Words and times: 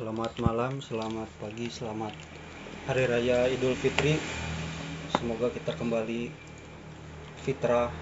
Selamat 0.00 0.32
malam, 0.40 0.80
selamat 0.80 1.28
pagi, 1.44 1.68
selamat 1.68 2.16
Hari 2.88 3.04
Raya 3.04 3.52
Idul 3.52 3.76
Fitri. 3.76 4.16
Semoga 5.12 5.52
kita 5.52 5.76
kembali 5.76 6.32
fitrah 7.44 7.92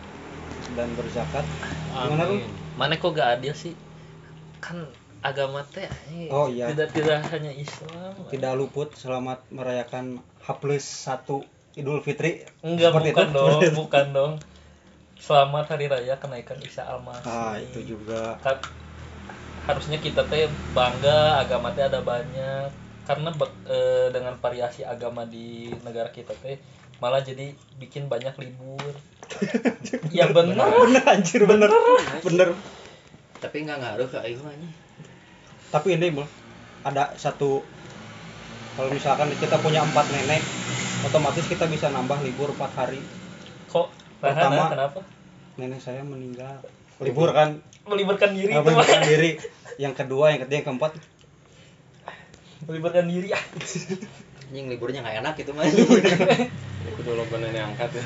dan 0.78 0.94
berzakat. 0.94 1.42
Gimana 1.90 2.30
lu? 2.30 2.38
Mana 2.78 2.94
kok 3.02 3.18
gak 3.18 3.42
adil 3.42 3.50
sih? 3.50 3.74
Kan 4.62 4.86
agama 5.26 5.66
teh 5.66 5.90
eh, 6.14 6.30
Oh, 6.30 6.46
iya. 6.46 6.70
tidak 6.70 6.94
tidak 6.94 7.18
hanya 7.34 7.50
Islam. 7.50 8.14
Tidak 8.30 8.52
luput 8.54 8.94
selamat 8.94 9.42
merayakan 9.50 10.22
H 10.46 10.54
plus 10.62 10.86
1 11.02 11.26
Idul 11.82 11.98
Fitri. 12.06 12.46
Enggak 12.62 12.94
Seperti 12.94 13.10
bukan 13.10 13.26
itu. 13.26 13.34
dong, 13.34 13.60
bukan 13.82 14.06
dong. 14.14 14.32
Selamat 15.18 15.74
hari 15.74 15.90
raya 15.90 16.14
kenaikan 16.14 16.62
Isa 16.62 16.86
Al-Masih. 16.86 17.26
Ah, 17.26 17.58
itu 17.58 17.82
juga. 17.82 18.38
Harusnya 19.68 20.00
kita 20.00 20.24
teh 20.32 20.48
bangga 20.72 21.44
agama 21.44 21.68
teh 21.76 21.84
ada 21.84 22.00
banyak 22.00 22.72
karena 23.04 23.30
be- 23.36 23.58
eh, 23.68 24.08
dengan 24.08 24.34
variasi 24.40 24.82
agama 24.84 25.28
di 25.28 25.68
negara 25.84 26.08
kita 26.08 26.32
teh 26.40 26.56
malah 26.98 27.20
jadi 27.20 27.52
bikin 27.78 28.08
banyak 28.08 28.34
libur. 28.40 28.90
ya 30.16 30.26
benar. 30.32 30.72
Bener 30.72 31.04
anjir 31.04 31.44
bener. 31.44 31.70
Bener. 32.24 32.48
tapi 33.38 33.62
nggak 33.62 33.78
ngaruh 33.78 34.08
ke. 34.10 34.18
Tapi 35.70 35.88
ini 35.94 36.10
Mul, 36.10 36.26
ada 36.82 37.14
satu 37.14 37.62
kalau 38.74 38.94
misalkan 38.94 39.30
kita 39.36 39.58
punya 39.58 39.82
empat 39.82 40.06
nenek, 40.10 40.42
otomatis 41.06 41.46
kita 41.50 41.66
bisa 41.66 41.90
nambah 41.90 42.18
libur 42.22 42.54
empat 42.54 42.72
hari. 42.78 43.02
Kok 43.70 43.90
Pertama, 44.22 44.70
kenapa? 44.70 45.00
Nenek 45.58 45.82
saya 45.82 46.02
meninggal. 46.02 46.62
Libur 47.02 47.30
kan? 47.30 47.62
Meliburkan 47.88 48.30
diri 48.34 48.52
itu 48.52 48.60
Meliburkan 48.60 49.00
diri. 49.06 49.30
Yang 49.78 49.94
kedua, 50.04 50.24
yang 50.34 50.40
ketiga, 50.44 50.56
yang 50.58 50.66
keempat. 50.74 50.92
meliburkan 52.68 53.08
diri 53.08 53.32
ah 53.32 53.40
anjing 54.48 54.68
liburnya 54.68 55.00
nggak 55.00 55.24
enak 55.24 55.34
gitu 55.40 55.56
mah 55.56 55.64
Aku 56.88 57.00
dulu 57.04 57.24
nenek 57.36 57.64
angkat 57.64 57.96
ya. 57.96 58.02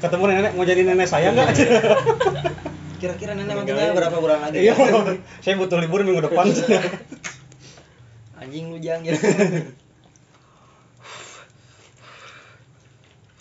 Ketemu 0.00 0.24
nenek 0.28 0.52
mau 0.56 0.64
jadi 0.68 0.82
nenek 0.84 1.08
saya 1.08 1.32
nggak? 1.32 1.48
kira-kira 2.98 3.32
nenek 3.38 3.54
matinya 3.54 3.94
berapa 3.94 4.16
bulan 4.18 4.38
lagi 4.42 4.58
Iya, 4.66 4.74
saya 5.46 5.54
butuh 5.54 5.78
libur 5.78 6.02
minggu 6.02 6.18
depan. 6.26 6.50
anjing 8.38 8.74
lu 8.74 8.78
jangan 8.82 9.14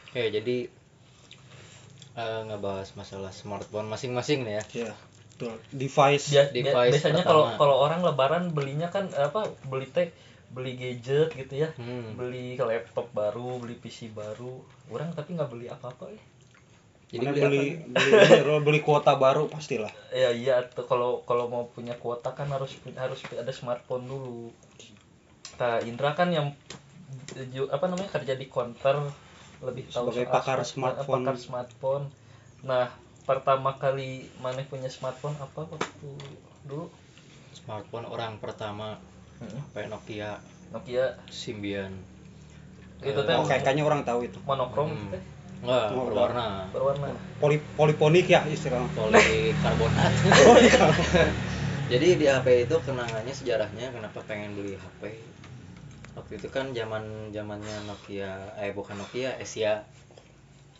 oke 0.10 0.22
jadi 0.34 0.56
eh, 2.18 2.42
ngebahas 2.44 2.90
masalah 2.94 3.30
smartphone 3.32 3.86
masing-masing 3.86 4.42
nih 4.42 4.58
ya 4.58 4.64
Iya, 4.76 4.92
betul. 5.30 5.54
Device. 5.72 6.26
Bia- 6.28 6.50
Device 6.50 6.74
bia- 6.74 6.92
biasanya 6.92 7.24
kalau 7.24 7.46
kalau 7.56 7.76
orang 7.78 8.02
lebaran 8.02 8.44
belinya 8.52 8.90
kan 8.90 9.06
apa 9.14 9.46
beli 9.64 9.86
teh 9.88 10.10
beli 10.48 10.74
gadget 10.74 11.30
gitu 11.32 11.54
ya 11.58 11.70
Hmm. 11.76 12.16
beli 12.16 12.56
laptop 12.56 13.12
baru 13.12 13.60
beli 13.60 13.76
PC 13.76 14.10
baru 14.12 14.58
orang 14.88 15.12
tapi 15.12 15.36
nggak 15.36 15.48
beli 15.48 15.68
apa-apa 15.68 16.08
ya 16.10 16.24
jadi 17.08 17.24
Mana 17.24 17.36
beli, 17.38 17.44
beli 17.44 17.64
beli, 17.86 18.12
beli, 18.42 18.60
beli 18.64 18.80
kuota 18.82 19.16
baru 19.16 19.48
pastilah. 19.48 19.92
ya 20.10 20.32
iya 20.34 20.64
tuh 20.66 20.84
kalau 20.84 21.24
kalau 21.24 21.48
mau 21.48 21.68
punya 21.68 21.96
kuota 21.96 22.32
kan 22.32 22.48
harus 22.48 22.74
harus 22.96 23.20
ada 23.30 23.52
smartphone 23.52 24.08
dulu 24.08 24.52
nah 25.56 25.80
Indra 25.82 26.12
kan 26.14 26.32
yang 26.32 26.56
apa 27.68 27.86
namanya 27.86 28.10
kerja 28.10 28.34
di 28.34 28.48
counter 28.48 28.98
lebih 29.60 29.84
tahu 29.88 30.08
Sebagai 30.08 30.24
soal 30.24 30.34
pakar 30.34 30.60
smart- 30.60 30.70
smartphone. 31.00 31.14
pakar 31.16 31.36
smartphone. 31.36 32.06
Nah 32.62 32.86
pertama 33.24 33.76
kali 33.76 34.10
mana 34.38 34.62
punya 34.64 34.88
smartphone 34.88 35.36
apa 35.36 35.66
waktu 35.68 36.10
dulu? 36.64 36.88
Smartphone 37.54 38.06
orang 38.06 38.38
pertama. 38.38 38.98
Mm-mm. 39.38 39.62
HP 39.72 39.88
Nokia. 39.88 40.32
Nokia. 40.70 41.06
Symbian. 41.28 41.94
Itu 43.00 43.14
Eh, 43.14 43.24
teh 43.24 43.36
Oh, 43.36 43.44
kayak- 43.44 43.62
kayaknya 43.64 43.84
orang 43.84 44.02
tahu 44.02 44.24
itu. 44.24 44.38
monokrom 44.42 44.90
Hmm. 44.90 45.12
teh? 45.12 45.22
Enggak 45.58 45.90
Oh, 45.92 46.06
berwarna. 46.06 46.70
Berwarna. 46.70 47.10
Poli, 47.36 47.58
poliponik 47.74 48.26
ya 48.28 48.46
istilahnya. 48.46 48.90
polikarbonat. 48.92 50.12
Oh, 50.44 50.58
iya. 50.62 50.86
jadi 51.88 52.08
di 52.14 52.26
HP 52.26 52.48
itu 52.64 52.76
kenangannya 52.80 53.32
sejarahnya 53.32 53.90
kenapa 53.90 54.22
pengen 54.24 54.54
beli 54.54 54.76
HP 54.76 55.02
waktu 56.18 56.42
itu 56.42 56.50
kan 56.50 56.74
zaman 56.74 57.30
zamannya 57.30 57.86
Nokia 57.86 58.34
eh 58.58 58.74
bukan 58.74 58.98
Nokia 58.98 59.38
Asia 59.38 59.86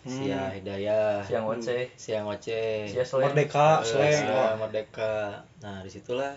Asia 0.02 0.40
Hmm. 0.40 0.56
Hidayah. 0.56 1.20
Siang 1.22 1.44
oce 1.46 1.92
Siang 2.00 2.26
Oce 2.26 2.88
sia 2.88 3.04
selain 3.04 3.36
Merdeka, 3.36 3.84
Eh, 3.84 3.86
slang. 3.86 4.08
Asia 4.08 4.32
Wah. 4.32 4.54
Merdeka. 4.56 5.14
Nah 5.60 5.84
di 5.84 5.92
situlah 5.92 6.32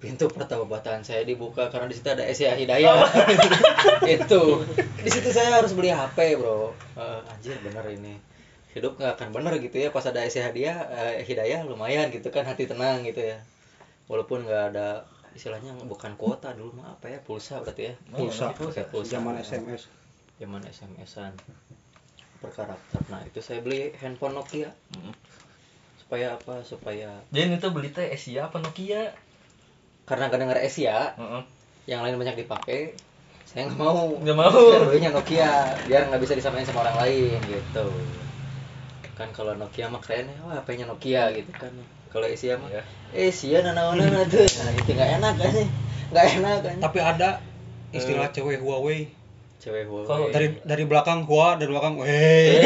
pintu 0.00 0.26
pertobatan 0.26 1.04
saya 1.04 1.22
dibuka 1.22 1.68
karena 1.68 1.86
di 1.86 1.94
situ 1.94 2.08
ada 2.08 2.24
Asia 2.24 2.56
Hidayah. 2.56 3.04
Itu. 4.16 4.64
Di 4.98 5.10
situ 5.12 5.28
saya 5.28 5.60
harus 5.60 5.76
beli 5.76 5.92
HP 5.92 6.40
bro. 6.40 6.72
Eh, 6.96 7.20
anjir 7.28 7.60
bener 7.60 7.84
ini. 7.86 8.16
Hidup 8.72 8.96
nggak 8.96 9.20
akan 9.20 9.28
bener 9.30 9.60
gitu 9.60 9.76
ya 9.76 9.92
pas 9.92 10.08
ada 10.08 10.24
Asia 10.24 10.48
Hidayah 10.48 10.76
eh, 10.90 11.22
Hidayah 11.22 11.68
lumayan 11.68 12.08
gitu 12.08 12.32
kan 12.32 12.48
hati 12.48 12.64
tenang 12.64 13.04
gitu 13.04 13.20
ya. 13.20 13.36
Walaupun 14.08 14.48
nggak 14.48 14.72
ada 14.72 15.04
istilahnya 15.32 15.72
bukan 15.88 16.14
kuota 16.20 16.52
dulu 16.52 16.80
mah 16.80 16.96
apa 16.96 17.12
ya 17.12 17.18
pulsa 17.20 17.60
berarti 17.60 17.92
ya. 17.92 17.94
Pulsa. 18.12 18.52
Pakai 18.52 18.88
pulsa. 18.88 19.18
Zaman 19.18 19.40
SMS. 19.40 19.88
zaman 20.40 20.58
SMS-an 20.66 21.38
per 22.42 22.50
karakter 22.50 22.98
nah 23.06 23.22
itu 23.22 23.38
saya 23.38 23.62
beli 23.62 23.94
handphone 24.02 24.34
Nokia. 24.34 24.74
Mm. 24.98 25.14
supaya 26.02 26.34
apa? 26.34 26.60
Supaya 26.66 27.22
jadi 27.30 27.56
itu 27.56 27.68
beli 27.70 27.94
teh 27.94 28.10
Asia 28.10 28.50
apa 28.50 28.58
Nokia? 28.58 29.14
Karena 30.02 30.26
gak 30.28 30.42
denger 30.42 30.58
Asia 30.58 31.14
Heeh. 31.14 31.42
yang 31.86 32.02
lain 32.02 32.18
banyak 32.18 32.42
dipakai 32.42 32.98
saya 33.52 33.68
nggak 33.68 33.80
mau. 33.80 34.16
Nggak 34.16 34.38
mau. 34.38 34.48
Saya 34.50 34.88
belinya 34.88 35.10
Nokia 35.12 35.50
biar 35.84 36.08
nggak 36.08 36.22
bisa 36.24 36.32
disamain 36.32 36.64
sama 36.64 36.88
orang 36.88 36.96
lain 37.04 37.38
gitu. 37.46 37.86
Kan 39.12 39.28
kalau 39.36 39.52
Nokia 39.54 39.92
mah 39.92 40.00
keren 40.00 40.26
ya 40.26 40.40
wah 40.42 40.56
HP-nya 40.58 40.88
Nokia 40.88 41.30
gitu 41.36 41.52
kan 41.52 41.72
kalau 42.12 42.28
Asia 42.28 42.60
mah 42.60 42.68
Iya. 42.68 42.82
Asia 43.32 43.58
nana 43.64 43.96
nana 43.96 44.20
tuh. 44.28 44.44
Nah 44.44 44.72
itu 44.76 44.90
nggak 44.92 45.10
enak 45.18 45.34
kan 45.40 45.52
nggak 46.12 46.26
enak 46.38 46.56
kan? 46.60 46.76
Tapi 46.84 46.98
ada 47.00 47.30
istilah 47.96 48.28
cewek 48.30 48.60
Huawei. 48.60 49.08
cewek 49.58 49.88
Huawei. 49.88 50.08
Kalau 50.08 50.26
Dari 50.28 50.48
dari 50.62 50.84
belakang 50.84 51.24
Hua, 51.24 51.56
dari 51.56 51.72
belakang 51.72 51.96
Wei. 51.96 52.60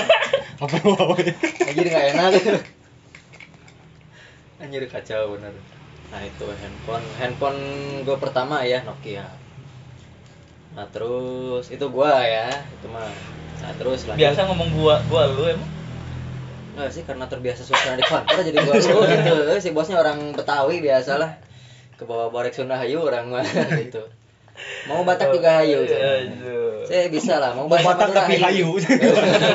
Apa 0.62 0.76
Huawei? 0.78 1.34
anjir 1.66 1.86
nggak 1.90 2.06
enak 2.14 2.30
anjir 4.62 4.84
kacau 4.86 5.34
bener. 5.34 5.50
Nah 6.14 6.22
itu 6.22 6.46
handphone. 6.46 7.06
Handphone 7.18 7.60
gue 8.06 8.16
pertama 8.22 8.62
ya 8.62 8.86
Nokia. 8.86 9.26
Nah 10.72 10.86
terus 10.88 11.68
itu 11.68 11.84
gua 11.92 12.22
ya 12.24 12.48
itu 12.48 12.86
mah. 12.88 13.10
Nah 13.60 13.72
terus 13.76 14.08
lanjut. 14.08 14.22
Biasa 14.22 14.40
ngomong 14.48 14.70
gua 14.72 15.02
gua 15.10 15.28
lu 15.28 15.44
emang 15.50 15.70
Enggak 16.72 16.88
sih 16.88 17.02
karena 17.04 17.28
terbiasa 17.28 17.62
suasana 17.68 18.00
di 18.00 18.04
kantor 18.04 18.38
jadi 18.48 18.58
gua 18.64 18.74
lu 18.80 19.00
gitu. 19.12 19.34
Si 19.60 19.70
bosnya 19.76 20.00
orang 20.00 20.32
Betawi 20.32 20.80
biasalah. 20.80 21.36
Ke 22.00 22.08
bawah 22.08 22.32
barek 22.32 22.56
Sunda 22.56 22.80
Hayu 22.80 23.04
orang 23.04 23.28
mah 23.28 23.44
gitu. 23.76 24.08
Mau 24.88 25.04
Batak 25.04 25.32
juga 25.32 25.64
Hayu 25.64 25.84
Iya, 25.84 26.28
iya. 26.28 26.58
saya 26.84 27.04
bisa 27.08 27.40
lah 27.40 27.56
mau 27.56 27.68
Batak 27.68 28.12
Madura 28.12 28.24
tapi 28.24 28.36
hayu. 28.36 28.76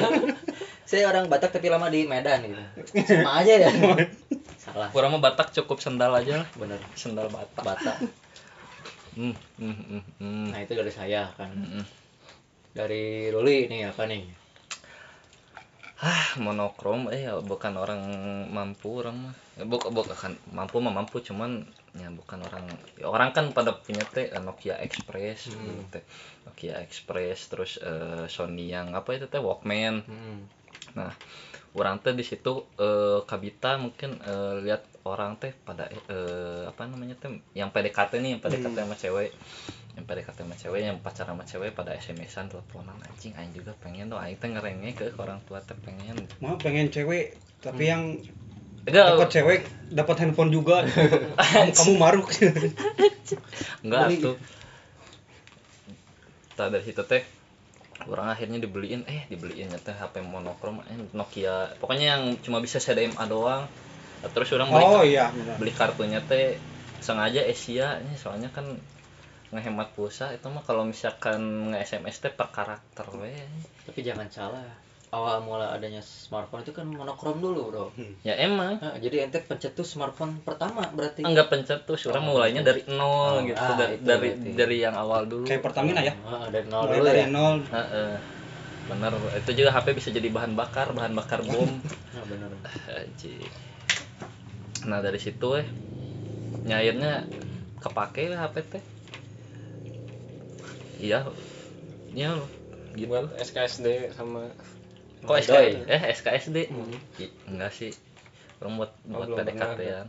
saya 0.89 1.03
orang 1.09 1.29
Batak 1.29 1.53
tapi 1.53 1.69
lama 1.69 1.89
di 1.89 2.05
Medan 2.09 2.45
gitu. 2.45 2.63
Sama 3.05 3.45
aja 3.45 3.53
ya. 3.67 3.69
Salah. 4.57 4.89
Kurang 4.89 5.17
mah 5.17 5.21
Batak 5.21 5.53
cukup 5.53 5.81
sendal 5.81 6.13
aja 6.17 6.45
lah. 6.45 6.47
Bener. 6.57 6.81
Sendal 6.97 7.29
Batak. 7.29 7.61
Batak. 7.61 7.97
Hmm, 9.17 9.33
hmm, 9.57 9.73
hmm, 9.73 10.03
hmm. 10.21 10.45
nah 10.53 10.59
itu 10.61 10.73
dari 10.77 10.93
saya 10.93 11.33
kan. 11.33 11.49
Hmm, 11.49 11.81
hmm. 11.81 11.85
dari 12.77 13.33
Ruli 13.33 13.65
nih 13.65 13.89
apa 13.89 14.05
nih 14.05 14.46
ah 15.97 16.29
monokrom 16.37 17.09
eh 17.09 17.25
bukan 17.41 17.73
orang 17.81 18.01
mampu 18.53 19.01
orang 19.01 19.17
mah 19.17 19.35
ya, 19.57 19.65
bukan 19.65 19.89
bukan 19.97 20.31
mampu 20.53 20.77
mah 20.77 20.93
mampu 20.93 21.17
cuman 21.25 21.65
ya 21.97 22.13
bukan 22.13 22.39
orang 22.45 22.65
ya, 23.01 23.09
orang 23.09 23.33
kan 23.33 23.49
pada 23.57 23.73
punya 23.73 24.05
teh 24.05 24.29
eh, 24.29 24.41
Nokia 24.41 24.77
Express 24.77 25.49
Hmm. 25.49 25.57
dulu 25.57 25.81
teh 25.89 26.03
Nokia 26.45 26.77
Express 26.85 27.49
terus 27.49 27.71
eh, 27.81 28.29
Sony 28.29 28.69
yang 28.69 28.93
apa 28.93 29.09
itu 29.17 29.25
teh 29.25 29.41
Walkman 29.41 30.05
hmm. 30.05 30.39
Nah, 30.97 31.13
orang 31.77 32.01
teh 32.01 32.11
di 32.17 32.25
situ 32.25 32.65
eh, 32.81 33.21
kabita 33.23 33.77
mungkin 33.77 34.17
eh, 34.19 34.65
lihat 34.65 34.83
orang 35.05 35.37
teh 35.37 35.53
pada 35.53 35.87
eh, 35.87 36.63
apa 36.65 36.89
namanya 36.89 37.15
teh 37.15 37.29
yang 37.53 37.69
PDKT 37.69 38.17
nih, 38.19 38.31
yang 38.37 38.41
PDKT 38.41 38.75
sama 38.75 38.95
cewek. 38.97 39.29
Yang 39.93 40.05
PDKT 40.09 40.37
sama 40.41 40.55
cewek, 40.57 40.81
yang 40.81 40.97
pacaran 40.99 41.33
sama 41.37 41.43
cewek 41.45 41.71
pada 41.77 41.93
SMS-an 41.97 42.49
teleponan 42.49 42.97
anjing 43.05 43.33
aing 43.37 43.53
juga 43.53 43.77
pengen 43.77 44.09
tuh 44.09 44.17
aing 44.17 44.37
teh 44.41 44.49
ngerengek 44.49 44.93
ke 44.97 45.05
orang 45.21 45.39
tua 45.45 45.61
teh 45.61 45.77
pengen. 45.85 46.17
Mau 46.41 46.57
pengen 46.57 46.89
cewek, 46.89 47.37
tapi 47.61 47.93
yang 47.93 48.17
Enggak, 48.87 49.19
dapat 49.19 49.29
cewek 49.35 49.59
dapat 49.91 50.15
handphone 50.23 50.51
juga. 50.51 50.87
kamu, 51.37 51.71
kamu 51.75 51.93
maruk. 51.99 52.27
enggak 53.83 54.15
tuh. 54.23 54.35
Tak 56.57 56.73
dari 56.73 56.83
situ 56.87 57.03
teh 57.05 57.36
orang 58.07 58.31
akhirnya 58.31 58.57
dibeliin 58.63 59.03
eh 59.05 59.27
dibeliin 59.27 59.71
teh 59.83 59.93
HP 59.93 60.23
monokrom 60.23 60.81
eh, 60.87 60.97
Nokia. 61.13 61.75
Pokoknya 61.77 62.17
yang 62.17 62.23
cuma 62.41 62.63
bisa 62.63 62.79
CDMA 62.79 63.23
doang. 63.27 63.67
Terus 64.33 64.49
orang 64.57 64.73
beli 64.73 64.85
oh 64.85 65.03
iya, 65.05 65.29
benar. 65.29 65.55
beli 65.61 65.71
kartunya 65.75 66.19
teh 66.25 66.57
sengaja 67.03 67.45
Asia 67.45 68.01
ini 68.01 68.17
soalnya 68.17 68.49
kan 68.49 68.79
ngehemat 69.53 69.93
pulsa. 69.93 70.33
Itu 70.33 70.49
mah 70.49 70.65
kalau 70.65 70.87
misalkan 70.87 71.71
nge 71.75 71.93
SMS 71.93 72.23
teh 72.23 72.33
per 72.33 72.49
karakter 72.49 73.05
we. 73.19 73.35
Tapi 73.85 73.99
jangan 74.01 74.27
salah 74.33 74.86
awal 75.17 75.37
mula 75.41 75.73
adanya 75.73 75.99
smartphone 75.99 76.61
itu 76.61 76.71
kan 76.71 76.85
monokrom 76.85 77.41
dulu 77.41 77.61
bro. 77.67 77.85
Ya 78.21 78.37
emang. 78.37 78.77
Nah, 78.77 78.95
jadi 78.97 79.25
ente 79.25 79.41
pencetus 79.41 79.89
smartphone 79.89 80.39
pertama 80.41 80.85
berarti. 80.93 81.25
Enggak 81.25 81.49
pencetus 81.49 82.05
orang 82.05 82.23
Oh, 82.23 82.27
mulainya 82.31 82.61
dari 82.61 82.85
nol 82.87 83.01
Oh, 83.01 83.41
gitu 83.41 83.57
ah, 83.59 83.73
da- 83.73 83.89
itu 83.89 84.05
dari 84.05 84.29
berarti. 84.31 84.49
dari 84.53 84.77
yang 84.77 84.95
awal 84.95 85.25
dulu. 85.25 85.45
Kayak 85.45 85.63
Pertamina 85.65 86.01
ya? 86.01 86.13
Ah, 86.21 86.45
dari 86.47 86.65
nol 86.65 86.81
mulai 86.85 86.95
dulu 86.95 87.07
dari 87.07 87.21
ya. 87.21 87.27
nol. 87.27 87.55
Heeh. 87.67 88.13
bener 88.87 89.11
itu 89.35 89.51
juga 89.51 89.75
HP 89.75 89.91
bisa 89.91 90.09
jadi 90.09 90.31
bahan 90.31 90.55
bakar 90.55 90.95
bahan 90.95 91.11
bakar 91.11 91.43
bom. 91.43 91.67
Nah, 92.15 92.23
bener. 92.31 92.51
Nah 94.87 94.99
dari 95.01 95.19
situ 95.19 95.47
eh 95.55 95.67
nyairnya 96.63 97.27
kepake 97.77 98.31
lah 98.31 98.47
HP 98.47 98.55
teh. 98.63 98.83
Iya. 100.97 101.27
Iya 102.09 102.39
gitu 102.95 103.11
buat 103.11 103.29
SKSD 103.37 104.09
sama 104.09 104.49
kok 105.19 105.29
Doi. 105.29 105.41
SKSD 105.41 105.77
eh 105.87 106.01
SKSD 106.11 106.57
Hmm. 106.67 106.93
I- 107.17 107.35
enggak 107.47 107.71
sih. 107.71 107.91
Orang 108.57 108.77
buat 108.77 108.91
Oh, 109.07 109.21
buat 109.21 109.37
PDKT 109.37 109.79
ya 109.81 110.01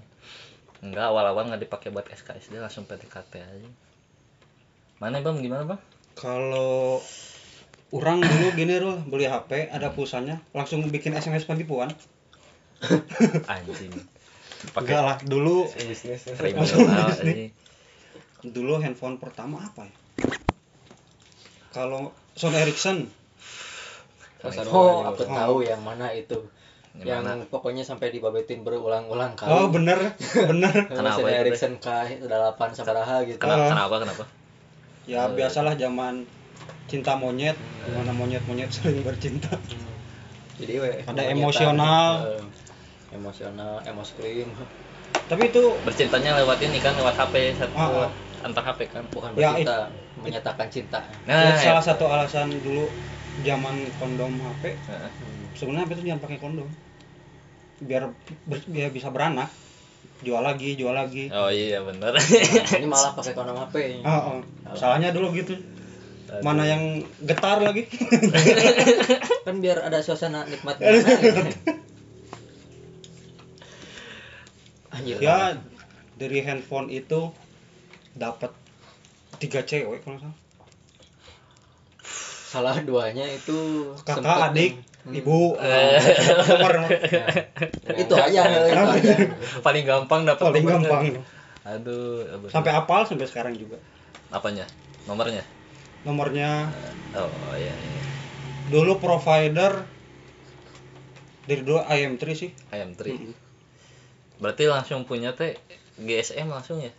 enggak 0.79 1.05
awal-awal 1.05 1.49
nggak 1.49 1.63
dipakai 1.65 1.89
buat 1.89 2.07
SKSD 2.07 2.57
langsung 2.57 2.85
PDKT 2.85 3.33
aja. 3.37 3.69
Mana 4.99 5.19
bang? 5.19 5.39
Gimana 5.39 5.65
bang? 5.65 5.81
Kalau 6.15 6.99
orang 7.89 8.21
dulu 8.21 8.53
gini 8.53 8.75
Rul, 8.77 9.01
beli 9.05 9.25
HP 9.25 9.71
ada 9.71 9.91
pulsanya 9.91 10.43
langsung 10.51 10.83
bikin 10.87 11.15
SMS 11.15 11.45
penipuan 11.45 11.89
anjing. 13.49 13.95
Enggak 14.75 15.03
lah 15.03 15.17
dulu 15.23 15.67
bisnis 15.79 16.27
kriminal 16.31 17.11
dulu 18.55 18.79
handphone 18.79 19.19
pertama 19.19 19.59
apa 19.61 19.83
ya? 19.83 19.95
Kalau 21.69 22.11
Sony 22.33 22.59
Ericsson 22.59 23.11
Oh, 24.39 24.51
oh 24.71 24.97
aku 25.03 25.27
bro. 25.27 25.35
tahu 25.35 25.57
yang 25.67 25.83
mana 25.83 26.15
itu. 26.15 26.39
Yang 26.99 27.07
yang 27.07 27.23
mana? 27.27 27.45
pokoknya 27.51 27.83
sampai 27.83 28.11
dibabetin 28.15 28.63
berulang-ulang 28.63 29.35
kali 29.35 29.51
oh 29.51 29.67
bener 29.71 30.15
bener. 30.35 30.73
Kenapa 30.91 31.19
Kenapa 31.21 31.29
itu, 31.31 31.41
Ericsson 31.47 31.75
K8 31.79 32.61
Sabaraha 32.75 33.23
gitu. 33.27 33.39
Kenapa 33.39 33.67
kenapa 33.71 33.97
kenapa 34.03 34.25
ya 35.09 35.27
biasalah 35.31 35.75
zaman 35.75 36.27
cinta 36.87 37.17
monyet. 37.17 37.57
Di 37.59 37.91
mana 37.93 38.13
monyet-monyet 38.15 38.71
sering 38.73 39.01
bercinta. 39.05 39.53
Jadi 40.59 40.75
we, 40.81 40.91
Ada 41.07 41.13
monyet- 41.13 41.35
emosional. 41.39 42.09
Eh, 42.39 42.45
emosional 43.09 43.81
emos 43.89 44.13
krim 44.21 44.53
tapi 45.29 45.53
itu 45.53 45.63
bercintanya 45.85 46.41
lewat 46.41 46.57
ini 46.65 46.81
kan 46.81 46.97
lewat 46.97 47.17
HP 47.17 47.53
satu 47.61 47.77
ah. 47.77 48.09
antar 48.45 48.65
HP 48.65 48.89
kan. 48.89 49.05
Bukan 49.13 49.37
Ya, 49.37 49.53
bercinta 49.53 49.93
menyatakan 50.25 50.67
cinta. 50.73 51.01
Nah 51.29 51.53
ya, 51.53 51.73
salah 51.73 51.85
ya. 51.85 51.89
satu 51.93 52.05
alasan 52.09 52.49
dulu 52.65 52.89
zaman 53.39 53.77
kondom 53.97 54.35
HP 54.37 54.75
Heeh. 54.81 55.11
sebenarnya 55.55 55.85
HP 55.85 55.93
itu 55.93 56.03
jangan 56.07 56.23
pakai 56.23 56.39
kondom. 56.39 56.69
Biar 57.79 58.11
ber- 58.45 58.67
biar 58.67 58.91
bisa 58.91 59.09
beranak. 59.09 59.49
Jual 60.19 60.43
lagi 60.43 60.75
jual 60.75 60.91
lagi. 60.91 61.31
Oh 61.31 61.47
iya 61.47 61.79
bener. 61.81 62.11
Nah, 62.11 62.25
ini 62.75 62.87
malah 62.87 63.15
pakai 63.15 63.33
kondom 63.33 63.55
HP 63.57 64.03
Ah, 64.03 64.35
ah. 64.35 64.39
salahnya 64.75 65.11
dulu 65.11 65.31
gitu. 65.33 65.55
Mana 66.41 66.63
yang 66.63 66.83
getar 67.21 67.57
lagi? 67.59 67.89
Kan 69.47 69.63
biar 69.63 69.81
ada 69.81 70.03
suasana 70.03 70.45
nikmat 70.45 70.77
anjir 74.89 75.21
ya 75.21 75.55
dari 76.17 76.41
handphone 76.41 76.89
itu 76.89 77.31
dapat 78.13 78.51
tiga 79.39 79.63
cewek 79.63 80.03
kalau 80.03 80.19
salah 80.19 80.37
salah 82.49 82.81
duanya 82.81 83.29
itu 83.29 83.57
kakak 84.01 84.25
sempet 84.25 84.41
adik 84.49 84.73
yang- 85.05 85.15
ibu 85.15 85.57
Eh. 85.61 86.01
nomor 86.49 86.73
Nah, 86.81 86.89
itu 87.95 88.15
aja 88.15 88.41
paling 89.61 89.85
gampang 89.85 90.25
dapat 90.25 90.43
paling 90.49 90.65
gampang 90.65 91.03
aduh 91.63 92.25
aduh. 92.27 92.49
sampai 92.49 92.73
apal 92.73 93.05
sampai 93.05 93.25
sekarang 93.25 93.53
juga. 93.53 93.77
Apanya? 94.29 94.65
Nomornya? 95.05 95.45
Nomornya? 96.03 96.73
Oh 97.13 97.29
iya, 97.55 97.73
iya. 97.73 98.03
dulu 98.69 98.97
provider 98.97 99.85
dari 101.45 101.61
dulu 101.63 101.81
IM3 101.81 102.25
sih. 102.31 102.51
IM3 102.67 103.01
Mm-mm. 103.07 103.33
berarti 104.39 104.65
langsung 104.65 105.05
punya 105.05 105.33
teh 105.33 105.57
GSM 105.97 106.47
langsung 106.47 106.79
ya? 106.79 106.93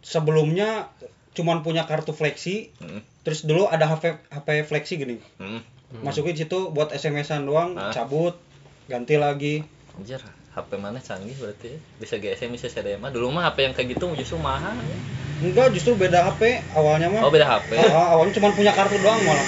Sebelumnya 0.00 0.90
cuman 1.32 1.60
punya 1.60 1.82
kartu 1.84 2.10
flexi 2.10 2.70
Mm. 2.78 3.02
Terus 3.26 3.42
dulu 3.42 3.66
ada 3.66 3.84
HP 3.84 4.04
HP 4.30 4.48
flexi 4.62 4.94
gini. 4.96 5.18
Mm. 5.36 5.60
masukin 5.98 6.34
situ 6.34 6.70
buat 6.70 6.90
SMS-an 6.90 7.42
doang 7.42 7.74
Ah. 7.74 7.90
cabut 7.90 8.38
ganti 8.86 9.18
lagi. 9.18 9.66
Anjir, 9.92 10.22
HP 10.48 10.70
mana 10.76 10.98
canggih 10.98 11.34
berarti 11.34 11.68
ya? 11.68 11.78
bisa 11.98 12.14
GSM 12.16 12.50
bisa 12.50 12.66
CDMA 12.66 13.10
dulu 13.10 13.28
mah 13.28 13.46
HP 13.46 13.58
yang 13.64 13.74
kayak 13.74 13.88
gitu 13.92 14.14
justru 14.14 14.36
mahal. 14.36 14.70
Ya. 14.72 14.98
enggak 15.42 15.68
justru 15.70 15.94
beda 15.94 16.22
HP 16.24 16.42
awalnya 16.72 17.06
mah 17.08 17.20
oh 17.20 17.28
beda 17.28 17.44
HP 17.44 17.74
Ah, 17.76 17.90
ah, 17.90 18.06
awalnya 18.14 18.32
cuma 18.32 18.50
punya 18.50 18.70
kartu 18.70 18.94
doang 18.96 19.18
malah. 19.20 19.46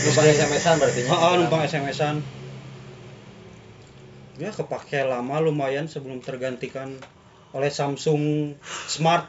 Numpang 0.00 0.26
SMS-an 0.26 0.74
berarti 0.76 1.00
Ah, 1.06 1.14
ah, 1.14 1.32
numpang 1.36 1.62
SMS-an 1.62 2.16
ya 4.38 4.50
kepake 4.50 5.02
lama 5.02 5.40
lumayan 5.40 5.86
sebelum 5.86 6.20
tergantikan 6.20 6.94
oleh 7.50 7.66
Samsung 7.68 8.54
Smart. 8.86 9.26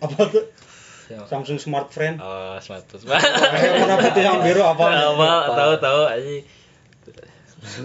Apa 0.00 0.28
tuh 0.28 0.44
Samsung 1.28 1.58
Smart 1.60 1.88
Friend 1.92 2.16
oh 2.20 2.56
smart 2.62 2.86
yang 2.88 3.74
warna 3.84 3.96
putih 4.00 4.22
yang 4.22 4.38
biru 4.40 4.62
apa 4.64 4.84
apa 5.12 5.28
tahu 5.52 5.72
tahu 5.80 6.02
aja 6.08 6.32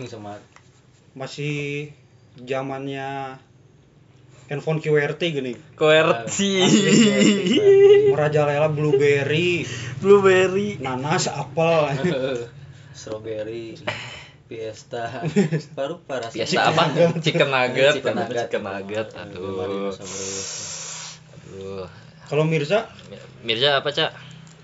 sama 0.08 0.42
masih 1.18 1.92
zamannya 2.38 3.38
handphone 4.48 4.80
QWERTY 4.80 5.28
gini 5.36 5.54
QWERTY 5.76 6.52
merajalela 8.14 8.72
blueberry 8.72 9.68
blueberry 10.00 10.80
nanas 10.80 11.28
apel 11.28 11.92
strawberry 12.96 13.76
fiesta 14.48 15.28
baru 15.76 16.00
para 16.08 16.32
biasa 16.32 16.72
apa 16.72 16.84
chicken 17.20 17.52
nugget 17.52 18.00
Chicken 18.00 18.16
nugget. 18.16 18.48
chicken 18.48 18.64
nugget 18.64 19.08
aduh 19.12 19.92
aduh 21.44 21.86
kalau 22.28 22.44
Mirza? 22.44 22.88
Mirza 23.42 23.80
apa 23.80 23.90
cak? 23.90 24.12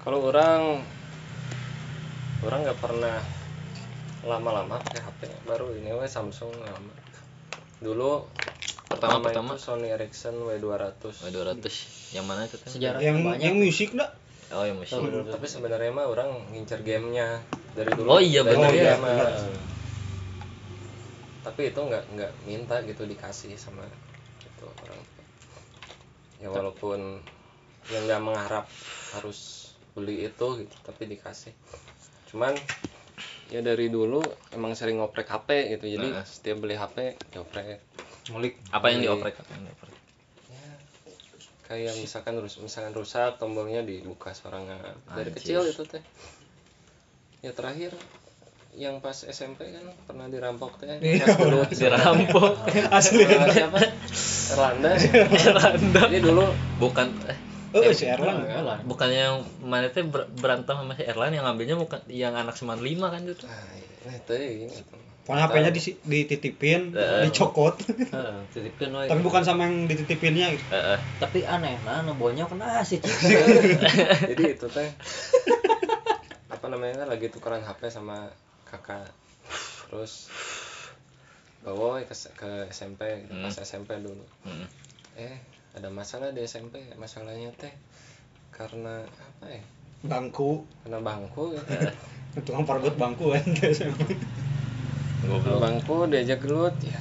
Kalau 0.03 0.19
orang 0.23 0.83
orang 2.43 2.59
nggak 2.67 2.79
pernah 2.79 3.17
lama-lama 4.23 4.79
pakai 4.79 4.99
HP 4.99 5.19
baru 5.43 5.71
ini 5.75 5.95
we 5.95 6.07
Samsung 6.07 6.51
lama. 6.51 6.93
Dulu 7.79 8.27
Pertama- 8.87 9.23
pertama. 9.23 9.55
itu 9.55 9.63
Sony 9.63 9.89
Ericsson 9.89 10.35
W200 10.37 11.01
W200 11.23 11.65
yang 12.13 12.25
mana 12.27 12.45
itu 12.45 12.55
sejarah 12.61 12.99
yang 12.99 13.25
banyak. 13.25 13.41
yang 13.41 13.55
musik 13.57 13.95
dah 13.95 14.11
oh 14.53 14.63
yang 14.63 14.77
musik. 14.77 14.95
Tahu. 14.95 15.33
tapi 15.33 15.47
sebenarnya 15.49 15.89
mah 15.89 16.05
orang 16.05 16.29
ngincer 16.53 16.85
gamenya 16.85 17.41
dari 17.73 17.89
dulu. 17.89 18.05
Oh 18.05 18.21
iya, 18.21 18.45
bener 18.45 18.69
dulu 18.69 18.77
ya, 18.77 18.95
bener. 19.01 19.33
tapi 21.41 21.73
itu 21.73 21.79
nggak 21.79 22.03
nggak 22.13 22.31
minta 22.45 22.75
gitu 22.85 23.03
dikasih 23.03 23.57
sama 23.57 23.81
itu 24.39 24.63
orang. 24.63 24.99
Tua. 25.01 25.17
ya 26.39 26.47
walaupun 26.53 26.99
yang 27.89 28.03
nggak 28.05 28.21
mengharap 28.21 28.65
harus 29.13 29.71
beli 29.91 30.23
itu 30.23 30.47
gitu 30.57 30.75
tapi 30.81 31.05
dikasih. 31.05 31.51
Cuman 32.27 32.55
ya 33.47 33.59
dari 33.59 33.87
dulu 33.87 34.23
emang 34.49 34.73
sering 34.73 34.97
ngoprek 34.97 35.27
HP 35.27 35.49
gitu. 35.71 35.85
Jadi 35.91 36.07
Nah. 36.09 36.23
setiap 36.23 36.57
beli 36.59 36.73
HP 36.73 36.97
dioprek. 37.29 37.83
Ngulik. 38.25 38.55
Apa 38.69 38.89
yang 38.89 39.03
dioprek? 39.03 39.35
Apa 39.35 39.51
yang 39.51 39.63
dioprek? 39.67 39.93
Ya, 40.47 40.65
kayak 41.65 41.93
misalkan 41.97 42.39
rus 42.39 42.57
misalkan 42.57 42.91
rusak 42.91 43.35
tombolnya 43.35 43.81
dibuka 43.81 44.31
sorangan. 44.31 44.79
Dari 45.09 45.29
Anjir. 45.29 45.35
kecil 45.35 45.61
itu 45.67 45.83
teh. 45.83 46.01
Ya 47.43 47.51
terakhir 47.51 47.91
yang 48.73 48.97
pas 48.97 49.13
SMP 49.21 49.69
kan 49.69 49.85
pernah 50.09 50.25
dirampok 50.25 50.81
teh. 50.81 50.97
Iya, 50.97 51.27
pas 51.27 51.37
dulu 51.37 51.61
dirampok. 51.83 52.51
Asli 52.89 53.21
siapa? 53.27 53.79
Erlanda. 54.49 54.91
Erlanda. 54.97 56.01
Jadi 56.09 56.19
dulu 56.19 56.47
bukan 56.79 57.13
eh 57.73 57.79
oh 57.79 57.91
si 57.91 58.05
Erlang 58.05 58.45
Yalah. 58.45 58.77
bukan 58.83 59.09
yang 59.09 59.35
mana 59.59 59.89
teh 59.89 60.01
ber- 60.01 60.29
berantem 60.31 60.73
sama 60.75 60.93
si 60.93 61.03
Erlan 61.03 61.31
yang 61.31 61.43
ngambilnya 61.43 61.73
bukan 61.75 61.99
yang 62.07 62.33
anak 62.33 62.53
95 62.53 62.77
kan 63.03 63.21
itu 63.23 63.43
nah, 63.43 63.65
nah 64.03 64.13
itu 64.13 64.31
ya 64.31 64.47
ini 64.59 64.73
pokoknya 65.23 65.43
HP-nya 65.45 65.71
disi- 65.71 65.99
dititipin 66.01 66.91
Eh. 66.91 67.23
dicokot 67.25 67.79
Heeh, 67.81 68.37
titipkan 68.49 68.91
we. 68.93 69.07
tapi 69.07 69.21
bukan 69.21 69.41
sama 69.41 69.65
yang 69.65 69.87
dititipinnya 69.87 70.51
gitu. 70.51 70.65
Heeh. 70.69 70.99
tapi 71.17 71.41
aneh 71.43 71.79
nah 71.81 71.99
nu 71.99 72.13
bonyok 72.13 72.51
kena 72.51 72.83
sih 72.83 72.99
jadi 74.29 74.43
itu 74.51 74.67
teh 74.67 74.89
apa 76.47 76.65
namanya 76.67 77.01
kan 77.01 77.09
lagi 77.09 77.27
tukeran 77.27 77.61
HP 77.61 77.89
sama 77.89 78.29
kakak 78.63 79.07
terus 79.85 80.27
bawa 81.61 82.01
ke, 82.01 82.11
ke 82.11 82.51
SMP 82.67 83.23
gitu, 83.23 83.33
pas 83.39 83.55
SMP 83.57 83.95
dulu 83.97 84.19
Mm. 84.43 84.67
eh 85.17 85.35
ada 85.73 85.89
masalah 85.89 86.29
di 86.33 86.45
SMP 86.45 86.81
masalahnya 86.97 87.49
teh 87.57 87.73
karena 88.53 89.01
apa 89.05 89.45
ya? 89.49 89.63
Bangku. 90.05 90.65
Karena 90.85 90.99
bangku 91.01 91.57
gitu. 91.57 91.73
tukang 92.45 92.65
pargot 92.65 92.95
bangku 92.97 93.33
kan. 93.33 93.45
Bangku 95.57 95.95
diajak 96.09 96.45
gelut 96.45 96.75
ya. 96.85 96.99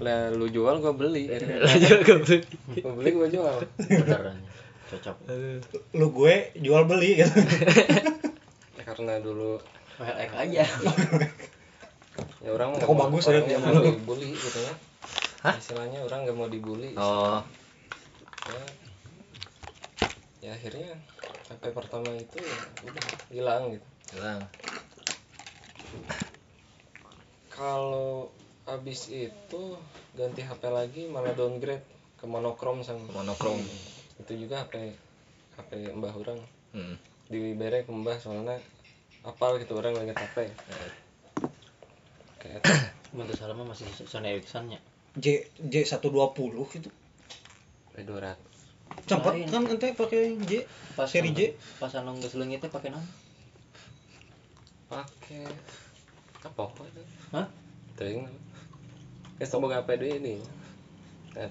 Lah 0.00 0.32
lu 0.32 0.48
jual 0.48 0.80
gua 0.80 0.92
beli. 0.92 1.28
Gua 2.84 2.92
beli 2.96 3.10
gua 3.12 3.28
jual. 3.28 3.56
Beneran 3.80 4.38
cocok. 4.86 5.16
Lu 5.98 6.06
gue 6.14 6.34
jual 6.62 6.82
beli 6.86 7.18
gitu. 7.18 7.38
Ya, 8.78 8.82
karena 8.86 9.18
dulu 9.18 9.58
WLX 9.98 10.30
aja. 10.30 10.64
Ya 12.40 12.50
orang 12.54 12.78
Toko 12.78 12.94
bagus 12.94 13.26
ya, 13.26 13.42
mau 13.58 13.82
dibully 13.82 14.30
gitu 14.32 14.58
ya. 14.62 14.74
Hah? 15.44 15.54
istilahnya 15.58 16.02
orang 16.02 16.26
nggak 16.26 16.36
mau 16.38 16.48
dibully. 16.48 16.94
Oh, 16.96 17.42
ya, 18.50 18.64
ya 20.44 20.50
akhirnya 20.54 20.90
HP 21.46 21.62
pertama 21.74 22.10
itu 22.14 22.38
ya 22.38 22.58
udah 22.86 23.06
hilang 23.30 23.62
gitu. 23.74 23.86
Hilang. 24.16 24.40
kalau 27.56 28.28
habis 28.68 29.08
itu 29.08 29.62
ganti 30.12 30.44
HP 30.44 30.62
lagi 30.68 31.08
malah 31.08 31.32
downgrade 31.32 31.84
ke 32.20 32.28
monokrom 32.28 32.84
sama 32.84 33.08
Monokrom. 33.12 33.56
itu 34.20 34.32
juga 34.36 34.68
HP 34.68 34.92
HP 35.56 35.70
mbah 35.96 36.12
orang. 36.12 36.40
Hmm. 36.76 37.00
dibere 37.32 37.88
ke 37.88 37.90
mbah 37.90 38.20
soalnya 38.20 38.60
apal 39.24 39.56
gitu 39.58 39.74
orang 39.80 39.96
lagi 39.96 40.12
HP 40.12 40.36
kayak 42.38 42.62
Bentuk 43.16 43.34
salah 43.38 43.56
mah 43.56 43.66
masih 43.72 43.88
Sony 44.04 44.36
Ericsson 44.36 44.70
nya 44.70 44.78
J 45.16 45.48
J 45.56 45.88
120 45.88 46.12
gitu 46.76 46.92
P200 47.96 48.36
sempat 49.08 49.32
Lain. 49.34 49.48
kan 49.48 49.62
ente 49.66 49.88
pakai 49.96 50.36
J 50.44 50.68
pas 50.94 51.08
Seri 51.08 51.32
J? 51.32 51.56
pas 51.80 51.90
anu 51.96 52.14
geus 52.20 52.36
leungit 52.36 52.60
teh 52.60 52.70
pake 52.70 52.92
naon 52.92 53.02
pakai 54.86 55.42
apa 56.46 56.60
apa 56.62 56.82
itu 56.86 57.02
hah 57.34 57.46
Teuing. 57.96 58.28
Ya 59.40 59.48
boga 59.56 59.80
HP 59.80 59.88
deui 59.96 60.20
ini. 60.20 60.34
Ya, 61.32 61.48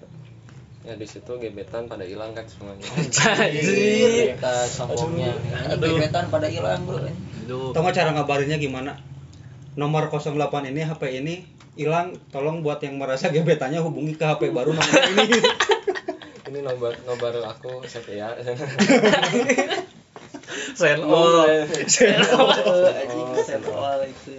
ya 0.85 0.93
di 0.93 1.05
situ 1.09 1.41
gebetan 1.41 1.89
pada 1.89 2.05
hilang 2.05 2.37
kan 2.37 2.45
semuanya. 2.45 2.85
Anjir. 3.41 4.37
kita 4.37 4.53
sombongnya 4.69 5.33
Aduh. 5.73 5.97
gebetan 5.97 6.29
pada 6.29 6.45
hilang 6.45 6.85
bro 6.85 7.01
Aduh. 7.01 7.73
tau 7.73 7.81
nggak 7.81 7.97
cara 7.97 8.09
ngabarinnya 8.13 8.57
gimana 8.61 9.01
nomor 9.73 10.09
08 10.13 10.37
ini 10.69 10.81
HP 10.85 11.03
ini 11.21 11.35
hilang 11.77 12.13
tolong 12.29 12.61
buat 12.61 12.81
yang 12.85 13.01
merasa 13.01 13.33
gebetannya 13.33 13.81
hubungi 13.81 14.13
ke 14.17 14.25
HP 14.25 14.53
baru 14.53 14.73
nomor 14.73 15.01
ini 15.17 15.25
ini 16.49 16.59
nobar 16.61 16.93
nobar 17.05 17.33
aku 17.45 17.83
setia. 17.85 18.33
Send 20.79 21.03
all. 21.03 21.43
Oh, 21.43 22.87
anjing 22.89 23.29
senol 23.43 23.99
itu 24.07 24.33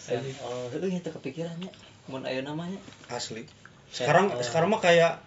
senol 0.00 0.72
itu 0.72 0.86
itu 0.88 1.10
kepikirannya 1.12 1.70
mun 2.08 2.24
aya 2.24 2.40
namanya 2.40 2.80
asli 3.12 3.44
sekarang 3.92 4.32
sekarang 4.40 4.72
mah 4.72 4.80
kayak 4.80 5.20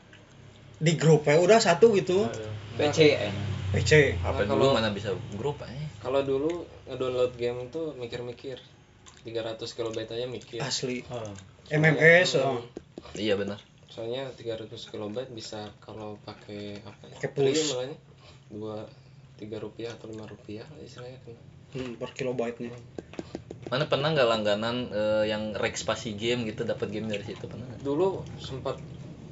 di 0.82 0.98
grup 0.98 1.30
ya 1.30 1.38
udah 1.38 1.62
satu 1.62 1.94
gitu 1.94 2.26
PC 2.78 3.22
PC 3.72 4.20
HP 4.20 4.38
Nah, 4.50 4.58
dulu 4.58 4.76
mana 4.76 4.92
bisa 4.92 5.16
grup 5.40 5.64
aja. 5.64 5.80
Kalau 6.04 6.26
dulu 6.28 6.68
ngedownload 6.92 7.34
game 7.40 7.72
tuh 7.72 7.96
mikir-mikir. 7.96 8.60
300 9.22 9.62
KB 9.62 9.96
aja 10.02 10.26
mikir. 10.26 10.60
asli 10.60 11.06
oh. 11.14 11.32
MMS 11.70 12.42
oh. 12.42 12.66
Iya 13.14 13.38
benar. 13.38 13.62
Soalnya 13.92 14.32
300 14.32 14.72
KB 14.72 15.16
bisa 15.36 15.68
kalau 15.84 16.16
pakai 16.24 16.80
apa 16.88 17.04
ya? 17.12 17.16
Free 17.28 17.60
malahnya. 17.76 17.98
Dua 18.48 18.88
tiga 19.36 19.58
rupiah 19.60 19.92
atau 19.92 20.08
lima 20.08 20.24
rupiah 20.24 20.64
lah 20.64 20.80
istilahnya 20.80 21.20
kan. 21.28 21.36
Hmm, 21.72 21.96
per 22.00 22.12
kilobyte 22.12 22.68
nya 22.68 22.72
Mana 23.72 23.88
pernah 23.88 24.12
nggak 24.12 24.28
langganan 24.28 24.92
eh, 24.92 25.24
yang 25.32 25.56
rek 25.56 25.80
spasi 25.80 26.16
game 26.16 26.44
gitu 26.48 26.68
dapat 26.68 26.92
game 26.92 27.08
dari 27.08 27.24
situ 27.24 27.48
pernah? 27.48 27.68
Dulu 27.80 28.24
sempat 28.40 28.80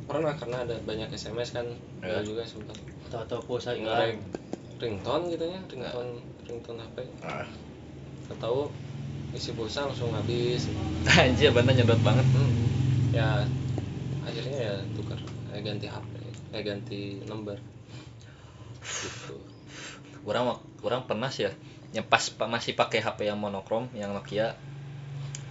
pernah 0.07 0.33
karena 0.35 0.65
ada 0.65 0.75
banyak 0.83 1.11
SMS 1.13 1.55
kan 1.55 1.67
Ya. 1.99 2.23
Dulu 2.23 2.35
juga 2.35 2.43
sempat 2.47 2.79
tahu-tahu 3.11 3.41
pulsa 3.43 3.75
ngerek 3.75 4.17
ringtone 4.79 5.35
gitu 5.35 5.45
ya 5.51 5.59
ringtone 5.67 6.23
ringtone 6.47 6.79
HP 6.79 6.97
Ah. 7.21 7.43
Nggak 8.31 8.39
tahu 8.39 8.71
isi 9.35 9.51
pulsa 9.51 9.85
langsung 9.85 10.15
habis 10.15 10.71
Anjir 11.19 11.51
bener 11.51 11.75
nyedot 11.75 11.99
banget. 12.01 12.25
Hmm. 12.33 12.51
ya 13.11 13.43
akhirnya 14.29 14.57
ya 14.59 14.73
tukar 14.93 15.19
eh, 15.49 15.59
ganti 15.59 15.85
HP 15.85 16.11
eh 16.51 16.61
ganti 16.61 16.99
nomor 17.25 17.57
gitu 18.79 19.35
Orang 20.21 20.43
wak- 20.45 20.65
orang 20.83 21.01
pernah 21.03 21.27
sih 21.27 21.47
ya 21.47 21.51
yang 21.89 22.05
pas 22.05 22.21
pa- 22.29 22.45
masih 22.45 22.73
pakai 22.73 23.01
HP 23.01 23.25
yang 23.25 23.39
monokrom 23.39 23.89
yang 23.91 24.13
Nokia. 24.13 24.53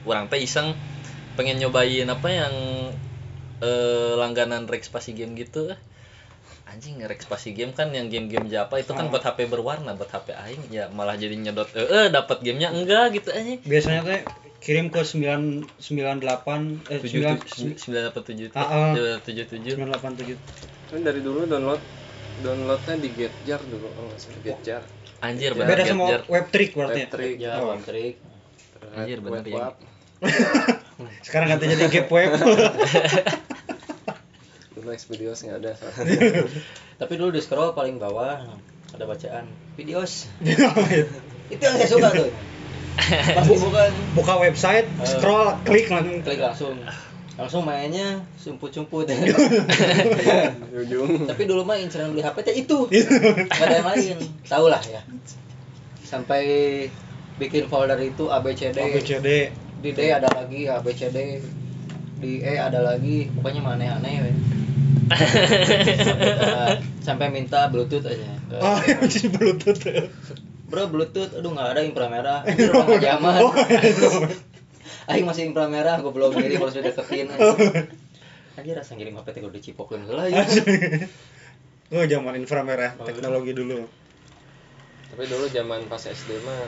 Orang 0.05 0.29
teh 0.29 0.39
iseng 0.39 0.71
pengen 1.35 1.59
nyobain 1.59 2.07
apa 2.07 2.29
yang 2.29 2.55
eh, 3.59 4.13
langganan 4.15 4.65
rek 4.65 4.85
spasi 4.85 5.13
game 5.13 5.35
gitu. 5.35 5.75
Anjing 6.65 7.01
rek 7.01 7.19
spasi 7.19 7.51
game 7.51 7.73
kan 7.73 7.91
yang 7.91 8.07
game-game 8.07 8.47
Japa 8.47 8.77
itu 8.77 8.93
kan 8.93 9.09
Oh. 9.09 9.11
buat 9.11 9.25
HP 9.25 9.49
berwarna, 9.49 9.97
buat 9.97 10.07
HP 10.07 10.31
aing 10.31 10.63
ya 10.69 10.87
malah 10.89 11.17
jadi 11.17 11.33
nyedot 11.35 11.67
eh, 11.75 11.89
eh 11.89 12.07
dapat 12.09 12.39
gamenya 12.39 12.71
enggak 12.71 13.19
gitu 13.19 13.33
aja. 13.33 13.57
biasanya 13.65 14.01
teh 14.05 14.21
kirim 14.59 14.89
ke 14.89 15.01
998 15.01 16.91
eh 16.91 16.99
tujuh 16.99 17.21
9 17.23 17.79
sembilan 17.79 18.03
delapan 18.05 18.23
tujuh 18.25 18.47
Ah, 18.53 18.63
ah. 18.63 18.93
tujuh 19.23 19.45
tujuh. 19.47 19.75
987 19.77 20.37
kan 20.89 21.01
dari 21.01 21.21
dulu 21.21 21.45
download 21.45 21.81
downloadnya 22.39 22.95
di 22.97 23.09
Getjar 23.13 23.61
dulu 23.61 23.87
kalau 23.89 24.09
nggak 24.09 24.19
salah. 24.19 24.41
Getjar 24.43 24.83
anjir 25.19 25.51
Beda 25.53 25.61
bener 25.61 25.69
beda 25.69 25.83
sama 25.85 26.05
Getjar. 26.05 26.23
web 26.27 26.47
trick 26.49 26.71
berarti 26.73 26.99
ya? 26.99 27.07
Web3 27.07 27.23
ya 27.37 27.53
Oh. 27.59 27.77
Trik 27.79 28.15
Anjir, 28.89 29.19
bener 29.21 29.43
Web 29.43 29.47
ya. 29.47 29.67
Sekarang 31.23 31.47
ganti 31.49 31.65
jadi 31.69 31.87
gap 31.89 32.09
web. 32.09 32.31
Dulu 34.75 34.89
Xvideos 34.93 35.39
nggak 35.41 35.59
ada 35.59 35.73
tapi 36.99 37.13
dulu 37.15 37.31
di 37.31 37.39
scroll 37.39 37.71
paling 37.73 37.97
bawah 37.97 38.43
ada 38.89 39.05
bacaan 39.05 39.45
videos. 39.75 40.27
Itu 40.43 41.59
yang 41.59 41.75
saya 41.77 41.87
suka 41.87 42.09
tuh 42.11 42.29
pasti 42.99 43.55
bukan 43.57 43.91
buka 44.19 44.35
website 44.43 44.87
scroll 45.07 45.55
klik 45.63 45.87
langsung. 45.89 46.21
Klik 46.27 46.41
langsung. 46.43 46.77
Langsung 47.39 47.63
mainnya 47.63 48.27
sumput-sumput. 48.35 49.07
Tapi 51.31 51.43
dulu 51.47 51.63
mah 51.63 51.79
inceran 51.79 52.11
beli 52.11 52.27
HP 52.27 52.37
teh 52.43 52.55
itu. 52.59 52.91
Nggak 52.91 53.63
ada 53.63 53.77
yang 53.79 53.87
lain. 53.87 54.17
Tahu 54.43 54.67
lah 54.67 54.83
ya. 54.83 55.07
Sampai 56.03 56.43
bikin 57.39 57.71
folder 57.71 58.03
itu 58.03 58.27
ABCD 58.27 58.75
ABCD 58.83 59.29
di 59.79 59.91
D 59.95 60.01
ada 60.11 60.27
lagi 60.35 60.67
ABCD 60.67 61.19
di 62.19 62.43
E 62.43 62.59
ada 62.59 62.83
lagi. 62.83 63.31
Pokoknya 63.31 63.63
mana 63.63 64.03
aneh 64.03 64.15
we. 64.27 64.33
Sampai, 65.09 66.83
sampai 67.07 67.27
minta 67.31 67.71
bluetooth 67.71 68.03
aja. 68.03 68.35
Oh 68.59 68.83
masih 68.83 69.31
bluetooth 69.31 69.79
bro 70.69 70.85
bluetooth 70.93 71.33
aduh 71.33 71.51
nggak 71.57 71.69
ada 71.75 71.81
inframerah. 71.83 72.39
Udah 72.49 72.85
nggak 72.85 73.03
zaman 73.03 73.41
oh 73.41 73.53
itu 73.81 74.09
Aing 75.11 75.25
masih 75.25 75.49
inframerah 75.49 76.05
gue 76.05 76.13
belum 76.13 76.37
ngirim 76.37 76.61
harus 76.61 76.77
dideketin 76.77 77.33
aja 78.59 78.73
rasa 78.75 78.93
ngirim 78.99 79.17
HP 79.17 79.39
teh 79.39 79.41
udah 79.47 79.63
cipokin 79.63 80.03
heula 80.05 80.29
ya. 80.29 80.43
Oh 81.95 82.05
zaman 82.05 82.37
inframerah 82.37 82.99
teknologi 83.07 83.55
dulu. 83.57 83.87
Tapi 85.09 85.25
dulu 85.31 85.47
zaman 85.49 85.89
pas 85.89 86.03
SD 86.05 86.43
mah 86.45 86.67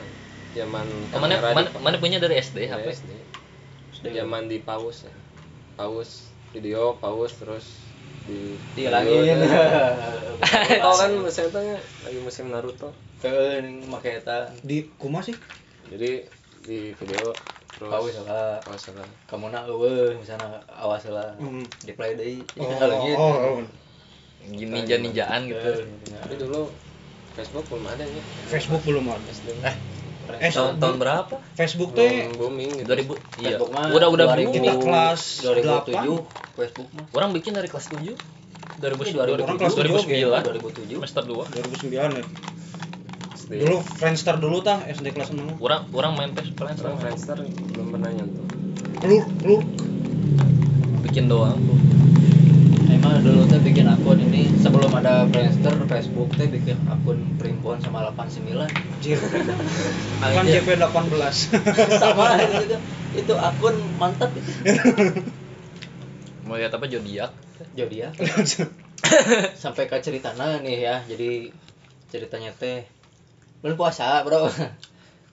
zaman 0.57 0.87
mana 1.13 1.37
mana, 1.53 1.69
mana 1.77 1.95
punya 2.01 2.17
dari 2.17 2.39
SD 2.41 2.65
HP 2.71 2.87
SD 2.95 3.11
zaman 4.15 4.49
di 4.49 4.63
pause 4.63 5.05
ya. 5.05 5.13
Pause 5.77 6.31
video 6.55 6.97
pause 6.97 7.35
terus 7.37 7.90
di 8.25 8.55
dihilangin 8.77 9.43
oh 10.85 10.93
kan 10.97 11.11
musim 11.21 11.43
itu 11.49 11.59
lagi 12.05 12.19
musim 12.21 12.45
Naruto. 12.49 12.89
Ke 13.21 13.61
make 13.61 14.21
eta. 14.21 14.49
Di 14.65 14.89
kuma 14.97 15.21
sih. 15.21 15.37
Jadi 15.89 16.25
di 16.65 16.93
video 16.97 17.33
terus 17.77 17.91
pause 17.93 18.21
lah. 18.25 18.57
pause 18.65 18.89
lah. 18.97 19.05
Kamu 19.29 19.53
nak 19.53 19.69
eueuh 19.69 20.17
misalnya 20.17 20.65
awas 20.73 21.05
lah. 21.05 21.37
Hmm. 21.37 21.65
di 21.85 21.93
play 21.93 22.17
deui. 22.17 22.41
Oh, 22.57 22.73
kalau 22.81 22.95
gitu. 23.05 23.17
oh, 23.17 23.35
oh. 23.37 23.57
ninja 24.49 24.97
ninjaan 24.97 25.45
gitu. 25.45 25.85
Tapi 26.25 26.35
dulu 26.41 26.73
Facebook 27.37 27.65
belum 27.69 27.85
ada 27.85 28.03
ya. 28.03 28.21
Facebook 28.49 28.81
belum 28.81 29.05
ada. 29.13 29.31
Eh 29.69 29.90
eh 30.41 30.51
tahun, 30.51 30.81
tahun 30.81 30.95
berapa? 30.97 31.35
Facebook 31.53 31.91
teh 31.93 32.29
belum 32.33 32.37
booming 32.37 32.71
gitu. 32.81 32.89
2000 32.89 33.41
iya. 33.41 33.57
Facebook 33.57 33.71
mah 33.73 33.85
udah 33.93 34.07
udah 34.09 34.25
2000. 34.33 34.55
kita 34.55 34.73
booming. 34.73 34.81
kelas 34.81 35.21
2007 35.45 36.57
Facebook 36.57 36.89
mah. 36.93 37.05
Orang 37.13 37.29
bikin 37.37 37.51
dari 37.53 37.67
kelas 37.69 37.85
7 37.93 38.17
2000 38.81 39.45
Orang 39.45 39.57
kelas 39.61 39.75
2009 39.77 40.87
2007 40.87 40.97
semester 40.97 41.23
2 41.29 41.45
2009 41.53 42.19
ya. 42.19 42.25
Dulu 43.51 43.77
Friendster 43.83 44.35
dulu 44.39 44.57
tah 44.63 44.79
SD 44.87 45.11
kelas 45.11 45.35
6 45.35 45.59
orang 45.59 45.81
orang 45.91 46.11
main 46.15 46.31
orang 46.31 46.75
orang 46.79 46.97
Friendster 47.01 47.37
belum 47.45 47.87
pernah 47.93 48.09
nyentuh. 48.15 48.45
Lur, 49.05 49.25
lur. 49.43 49.61
bikin 51.01 51.27
doang. 51.27 51.57
mah 51.57 52.20
dulu 53.19 53.43
teh 53.49 53.59
bikin 53.59 53.89
akun 53.89 54.21
ini 54.21 54.47
sebelum 54.61 54.93
ada 54.95 55.27
Friendster, 55.27 55.75
Facebook 55.89 56.31
teh 56.39 56.47
bikin 56.47 56.79
akun 56.87 57.19
Primbon 57.35 57.81
sama 57.83 58.07
89 58.07 58.55
Anjir. 58.55 59.19
kan 60.21 60.45
Anjir. 60.45 60.63
JP 60.63 60.79
18 60.79 61.11
sama 62.01 62.39
itu. 62.39 62.77
Itu 63.17 63.33
akun 63.35 63.75
mantap 63.99 64.31
itu. 64.37 64.51
mau 66.47 66.55
lihat 66.55 66.71
apa 66.71 66.85
zodiak 66.87 67.31
Jodia. 67.75 68.15
Sampai 69.57 69.91
ke 69.91 69.97
ceritanya 69.99 70.61
nih 70.63 70.77
ya. 70.79 70.95
Jadi 71.03 71.51
ceritanya 72.07 72.55
teh 72.55 72.87
belum 73.65 73.75
puasa, 73.75 74.23
Bro. 74.23 74.47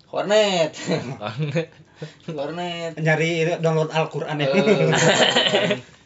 Kornet. 0.09 0.73
Kornet. 2.25 2.93
nyari 2.97 3.45
itu, 3.45 3.55
download 3.59 3.91
Al-Qur'an 3.91 4.39
ya 4.39 4.49
Eh, 4.49 5.98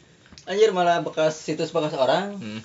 Anjir 0.53 0.71
malah 0.77 1.01
bekas 1.01 1.33
situs 1.33 1.73
bekas 1.73 1.97
orang. 1.97 2.37
Hmm. 2.37 2.61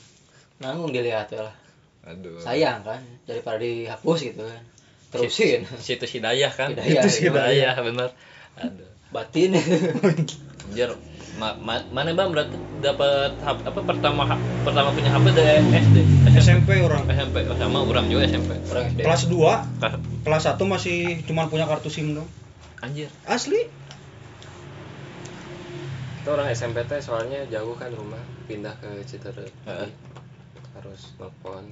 nanggung 0.60 0.92
dilihat 0.92 1.32
ya 1.32 1.48
lah. 1.48 1.56
aduh. 2.04 2.36
Sayang 2.44 2.84
kan. 2.84 3.00
Daripada 3.24 3.64
dihapus 3.64 4.20
gitu 4.28 4.44
kan. 4.44 4.62
Terusin. 5.16 5.64
situs 5.80 6.12
hidayah 6.12 6.52
kan. 6.52 6.76
Hidayah, 6.76 7.00
situs 7.08 7.16
iya. 7.24 7.32
hidayah 7.32 7.76
bener 7.80 8.10
aduh. 8.60 8.92
Batin. 9.16 9.56
anjir 10.68 10.92
ma 11.40 11.56
ma 11.56 11.80
mana 11.96 12.12
bang? 12.12 12.28
Berarti 12.34 12.58
dapat 12.84 13.32
apa 13.46 13.80
pertama 13.88 14.36
pertama 14.68 14.90
punya 14.92 15.14
HP 15.14 15.26
dari 15.32 15.64
SD 15.72 15.98
SMP 16.44 16.70
orang. 16.84 17.08
SMP 17.08 17.48
oh, 17.48 17.56
sama 17.56 17.88
orang 17.88 18.12
juga 18.12 18.28
SMP 18.28 18.52
orang 18.68 18.92
SD. 18.92 19.00
kelas 19.06 19.24
2 19.32 19.80
Kelas- 19.80 20.02
kelas 20.28 20.44
1 20.60 20.60
masih 20.68 20.98
cuman 21.24 21.48
punya 21.48 21.70
kartu 21.70 21.88
SIM 21.88 22.18
dong 22.18 22.28
anjir. 22.84 23.08
Asli 23.24 23.70
itu 26.28 26.36
orang 26.36 26.52
SMP 26.52 26.84
teh 26.84 27.00
soalnya 27.00 27.40
jauh 27.48 27.72
kan 27.80 27.88
rumah 27.96 28.20
pindah 28.52 28.76
ke 28.84 29.00
Citerep. 29.08 29.48
Heeh. 29.64 29.88
harus 30.76 31.16
telepon 31.16 31.64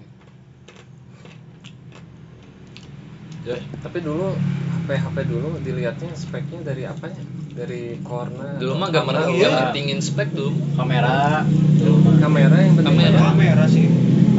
Ya, 3.44 3.60
tapi 3.84 4.00
dulu 4.00 4.32
HP 4.80 4.90
HP 4.96 5.18
dulu 5.28 5.60
dilihatnya 5.60 6.08
speknya 6.16 6.72
dari 6.72 6.88
apanya? 6.88 7.20
Dari 7.52 8.00
corner 8.00 8.56
dulu 8.56 8.80
mah 8.80 8.96
gak 8.96 9.04
pernah 9.04 9.28
Iya. 9.28 9.44
gak 9.52 9.60
pentingin 9.76 10.00
spek 10.00 10.32
dulu 10.32 10.56
kamera. 10.80 11.44
Dulu 11.76 12.16
kamera 12.24 12.56
yang 12.56 12.80
penting. 12.80 12.96
Kamera. 12.96 13.20
kamera 13.36 13.64
sih. 13.68 13.86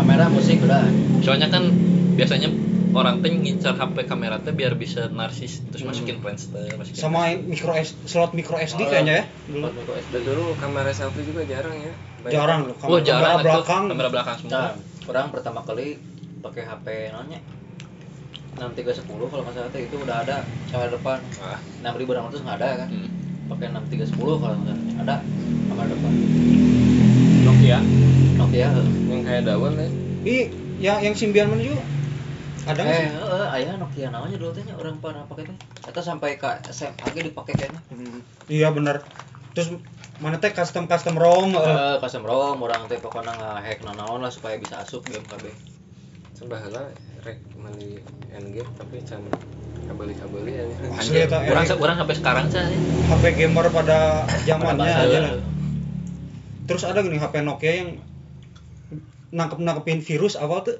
Kamera 0.00 0.24
musik 0.32 0.64
udah. 0.64 0.88
Soalnya 1.20 1.52
kan 1.52 1.68
biasanya 2.16 2.48
orang 2.96 3.20
teh 3.20 3.28
ngincar 3.28 3.74
HP 3.74 3.96
kamera 4.04 4.36
teh 4.38 4.50
biar 4.50 4.72
bisa 4.74 5.06
narsis 5.08 5.60
terus 5.64 5.80
Hmm. 5.80 5.92
masukin 5.92 6.16
Friendster 6.18 6.72
masukin 6.72 6.96
sama 6.96 7.20
micro 7.36 7.72
S, 7.72 7.92
slot 8.04 8.32
micro 8.32 8.56
SD 8.56 8.78
Oh, 8.78 8.88
kayaknya 8.88 9.14
ya? 9.14 9.24
dulu 9.46 9.68
micro 9.70 9.94
SD. 9.94 10.14
Dulu 10.22 10.44
kamera 10.56 10.90
selfie 10.90 11.22
juga 11.22 11.44
jarang 11.44 11.76
ya. 11.76 11.92
Banyak. 12.18 12.32
jarang 12.32 12.60
loh 12.64 12.76
oh 12.82 12.98
jarang 13.00 13.32
kamera 13.36 13.44
belakang. 13.54 13.82
kamera 13.86 14.08
belakang 14.10 14.36
semua? 14.38 14.50
Nah, 14.50 14.70
orang 15.06 15.26
pertama 15.30 15.60
kali 15.62 15.86
pakai 16.38 16.62
HP 16.64 16.86
nanya 17.12 17.38
6310 18.56 19.04
kalau 19.28 19.42
nggak 19.42 19.54
salah 19.54 19.68
teh 19.68 19.82
itu 19.82 19.96
udah 19.96 20.16
ada 20.22 20.36
kamera 20.66 20.90
depan. 20.90 21.18
Ah. 21.38 21.60
6600 21.84 22.40
nggak 22.40 22.56
ada 22.56 22.68
kan? 22.76 22.88
Hmm. 22.88 23.08
pakai 23.46 23.66
6310 23.70 24.16
kalau 24.40 24.56
nggak 24.56 24.74
salah 24.74 24.96
ada 24.98 25.16
kamera 25.66 25.86
depan. 25.88 26.12
Nokia? 27.44 27.78
Nokia 28.34 28.66
heeh. 28.70 28.88
yang 29.06 29.22
kayak 29.22 29.42
daun 29.44 29.74
ya? 29.74 29.88
Ih 30.24 30.44
yang 30.76 30.98
yang 31.00 31.14
Symbian 31.14 31.48
mana 31.48 31.62
juga 31.62 31.82
ada 32.66 32.82
eh 32.82 33.06
sih. 33.06 33.08
heeh, 33.14 33.46
aya 33.54 33.78
Nokia 33.78 34.10
namanya 34.10 34.36
dulu 34.42 34.50
tehnya 34.50 34.74
orang 34.74 34.98
pernah 34.98 35.22
pakai 35.30 35.46
teh. 35.46 35.58
Atau 35.86 36.02
sampai 36.02 36.34
ke 36.34 36.50
SMA 36.74 37.06
ge 37.14 37.30
dipakai 37.30 37.54
kayaknya 37.54 37.80
Hmm, 37.94 38.20
iya 38.50 38.74
benar. 38.74 39.06
Terus 39.54 39.78
mana 40.18 40.42
teh 40.42 40.50
custom 40.50 40.90
custom 40.90 41.14
ROM 41.14 41.54
eh. 41.54 41.62
Eh, 41.62 41.96
custom 42.02 42.26
ROM 42.26 42.58
orang 42.58 42.90
teh 42.90 42.98
pokoknya 42.98 43.38
nge-hack 43.38 43.86
nanaon 43.86 44.20
lah 44.24 44.32
supaya 44.34 44.58
bisa 44.58 44.82
asup 44.82 45.06
game 45.06 45.24
KB 45.24 45.46
sebahala 46.36 46.92
rek 47.24 47.40
meli 47.56 48.04
endgame 48.28 48.68
tapi 48.76 49.00
can 49.08 49.24
kabeli 49.88 50.12
kabeli 50.12 50.52
ya 50.52 50.64
Asli 51.00 51.24
eta, 51.24 51.40
orang 51.48 51.64
eh. 51.64 51.76
orang 51.80 51.96
sampai 52.02 52.16
sekarang 52.18 52.44
sih. 52.52 52.60
HP 53.08 53.24
gamer 53.38 53.66
pada 53.70 54.26
zamannya 54.44 54.84
Pada 54.84 55.04
aja 55.06 55.18
lah. 55.22 55.32
Terus 56.66 56.82
ada 56.82 56.98
gini 57.00 57.16
HP 57.16 57.46
Nokia 57.46 57.72
yang 57.72 57.90
nangkep 59.30 59.58
nangkepin 59.62 60.00
virus 60.02 60.34
awal 60.38 60.64
tuh 60.64 60.76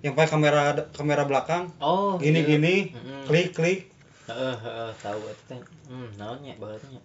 yang 0.00 0.12
pakai 0.12 0.30
kamera 0.30 0.62
kamera 0.90 1.22
belakang 1.24 1.68
oh 1.78 2.16
gini 2.16 2.40
iya. 2.40 2.48
gini 2.48 2.74
Mm-mm. 2.90 3.24
klik 3.26 3.52
klik 3.52 3.80
Heeh, 4.22 4.54
heeh, 4.54 4.90
tahu 4.96 5.18
eta 5.24 5.42
teh. 5.48 5.60
Hmm, 5.84 6.06
naon 6.14 6.38
nya 6.38 6.54
baheula 6.54 6.86
nya. 6.86 7.02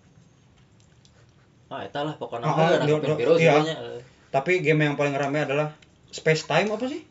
Ah, 1.66 1.82
eta 1.82 2.00
lah 2.02 2.14
pokoknya 2.16 2.46
ah, 2.46 2.78
nangkepin 2.78 3.02
dia- 3.02 3.18
virus 3.18 3.38
iya. 3.42 3.54
tapi 4.30 4.62
game 4.62 4.80
yang 4.80 4.94
paling 4.94 5.12
ramai 5.12 5.42
adalah 5.42 5.74
Space 6.08 6.46
Time 6.46 6.70
apa 6.70 6.86
sih 6.86 7.02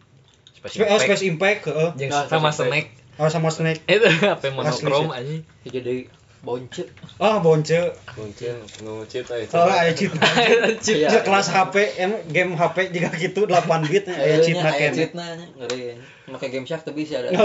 Space 0.54 0.72
Spa- 0.72 0.86
oh, 0.86 0.94
Impact. 0.94 1.04
Space 1.04 1.24
Impact 1.26 1.60
heeh. 1.66 1.90
Jeung 1.98 2.10
Nah, 2.10 2.24
sama 2.24 2.48
Space 2.48 2.58
Snake 2.64 2.88
oh 3.14 3.28
sama 3.28 3.50
Snake 3.50 3.82
itu 3.84 4.06
HP 4.06 4.42
monokrom 4.50 5.10
aja 5.10 5.34
Jadi 5.64 6.06
bonce. 6.44 6.84
ah 7.18 7.40
bonce 7.40 7.90
mungkin 8.14 8.54
ngucit 8.84 9.24
aja 9.26 9.48
oh 9.56 9.66
aya 9.66 9.90
Iya. 9.96 11.08
Cheat 11.08 11.24
kelas 11.24 11.48
HP 11.50 11.74
em 11.98 12.12
game 12.30 12.52
HP 12.54 12.92
juga 12.92 13.08
gitu 13.16 13.48
8 13.48 13.90
bit 13.90 14.04
aya 14.12 14.38
cheat 14.44 14.60
Aya 14.60 14.68
na 14.68 14.92
cheatna 14.92 15.24
nya 15.40 15.46
ngeri. 15.58 15.96
Make 16.28 16.48
game 16.52 16.68
shark 16.68 16.84
tuh 16.84 16.92
bisa 16.92 17.24
ada. 17.24 17.32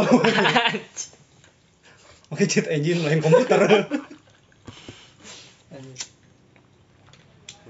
Oke 2.36 2.46
cheat 2.46 2.68
engine 2.70 3.02
lain 3.02 3.24
komputer 3.24 3.58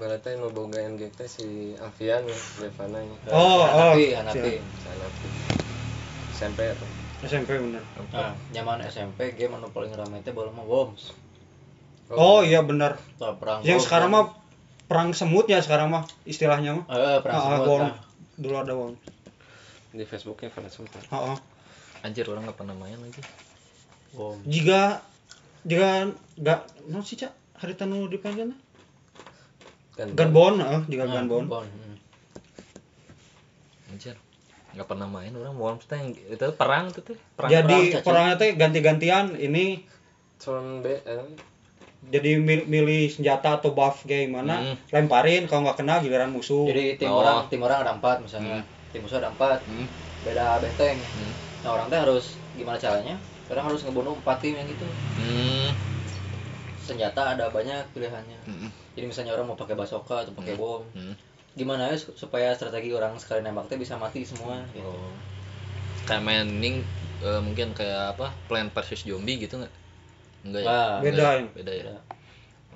berarti 0.00 0.32
nu 0.40 0.48
boga 0.48 0.80
teh 0.96 1.28
si 1.28 1.76
Alfian 1.76 2.24
ya 2.24 2.38
Devana 2.56 3.04
nya 3.04 3.16
Oh, 3.28 3.60
oh. 3.60 3.92
Hanapi, 3.92 4.16
Hanapi. 4.16 4.56
sana 4.80 5.06
SMP 6.32 6.64
atau 6.64 6.88
SMP 7.20 7.60
bener 7.60 7.84
Nah, 8.08 8.32
zaman 8.48 8.80
SMP 8.88 9.36
game 9.36 9.60
anu 9.60 9.68
paling 9.68 9.92
rame 9.92 10.24
teh 10.24 10.32
baru 10.32 10.56
mah 10.56 10.64
Worms. 10.64 11.12
Oh 12.12 12.40
iya 12.40 12.60
bener 12.60 12.98
Tah 13.14 13.32
perang. 13.32 13.60
yang 13.62 13.78
sekarang 13.78 14.08
kan. 14.08 14.16
mah 14.16 14.24
perang 14.84 15.10
semut 15.10 15.46
ya 15.46 15.58
sekarang 15.58 15.88
mah 15.88 16.02
istilahnya 16.24 16.74
mah 16.74 16.84
Eh, 16.88 17.18
perang 17.20 17.34
Ah, 17.34 17.40
ah, 17.40 17.48
semut. 17.52 17.66
Worms. 17.68 17.86
tah. 17.86 17.96
dulu 18.36 18.56
ada 18.56 18.72
worm 18.72 18.94
di 19.90 20.02
Facebooknya 20.02 20.48
Fana 20.48 20.66
Sempat 20.66 21.02
Heeh. 21.04 21.36
anjir 22.00 22.24
orang 22.24 22.42
nggak 22.44 22.56
pernah 22.56 22.74
main 22.74 22.96
lagi 22.96 23.22
Worms. 24.12 24.42
jika 24.44 25.02
jika 25.62 26.08
nggak 26.34 26.60
no 26.86 26.98
sih 27.00 27.14
cak 27.16 27.30
hari 27.54 27.74
tanu 27.74 28.06
dipanggilnya 28.06 28.56
kan 29.92 30.08
Gunbon 30.10 30.56
heeh 30.56 30.80
jika 30.88 31.04
Nah, 31.04 31.12
Gunbon 31.20 31.44
Gunbon, 31.44 31.66
hmm. 31.66 31.96
anjir 33.90 34.16
nggak 34.70 34.86
pernah 34.86 35.06
main 35.06 35.32
orang 35.32 35.54
Worms 35.54 35.84
teh 35.84 35.98
itu 36.06 36.46
perang 36.54 36.88
itu 36.88 37.02
teh 37.04 37.18
perang 37.34 37.50
jadi 37.50 37.78
perang, 37.92 38.02
perangnya 38.02 38.34
teh 38.36 38.50
ganti-gantian 38.54 39.34
ini 39.36 39.82
Turn 40.38 40.80
B 40.80 40.86
eh, 40.88 41.26
jadi 42.02 42.40
mil- 42.40 42.64
milih 42.64 43.06
senjata 43.06 43.54
atau 43.54 43.70
buff 43.70 44.02
kayak 44.02 44.32
gimana 44.32 44.56
Hmm. 44.56 44.76
lemparin 44.90 45.44
kalau 45.44 45.62
nggak 45.62 45.76
kena 45.76 46.00
giliran 46.00 46.32
musuh 46.32 46.64
Jadi 46.64 46.96
tim 46.96 47.12
Oh. 47.12 47.20
orang 47.20 47.44
tim 47.46 47.60
orang 47.60 47.84
ada 47.84 47.92
empat 47.92 48.24
misalnya. 48.24 48.64
Tim 48.88 49.04
musuh 49.04 49.18
ada 49.18 49.28
empat. 49.28 49.60
Hmm. 49.62 49.84
Beda 50.20 50.56
benteng. 50.56 50.96
Hmm. 50.96 51.32
Nah, 51.60 51.70
orang 51.70 51.86
teh 51.86 51.98
harus 51.98 52.24
gimana 52.52 52.76
caranya? 52.76 53.20
Orang 53.46 53.64
harus 53.66 53.82
ngebunuh 53.82 54.16
empat 54.16 54.40
tim 54.40 54.56
yang 54.56 54.64
gitu. 54.64 54.88
Hmm. 55.14 55.68
Senjata 56.80 57.36
ada 57.36 57.46
banyak 57.48 57.84
pilihannya. 57.92 58.38
Hmm. 58.44 58.68
Jadi 58.92 59.04
misalnya 59.06 59.32
orang 59.32 59.46
mau 59.46 59.54
pakai 59.54 59.74
basoka 59.74 60.24
atau 60.24 60.32
pakai 60.32 60.56
bom. 60.56 60.82
Hmm. 60.90 61.12
Gimana 61.52 61.86
ya 61.86 61.96
su- 61.96 62.14
supaya 62.14 62.50
strategi 62.52 62.90
orang 62.90 63.14
sekali 63.16 63.40
nembak 63.40 63.66
teh 63.66 63.76
bisa 63.76 63.94
mati 63.94 64.24
semua 64.24 64.56
gitu. 64.70 64.82
Oh. 64.82 65.12
Kayak 66.02 66.22
main 66.22 66.48
ning 66.48 66.80
eh, 67.20 67.38
mungkin 67.38 67.70
kayak 67.70 68.16
apa? 68.16 68.32
Plant 68.46 68.70
versus 68.70 69.04
zombie 69.04 69.36
gitu 69.36 69.60
nggak? 69.60 69.72
Enggak 70.46 70.62
ya? 70.64 70.68
Wah, 70.68 70.94
Beda 71.04 71.26
ya. 71.36 71.44
Beda 71.52 71.72
ya. 71.72 71.84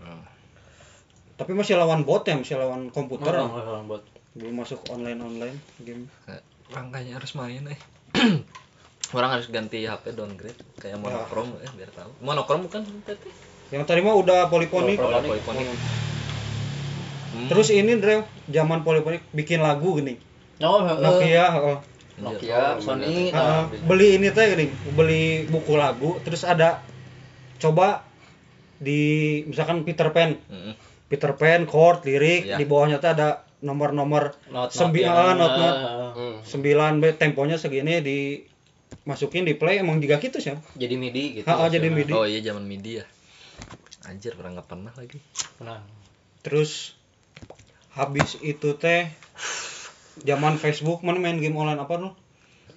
Oh. 0.05 0.20
tapi 1.35 1.50
masih 1.57 1.74
lawan 1.74 2.05
bot 2.07 2.22
ya 2.29 2.37
masih 2.38 2.55
lawan 2.61 2.92
komputer 2.94 3.35
Oh, 3.40 3.48
oh, 3.50 3.59
oh, 3.59 3.81
buat 3.88 4.05
belum 4.38 4.62
masuk 4.62 4.85
online 4.92 5.18
online 5.18 5.57
game 5.83 6.07
Makanya 6.70 7.18
harus 7.18 7.35
main 7.35 7.64
eh. 7.66 7.79
Orang 9.16 9.31
harus 9.35 9.50
ganti 9.50 9.83
HP 9.83 10.14
downgrade 10.14 10.59
kayak 10.79 10.98
monokrom 10.98 11.55
eh 11.62 11.70
biar 11.74 11.90
tahu. 11.94 12.11
Monokrom 12.22 12.66
bukan 12.66 12.83
berarti? 13.03 13.31
yang 13.72 13.83
tadi 13.88 14.05
mah 14.05 14.14
udah 14.14 14.46
poliponik 14.53 15.00
Oh. 15.00 15.11
Hmm. 17.35 17.50
terus 17.50 17.74
ini 17.74 17.98
Drew 17.98 18.22
zaman 18.46 18.87
poliponik 18.87 19.27
bikin 19.35 19.59
lagu 19.59 19.98
gini 19.98 20.14
Oh, 20.62 20.87
Nokia 20.87 21.50
heeh. 21.50 21.79
Nokia, 22.14 22.79
Sony, 22.79 23.35
Heeh, 23.35 23.35
nah, 23.35 23.66
beli 23.90 24.14
ini 24.14 24.31
teh 24.31 24.55
gini 24.55 24.70
beli 24.94 25.50
buku 25.50 25.74
lagu 25.74 26.22
terus 26.22 26.46
ada 26.46 26.79
coba 27.57 28.03
di 28.77 29.01
misalkan 29.45 29.83
Peter 29.83 30.11
Pan 30.11 30.37
Hmm. 30.45 30.75
Peter 31.07 31.33
Pan 31.33 31.64
chord 31.64 32.03
lirik 32.03 32.43
Iya. 32.45 32.57
di 32.57 32.64
bawahnya 32.64 32.99
tuh 32.99 33.11
ada 33.11 33.29
nomor-nomor 33.61 34.35
not 34.49 34.71
Sembi- 34.71 35.03
ah, 35.03 35.33
not- 35.33 35.57
not. 35.57 35.77
9 36.43 36.61
B 36.99 37.14
temponya 37.14 37.57
segini 37.57 37.99
di 37.99 38.45
masukin 39.03 39.43
di 39.43 39.53
play 39.53 39.79
emang 39.79 39.99
juga 39.99 40.17
gitu 40.17 40.37
sih 40.37 40.53
jadi 40.75 40.95
MIDI 40.95 41.25
gitu. 41.35 41.47
Ha, 41.47 41.55
ha, 41.57 41.67
jadi 41.67 41.88
MIDI. 41.88 42.12
Oh 42.12 42.25
iya 42.25 42.40
zaman 42.40 42.62
MIDI 42.62 43.01
ya. 43.01 43.07
Anjir 44.05 44.35
orang 44.35 44.55
nggak 44.55 44.69
pernah 44.69 44.93
lagi. 44.93 45.17
Nah, 45.59 45.81
terus 46.40 46.93
habis 47.90 48.37
itu 48.40 48.75
teh 48.75 49.09
zaman 50.21 50.57
Facebook 50.57 51.01
mana 51.01 51.17
main 51.17 51.37
game 51.37 51.55
online 51.55 51.79
apa 51.79 51.95
lu 51.97 52.11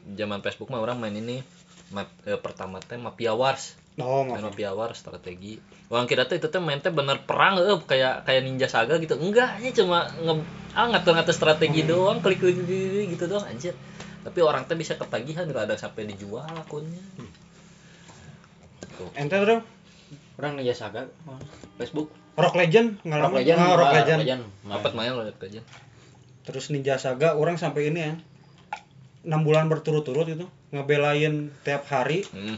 zaman 0.09 0.39
Facebook 0.39 0.67
mah 0.67 0.79
orang 0.79 0.97
main 0.97 1.13
ini 1.13 1.43
map, 1.89 2.07
eh, 2.23 2.35
pertama 2.35 2.79
teh 2.79 2.95
Mafia 2.95 3.31
Wars 3.31 3.75
oh 3.97 4.21
Mafia 4.25 4.71
Wars 4.73 5.01
strategi 5.01 5.57
orang 5.87 6.05
kira 6.05 6.27
tuh 6.27 6.35
itu 6.37 6.47
teh 6.51 6.59
main 6.59 6.83
teh 6.83 6.91
bener 6.91 7.23
perang 7.23 7.57
eh 7.57 7.79
kayak 7.87 8.27
kayak 8.27 8.41
Ninja 8.43 8.67
Saga 8.67 8.99
gitu. 8.99 9.15
Enggak 9.15 9.57
ini 9.63 9.71
cuma 9.71 10.05
nge 10.19 10.33
ah 10.77 10.85
ngatur-ngatur 10.91 11.33
strategi 11.33 11.87
doang 11.87 12.19
klik 12.21 12.43
klik 12.43 12.59
klik, 12.59 12.67
klik, 12.67 13.07
gitu 13.15 13.25
doang 13.31 13.47
anjir. 13.47 13.73
Tapi 14.27 14.39
orang 14.43 14.67
teh 14.67 14.75
bisa 14.75 14.99
ketagihan 14.99 15.47
nggak 15.47 15.71
ada 15.71 15.75
sampai 15.79 16.05
dijual 16.05 16.43
akunnya. 16.43 17.01
Tuh. 18.97 19.09
ente 19.13 19.37
tuh 19.37 19.61
orang 20.37 20.53
Ninja 20.59 20.75
Saga 20.75 21.07
mah. 21.23 21.39
Facebook. 21.79 22.11
Rock 22.37 22.53
Legend 22.53 23.01
ngalaman 23.01 23.33
Rock 23.33 23.37
Legend 23.41 23.57
Ah, 23.57 23.73
Rock 23.73 23.93
Legend. 23.97 24.19
Main. 24.21 24.41
Dapat 24.77 24.91
main 24.93 25.11
loh 25.15 25.25
aja 25.25 25.61
terus 26.47 26.71
Ninja 26.71 26.95
Saga 26.95 27.35
orang 27.35 27.59
sampai 27.59 27.91
ini 27.91 27.99
ya. 27.99 28.13
Enam 29.27 29.43
bulan 29.43 29.67
berturut-turut 29.67 30.23
itu 30.31 30.47
ngebelain 30.71 31.51
tiap 31.67 31.83
hari. 31.91 32.23
Hmm. 32.31 32.55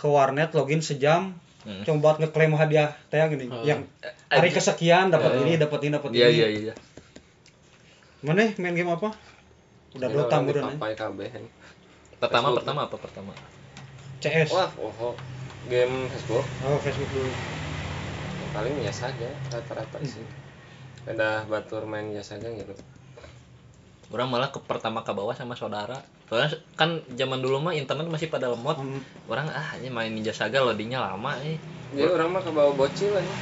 Ke 0.00 0.08
warnet 0.08 0.48
login 0.50 0.80
sejam 0.80 1.36
Hmm. 1.60 1.84
cuma 1.84 2.00
buat 2.00 2.16
ngeklaim 2.16 2.56
hadiah 2.56 2.96
teh 3.12 3.20
gini 3.20 3.44
Hmm. 3.44 3.60
yang 3.60 3.80
hari 4.32 4.48
kesekian 4.48 5.12
dapat 5.12 5.36
Eh. 5.36 5.40
ini 5.44 5.52
dapat 5.60 5.76
ini 5.84 5.92
dapat 5.92 6.08
iya 6.10 6.26
ini 6.26 6.32
iya 6.34 6.48
iya 6.48 6.74
mana 8.24 8.48
main 8.56 8.72
game 8.72 8.88
apa 8.88 9.12
udah 9.92 10.08
tamu 10.24 10.56
dan 10.56 10.72
dipapai 10.72 10.96
kabeh. 10.96 11.28
pertama 12.16 12.48
Facebook. 12.48 12.56
pertama 12.56 12.80
apa 12.88 12.96
pertama 12.96 13.30
CS 14.20 14.48
Wah, 14.50 14.72
oh, 14.80 15.12
game 15.68 16.08
Facebook 16.08 16.44
oh 16.64 16.80
Facebook 16.80 17.10
dulu 17.10 17.28
yang 17.28 18.50
paling 18.52 18.74
ya 18.80 18.92
saja 18.92 19.28
rata-rata 19.48 20.00
sih. 20.00 20.24
Udah 21.06 21.44
batur 21.44 21.84
main 21.84 22.08
ya 22.08 22.20
saja 22.20 22.48
gitu. 22.48 22.72
orang 24.10 24.26
malah 24.26 24.48
ke 24.48 24.58
pertama 24.60 25.00
ke 25.00 25.12
bawah 25.12 25.32
sama 25.32 25.52
saudara 25.52 26.00
soalnya 26.30 26.54
kan 26.78 27.02
zaman 27.10 27.42
dulu 27.42 27.58
mah 27.58 27.74
internet 27.74 28.06
masih 28.06 28.30
pada 28.30 28.46
lemot 28.46 28.78
Hmm. 28.78 29.02
orang 29.26 29.50
ah 29.50 29.74
ini 29.76 29.90
main 29.90 30.08
Ninja 30.08 30.30
Saga 30.30 30.62
loadingnya 30.62 31.02
lama 31.02 31.34
eh 31.42 31.58
Jadi 31.90 32.06
orang 32.06 32.30
mah 32.30 32.38
kebawa 32.38 32.70
bocil 32.70 33.10
aja. 33.10 33.34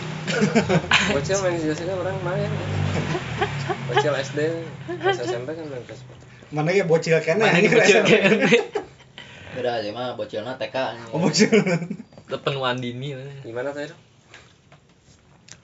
bocil 1.15 1.37
main 1.39 1.61
ya 1.61 1.77
saja 1.77 1.93
orang 1.93 2.17
main. 2.25 2.49
Bocil 3.87 4.13
SD, 4.17 4.41
pas 4.89 5.13
SMP 5.15 5.53
kan 5.53 5.69
main 5.69 5.85
Facebook. 5.85 6.17
mana 6.49 6.73
ya 6.73 6.89
bocil 6.89 7.21
kene 7.21 7.45
mana 7.45 7.61
ini 7.61 7.69
bocil 7.69 8.01
kene 8.09 8.49
beda 9.53 9.85
aja 9.85 9.91
mah 9.93 10.17
bocilna 10.17 10.57
TK 10.57 10.77
oh 11.13 11.21
bocil 11.21 11.53
penuhan 12.41 12.81
dini. 12.81 13.13
Gimana 13.45 13.69
tadi? 13.71 13.93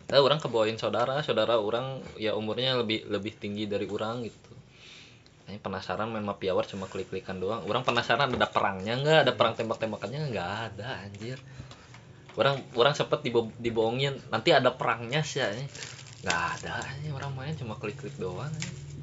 Tapi 0.04 0.20
orang 0.20 0.36
kebawain 0.36 0.76
saudara, 0.76 1.20
saudara 1.20 1.56
orang 1.56 2.04
ya 2.14 2.36
umurnya 2.36 2.76
lebih 2.76 3.08
lebih 3.08 3.32
tinggi 3.34 3.64
dari 3.64 3.88
orang 3.88 4.22
gitu. 4.22 4.52
Ini 5.44 5.58
penasaran 5.58 6.08
main 6.08 6.22
Mafia 6.22 6.52
Wars 6.52 6.66
cuma 6.66 6.84
klik-klikan 6.84 7.36
doang. 7.36 7.62
Orang 7.62 7.82
penasaran 7.82 8.28
ada 8.28 8.46
perangnya 8.46 8.96
nggak, 8.96 9.18
ada 9.22 9.32
perang 9.32 9.52
tembak-tembakannya 9.52 10.32
nggak 10.32 10.50
ada 10.66 11.04
anjir. 11.04 11.36
Orang 12.34 12.58
orang 12.72 12.92
sempet 12.92 13.22
dibo 13.22 13.52
dibohongin 13.56 14.18
nanti 14.28 14.50
ada 14.50 14.72
perangnya 14.72 15.20
sih 15.20 15.38
ya. 15.38 15.52
Nggak 16.22 16.40
ada 16.58 16.72
anjir 16.82 17.12
orang 17.12 17.32
main 17.32 17.54
cuma 17.54 17.74
klik-klik 17.74 18.16
doang. 18.16 18.50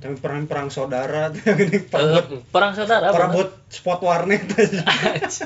tapi 0.02 0.18
perang 0.18 0.50
perang 0.50 0.68
saudara 0.68 1.30
gini 1.36 1.78
perang 1.80 2.26
Eh, 2.34 2.42
perang 2.50 2.74
saudara 2.74 3.14
perang 3.14 3.38
buat 3.38 3.54
spot 3.70 4.02
warnet 4.02 4.50
aja 4.50 4.82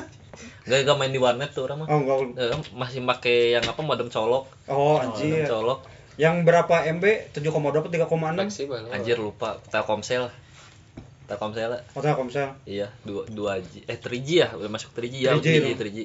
Nggak 0.64 0.78
nggak 0.82 0.96
main 0.96 1.12
di 1.12 1.20
warnet 1.20 1.52
tuh 1.52 1.68
orang 1.68 1.84
mah. 1.84 1.86
oh 1.86 2.00
enggak 2.00 2.40
Eh, 2.40 2.56
masih 2.72 3.04
pakai 3.04 3.52
yang 3.52 3.62
apa 3.62 3.76
modem 3.80 4.08
colok, 4.08 4.48
oh 4.66 4.96
modem 4.96 5.12
anjir 5.12 5.44
colok. 5.44 5.84
yang 6.16 6.40
berapa 6.42 6.88
MB 6.88 7.36
7,2 7.36 7.52
atau 7.52 7.84
3,6 7.84 8.08
Fleksibel. 8.08 8.88
Anjir 8.88 9.20
lupa 9.20 9.60
Telkomsel. 9.68 10.32
Telkomsel. 11.26 11.72
oh 11.90 12.00
Telkomsel 12.00 12.48
Iya, 12.64 12.86
dua 13.02 13.26
dua 13.26 13.58
G. 13.58 13.82
Eh 13.82 13.94
3G 13.94 14.28
ya, 14.36 14.48
udah 14.52 14.66
masuk 14.68 14.90
3G 14.92 15.14
ya, 15.20 15.30
3G 15.32 15.42
3G, 15.44 15.58
dong. 15.60 15.78
3G. 15.80 15.98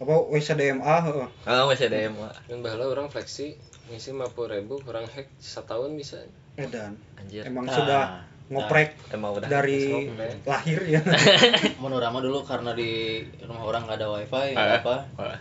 apa 0.00 0.12
WCDMA 0.26 0.80
heeh. 1.02 1.28
Ah, 1.44 1.64
masih 1.64 1.86
ada 1.86 2.08
MA. 2.08 2.32
Dan 2.46 2.58
bahwa 2.60 2.88
orang 2.88 3.06
fleksi 3.06 3.52
ngisi 3.86 4.10
50 4.10 4.32
ribu, 4.50 4.80
orang 4.82 5.04
hack 5.06 5.28
setahun 5.36 5.92
bisa. 5.92 6.24
edan 6.56 6.96
Anjir. 7.14 7.44
emang 7.44 7.64
Nah, 7.64 7.72
sudah 7.74 8.02
ngoprek 8.48 8.96
Emang 9.10 9.32
udah 9.34 9.44
dari 9.46 10.08
ngoprek. 10.10 10.42
lahir 10.42 10.80
ya 10.84 11.00
Mun 11.80 11.92
urang 11.92 12.10
mah 12.10 12.20
dulu 12.20 12.42
karena 12.42 12.72
di 12.72 12.90
rumah 13.38 13.62
orang 13.62 13.84
nggak 13.84 13.96
ada 13.96 14.08
wifi 14.10 14.50
Ah. 14.52 14.76
apa 14.76 14.96
Ah. 15.14 15.38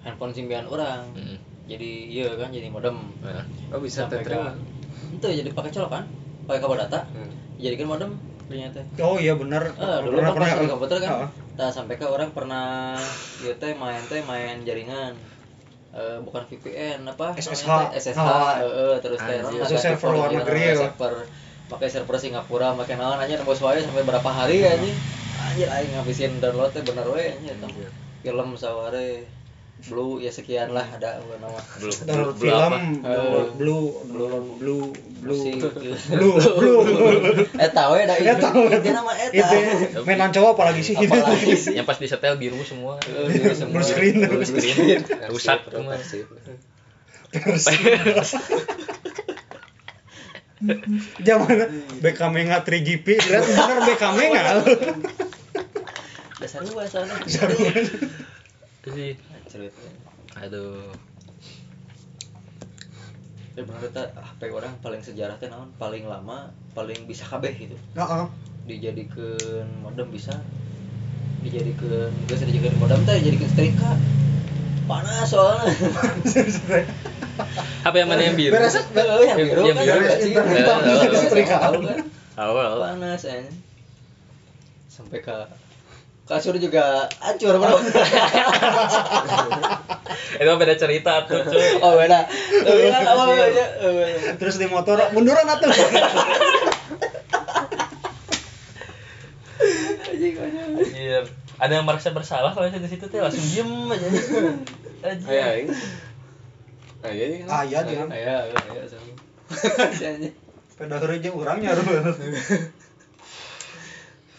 handphone 0.00 0.30
simpian 0.30 0.64
orang 0.64 1.04
Mm. 1.12 1.36
jadi 1.66 1.90
iya 2.06 2.28
kan 2.34 2.48
jadi 2.48 2.68
modem 2.68 2.96
Ah. 3.20 3.42
Oh 3.70 3.80
bisa 3.80 4.04
terima. 4.06 4.52
itu 5.10 5.26
jadi 5.26 5.50
pakai 5.50 5.70
colok 5.70 5.90
kan 5.92 6.04
pakai 6.44 6.60
kabel 6.60 6.78
data 6.78 7.00
Hmm. 7.08 7.32
jadi 7.56 7.74
kan 7.74 7.88
modem 7.90 8.10
ternyata 8.44 8.80
oh 8.98 9.16
iya 9.16 9.34
benar 9.34 9.62
Ah, 9.74 9.98
dulu 9.98 10.18
Pernah- 10.18 10.30
kan 10.30 10.40
di 10.44 10.48
pernah- 10.54 10.70
komputer 10.70 10.98
kan 10.98 11.10
Heeh. 11.10 11.28
nah 11.54 11.68
sampai 11.68 11.94
ke 11.94 12.04
orang 12.04 12.30
pernah 12.30 12.98
dia 13.38 13.54
teh 13.54 13.72
main 13.74 14.02
teh 14.04 14.20
main 14.22 14.60
jaringan 14.62 15.14
Eh, 15.94 16.18
bukan 16.18 16.42
VPN 16.44 17.06
apa 17.06 17.38
SSH. 17.38 17.70
SSH 17.94 18.18
Oh. 18.18 18.50
eh, 18.58 18.66
eh, 18.66 18.94
terus 18.98 19.14
teh 19.16 19.38
server 19.78 20.10
luar 20.12 20.26
negeri 20.28 20.58
pakai 20.58 20.66
ya. 20.68 20.78
server 20.82 21.14
pakai 21.64 21.86
server 21.88 22.16
Singapura 22.18 22.74
pakai 22.74 22.94
naon 22.94 23.14
aja 23.16 23.38
nembus 23.38 23.62
wae 23.62 23.78
sampai 23.78 24.02
berapa 24.02 24.26
hari 24.26 24.66
anjing 24.66 24.90
anjir 25.40 25.70
aing 25.70 25.94
ngabisin 25.94 26.32
download 26.36 26.68
teh 26.68 26.82
bener 26.82 27.06
we 27.06 27.30
tong. 27.30 27.70
Anjir. 27.70 27.94
film 28.20 28.48
saware 28.54 29.22
blue 29.84 30.16
ya 30.16 30.30
sekian 30.30 30.72
lah 30.72 30.86
ada 30.88 31.20
gua 31.20 31.36
nama 31.36 31.60
Belum 31.76 31.92
download 32.02 32.36
belum 32.36 32.40
film 32.40 32.72
apa? 32.72 32.78
download 33.04 33.50
blue 33.60 33.86
download 34.08 34.46
blue 34.56 34.84
blue 35.20 35.44
Musik. 35.44 35.60
blue 36.08 36.36
blue 36.40 36.80
eta 37.56 37.82
we 37.92 38.00
da 38.04 38.14
Eta 38.16 38.48
itu 38.48 38.60
we. 38.64 38.76
itu 38.80 38.90
nama 38.90 39.12
eta 39.12 39.46
itu 39.52 40.00
mainan 40.02 40.32
cowok 40.32 40.56
apalagi 40.56 40.80
sih 40.80 40.94
apalagi 40.96 41.52
sih 41.52 41.72
Yang 41.76 41.86
pas 41.86 41.98
disetel 41.98 42.34
biru 42.36 42.60
semua. 42.62 42.96
Eh, 43.04 43.28
biru 43.28 43.52
semua. 43.52 43.74
Blue 43.76 43.84
screen. 43.84 44.16
Blue 44.24 44.44
screen. 44.44 45.04
Rusak. 45.28 45.68
Persib. 45.68 46.26
zaman 51.20 51.58
BKM 52.00 52.34
nggak 52.46 52.62
3GP 52.64 53.06
lihat 53.20 53.44
bener 53.44 53.78
BKM 53.84 54.18
nggak 54.32 54.46
dasar 56.40 56.62
gua 56.64 56.84
soalnya 56.86 57.16
Itu 58.80 58.88
sih. 58.92 59.12
Cerita 59.54 59.78
Aduh. 60.42 60.90
ya 63.54 63.62
bener 63.62 63.86
HP 64.18 64.50
orang 64.50 64.74
paling 64.82 64.98
sejarah 64.98 65.38
teh 65.38 65.46
naon 65.46 65.70
paling 65.78 66.10
lama 66.10 66.50
paling 66.74 67.06
bisa 67.06 67.22
kabeh 67.30 67.54
gitu 67.54 67.78
Heeh. 67.94 68.26
dijadikan 68.66 69.70
modem 69.78 70.10
bisa 70.10 70.34
dijadikan 71.46 72.10
geus 72.26 72.42
dijadikan 72.42 72.74
modem 72.82 72.98
teh 73.06 73.14
dijadikan 73.22 73.48
setrika 73.54 73.90
panas 74.90 75.30
soalnya 75.30 75.70
Apa 77.84 78.00
yang 78.00 78.08
mana 78.08 78.22
yang 78.24 78.38
biru? 78.38 78.54
Beres. 78.54 78.78
Eh, 78.78 79.26
yang 79.26 79.36
biru 79.36 79.66
Yang 79.68 79.76
kan 79.76 80.78
biru. 80.80 81.14
setrika 81.20 81.56
tahu 81.60 81.78
kan 81.84 81.98
Awal. 82.34 82.70
panas 82.80 83.22
sampai 84.90 85.18
ke 85.22 85.36
kasur 86.24 86.56
juga 86.56 87.08
hancur 87.20 87.60
bro 87.60 87.76
Itu 90.34 90.50
beda 90.58 90.74
cerita 90.74 91.30
tuh, 91.30 91.46
cuy. 91.46 91.78
oh 91.78 91.94
beda 91.94 92.26
tapi 92.64 92.90
kan 92.90 93.02
apa 93.06 93.22
beda 93.28 93.64
terus 94.40 94.56
di 94.58 94.66
motor 94.66 94.98
munduran 95.12 95.46
atuh 95.46 95.70
Anjir. 100.74 101.24
Ada 101.54 101.72
yang 101.80 101.86
merasa 101.86 102.10
bersalah 102.10 102.52
kalau 102.52 102.66
di 102.66 102.90
situ 102.90 103.06
tuh 103.06 103.22
langsung 103.22 103.40
diem 103.40 103.70
aja. 103.88 104.06
Anjir. 105.06 105.28
Aya 105.30 105.44
aing. 105.54 105.68
Aya 107.04 107.24
aing. 107.30 107.46
Aya 107.48 107.78
dia. 107.86 108.04
ya 108.10 108.36
ya 108.50 108.84
sama 108.90 109.14
sepeda 110.74 110.98
gereja 110.98 111.30
orangnya 111.30 111.70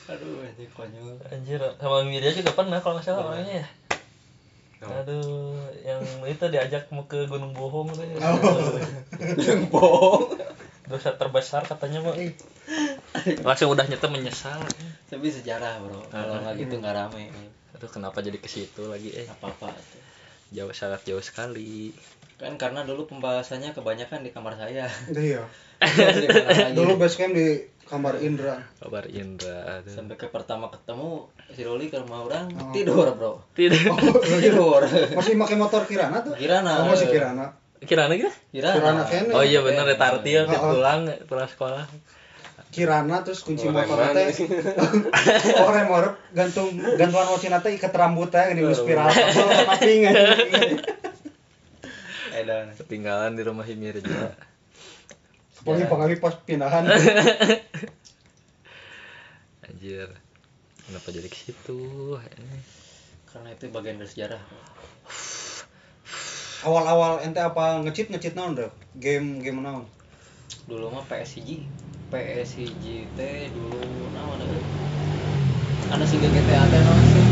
aduh 0.06 0.46
ini 0.46 0.66
konyol 0.70 1.18
Anjir, 1.28 1.62
sama 1.78 2.06
Mirya 2.06 2.30
juga 2.32 2.54
pernah 2.54 2.78
kalau 2.78 2.98
nggak 2.98 3.06
salah 3.06 3.26
orangnya 3.34 3.66
ya. 3.66 3.68
Oh. 4.86 4.92
Aduh, 5.02 5.58
yang 5.82 6.02
itu 6.30 6.46
diajak 6.46 6.86
mau 6.94 7.10
ke 7.10 7.26
Gunung 7.26 7.58
Bohong 7.58 7.90
tuh. 7.90 8.06
yang 9.42 9.66
bohong 9.74 10.38
Dosa 10.86 11.18
terbesar 11.18 11.66
katanya 11.66 12.06
mah. 12.06 12.14
ih. 12.14 12.38
Langsung 13.42 13.74
udah 13.74 13.90
nyetem 13.90 14.14
menyesal. 14.14 14.62
tapi 15.06 15.30
sejarah 15.30 15.82
bro 15.82 16.02
kalau 16.10 16.38
nggak 16.42 16.54
gitu 16.60 16.78
nggak 16.78 16.94
rame 16.94 17.30
Aduh, 17.74 17.90
kenapa 17.90 18.22
jadi 18.22 18.38
ke 18.38 18.46
situ 18.46 18.86
lagi 18.86 19.10
eh? 19.14 19.26
apa 19.26 19.50
apa 19.50 19.70
Jauh 20.54 20.70
sangat 20.72 21.02
jauh 21.04 21.22
sekali. 21.22 21.90
kan 22.36 22.54
karena 22.60 22.84
dulu 22.84 23.08
pembahasannya 23.08 23.72
kebanyakan 23.72 24.22
di 24.22 24.30
kamar 24.30 24.60
saya 24.60 24.92
iya 25.16 25.48
dulu 26.76 27.00
base 27.00 27.16
camp 27.16 27.32
di 27.32 27.64
kamar 27.86 28.18
Indra 28.18 28.66
Kabar 28.82 29.06
Indra. 29.08 29.82
Aduh. 29.82 29.94
sampai 29.94 30.16
ke 30.18 30.28
pertama 30.34 30.74
ketemu 30.74 31.30
si 31.54 31.62
Roli 31.62 31.94
ke 31.94 32.02
rumah 32.02 32.26
orang 32.26 32.50
Oh. 32.58 32.74
tidur 32.74 33.14
bro 33.14 33.46
Tidak. 33.54 33.78
tidur 34.42 34.82
masih 35.14 35.38
pakai 35.38 35.58
motor 35.58 35.86
Kirana 35.86 36.26
tuh 36.26 36.34
Kirana 36.34 36.82
oh, 36.82 36.90
masih 36.90 37.14
Kirana 37.14 37.54
Kirana 37.86 38.18
gitu? 38.18 38.32
Kirana. 38.50 38.76
Kirana 38.82 39.04
kene. 39.06 39.32
Oh 39.36 39.44
iya 39.46 39.62
bener 39.62 39.86
eta 39.86 40.18
artinya 40.18 40.50
Oh, 40.50 40.58
oh. 40.58 40.72
pulang 40.74 41.06
pulang 41.30 41.46
sekolah. 41.46 41.86
Kirana 42.74 43.22
terus 43.24 43.46
kunci 43.46 43.70
Orang 43.70 43.88
motor 43.88 44.12
teh 44.12 44.28
orang 45.70 45.86
mau 45.88 46.02
gantung 46.36 46.76
gantungan 46.76 47.28
wacina 47.32 47.62
teh 47.64 47.72
ikat 47.78 47.94
rambut 47.94 48.34
teh 48.34 48.52
di 48.52 48.64
spiral 48.76 49.08
anjing. 49.08 50.12
Edan. 52.36 52.68
Ketinggalan 52.80 53.38
di 53.38 53.44
rumah 53.48 53.64
Himir 53.64 54.02
juga. 54.02 54.34
Pokoknya 55.66 55.90
pokoknya 55.90 56.22
pas 56.22 56.38
pindahan 56.46 56.86
Anjir. 59.66 60.14
Kenapa 60.86 61.08
jadi 61.10 61.26
ke 61.26 61.34
situ? 61.34 61.82
Ini. 62.22 62.60
Karena 63.26 63.50
itu 63.50 63.66
bagian 63.74 63.98
dari 63.98 64.10
sejarah. 64.10 64.42
awal-awal 66.66 67.22
ente 67.22 67.38
apa 67.38 67.78
ngecit 67.86 68.10
ngecit 68.10 68.34
naon 68.34 68.58
deh 68.58 68.74
game 68.98 69.38
game 69.46 69.62
naon 69.62 69.86
Dulu 70.66 70.90
mah 70.90 71.06
PSG. 71.06 71.62
PSG 72.10 72.86
teh 73.14 73.54
dulu 73.54 73.82
naon 74.14 74.42
ada. 74.42 74.58
Ada 75.94 76.06
sih 76.10 76.18
GTA 76.18 76.62
teh 76.70 76.82
naon 76.82 77.02
sih? 77.06 77.26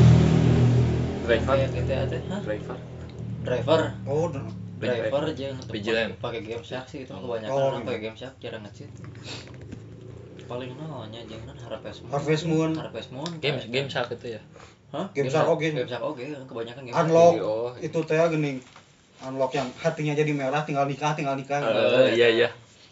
Driver. 1.25 1.55
GTA 1.73 2.05
teh, 2.09 2.21
driver 2.45 2.77
Driver. 3.41 3.79
oh 4.05 4.29
Driver 4.73 5.23
aja 5.25 5.47
Vigilant. 5.67 6.11
pakai 6.17 6.41
game 6.41 6.61
shark 6.61 6.85
sih 6.87 7.03
itu 7.03 7.11
kebanyakan 7.11 7.49
Oh, 7.49 7.61
orang 7.67 7.79
gitu. 7.79 7.87
pakai 7.87 8.01
game 8.01 8.17
shark 8.17 8.35
jarang 8.37 8.61
ngecit. 8.63 8.89
Paling 10.43 10.71
naonnya 10.75 11.21
jangan 11.23 11.55
Harvest 11.57 11.99
Moon. 12.01 12.11
Harvest 12.11 12.45
Moon. 12.45 12.71
Harvest 12.75 13.09
Moon. 13.09 13.31
Game 13.39 13.59
game 13.65 13.87
shark 13.87 14.11
itu 14.11 14.35
ya. 14.35 14.41
Hah? 14.91 15.09
Game 15.09 15.25
Shark 15.25 15.49
oke. 15.49 15.65
Game 15.65 15.89
Shark 15.89 16.03
oke, 16.03 16.21
kebanyakan 16.21 16.81
game 16.83 16.93
unlock 16.95 17.33
Oh. 17.39 17.73
itu 17.79 17.97
teh 18.03 18.19
gini 18.29 18.61
unlock 19.23 19.49
yang 19.51 19.65
hatinya 19.75 20.13
jadi 20.13 20.29
merah 20.31 20.61
tinggal 20.61 20.85
nikah 20.85 21.17
tinggal 21.17 21.33
nikah 21.33 21.57
Eh, 21.59 22.13
iya 22.13 22.27
iya. 22.29 22.49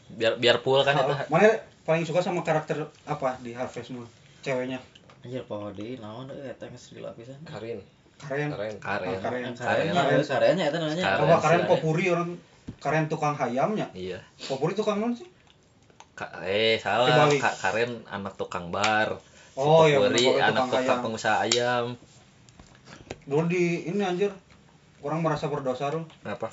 Biar 0.09 0.33
biar 0.35 0.57
full 0.59 0.81
kan 0.81 0.97
itu. 0.97 1.13
Mana 1.29 1.45
paling 1.81 2.01
suka 2.01 2.19
sama 2.19 2.41
karakter 2.41 2.77
apa 3.05 3.37
di 3.37 3.53
Harvest 3.53 3.91
Moon 3.91 4.09
ceweknya 4.41 4.81
Anjir 5.21 5.45
poho 5.45 5.69
deui 5.69 6.01
naon 6.01 6.25
euy 6.27 6.49
eta 6.49 6.65
geus 6.65 6.89
dilapisan. 6.89 7.37
karin 7.45 7.77
karen 8.21 8.49
karen 8.49 8.75
Karen. 8.77 9.07
Ah, 9.07 9.19
karen 9.19 9.41
Karennya, 9.51 9.93
Karen. 9.97 10.21
karennya 10.23 10.65
eta 10.65 10.77
namanya. 10.77 11.03
Karen. 11.03 11.23
apa 11.23 11.35
karen 11.39 11.61
popuri 11.65 12.05
orang 12.07 12.29
karen 12.77 13.05
tukang 13.07 13.33
hayamnya 13.33 13.87
Iya. 13.91 14.19
popuri 14.41 14.73
tukang 14.73 14.97
non 14.97 15.11
sih 15.11 15.25
Ka- 16.11 16.43
eh 16.43 16.77
salah. 16.77 17.25
Ka- 17.33 17.57
Karen 17.57 18.03
anak 18.05 18.35
tukang 18.35 18.69
bar. 18.69 19.17
Si 19.51 19.57
Oh, 19.57 19.83
iya, 19.83 19.97
Popuri 19.97 20.21
Popuri 20.21 20.37
anak 20.39 20.53
tukang 20.55 20.69
tukang 20.71 20.85
ayam. 20.87 21.03
pengusaha 21.03 21.37
ayam. 21.41 21.85
dulu 23.23 23.45
di 23.47 23.63
ini 23.85 24.01
anjir 24.01 24.31
orang 24.99 25.21
merasa 25.21 25.45
berdosa 25.45 25.87
loh 25.87 26.03
Kenapa? 26.19 26.49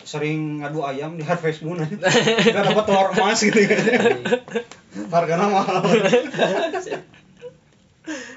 sering 0.00 0.60
ngadu 0.60 0.82
ayam 0.82 1.14
di 1.14 1.22
Harvest 1.22 1.60
Moon 1.60 1.78
aja 1.78 1.96
nggak 1.96 2.60
dapat 2.62 2.84
telur 2.84 3.08
emas 3.10 3.40
gitu 3.40 3.56
kan 3.56 3.80
harganya 5.14 5.46
mahal 5.48 5.80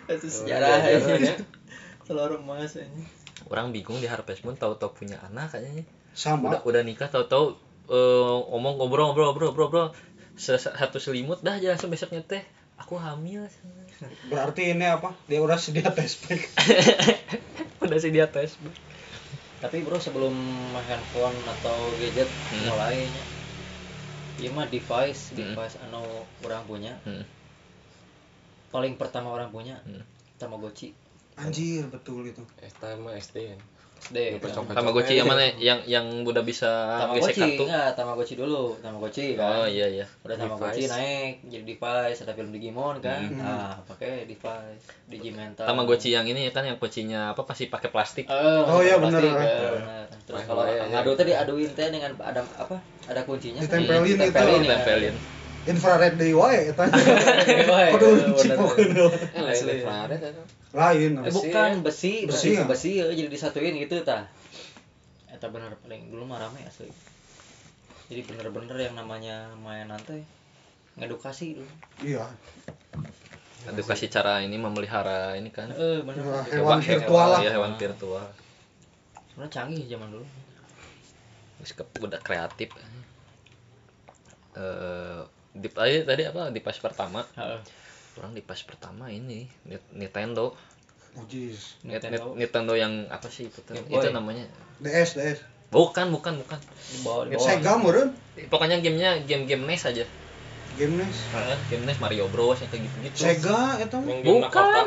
Itu 0.07 0.25
sejarah, 0.25 0.79
sejarah 0.79 1.19
ya. 1.19 1.35
Ya. 2.07 2.15
Telur 2.15 2.39
emas 2.39 2.73
ini. 2.73 3.03
Orang 3.47 3.69
bingung 3.69 3.99
di 3.99 4.07
Harvest 4.07 4.41
Moon 4.41 4.55
tahu-tahu 4.55 4.95
punya 4.95 5.19
anak 5.21 5.51
kayaknya. 5.51 5.83
sama 6.15 6.49
Udah 6.49 6.61
udah 6.65 6.81
nikah 6.81 7.05
tahu-tahu 7.05 7.53
eh, 7.87 8.37
ngomong 8.49 8.79
ngobrol 8.79 9.11
ngobrol 9.11 9.29
ngobrol 9.29 9.51
ngobrol 9.53 9.87
satu 10.37 10.97
selimut 10.97 11.41
dah 11.41 11.57
aja 11.57 11.73
langsung 11.73 11.89
besoknya 11.89 12.21
teh 12.21 12.41
aku 12.77 12.93
hamil 12.93 13.45
berarti 14.29 14.77
ini 14.77 14.85
apa 14.85 15.09
dia 15.25 15.41
udah 15.41 15.57
sedia 15.57 15.89
tes 15.89 16.13
pack 16.13 16.41
udah 17.85 17.97
sih 17.97 18.09
dia 18.09 18.29
tes 18.29 18.53
Tapi 19.57 19.81
bro 19.81 19.97
sebelum 19.97 20.33
handphone 20.77 21.33
atau 21.43 21.89
gadget 21.97 22.29
Hmm. 22.49 22.69
mulainya 22.69 23.23
Iya 24.37 24.53
mah 24.53 24.69
device, 24.69 25.33
Hmm. 25.33 25.57
device 25.57 25.81
anu 25.81 26.05
orang 26.45 26.61
punya. 26.69 26.93
Hmm. 27.01 27.25
Paling 28.69 28.93
pertama 28.93 29.33
orang 29.33 29.49
punya 29.49 29.81
Hmm. 29.81 30.05
Tamagotchi. 30.37 30.93
Anjir 31.37 31.85
betul 31.93 32.25
itu 32.25 32.41
mah 33.01 33.13
SD 33.15 33.37
kan 33.53 33.59
SD. 33.97 34.37
Kan. 34.37 34.49
coklat. 34.53 34.75
Tamagotchi 34.77 35.13
yang 35.17 35.27
mana 35.27 35.49
yang 35.57 35.79
yang 35.89 36.05
udah 36.21 36.45
bisa 36.45 36.69
gesek 37.17 37.33
kartu 37.33 37.65
enggak, 37.65 37.97
Tamagotchi 37.97 38.35
dulu, 38.37 38.77
Tamagotchi 38.77 39.33
kan. 39.33 39.65
oh 39.65 39.67
iya 39.67 39.89
iya 39.89 40.05
Udah 40.21 40.37
Tamagotchi 40.37 40.85
naik 40.85 41.41
jadi 41.49 41.63
device, 41.65 42.21
ada 42.21 42.33
film 42.37 42.53
Digimon 42.53 43.01
kan. 43.01 43.25
Hmm. 43.25 43.41
Nah, 43.41 43.73
pakai 43.89 44.29
device 44.29 44.85
Digimental. 45.09 45.65
Tamagotchi 45.65 46.13
yang 46.13 46.29
ini 46.29 46.45
kan 46.53 46.63
yang 46.63 46.77
kucinya 46.77 47.33
apa 47.33 47.41
pasti 47.43 47.67
pakai 47.67 47.89
plastik 47.89 48.25
Eh, 48.29 48.61
Oh, 48.69 48.85
iya, 48.85 49.01
plastik, 49.01 49.27
bener. 49.33 49.81
eh. 49.81 50.05
Terus 50.29 50.41
kalau 50.45 50.63
iya, 50.69 50.85
iya. 50.85 50.93
ngadu 50.93 51.11
teh 51.17 51.25
diaduin 51.25 51.71
teh 51.73 51.87
dengan 51.89 52.11
ada 52.21 52.45
apa? 52.61 52.77
Ada 53.09 53.25
kuncinya. 53.25 53.59
Ditempelin 53.65 54.03
itu. 54.05 54.13
Ditempelin, 54.13 54.61
ya. 54.61 54.69
tempelin 54.77 55.15
infrared 55.67 56.15
di 56.15 56.31
wae 56.31 56.71
eta 56.71 56.83
kudu 57.91 58.07
cipokeun 58.33 58.95
eh 58.95 59.11
lain 59.37 59.51
Asli. 59.53 59.73
infrared 59.77 60.19
eta 60.21 60.41
lain 60.73 61.11
Eh, 61.19 61.29
bukan 61.29 61.71
besi, 61.79 62.23
Besi, 62.23 62.27
besi, 62.27 62.49
ya? 62.53 62.63
besi, 62.63 62.91
ya, 62.95 63.05
jadi 63.09 63.27
disatuin 63.27 63.75
gitu 63.77 63.99
tah. 64.01 64.27
Eta 65.27 65.47
bener 65.47 65.75
paling 65.77 66.07
dulu 66.07 66.23
mah 66.23 66.39
rame 66.39 66.59
asli. 66.61 66.87
Jadi 68.07 68.21
bener-bener 68.23 68.77
yang 68.81 68.95
namanya 68.95 69.35
mainan 69.57 69.99
teh 70.01 70.23
ngedukasi 70.95 71.55
dulu. 71.55 71.69
iya 72.01 72.25
edukasi 73.65 74.07
cara 74.07 74.39
ini 74.39 74.55
memelihara 74.55 75.33
ini 75.33 75.49
kan 75.49 75.67
Eh, 75.69 75.99
bener. 76.01 76.23
Hewan- 76.23 76.47
hewan 76.47 76.79
virtual 76.79 77.27
lah 77.29 77.39
iya, 77.39 77.51
hewan 77.53 77.75
virtual 77.75 78.23
Sebenarnya 79.27 79.51
canggih 79.53 79.83
zaman 79.85 80.07
dulu. 80.09 80.25
Terus 81.57 81.71
ke 81.73 81.83
udah 81.99 82.19
kreatif 82.19 82.69
eh 84.55 85.21
di 85.57 85.67
tadi 85.67 86.01
tadi 86.01 86.23
apa 86.23 86.47
di 86.47 86.59
pas 86.59 86.75
pertama 86.75 87.25
Heeh. 87.33 87.59
orang 88.15 88.31
di 88.31 88.41
pas 88.41 88.59
pertama 88.59 89.09
ini 89.09 89.49
Ni- 89.63 89.89
Nintendo 89.95 90.53
oh 91.13 91.25
Nintendo. 91.81 92.33
Nintendo 92.33 92.73
yang 92.73 93.09
apa 93.09 93.25
sih 93.27 93.45
itu? 93.45 93.59
Game 93.63 93.85
Boy. 93.85 93.97
itu 93.97 94.07
namanya 94.09 94.45
DS 94.77 95.17
DS 95.17 95.39
bukan 95.67 96.09
bukan 96.09 96.39
bukan 96.39 96.59
Di 96.61 96.97
bawah, 97.01 97.25
di 97.25 97.35
bawah. 97.35 97.43
Sega 97.43 97.73
meureun 97.75 98.09
pokoknya 98.47 98.79
gamenya 98.79 99.19
game-game 99.21 99.65
NES 99.65 99.83
aja 99.85 100.05
game 100.75 100.93
NES 100.95 101.17
game 101.67 101.83
NES 101.83 101.97
Mario 101.97 102.29
Bros 102.29 102.61
yang 102.61 102.69
kayak 102.69 102.83
gitu-gitu 102.85 103.17
Sega 103.17 103.75
na 103.75 103.85
Bukan. 104.23 104.85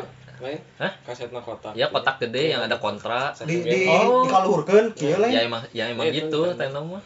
Hah? 0.80 0.92
kaset 1.04 1.28
na 1.28 1.44
kotak 1.44 1.76
ya 1.76 1.92
kotak 1.92 2.16
gede 2.18 2.48
yang 2.48 2.64
ada 2.64 2.80
kontra 2.80 3.36
di 3.44 3.60
di. 3.60 3.84
Oh. 3.84 4.24
dikaluhurkeun 4.24 4.96
kieu 4.96 5.12
ya 5.12 5.18
lain 5.20 5.32
emang 5.44 5.62
ya 5.70 5.92
emang 5.92 6.08
Iya, 6.08 6.16
itu 6.16 6.32
gitu. 6.32 6.40
Nintendo 6.48 6.80
mah 6.86 7.02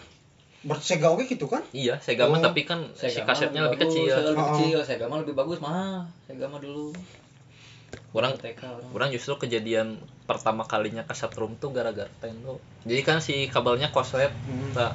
bersega 0.65 1.07
oke 1.09 1.25
gitu 1.25 1.45
kan? 1.45 1.61
Iya 1.71 1.97
Sega 1.99 2.25
mah 2.25 2.37
Oh. 2.37 2.43
tapi 2.43 2.65
kan 2.65 2.89
si 2.93 3.07
Sega 3.07 3.23
mah 3.23 3.29
kasetnya 3.31 3.61
lebih 3.63 3.79
bagus, 3.79 3.93
kecil 3.95 4.15
Lebih 4.25 4.33
Oh. 4.35 4.49
kecil, 4.51 4.79
Sega 4.83 5.05
mah 5.07 5.19
lebih 5.21 5.35
bagus 5.35 5.59
mah. 5.59 6.09
Sega 6.25 6.47
mah 6.47 6.59
dulu. 6.59 6.91
orang 8.13 8.33
TK 8.33 8.63
orang. 8.63 8.91
orang 8.93 9.09
justru 9.11 9.35
kejadian 9.37 9.99
pertama 10.25 10.63
kalinya 10.65 11.03
kaset 11.03 11.35
room 11.35 11.55
tuh 11.55 11.69
gara-gara 11.69 12.07
Nintendo. 12.17 12.63
Jadi 12.83 13.03
kan 13.03 13.19
si 13.19 13.47
kabelnya 13.47 13.91
koslet 13.91 14.31
Hmm. 14.31 14.71
Nah, 14.73 14.95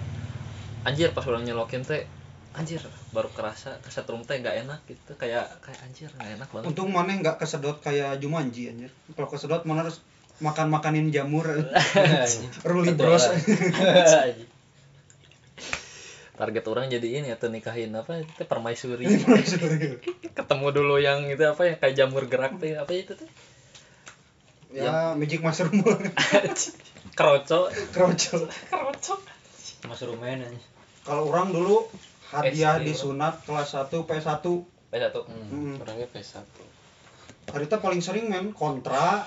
anjir 0.82 1.12
pas 1.12 1.24
orang 1.24 1.44
nyelokin 1.44 1.84
teh 1.84 2.08
anjir. 2.52 2.80
baru 3.10 3.28
kerasa 3.30 3.76
kaset 3.80 4.04
room 4.06 4.24
teh 4.24 4.36
nggak 4.36 4.64
enak 4.64 4.80
gitu. 4.86 5.12
Kayak 5.16 5.52
kayak 5.60 5.80
anjir 5.82 6.08
nggak 6.10 6.32
enak 6.34 6.48
banget. 6.50 6.66
Untung 6.66 6.90
mana 6.90 7.12
nggak 7.14 7.36
kesedot 7.38 7.78
kayak 7.80 8.18
Jumanji 8.18 8.68
anjir. 8.68 8.92
Kalau 9.12 9.28
kesedot 9.28 9.64
mana 9.64 9.84
harus 9.84 10.00
makan 10.40 10.72
makanin 10.72 11.12
jamur 11.12 11.44
Ruli 12.64 12.96
Bros 12.96 13.28
target 16.40 16.64
orang 16.66 16.88
jadi 16.88 17.20
ini 17.20 17.30
atau 17.30 17.52
nikahin 17.52 17.92
apa 17.92 18.24
itu 18.24 18.48
permaisuri. 18.52 19.04
Ketemu 20.32 20.68
dulu 20.72 20.96
yang 20.98 21.28
itu 21.28 21.44
apa 21.44 21.68
ya 21.68 21.76
kayak 21.76 21.94
jamur 21.94 22.24
gerak 22.26 22.56
tuh 22.56 22.72
apa 22.74 22.88
itu 22.90 23.12
tuh? 23.14 23.28
Ya 24.72 25.12
magic 25.14 25.44
mushroom. 25.44 25.84
Kroco 27.18 27.68
kroco 27.92 28.38
kroco 28.70 29.16
Mas 29.84 30.00
Rumen 30.00 30.40
aja. 30.40 30.60
kalau 31.04 31.28
orang 31.28 31.52
dulu 31.52 31.88
hadiah 32.30 32.78
di 32.78 32.92
sunat 32.94 33.44
kelas 33.44 33.74
1 33.74 33.92
P1 33.92 34.44
beda 34.90 35.08
tuh 35.10 35.24
Hmm. 35.26 35.76
hmm. 35.76 35.82
orangnya 35.82 36.08
PS1 36.08 36.44
Harita 37.50 37.80
paling 37.80 38.00
sering 38.00 38.28
main 38.28 38.52
kontra 38.52 39.26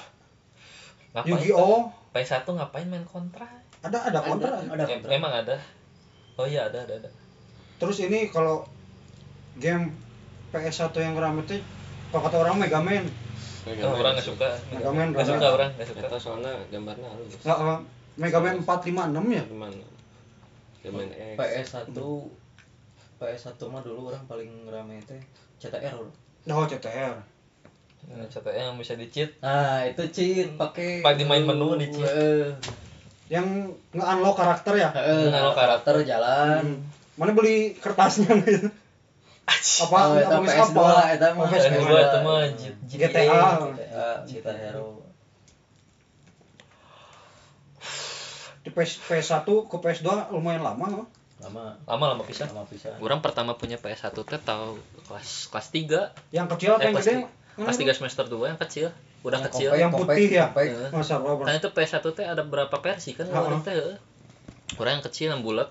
Yu-Gi-Oh! 1.13 1.91
P1 2.11 2.45
ngapain 2.47 2.87
main 2.87 3.05
kontra? 3.05 3.45
Ada 3.83 4.09
ada 4.09 4.21
kontra 4.23 4.57
Ada 4.63 4.85
Em- 4.87 5.11
emang 5.11 5.33
ada 5.35 5.57
oh 6.39 6.47
iya 6.47 6.69
ada 6.69 6.85
ada 6.85 6.95
ada. 7.03 7.11
Terus 7.83 7.99
ini 8.05 8.31
kalau 8.31 8.65
game 9.59 9.93
PS1 10.53 10.93
yang 11.01 11.17
rame 11.17 11.43
tuh 11.49 11.61
kalau 12.13 12.23
kata 12.29 12.37
orang 12.45 12.57
Mega 12.61 12.81
Man. 12.85 13.05
Oh, 13.63 13.95
orang 13.95 14.19
nggak 14.19 14.27
suka. 14.27 14.49
Mega 14.71 14.91
Man 14.93 15.17
nggak 15.17 15.25
rame. 15.25 15.33
suka 15.33 15.47
orang 15.49 15.71
nggak 15.77 15.89
suka. 15.89 16.01
Eta 16.07 16.19
soalnya 16.21 16.53
gambarnya 16.69 17.09
halus. 17.09 17.35
Nggak, 17.41 17.59
eh, 17.59 17.81
Mega 18.21 18.39
Man 18.45 18.57
456 18.61 19.33
ya? 19.33 19.45
Gimana 19.49 19.85
Game 20.83 20.99
X. 20.99 21.35
PS1 21.39 21.97
PS1 23.23 23.61
mah 23.71 23.83
dulu 23.87 24.11
orang 24.11 24.25
paling 24.27 24.51
rame 24.67 24.99
teh 25.07 25.23
CTR 25.63 25.95
bro. 25.95 26.11
oh 26.51 26.67
CTR 26.67 27.15
Nah, 28.03 28.27
CTE 28.27 28.59
yang 28.59 28.75
bisa 28.75 28.99
di 28.99 29.07
cheat. 29.07 29.39
Nah, 29.39 29.87
itu 29.87 30.03
cheat 30.11 30.59
pakai 30.59 31.07
Pas 31.07 31.15
di 31.15 31.23
main 31.23 31.47
menu 31.47 31.79
di 31.79 31.87
cheat. 31.87 32.03
Eh, 32.03 32.51
yang 33.33 33.47
nge-unlock 33.91 34.37
karakter 34.37 34.77
ya 34.77 34.93
Heeh, 34.93 35.33
Kalau 35.33 35.53
karakter 35.53 35.95
jalan. 36.05 36.61
Hmm. 36.63 36.85
mana 37.15 37.33
beli 37.33 37.73
kertasnya 37.75 38.29
gitu 38.45 38.69
apa 39.83 39.97
Oh, 39.99 40.15
eta 40.15 40.37
apa 40.39 40.45
geus 40.45 40.55
PS2 40.55 40.79
apa? 40.79 41.03
eta 41.11 41.27
mah. 41.31 41.41
Oh, 41.41 41.49
PS2. 41.51 41.73
PS2 41.73 41.93
eta 41.99 42.19
mah 42.21 42.39
G- 42.53 42.79
GTA. 42.87 43.25
GTA, 44.23 44.53
Hero. 44.55 45.03
di 48.63 48.71
PS 48.71 49.03
PS1 49.03 49.43
ke 49.43 49.77
PS2 49.77 50.07
lumayan 50.31 50.63
lama 50.63 50.87
loh. 50.89 51.07
Lama. 51.43 51.75
lama 51.83 52.05
lama 52.09 52.23
pisan 52.23 52.47
Lama 52.49 52.63
pisan. 52.65 52.95
orang 52.97 53.19
pertama 53.19 53.59
punya 53.59 53.75
PS1 53.75 54.15
teh 54.15 54.39
tahu 54.39 54.79
kelas 55.03 55.51
kelas 55.51 55.67
3 55.69 56.15
yang 56.31 56.47
kecil 56.47 56.79
apa 56.79 56.81
eh 56.81 56.87
yang 56.87 56.95
kelas, 56.95 57.07
gede 57.09 57.27
kelas 57.59 57.77
3 57.83 57.99
semester 57.99 58.25
2 58.31 58.47
yang 58.47 58.61
kecil 58.61 58.95
udah 59.23 59.39
Yang 59.39 59.47
kecil. 59.51 59.69
Yang 59.79 59.93
putih 59.95 60.29
ya? 60.31 60.47
Heeh. 60.51 60.91
masa 60.91 61.23
apa 61.23 61.47
kan 61.47 61.55
itu 61.59 61.71
PS1 61.71 62.07
teh 62.15 62.27
ada 62.27 62.43
berapa 62.43 62.77
versi 62.83 63.15
kan? 63.15 63.31
Ha-ha. 63.31 63.43
orang 63.47 63.61
teh 63.63 63.75
orang 64.79 64.93
yang 64.99 65.05
kecil 65.07 65.29
yang 65.31 65.43
bulat. 65.47 65.71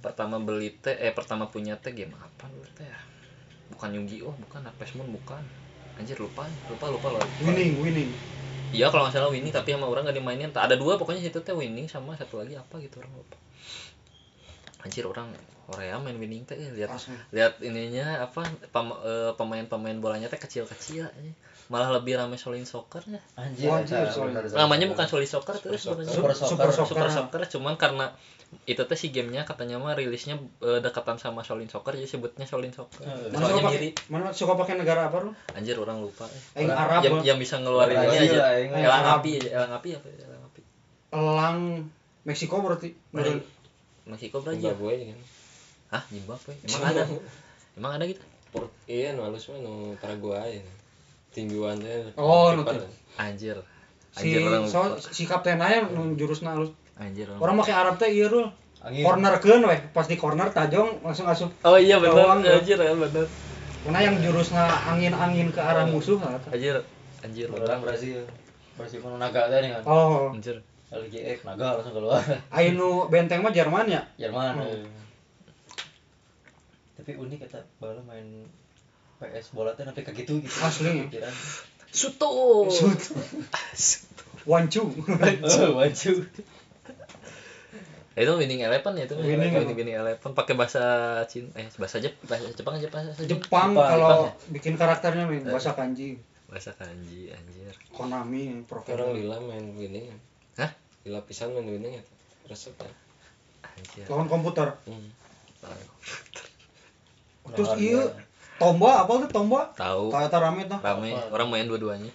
Pertama 0.00 0.40
beli 0.40 0.72
teh 0.80 0.96
eh 0.96 1.12
pertama 1.12 1.52
punya 1.52 1.76
teh 1.76 1.92
game 1.92 2.16
apa 2.16 2.48
dulu 2.48 2.64
teh? 2.72 2.88
Ya 2.88 2.98
bukan 3.70 3.96
Yu-Gi 3.96 4.18
Oh 4.26 4.34
bukan 4.34 4.66
Harvest 4.66 4.98
Moon 4.98 5.08
bukan. 5.14 5.40
Anjir 6.00 6.16
lupa 6.16 6.48
lupa 6.72 6.86
lupa 6.88 7.08
loh 7.12 7.24
winning 7.44 7.76
winning. 7.76 8.10
Iya 8.70 8.86
kalau 8.88 9.04
nggak 9.06 9.14
salah 9.18 9.30
winning 9.34 9.50
tapi 9.52 9.74
sama 9.74 9.90
orang 9.90 10.06
gak 10.06 10.16
dimainin. 10.16 10.50
Ada 10.54 10.78
dua 10.78 10.94
pokoknya 10.96 11.26
situ 11.26 11.42
teh 11.42 11.52
winning 11.52 11.90
sama 11.90 12.14
satu 12.16 12.40
lagi 12.40 12.54
apa 12.54 12.78
gitu 12.80 13.02
orang 13.02 13.12
lupa. 13.18 13.36
Anjir 14.80 15.04
orang 15.04 15.28
Korea 15.68 15.98
main 16.00 16.16
winning 16.16 16.42
teh 16.48 16.56
eh, 16.56 16.70
lihat 16.72 16.90
lihat 17.34 17.52
ininya 17.60 18.24
apa 18.24 18.46
pem- 18.70 19.00
eh, 19.04 19.32
pemain-pemain 19.36 19.98
bolanya 19.98 20.30
teh 20.30 20.40
kecil-kecil 20.40 21.04
aja. 21.10 21.32
Malah 21.70 21.94
lebih 21.94 22.14
rame 22.14 22.34
Solin 22.34 22.62
Soccer. 22.64 22.98
Ya 23.04 23.22
Anjir, 23.36 23.64
Oh, 23.64 23.78
anjir, 23.78 24.02
bener. 24.02 24.42
namanya 24.50 24.86
bukan 24.86 25.06
Solin 25.06 25.24
Soccer 25.24 25.54
terus 25.56 25.80
sebenarnya 25.80 26.10
Super 26.10 26.34
super 26.34 26.66
Soccer. 26.66 26.74
soccer 26.74 26.84
Super 26.84 27.08
Soccer. 27.08 27.40
Cuman 27.48 27.74
karena 27.76 28.10
itu 28.66 28.82
teh 28.82 28.98
si 28.98 29.08
gamenya 29.08 29.42
katanya 29.44 29.78
mah 29.78 29.94
rilisnya 29.94 30.34
eh, 30.58 30.80
dekatan 30.80 31.16
sama 31.16 31.40
Solin 31.40 31.66
Soccer 31.66 31.94
jadi 31.94 32.04
sebutnya 32.04 32.42
Solin 32.44 32.70
Soccer. 32.70 33.00
Eh, 33.00 33.30
mana 33.30 33.46
suka 33.46 33.54
soalnya 33.56 33.70
mirip 33.72 33.94
mana 34.08 34.26
suka 34.30 34.52
pakai 34.56 34.74
negara 34.76 35.06
apa 35.06 35.22
lu 35.22 35.30
anjir 35.52 35.74
orang 35.76 35.98
lupa. 36.00 36.26
Eh. 36.26 36.60
yang 36.60 36.68
Orang- 36.68 36.82
Arab. 36.90 37.00
yang, 37.00 37.14
yang 37.24 37.38
bisa 37.38 37.56
ngeluarin 37.56 37.94
ini 37.94 38.16
aja. 38.26 38.58
yang 38.58 38.74
elang 38.76 39.06
api 39.16 39.30
aja 39.38 39.48
elang 39.56 39.72
api 39.72 39.88
apa 39.94 40.06
ya? 40.08 40.16
elang 40.26 40.42
api. 40.44 40.60
Elang 41.12 41.58
Meksiko 42.20 42.58
berarti? 42.58 42.90
Meksiko 44.04 44.42
Brazil. 44.42 44.74
Zimbabwe 44.74 44.94
kan. 45.06 45.18
Hah 45.90 46.02
Zimbabwe? 46.06 46.52
Emang 46.60 46.82
ada? 46.84 47.02
Emang 47.72 47.92
ada 47.94 48.04
gitu? 48.04 48.22
Port 48.50 48.66
iya 48.84 49.14
nu 49.14 49.22
halus 49.22 49.46
mah 49.46 49.58
nu 49.58 49.94
Paraguay 49.96 50.58
tingguan 51.34 51.78
teh 51.78 52.10
Oh, 52.18 52.52
nu 52.54 52.62
anjir 53.18 53.56
si 54.10 54.34
anjir 54.34 54.42
orang 54.50 54.66
so, 54.66 54.98
si 54.98 55.22
kapten 55.26 55.62
aya 55.62 55.86
nu 55.86 56.14
jurusna 56.18 56.58
halus 56.58 56.74
anjir 56.98 57.30
orang 57.30 57.40
orang 57.42 57.54
pakai 57.62 57.74
Arab 57.74 57.94
teh 57.98 58.10
ieu 58.10 58.26
Rul. 58.26 58.46
Angin. 58.80 59.04
corner 59.04 59.36
keun 59.44 59.60
weh 59.68 59.80
pas 59.92 60.08
di 60.08 60.16
corner 60.16 60.48
tajong 60.48 61.04
langsung 61.04 61.28
asup 61.28 61.52
oh 61.68 61.76
iya 61.76 62.00
benar 62.00 62.40
anjir 62.40 62.80
ya 62.80 62.96
benar 62.96 63.28
karena 63.84 63.98
yang 64.08 64.16
jurusna 64.24 64.64
angin-angin 64.88 65.52
ke 65.52 65.60
arah 65.60 65.84
musuh 65.84 66.16
lah 66.16 66.40
anjir 66.48 66.80
anjir 67.20 67.46
Orang 67.52 67.84
Brazil. 67.84 68.24
Brazil 68.80 69.04
mah 69.04 69.20
naga 69.20 69.52
teh 69.52 69.60
nih 69.60 69.70
kan. 69.76 69.82
oh 69.84 70.32
anjir 70.32 70.56
LGX 70.90 71.46
naga 71.46 71.78
langsung 71.78 71.94
keluar. 71.94 72.18
Ainu 72.50 73.06
benteng 73.06 73.46
mah 73.46 73.54
Jerman 73.54 73.86
ya 73.86 74.02
Jerman. 74.18 74.58
Hmm. 74.58 74.66
eh. 74.66 74.82
Tapi 76.98 77.14
unik 77.14 77.46
kata 77.46 77.62
bala 77.78 78.02
main 78.08 78.26
PS 79.20 79.52
bola 79.52 79.70
teh 79.72 79.84
sampai 79.84 80.00
kayak 80.00 80.16
gitu 80.18 80.40
gitu. 80.40 80.56
Asli. 80.58 81.04
Pikiran. 81.06 81.34
Suto 81.90 82.30
Shoot. 82.66 83.00
Wancu. 84.42 84.82
Oh, 84.88 85.70
waju. 85.76 86.12
itu 88.10 88.32
winning 88.36 88.60
eleven 88.60 88.92
ya 88.94 89.04
itu 89.04 89.16
Winning. 89.16 89.48
winning, 89.54 89.72
winning 89.72 89.96
eleven 89.96 90.30
pakai 90.34 90.52
bahasa 90.52 90.82
Cina 91.24 91.48
eh 91.56 91.64
bahasa 91.74 91.96
Jep 91.96 92.12
bahasa 92.22 92.52
Jepang 92.52 92.76
aja 92.76 92.88
bahasa 92.90 93.16
Jep 93.16 93.40
Jepang 93.40 93.72
Jepang, 93.72 93.88
kalau 93.88 94.28
Jepang 94.28 94.52
bikin 94.52 94.74
karakternya 94.76 95.24
nih 95.24 95.40
bahasa 95.46 95.72
kanji. 95.72 96.20
bahasa 96.44 96.74
kanji 96.74 97.30
anjir 97.30 97.72
Konami 97.90 98.50
orang 98.50 98.66
profil. 98.66 99.14
lila 99.14 99.40
main 99.40 99.72
winning 99.72 100.10
Hah? 100.58 100.68
lila 101.04 101.24
pisan 101.24 101.54
main 101.54 101.64
winning 101.64 101.96
ya 101.96 102.04
resep 102.44 102.76
ya 102.76 102.92
anjir 103.64 104.04
Lawan 104.04 104.26
komputer. 104.26 104.68
hmm. 104.84 105.08
Terus 107.50 107.68
Nah, 107.72 107.78
iya 107.78 108.02
Tomba 108.60 109.00
apa 109.00 109.12
tuh 109.18 109.30
Tomba? 109.30 109.72
tahu 109.72 110.12
Toyota 110.12 110.36
rame 110.38 110.62
tuh. 110.64 110.76
rame 110.78 111.10
Apa? 111.10 111.32
orang 111.32 111.48
main 111.48 111.64
dua-duanya 111.64 112.12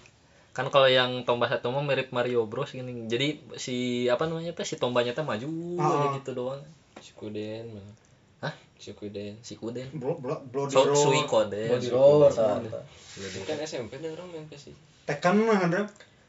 kan 0.51 0.69
kalau 0.69 0.87
yang 0.87 1.25
tomba 1.25 1.49
satu 1.49 1.67
mah 1.67 1.81
mirip 1.81 2.07
Mario 2.09 2.45
Bros 2.45 2.69
gini 2.69 2.87
jadi 3.05 3.27
si 3.55 3.75
apa 4.05 4.23
namanya 4.23 4.53
teh 4.53 4.63
si 4.63 4.77
tombanya 4.77 5.11
teh 5.11 5.19
maju 5.21 5.49
Ah. 5.75 5.83
aja 5.83 6.07
gitu 6.15 6.31
doang 6.31 6.61
Shikuden 6.95 7.75
mah 7.75 7.83
Hah? 8.41 8.53
Shikuden 8.75 9.35
si 9.41 9.55
Kuden 9.55 9.89
Blo, 9.91 10.15
blo, 10.15 10.39
Bloody 10.45 10.71
so, 10.71 10.85
Roar. 10.85 10.95
Suikoden 10.95 11.67
Body 11.67 11.89
roar 11.89 12.31
kan 13.43 13.57
SMP 13.59 13.97
nih 13.97 14.11
orang 14.11 14.27
main 14.29 14.45
PS 14.45 14.71
Tekken 15.03 15.35
mah 15.43 15.59
ada. 15.59 15.81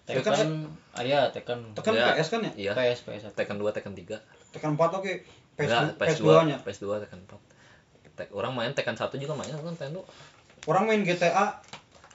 Tekan 0.07 0.70
aya 0.94 1.31
Tekan 1.31 1.59
Tekken 1.72 1.92
Ya. 1.92 2.14
PS 2.14 2.29
kan 2.29 2.40
ya? 2.40 2.52
iya 2.57 2.72
PS 2.72 3.05
PS 3.05 3.22
Tekken 3.31 3.59
2 3.59 3.68
Tekken 3.70 3.92
3 3.92 4.18
Tekken 4.50 4.70
4 4.74 4.90
oke. 4.96 5.12
PS, 5.55 5.66
Enggak, 5.66 5.83
PS2 5.98 6.29
nya. 6.44 6.57
PS2 6.61 6.87
Tekken 7.00 7.20
4 7.22 7.45
Tek, 8.16 8.33
orang 8.33 8.50
main 8.50 8.72
Tekken 8.72 8.94
1 8.94 9.12
juga 9.14 9.33
main 9.33 9.46
kan 9.46 9.61
Nintendo 9.62 10.00
Orang 10.64 10.85
main 10.85 11.00
GTA 11.00 11.61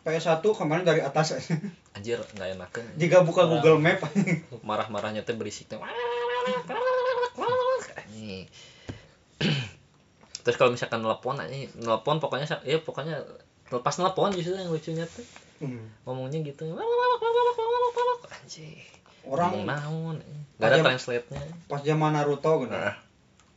PS1 0.01 0.41
kemarin 0.41 0.81
dari 0.81 0.99
atas 0.99 1.37
anjir 1.95 2.17
nggak 2.17 2.49
enakan 2.51 2.83
Jika 2.95 3.21
buka 3.21 3.45
Google 3.45 3.77
Map 3.77 4.01
marah-marahnya 4.67 5.21
teh 5.21 5.31
berisik 5.31 5.67
teh 5.67 5.77
Anjing. 7.93 8.45
terus 10.41 10.55
kalau 10.55 10.69
misalkan 10.69 10.99
nelpon 10.99 11.37
ini 11.43 11.69
nelpon 11.77 12.17
pokoknya 12.17 12.49
ya 12.63 12.77
pokoknya 12.79 13.21
lepas 13.69 13.93
nelpon 13.95 14.31
justru 14.31 14.53
yang 14.55 14.67
lucunya 14.67 15.05
tuh 15.05 15.25
Hmm. 15.61 15.93
ngomongnya 16.03 16.41
gitu 16.41 16.65
anjing 18.33 18.81
Orang 19.21 19.53
ngomong 19.53 19.65
naon 19.67 20.15
nggak 20.57 20.65
ada 20.65 20.73
Pajam- 20.75 20.85
translate-nya 20.87 21.41
pas 21.67 21.81
zaman 21.81 22.09
Naruto 22.11 22.51
gitu. 22.59 22.73
Nah. 22.73 22.97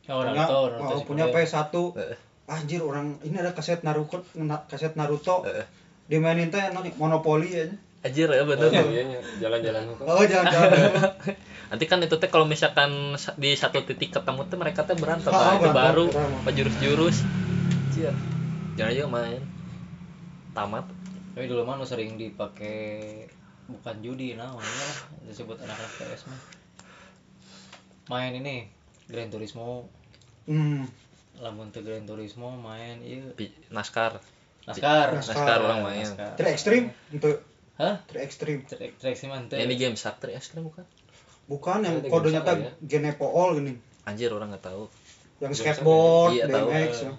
Oh, 0.05 0.21
punya, 0.21 0.37
Naruto, 0.37 0.53
oh, 0.53 0.65
Naruto 0.69 0.95
si 0.95 1.03
punya 1.03 1.25
Kuden. 1.25 1.35
PS1 1.35 1.73
Eh. 1.97 2.17
Anjir 2.45 2.79
orang 2.79 3.17
ini 3.21 3.35
ada 3.35 3.51
kaset 3.51 3.81
Naruto 3.81 4.21
na- 4.35 4.65
kaset 4.65 4.93
Naruto. 4.93 5.41
Eh. 5.43 5.65
dimainin 6.05 6.47
teh 6.47 6.61
monopoli 6.95 7.49
aja. 7.51 7.73
Anjir 8.01 8.29
ya 8.29 8.45
bener 8.45 8.69
oh 8.69 8.85
iya 8.85 9.01
nya, 9.03 9.17
jalan-jalan 9.41 9.89
hukum 9.89 10.05
oh 10.05 10.21
jangan-jangan 10.21 10.69
nanti 11.65 11.85
kan 11.89 11.97
itu 11.97 12.13
teh 12.15 12.29
kalau 12.29 12.45
misalkan 12.45 13.17
sa- 13.17 13.33
di 13.33 13.57
satu 13.57 13.81
titik 13.81 14.13
ketemu 14.13 14.45
teh 14.45 14.53
mereka 14.53 14.85
teh 14.85 14.93
berantem 14.93 15.33
Ah, 15.33 15.57
nah, 15.57 15.57
itu 15.57 15.69
baru 15.73 16.05
jurus-jurus 16.45 17.25
anjir. 17.89 18.13
Jangan 18.75 18.91
aja 18.91 19.03
main. 19.07 19.41
Tamat. 20.51 20.85
Tapi 21.33 21.47
dulu 21.47 21.63
mah 21.63 21.75
nu 21.75 21.83
sering 21.83 22.13
dipakai 22.13 23.25
bukan 23.65 23.95
judi 23.99 24.35
nah 24.35 24.45
namanya 24.45 24.61
lah 24.85 24.97
disebut 25.25 25.57
anak-anak 25.57 25.91
PS 25.97 26.21
mah. 26.27 26.39
Main 28.05 28.37
ini 28.37 28.69
Gran 29.07 29.27
Turismo, 29.27 29.89
hmm. 30.45 30.85
Lamun 31.37 31.69
teu 31.69 31.81
Gran 31.81 32.03
Turismo 32.03 32.51
main 32.53 32.99
ieu 33.01 33.33
Pi- 33.33 33.51
naskar 33.69 34.19
NASCAR. 34.65 35.13
Naskar. 35.13 35.35
naskar 35.35 35.59
orang 35.59 35.81
main 35.83 36.01
NASCAR. 36.01 36.33
Tri 36.35 36.47
ekstrim 36.49 36.83
untuk 37.09 37.37
Hah? 37.75 38.01
tri 38.07 38.19
ekstrim 38.19 38.63
Trek 38.63 38.95
trek 38.95 39.13
sih 39.13 39.27
mah 39.27 39.43
teu. 39.45 39.59
ini 39.59 39.75
game 39.75 39.93
Sakti 39.93 40.31
ekstrim 40.31 40.63
bukan 40.63 40.87
bukan 41.45 41.79
yang 41.79 42.01
kodenya 42.01 42.41
teh 42.41 42.55
ya? 42.57 42.71
Genepool 42.81 43.55
gini 43.55 43.77
anjir 44.03 44.29
orang 44.29 44.49
nggak 44.49 44.63
tahu 44.63 44.87
yang 45.37 45.51
Game 45.51 45.59
skateboard 45.59 46.31
ya? 46.31 46.35
Iya, 46.37 46.45
tahu. 46.47 46.67
BMX 46.67 46.93
ya. 46.95 47.11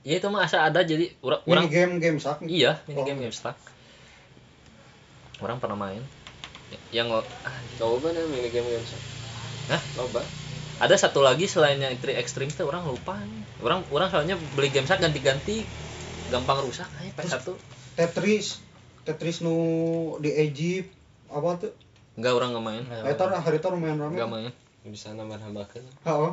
Iya 0.00 0.14
itu 0.16 0.28
mah 0.28 0.40
asa 0.42 0.64
ada 0.64 0.80
jadi 0.80 1.12
orang 1.20 1.40
mini 1.40 1.52
orang 1.52 1.68
game 1.68 1.92
game 2.00 2.18
sak 2.18 2.40
iya 2.42 2.80
mini 2.86 2.98
Oh. 2.98 3.04
game 3.04 3.20
game 3.20 3.30
stuck 3.30 3.54
orang 5.38 5.56
pernah 5.56 5.76
main 5.78 6.00
yang 6.90 7.06
lo- 7.06 7.26
ah, 7.44 7.56
coba 7.76 8.10
nih 8.10 8.24
mini 8.26 8.48
game 8.48 8.64
game 8.64 8.86
Hah? 9.68 9.82
coba 9.94 10.24
ada 10.80 10.94
satu 10.96 11.20
lagi 11.20 11.44
selain 11.44 11.76
yang 11.76 11.92
tri 11.94 12.16
ekstrim 12.16 12.48
tuh 12.48 12.64
orang 12.64 12.82
lupa 12.82 13.12
nih. 13.14 13.39
Orang 13.60 13.80
orang 13.92 14.08
soalnya 14.08 14.36
beli 14.56 14.72
game 14.72 14.88
sak 14.88 15.00
ganti-ganti 15.04 15.64
gampang 16.32 16.64
rusak 16.64 16.88
aja 17.00 17.10
PS1 17.16 17.48
Tetris 17.96 18.60
Tetris 19.04 19.40
nu 19.40 19.56
di 20.20 20.30
Egypt 20.32 20.92
apa 21.30 21.48
tuh? 21.62 21.72
Enggak 22.18 22.32
orang 22.36 22.48
nggak 22.52 22.66
main. 22.66 22.84
Eta 23.06 23.24
hari 23.30 23.62
itu 23.62 23.68
lumayan 23.70 23.96
rame. 24.02 24.12
Enggak 24.18 24.30
main. 24.30 24.52
Bisa 24.84 25.12
nambah-nambahkan 25.12 25.84
Heeh. 26.08 26.32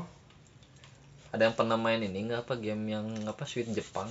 ada 1.35 1.41
yang 1.43 1.55
pernah 1.55 1.75
main 1.75 1.99
ini 1.99 2.31
nggak 2.31 2.47
apa 2.47 2.55
game 2.55 2.87
yang 2.87 3.05
apa 3.27 3.43
Sweet 3.43 3.71
Jepang? 3.75 4.07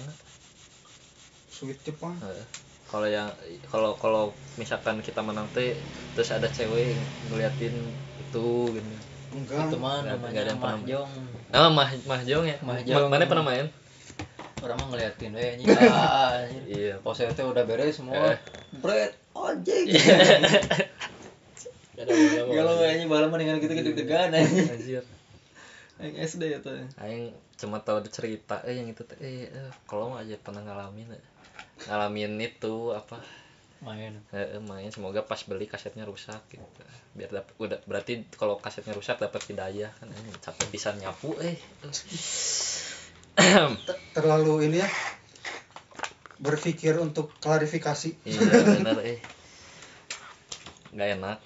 Sweet 1.48 1.80
Jepang? 1.88 2.12
Eh, 2.20 2.44
kalau 2.86 3.08
yang 3.08 3.32
kalau 3.72 3.96
kalau 3.96 4.24
misalkan 4.60 5.00
kita 5.00 5.24
menang 5.24 5.48
teh 5.56 5.72
terus 6.12 6.30
ada 6.30 6.46
cewek 6.52 6.92
ngeliatin 7.32 7.72
itu 8.28 8.46
gitu 8.76 8.90
enggak 9.36 9.68
Itu 9.68 9.76
mah 9.76 9.94
ada 9.98 10.14
namanya 10.14 10.40
yang 10.42 10.56
pernah- 10.56 10.74
mahjong. 10.74 11.10
ah 11.52 11.68
mah 11.68 11.88
mahjong 12.04 12.44
ya 12.44 12.56
Mahjong. 12.60 12.96
Ma- 12.98 13.12
mana 13.12 13.24
pernah 13.24 13.44
main 13.44 13.66
Orang 14.56 14.76
mah 14.78 14.88
ngeliatin 14.88 15.30
we 15.30 15.44
anjing. 15.46 15.68
Ah, 15.84 16.40
iya 16.66 16.96
Pose 16.98 17.28
teh 17.28 17.44
udah 17.44 17.62
beres 17.62 17.92
semua. 17.94 18.16
Eh. 18.32 18.38
Bread 18.74 19.12
anjing. 19.30 19.92
ada 21.96 22.12
Kalau 22.46 22.72
kayaknya 22.76 23.04
bala 23.06 23.26
mendingan 23.26 23.56
gitu 23.58 23.72
deg-degan 23.72 24.28
aja. 24.30 24.44
anjir 24.66 25.04
Yang 25.96 26.14
SD 26.28 26.42
ya 26.46 26.58
tuh. 26.60 26.76
aing 26.98 27.32
cuma 27.56 27.80
tahu 27.80 28.00
ada 28.00 28.10
cerita 28.10 28.60
eh 28.62 28.76
yang 28.76 28.84
itu 28.86 29.00
eh, 29.16 29.48
eh 29.48 29.68
kalau 29.84 30.12
mah 30.12 30.20
aja 30.20 30.36
pernah 30.36 30.60
ngalamin 30.60 31.08
eh. 31.10 31.24
ngalamin 31.84 32.36
itu 32.38 32.92
apa 32.92 33.16
Main. 33.84 34.16
eh, 34.32 34.56
eh, 34.56 34.62
main 34.64 34.88
semoga 34.88 35.20
pas 35.20 35.38
beli 35.44 35.68
kasetnya 35.68 36.08
rusak 36.08 36.40
gitu 36.48 36.64
biar 37.12 37.28
dapat 37.28 37.52
udah 37.60 37.78
berarti 37.84 38.24
kalau 38.34 38.56
kasetnya 38.56 38.96
rusak 38.96 39.20
dapat 39.20 39.44
hidayah 39.52 39.92
kan 40.00 40.08
eh, 40.08 40.36
capek 40.40 40.68
bisa 40.72 40.96
nyapu 40.96 41.36
eh 41.44 41.60
terlalu 44.16 44.72
ini 44.72 44.80
ya 44.80 44.88
berpikir 46.40 46.96
untuk 46.96 47.36
klarifikasi 47.40 48.16
iya 48.24 48.40
benar 48.80 49.00
eh 49.04 49.20
nggak 50.96 51.08
enak 51.20 51.38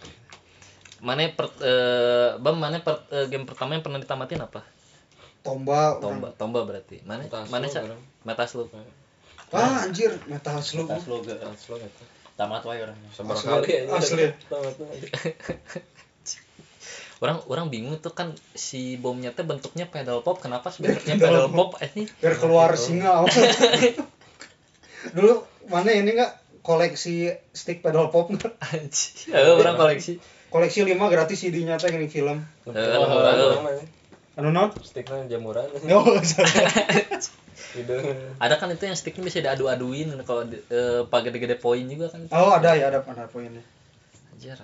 mana 1.03 1.33
per, 1.35 1.47
eh, 1.65 2.31
bam 2.39 2.57
mana 2.61 2.79
per, 2.79 3.03
eh, 3.11 3.27
game 3.27 3.47
pertama 3.49 3.75
yang 3.75 3.83
pernah 3.83 3.99
ditamatin 3.99 4.39
apa 4.47 4.63
tomba 5.43 5.97
tomba 5.99 6.29
tomba 6.37 6.63
berarti 6.63 7.01
mana 7.03 7.25
Metaslo 7.27 7.51
mana 7.51 7.67
cak 7.67 7.83
bareng. 7.89 8.03
metas 8.29 8.51
lu 8.55 8.65
orang. 8.69 8.89
ah 9.51 9.83
anjir 9.83 10.13
metal 10.31 10.63
slug 10.63 10.87
Tas 10.87 11.05
logo. 11.11 11.27
Aslo 11.27 11.75
gitu. 11.81 12.05
Tamat 12.41 12.65
wae 12.65 12.81
orangnya. 12.81 13.11
Sabar 13.13 13.37
Asli. 13.37 13.53
kali. 13.53 13.93
Asli. 13.93 14.27
Tamat 14.49 14.75
orang 17.21 17.39
orang 17.53 17.67
bingung 17.69 18.01
tuh 18.01 18.17
kan 18.17 18.33
si 18.57 18.97
bomnya 18.97 19.37
teh 19.37 19.45
bentuknya 19.45 19.85
pedal 19.85 20.25
pop 20.25 20.41
kenapa 20.41 20.73
sih 20.73 20.89
bentuknya 20.89 21.21
pedal 21.21 21.53
pop 21.57 21.77
eh 21.85 21.93
ini 21.93 22.09
biar 22.09 22.35
keluar 22.41 22.73
singa 22.81 23.29
dulu 25.17 25.45
mana 25.69 25.93
ini 25.93 26.17
nggak 26.17 26.65
koleksi 26.65 27.29
stick 27.53 27.85
pedal 27.85 28.09
pop 28.09 28.33
nggak 28.33 28.57
anjing 28.73 29.37
eh, 29.37 29.53
orang 29.53 29.77
koleksi 29.77 30.17
koleksi 30.49 30.83
5 30.83 30.97
gratis 30.97 31.45
CD-nya 31.45 31.77
teh 31.77 31.93
ini 31.93 32.09
film 32.09 32.41
Eh, 32.65 32.73
Jamuran 32.73 33.77
eh. 33.77 34.00
Anu 34.41 34.51
non 34.51 34.73
Sticknya 34.81 35.29
jamuran. 35.29 35.69
oh 35.97 36.17
Gitu. 37.71 37.95
ada 38.43 38.59
kan 38.59 38.67
itu 38.75 38.83
yang 38.83 38.99
sticknya 38.99 39.31
bisa 39.31 39.39
diadu-aduin 39.39 40.11
kalau 40.27 40.43
eh, 40.49 41.07
pak 41.07 41.21
gede-gede 41.29 41.55
poin 41.55 41.87
juga 41.87 42.11
kan 42.11 42.27
oh 42.35 42.51
ada 42.57 42.75
ya 42.75 42.91
ada 42.91 42.99
ada 43.07 43.31
poinnya 43.31 43.63
Anjir. 44.35 44.59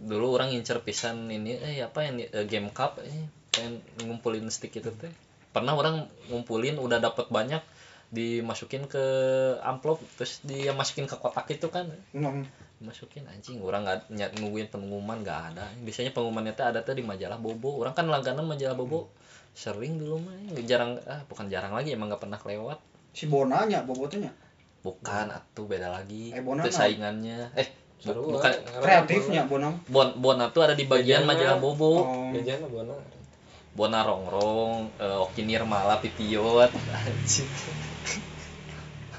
Dulu 0.00 0.38
orang 0.40 0.54
ngincer 0.54 0.80
pisan 0.80 1.28
ini 1.28 1.58
eh 1.58 1.84
apa 1.84 2.06
yang 2.06 2.22
eh, 2.22 2.46
game 2.48 2.72
cup 2.72 2.96
ini 3.04 3.28
pengen 3.52 3.84
ngumpulin 4.08 4.48
stick 4.48 4.72
itu 4.72 4.88
teh. 4.88 5.12
Pernah 5.52 5.76
orang 5.76 6.08
ngumpulin 6.32 6.80
udah 6.80 6.96
dapat 6.96 7.28
banyak 7.28 7.60
dimasukin 8.14 8.86
ke 8.86 9.04
amplop 9.60 9.98
terus 10.16 10.38
dia 10.46 10.70
masukin 10.72 11.10
ke 11.10 11.18
kotak 11.18 11.50
itu 11.50 11.66
kan 11.68 11.90
Hmm. 12.14 12.46
Masukin 12.78 13.24
anjing. 13.24 13.60
Orang 13.60 13.84
nggak 13.84 14.12
nyat 14.12 14.32
nungguin 14.36 14.68
pengumuman 14.68 15.20
nggak 15.20 15.40
ada. 15.52 15.64
Biasanya 15.80 16.12
pengumumannya 16.12 16.52
teh 16.52 16.66
ada 16.66 16.80
tuh 16.80 16.92
di 16.92 17.02
majalah 17.02 17.36
bobo. 17.36 17.80
Orang 17.80 17.92
kan 17.92 18.06
langganan 18.06 18.44
majalah 18.44 18.74
bobo. 18.74 19.08
Sering 19.52 19.96
dulu 19.96 20.20
mah. 20.20 20.36
Jarang 20.62 21.00
ah 21.04 21.24
bukan 21.24 21.48
jarang 21.48 21.72
lagi 21.72 21.92
emang 21.92 22.12
nggak 22.12 22.22
pernah 22.22 22.36
lewat 22.38 22.78
si 23.16 23.24
bonanya 23.24 23.80
bobotnya 23.80 24.28
bukan 24.84 25.32
atuh 25.32 25.64
beda 25.64 25.88
lagi. 25.88 26.30
Eh, 26.30 26.44
Bona 26.44 26.62
itu 26.62 26.70
saingannya. 26.70 27.48
Eh 27.56 27.64
bu- 27.64 28.12
Seru 28.12 28.28
bukan. 28.28 28.52
Kreatifnya 28.84 29.48
bonam 29.48 29.80
bon 29.88 30.12
bona 30.14 30.52
tuh 30.52 30.62
ada 30.62 30.76
di 30.76 30.84
bagian 30.84 31.24
Bagiannya. 31.24 31.26
majalah 31.26 31.58
bobo. 31.58 31.90
Oh. 31.96 32.28
Gajahnya 32.30 32.68
bona. 32.68 32.94
bona 33.72 34.00
rongrong 34.00 34.88
uh, 34.96 35.24
oki 35.24 35.42
nirmala 35.42 35.96
pipiot. 35.98 36.68
Anjing 36.96 37.48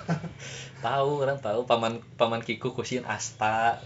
tahu 0.82 1.26
orang 1.26 1.40
tahu 1.42 1.66
paman 1.66 2.04
paman 2.16 2.42
kiku 2.46 2.74
kusin 2.74 3.04
asta. 3.08 3.82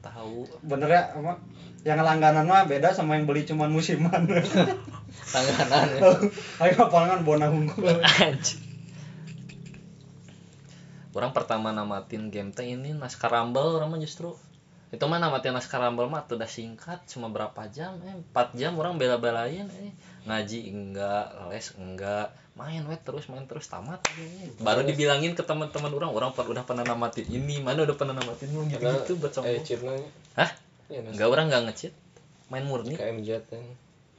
Tahu. 0.00 0.48
Bener 0.64 0.88
ya 0.88 1.02
apa 1.14 1.42
yang 1.86 2.02
langganan 2.02 2.46
mah 2.46 2.66
beda 2.66 2.90
sama 2.92 3.16
yang 3.16 3.24
beli 3.26 3.46
cuman 3.46 3.70
musiman. 3.70 4.26
Tanganan. 5.34 5.86
ya. 5.98 6.00
ayo 6.64 6.74
apalkan 6.88 7.24
bona 7.24 7.48
anjing 8.24 8.68
orang 11.18 11.34
pertama 11.34 11.74
namatin 11.74 12.30
game 12.30 12.54
teh 12.54 12.78
ini 12.78 12.94
naskah 12.94 13.26
rumble 13.26 13.74
orang 13.74 13.90
mah 13.90 13.98
justru. 13.98 14.38
Itu 14.94 15.04
mah 15.10 15.18
namatin 15.18 15.50
naskah 15.50 15.82
rumble 15.82 16.06
mah 16.06 16.24
tuh 16.30 16.38
udah 16.38 16.46
singkat 16.46 17.02
cuma 17.10 17.26
berapa 17.28 17.66
jam 17.74 17.98
eh 18.06 18.14
4 18.32 18.54
jam 18.54 18.78
orang 18.78 18.96
bela-belain 18.96 19.66
eh 19.66 19.92
ngaji 20.26 20.58
enggak 20.72 21.26
les 21.52 21.66
enggak. 21.78 22.32
Main 22.58 22.82
wet 22.90 23.06
terus 23.06 23.30
main 23.30 23.46
terus 23.46 23.70
tamat. 23.70 24.02
Eh. 24.18 24.50
baru 24.58 24.82
dibilangin 24.82 25.38
ke 25.38 25.46
teman-teman 25.46 25.94
orang 25.94 26.10
orang 26.10 26.30
per- 26.34 26.50
udah 26.50 26.66
pernah 26.66 26.82
namatin 26.82 27.22
ini 27.30 27.62
mana 27.62 27.86
udah 27.86 27.94
pernah 27.94 28.18
namatin 28.18 28.50
lu? 28.50 28.66
Gitu 28.66 28.82
gitu 28.82 29.12
buat 29.22 29.30
eh 29.30 29.34
sombong 29.38 29.62
cheatnya. 29.62 29.94
Hah? 30.34 30.50
Iya, 30.90 31.00
nas- 31.06 31.14
enggak 31.14 31.28
orang 31.30 31.44
enggak 31.46 31.62
ngecit 31.70 31.92
main 32.50 32.66
murni. 32.66 32.98
KMJ 32.98 33.46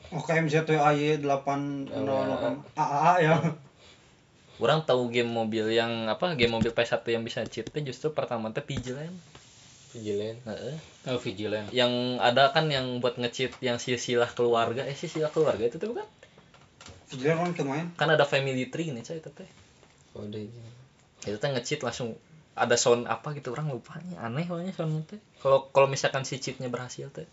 oh 0.09 0.23
KMZ 0.25 0.65
AY 0.65 1.21
808 1.21 1.93
AAA 2.73 3.13
ya. 3.21 3.35
orang 4.59 4.83
tahu 4.83 5.07
game 5.07 5.29
mobil 5.29 5.71
yang 5.71 6.09
apa 6.11 6.35
game 6.35 6.51
mobil 6.51 6.73
PS1 6.73 7.05
yang 7.07 7.23
bisa 7.23 7.45
cheat 7.47 7.69
justru 7.85 8.11
pertama 8.11 8.51
teh 8.51 8.65
Vigilant 8.65 9.13
Vigilant. 9.89 10.37
Heeh. 10.45 10.75
Oh, 11.07 11.17
vigilant. 11.17 11.65
yang 11.71 11.89
ada 12.19 12.49
kan 12.49 12.67
yang 12.67 12.99
buat 12.99 13.17
ngecit 13.17 13.57
yang 13.59 13.75
silsilah 13.75 14.29
keluarga 14.29 14.83
eh 14.83 14.93
silsilah 14.93 15.29
keluarga 15.29 15.65
itu 15.65 15.77
tuh 15.77 15.89
bukan 15.89 16.05
Vigilant 17.07 17.39
orang 17.39 17.53
kemain 17.53 17.85
kan 17.95 18.05
ada 18.07 18.21
family 18.23 18.69
tree 18.69 18.89
nih 18.89 19.01
cah 19.01 19.15
itu 19.15 19.31
teh 19.31 19.49
Oh, 20.13 20.21
deh. 20.23 20.45
itu 21.19 21.35
teh 21.35 21.49
ngecit 21.49 21.81
langsung 21.81 22.13
ada 22.53 22.75
sound 22.75 23.05
apa 23.05 23.33
gitu 23.33 23.49
orang 23.49 23.71
lupa 23.71 23.97
nih 23.99 24.19
aneh 24.19 24.45
pokoknya 24.45 24.73
sound 24.73 25.05
teh 25.05 25.17
kalau 25.37 25.65
kalau 25.67 25.87
misalkan 25.87 26.21
si 26.21 26.37
cheatnya 26.37 26.67
berhasil 26.67 27.09
teh 27.09 27.25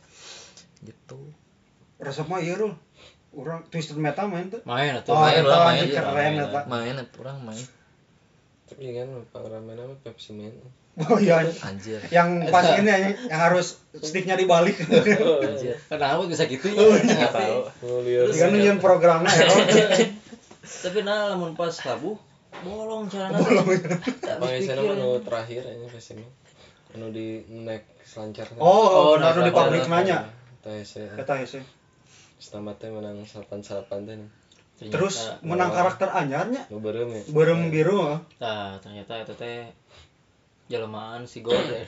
gitu 0.81 1.21
resep 1.99 2.25
mah 2.25 2.39
iya 2.39 2.55
Rul. 2.55 2.73
orang 3.35 3.69
twisted 3.69 3.97
metal 3.97 4.29
main 4.29 4.49
tuh 4.49 4.65
Main 4.65 4.97
atuh. 4.97 5.13
Oh, 5.13 5.21
main 5.21 5.43
lah, 5.43 5.61
main. 5.63 5.77
anjing 5.77 5.93
keren 5.93 6.33
eta 6.39 6.61
main 6.65 6.97
orang 7.19 7.39
main 7.43 7.65
Tapi 8.67 8.83
kan 8.93 9.09
pengalaman 9.31 9.75
nama 9.75 9.95
Pepsi 10.03 10.35
Man. 10.35 10.55
oh 10.97 11.21
iya 11.21 11.45
anjir 11.61 12.01
yang 12.09 12.41
pas 12.49 12.65
ini 12.81 12.89
yang, 12.89 13.13
yang 13.29 13.41
harus 13.43 13.77
sticknya 14.01 14.33
dibalik 14.33 14.81
anjir 14.81 15.77
Kenapa 15.93 16.25
bisa 16.25 16.49
gitu 16.49 16.73
ya? 16.73 16.81
nggak 16.81 17.37
tahu 17.37 17.59
Oh, 17.85 18.01
liar. 18.01 18.33
kan 18.33 18.49
nunjukin 18.49 18.81
programnya 18.81 19.29
ya. 19.29 19.45
Tapi 20.65 21.05
nah 21.05 21.37
lamun 21.37 21.53
pas 21.53 21.71
labu 21.85 22.17
bolong 22.65 23.13
carana. 23.13 23.37
Bang 24.41 24.53
Esen 24.57 24.81
mah 24.81 24.97
nu 24.97 25.21
terakhir 25.21 25.69
aja 25.69 25.87
Pepsi 25.93 26.17
Man. 26.17 26.33
Anu 26.97 27.13
di 27.13 27.45
naik 27.45 27.85
selancar. 28.03 28.49
oh, 28.57 29.13
Oh, 29.13 29.21
nah, 29.21 29.37
di 29.37 29.53
pabrik 29.53 29.85
nanya 29.85 30.33
kata 30.65 31.35
ya 31.37 31.47
sih 31.47 31.63
Selamatnya 32.41 32.89
menang 32.89 33.21
salapan-salapan 33.29 34.09
teh. 34.09 34.17
Terus 34.77 35.33
menang 35.41 35.73
karakter 35.73 36.13
anyarnya 36.13 36.69
Nu 36.69 36.85
beureum 36.85 37.09
ya. 37.09 37.23
berem 37.33 37.73
biru 37.73 37.97
ah. 38.13 38.21
Nah, 38.37 38.77
ternyata 38.85 39.25
itu 39.25 39.33
teh 39.33 39.73
jelmaan 40.69 41.25
si 41.25 41.41
Gordon. 41.41 41.87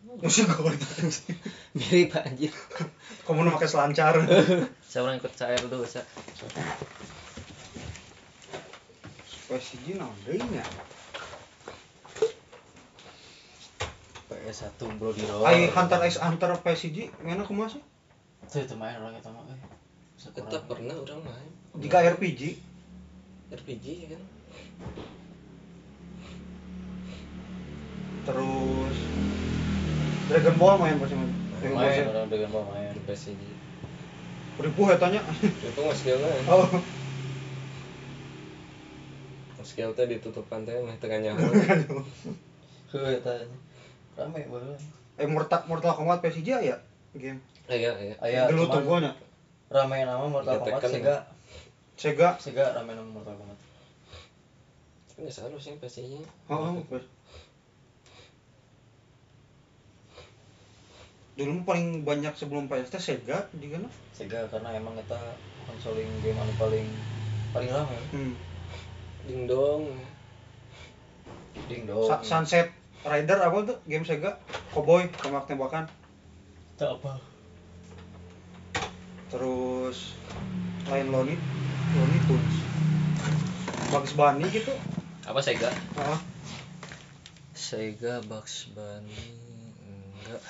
Musik 0.00 0.48
gue 0.48 0.72
Mirip 1.76 2.16
anjir. 2.16 2.48
kamu 3.28 3.44
nu 3.44 3.52
pakai 3.52 3.68
selancar 3.68 4.16
saya 4.90 5.00
orang 5.04 5.20
ikut 5.20 5.32
cair 5.36 5.60
dulu 5.60 5.84
saya 5.84 6.08
PSG 9.52 10.00
naon 10.00 10.16
deui 10.24 10.40
nya 10.40 10.64
PS1 14.32 14.80
Bro 14.96 15.12
di 15.12 15.28
ai 15.44 15.68
Hunter 15.68 16.00
x 16.08 16.16
Hunter 16.16 16.56
PSG 16.64 17.12
mana 17.20 17.44
kumaha 17.44 17.76
sih 17.76 17.82
Tuh 18.48 18.64
itu 18.64 18.74
main 18.80 18.96
orang 18.98 19.14
eta 19.14 19.30
mah 19.30 19.44
eh. 19.52 19.60
Kita 20.16 20.64
pernah 20.64 20.96
orang 20.96 21.22
main 21.22 21.52
jika 21.76 22.02
RPG 22.02 22.58
RPG 23.50 23.84
kan. 24.08 24.22
terus 28.22 28.96
Dragon 30.26 30.56
Ball 30.56 30.76
main 30.78 30.96
pas 30.96 31.10
main 31.10 31.30
Dragon 31.52 31.72
Ball 31.72 31.86
Main 31.88 32.06
orang 32.06 32.26
dengan 32.28 32.48
mau 32.50 32.62
main. 32.68 32.90
PSG. 33.00 33.42
ribu 34.60 34.82
ya 34.86 34.96
tanya 34.96 35.24
Itu 35.40 35.72
nggak 35.74 35.96
skillnya. 35.96 36.30
oh 36.46 36.68
Skill 39.60 39.92
teh 39.92 40.04
ditutupkan 40.04 40.64
teh 40.64 40.72
mah 40.74 40.96
tengah 40.96 41.20
nyaho. 41.20 41.36
Heuh 42.90 43.06
eta. 43.12 43.32
Rame 44.14 44.40
banget. 44.42 44.80
eh 45.16 45.28
Mortal 45.28 45.62
Mortal 45.64 45.92
Kombat 45.94 46.20
PSG 46.20 46.48
ya 46.50 46.76
game 47.12 47.38
Iya, 47.66 47.92
iya. 47.94 48.14
Aya 48.18 48.48
dulu 48.48 48.66
gua 48.80 48.98
nya 48.98 49.12
rame 49.68 50.02
nama 50.02 50.24
Mortal 50.24 50.56
Iya, 50.56 50.60
Kombat 50.60 50.80
Tekken. 50.82 51.04
Sega. 52.00 52.40
Sega 52.40 52.64
Sega 52.64 52.64
rame 52.72 52.96
nama 52.96 53.04
Mortal 53.04 53.36
Kombat. 53.36 53.58
Nggak 55.20 55.32
salah 55.36 55.60
sih 55.60 55.76
PSG-nya. 55.76 56.24
oh, 56.48 56.56
oh 56.72 56.80
bos. 56.88 57.04
dulu 61.36 61.64
paling 61.64 62.04
banyak 62.04 62.36
sebelum 62.36 62.68
PS 62.68 62.92
teh 62.92 63.00
Sega 63.00 63.48
juga 63.56 63.80
nah 63.80 63.92
Sega 64.12 64.44
karena 64.52 64.76
emang 64.76 64.92
eta 64.96 65.16
konsoling 65.64 66.08
game 66.20 66.36
anu 66.36 66.52
paling 66.60 66.84
paling 67.56 67.70
rame. 67.70 67.96
hmm. 68.12 68.34
Ding 69.24 69.48
dong. 69.48 69.88
Ding 71.64 71.88
dong. 71.88 72.04
Sa- 72.04 72.20
Sunset 72.20 72.68
Rider 73.00 73.40
apa 73.40 73.56
tuh 73.64 73.76
game 73.88 74.04
Sega 74.04 74.36
Cowboy 74.68 75.08
tembak-tembakan 75.16 75.88
Tak 76.76 76.96
apa. 76.96 77.16
terus 79.30 80.12
lain 80.88 81.08
Looney 81.08 81.36
Looney 81.94 82.20
Tunes. 82.26 82.56
Bugs 83.90 84.12
Bunny 84.14 84.46
gitu. 84.54 84.70
Apa 85.26 85.42
Sega? 85.42 85.70
Ah 85.98 86.18
Sega 87.54 88.22
Bugs 88.26 88.70
Bunny 88.74 89.14
enggak. 90.20 90.42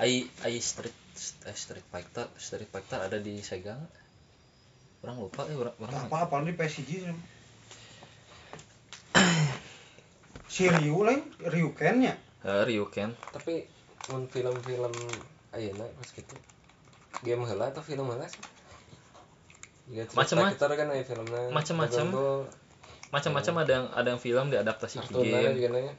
Ai 0.00 0.26
ai 0.44 0.56
Street 0.60 0.96
eh, 1.46 1.56
Street 1.56 1.86
Fighter 1.88 2.26
Street 2.36 2.68
Fighter 2.68 3.00
ada 3.04 3.16
di 3.20 3.38
Sega 3.40 3.78
orang 5.04 5.20
lupa 5.20 5.44
eh 5.48 5.56
orang, 5.56 5.76
orang 5.84 6.08
apa 6.08 6.16
apa 6.24 6.40
di 6.48 6.56
PSG 6.56 6.90
si 10.48 10.64
Ryu 10.64 11.04
lain 11.04 11.20
Ryuken 11.44 11.96
nya 12.00 12.14
Eh, 12.44 12.62
Ryuken 12.68 13.12
tapi 13.32 13.64
mun 14.12 14.28
film-film 14.28 14.92
ayeuna 15.56 15.88
pas 15.96 16.08
gitu. 16.12 16.36
Game 17.24 17.44
heula 17.48 17.72
atau 17.72 17.80
film 17.80 18.04
heula 18.08 18.28
sih 18.28 18.40
Ya, 19.84 20.08
kan 20.08 20.88
filmnya. 21.04 21.42
Dragon 22.08 22.12
Ball, 22.16 22.40
macam-macam 23.12 23.54
ada 23.62 23.70
yang 23.70 23.86
ada 23.92 24.08
yang 24.10 24.20
film 24.20 24.46
diadaptasi 24.50 24.96
ke 24.98 25.02
kartunnya 25.06 25.38
game. 25.44 25.54
juga 25.54 25.68
nanya 25.70 25.92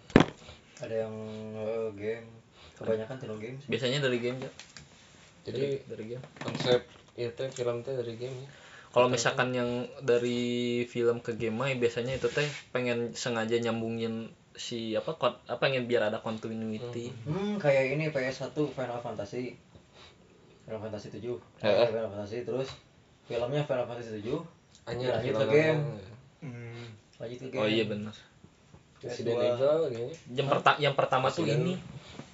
ada 0.82 0.96
yang 1.06 1.14
eh, 1.56 1.90
game. 1.96 2.28
Kebanyakan 2.76 3.16
tino 3.24 3.36
game 3.40 3.56
sih. 3.64 3.72
biasanya 3.72 4.04
dari 4.04 4.20
game 4.20 4.36
ya 4.44 4.52
jadi 5.48 5.80
dari 5.88 6.06
game. 6.12 6.24
konsep 6.44 6.84
itu 7.16 7.44
film 7.56 7.86
teh 7.86 7.96
dari 7.96 8.20
game 8.20 8.36
ya. 8.36 8.50
Kalau 8.92 9.08
misalkan 9.08 9.52
yang 9.56 9.88
dari 10.04 10.84
film 10.88 11.24
ke 11.24 11.40
game 11.40 11.56
mah 11.56 11.72
biasanya 11.72 12.20
itu 12.20 12.28
teh 12.28 12.48
pengen 12.76 13.16
sengaja 13.16 13.56
nyambungin 13.62 14.32
si 14.56 14.96
apa 14.96 15.16
kon- 15.16 15.40
apa 15.48 15.60
pengen 15.60 15.88
biar 15.88 16.12
ada 16.12 16.20
continuity. 16.20 17.12
Hmm. 17.24 17.56
Kayak 17.60 17.96
ini 17.96 18.12
PS1 18.12 18.52
Final 18.52 19.00
Fantasy. 19.00 19.56
Final 20.68 20.82
Fantasy 20.84 21.08
7 21.14 21.24
Heeh. 21.64 21.88
Final 21.92 22.10
Fantasy 22.12 22.44
terus 22.44 22.68
filmnya 23.26 23.62
Final 23.66 23.86
Fantasy 23.90 24.22
7 24.22 24.38
hanya 24.86 25.18
Lanjut 25.18 25.24
film 25.26 25.40
ke 25.40 25.46
game. 25.50 25.82
hmm. 26.46 26.86
lanjut 27.18 27.40
ke 27.42 27.48
game 27.50 27.62
oh 27.62 27.68
iya 27.68 27.86
benar 27.90 28.16
Resident 29.06 29.38
PS2. 29.38 29.46
Evil 29.54 29.82
yang 30.34 30.48
perta 30.50 30.72
yang 30.82 30.96
pertama 30.98 31.28
tuh 31.30 31.46
Resident. 31.46 31.62
ini. 31.62 31.76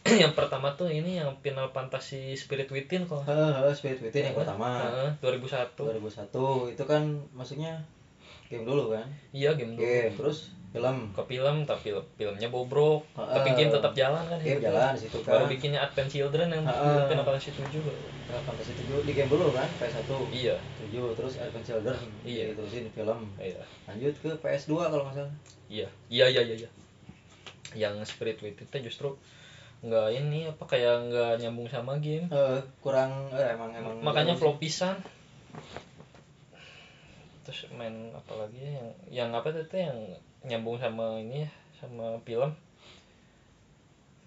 Yang 0.25 0.33
pertama 0.33 0.73
tuh 0.73 0.89
ini 0.89 1.21
yang 1.21 1.37
Final 1.45 1.69
Fantasy 1.69 2.33
Spirit 2.33 2.73
Within 2.73 3.05
kok. 3.05 3.21
Heeh, 3.21 3.69
Spirit 3.77 4.01
Within 4.01 4.33
yang 4.33 4.37
pertama. 4.41 4.81
Heeh, 4.81 5.09
2001 5.21 5.77
2001 5.77 6.73
itu 6.73 6.83
kan 6.89 7.03
maksudnya 7.37 7.85
game 8.49 8.65
dulu 8.65 8.97
kan? 8.97 9.05
Iya 9.29 9.53
game 9.53 9.77
dulu. 9.77 9.85
Game 9.85 10.17
terus 10.17 10.49
film. 10.71 10.95
Ke 11.11 11.21
film 11.27 11.55
tapi 11.67 11.91
filmnya 12.15 12.47
bobrok. 12.47 13.03
Heeh. 13.19 13.35
tapi 13.35 13.49
game 13.59 13.71
tetap 13.71 13.91
jalan 13.91 14.23
kan 14.23 14.39
game 14.39 14.59
itu. 14.59 14.65
jalan 14.65 14.95
di 14.95 15.01
situ 15.03 15.17
baru 15.27 15.43
kan 15.43 15.51
bikinnya 15.51 15.79
Advent 15.83 16.09
Children 16.09 16.47
yang 16.47 16.63
Heeh. 16.63 17.03
Final 17.11 17.25
Fantasy 17.27 17.51
7 17.51 17.67
Final 17.67 18.43
Fantasy 18.47 18.73
7 18.87 19.03
di 19.03 19.11
game 19.11 19.29
dulu 19.29 19.51
kan 19.51 19.67
PS1 19.77 20.09
iya. 20.31 20.55
7 20.87 21.17
terus 21.19 21.33
Advent 21.43 21.65
Children. 21.67 21.97
Iya. 22.23 22.45
terusin 22.55 22.87
film. 22.95 23.19
Iya. 23.35 23.61
Lanjut 23.91 24.15
ke 24.23 24.29
PS2 24.39 24.71
kalau 24.87 25.03
nggak 25.03 25.15
salah. 25.19 25.33
Iya. 25.67 25.87
Iya 26.07 26.25
iya 26.31 26.41
iya 26.47 26.55
iya. 26.65 26.69
yang 27.71 27.95
Spirit 28.03 28.43
Within 28.43 28.67
itu 28.67 28.91
justru 28.91 29.15
nggak 29.81 30.07
ini 30.13 30.45
apa 30.51 30.63
kayak 30.67 31.07
nggak 31.09 31.31
nyambung 31.43 31.67
sama 31.67 31.99
game. 31.99 32.27
Eh, 32.31 32.59
kurang 32.83 33.31
eh, 33.33 33.55
emang 33.55 33.71
emang 33.75 33.95
makanya 34.03 34.35
flow 34.35 34.55
pisan. 34.59 34.99
Terus 37.47 37.67
main 37.73 38.13
apa 38.13 38.33
lagi 38.37 38.59
ya? 38.61 38.71
Yang 38.77 38.89
yang 39.09 39.29
apa 39.33 39.47
tuh 39.51 39.79
yang 39.79 39.99
nyambung 40.45 40.77
sama 40.77 41.21
ini 41.21 41.45
ya 41.45 41.49
sama 41.77 42.17
film. 42.25 42.51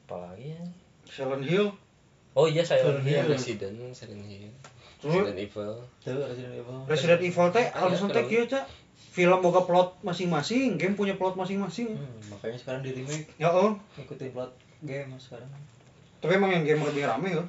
Apalagi 0.04 0.54
ya? 0.54 0.62
Silent 1.08 1.44
Hill. 1.46 1.66
Oh 2.34 2.46
iya 2.46 2.62
Silent 2.62 3.02
Silent 3.02 3.06
Hill. 3.06 3.22
Hill. 3.22 3.30
Resident 3.30 3.76
Silent 3.94 4.26
Hill? 4.26 4.52
Resident 5.04 5.38
Evil. 5.38 5.72
Tuh 6.02 6.22
Resident 6.24 6.54
Evil. 6.54 6.78
Resident 6.86 7.20
Evil 7.22 7.48
teh 7.52 7.66
alasan 7.74 8.08
teh 8.10 8.24
film. 8.24 8.30
kieu 8.30 8.44
Cak. 8.46 8.66
film 9.14 9.38
boga 9.38 9.62
plot 9.62 10.02
masing-masing 10.02 10.74
game 10.74 10.98
punya 10.98 11.14
plot 11.14 11.38
masing-masing. 11.38 11.94
Hmm, 11.94 12.18
makanya 12.34 12.58
sekarang 12.58 12.82
di 12.82 12.90
remake. 12.98 13.30
Ya 13.38 13.46
oh. 13.46 13.78
Ngikutin 13.94 14.34
plot 14.34 14.50
game 14.82 15.14
sekarang. 15.22 15.46
Tapi 16.18 16.34
emang 16.34 16.50
yang 16.50 16.66
game 16.66 16.82
lebih 16.82 17.06
rame 17.06 17.30
ya 17.30 17.44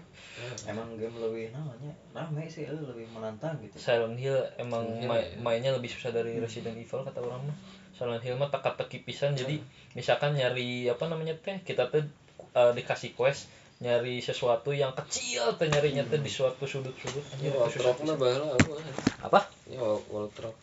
emang 0.68 0.88
game 1.00 1.16
lebih 1.16 1.56
namanya 1.56 1.92
rame 2.12 2.44
sih 2.52 2.68
lebih 2.68 3.08
menantang 3.16 3.56
gitu. 3.64 3.76
Silent 3.80 4.20
Hill 4.20 4.36
emang 4.60 4.84
Silent 4.84 5.00
Hill, 5.00 5.10
ma- 5.10 5.24
ya. 5.24 5.38
mainnya 5.40 5.72
lebih 5.72 5.88
susah 5.88 6.12
dari 6.12 6.36
Resident 6.38 6.76
Evil 6.76 7.02
kata 7.08 7.20
orang 7.24 7.40
mah 7.48 7.58
Silent 7.96 8.24
Hill 8.24 8.36
mah 8.36 8.52
teka-teki 8.52 9.04
pisan. 9.08 9.34
Jadi 9.40 9.60
misalkan 9.96 10.36
nyari 10.36 10.92
apa 10.92 11.08
namanya 11.08 11.36
teh 11.40 11.60
kita 11.64 11.88
tuh 11.88 12.04
uh, 12.54 12.72
dikasih 12.76 13.16
quest 13.16 13.48
nyari 13.84 14.24
sesuatu 14.24 14.72
yang 14.72 14.96
kecil 14.96 15.56
teh 15.60 15.68
nyarinya 15.68 16.08
teh 16.08 16.20
di 16.20 16.32
suatu 16.32 16.64
sudut-sudut. 16.64 17.24
Anjir 17.36 17.52
wall 17.56 17.68
itu 17.72 17.80
susah 17.84 18.16
baheula 18.16 18.56
aku 18.56 18.72
apa? 19.24 19.40
Ini 19.68 19.80
wall, 19.82 20.30
truck 20.32 20.56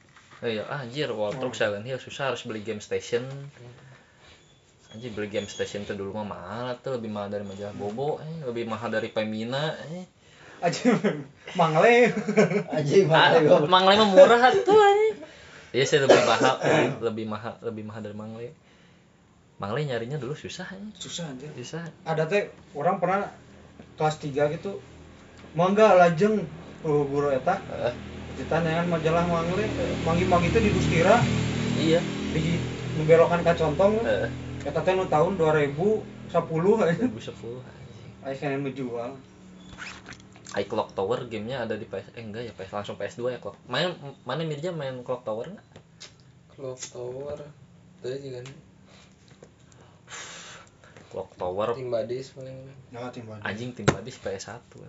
Eh, 0.43 0.59
iya 0.59 0.67
anjir 0.67 1.07
Wall 1.15 1.39
Truck 1.39 1.55
Silent 1.55 1.87
Hill 1.87 2.03
susah 2.03 2.35
harus 2.35 2.43
beli 2.43 2.67
game 2.67 2.83
station. 2.83 3.23
Anjir 4.91 5.15
beli 5.15 5.31
game 5.31 5.47
station 5.47 5.87
tuh 5.87 5.95
dulu 5.95 6.19
mah 6.19 6.27
mahal 6.27 6.75
tuh 6.83 6.99
lebih 6.99 7.15
mahal 7.15 7.31
dari 7.31 7.47
majalah 7.47 7.71
Bobo 7.79 8.19
eh. 8.19 8.43
lebih 8.43 8.67
mahal 8.67 8.91
dari 8.91 9.15
Pemina 9.15 9.71
eh. 9.95 10.03
aja 10.59 10.99
mangle. 11.59 12.11
Anjing 12.75 13.07
Ah, 13.07 13.39
mana 13.39 13.39
gua 13.47 13.71
Mangle 13.71 13.95
mah 14.03 14.09
murah 14.11 14.51
tuh 14.51 14.75
anjing. 14.75 15.17
Iya 15.73 15.85
sih 15.89 15.99
lebih 15.99 16.21
mahal, 16.23 16.55
lebih, 17.09 17.25
mahal, 17.25 17.55
lebih 17.65 17.83
mahal 17.89 18.01
dari 18.05 18.13
Mangle. 18.13 18.49
Mangle 19.57 19.81
nyarinya 19.89 20.19
dulu 20.19 20.35
susah 20.35 20.69
anjing. 20.69 20.93
susah 20.99 21.25
anjir 21.31 21.49
Susah. 21.55 21.87
ada 22.03 22.27
teh 22.27 22.51
orang 22.75 22.99
pernah 22.99 23.31
kelas 23.95 24.19
3 24.19 24.53
gitu 24.59 24.83
mangga 25.55 25.95
lajeng 25.95 26.43
uh, 26.83 27.03
guru 27.07 27.31
eta 27.31 27.63
Eh, 27.63 27.95
ditanyakan 28.35 28.91
majalah 28.91 29.23
mangle 29.29 29.63
mangi-mangi 30.03 30.49
itu 30.51 30.59
di 30.59 30.71
Dustira 30.73 31.21
iya. 31.79 32.01
di 32.35 32.59
membelokan 32.99 33.45
ke 33.47 33.53
contong 33.55 34.03
Eh, 34.03 34.29
eta 34.67 34.81
teh 34.83 34.93
nu 34.93 35.07
tahun 35.07 35.39
2010 35.39 36.33
aja 36.83 37.05
2010 37.07 37.63
anjing. 37.63 38.11
aya 38.27 38.35
kena 38.35 38.59
menjual 38.59 39.11
I 40.53 40.65
Clock 40.69 40.93
Tower 40.93 41.25
gamenya 41.33 41.65
ada 41.65 41.75
di 41.81 41.89
PS 41.89 42.13
eh 42.13 42.25
enggak 42.25 42.43
ya 42.45 42.53
PS 42.53 42.73
langsung 42.77 42.97
PS2 43.01 43.33
ya 43.33 43.39
Clock. 43.41 43.57
Main 43.69 43.97
mana 44.29 44.45
Mirja 44.45 44.71
main 44.73 45.01
Clock 45.01 45.25
Tower 45.25 45.49
enggak? 45.49 45.67
Clock 46.53 46.81
Tower 46.93 47.39
itu 48.03 48.29
juga 48.29 48.39
nih 48.45 48.59
Clock 51.09 51.31
Tower 51.39 51.69
tim 51.77 51.89
badis 51.89 52.35
paling 52.35 52.59
nah 52.93 53.09
timbal 53.09 53.39
anjing 53.47 53.71
tim 53.73 53.87
badis 53.89 54.17
PS1 54.21 54.61
tuh 54.69 54.85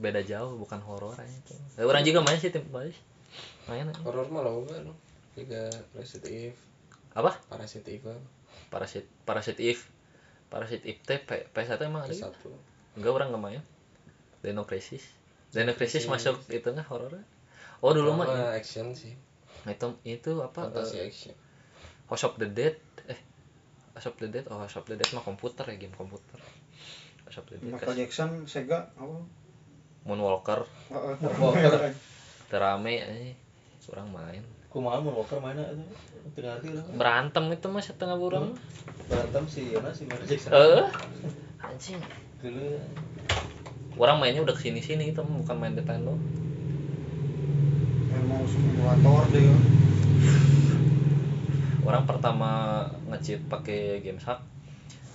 beda 0.00 0.20
jauh 0.24 0.56
bukan 0.58 0.80
horor 0.84 1.14
aja 1.16 1.38
tuh. 1.48 1.60
Eh, 1.78 1.86
orang 1.86 2.02
juga 2.04 2.20
main 2.24 2.40
sih 2.40 2.52
tim 2.52 2.64
badis. 2.68 2.96
Main 3.68 3.88
horor 4.04 4.26
mah 4.28 4.42
loba 4.44 4.80
no 4.80 4.92
juga 5.38 5.70
Resident 5.94 6.52
Evil 6.52 6.68
apa? 7.16 7.34
Parasite 7.50 7.88
Evil 7.88 8.18
Parasit 8.68 9.04
Parasit 9.24 9.58
Eve. 9.58 9.80
Parasit 10.48 10.82
Eve 10.84 11.00
teh 11.04 11.18
P- 11.20 11.46
PS1 11.52 11.80
emang 11.88 12.04
ada 12.04 12.12
gitu? 12.12 12.28
satu 12.28 12.52
Enggak 12.96 13.12
orang 13.16 13.28
nggak 13.32 13.44
main. 13.44 13.62
Dino 14.40 14.62
Crisis. 14.64 15.04
Dino 15.50 15.72
Crisis 15.72 16.04
Crisis. 16.04 16.08
masuk 16.08 16.36
itu 16.48 16.66
nggak 16.66 16.86
horor? 16.86 17.12
Oh 17.78 17.90
dulu 17.90 18.14
mah 18.14 18.26
Sama 18.26 18.52
action 18.52 18.86
sih 18.92 19.14
itu 19.64 19.86
itu 20.02 20.32
apa? 20.38 20.66
fantasi 20.66 20.98
eh, 20.98 21.06
action 21.06 21.34
House 22.06 22.24
of 22.24 22.34
the 22.36 22.48
Dead. 22.48 22.74
Eh 23.06 23.20
House 23.92 24.06
of 24.06 24.16
the 24.16 24.26
Dead. 24.26 24.44
Oh 24.48 24.56
House 24.56 24.74
of 24.74 24.84
the 24.84 24.94
Dead 24.94 25.08
mah 25.10 25.20
komputer 25.20 25.64
ya 25.64 25.76
game 25.76 25.92
komputer. 25.92 26.38
House 27.24 27.38
of 27.38 27.46
the 27.46 27.56
Dead. 27.56 27.70
Michael 27.70 27.94
Jackson 27.96 28.30
Sega 28.44 28.90
apa 28.94 29.16
Moonwalker. 30.02 30.64
Heeh. 30.88 31.14
Moonwalker. 31.20 31.92
Terame 32.50 32.94
eh 32.96 33.32
kurang 33.82 34.10
main. 34.10 34.44
kumaha 34.68 35.00
mun 35.00 35.16
Walker 35.16 35.40
mana 35.40 35.64
itu 35.64 35.80
teu 36.36 36.44
ngerti 36.44 36.76
lah 36.76 36.84
Berantem 36.92 37.48
itu 37.48 37.66
mah 37.66 37.80
setengah 37.80 38.20
burung. 38.20 38.52
berantem 39.08 39.48
si 39.48 39.72
Yana 39.72 39.88
si 39.90 40.04
Michael 40.04 40.28
Jackson 40.28 40.52
Eh 40.52 40.84
anjing. 41.58 41.96
dulu 42.38 42.76
Orang 43.98 44.22
mainnya 44.22 44.40
udah 44.40 44.54
ke 44.54 44.62
sini 44.70 44.78
sini 44.78 45.10
itu 45.10 45.20
bukan 45.20 45.56
main 45.58 45.74
Nintendo. 45.74 46.14
mau 48.28 48.42
simulator 48.44 49.24
deh 49.30 49.42
ya. 49.46 49.56
Orang 51.86 52.04
pertama 52.04 52.50
nge-cheat 53.08 53.48
pakai 53.48 54.04
game 54.04 54.20
hack 54.20 54.44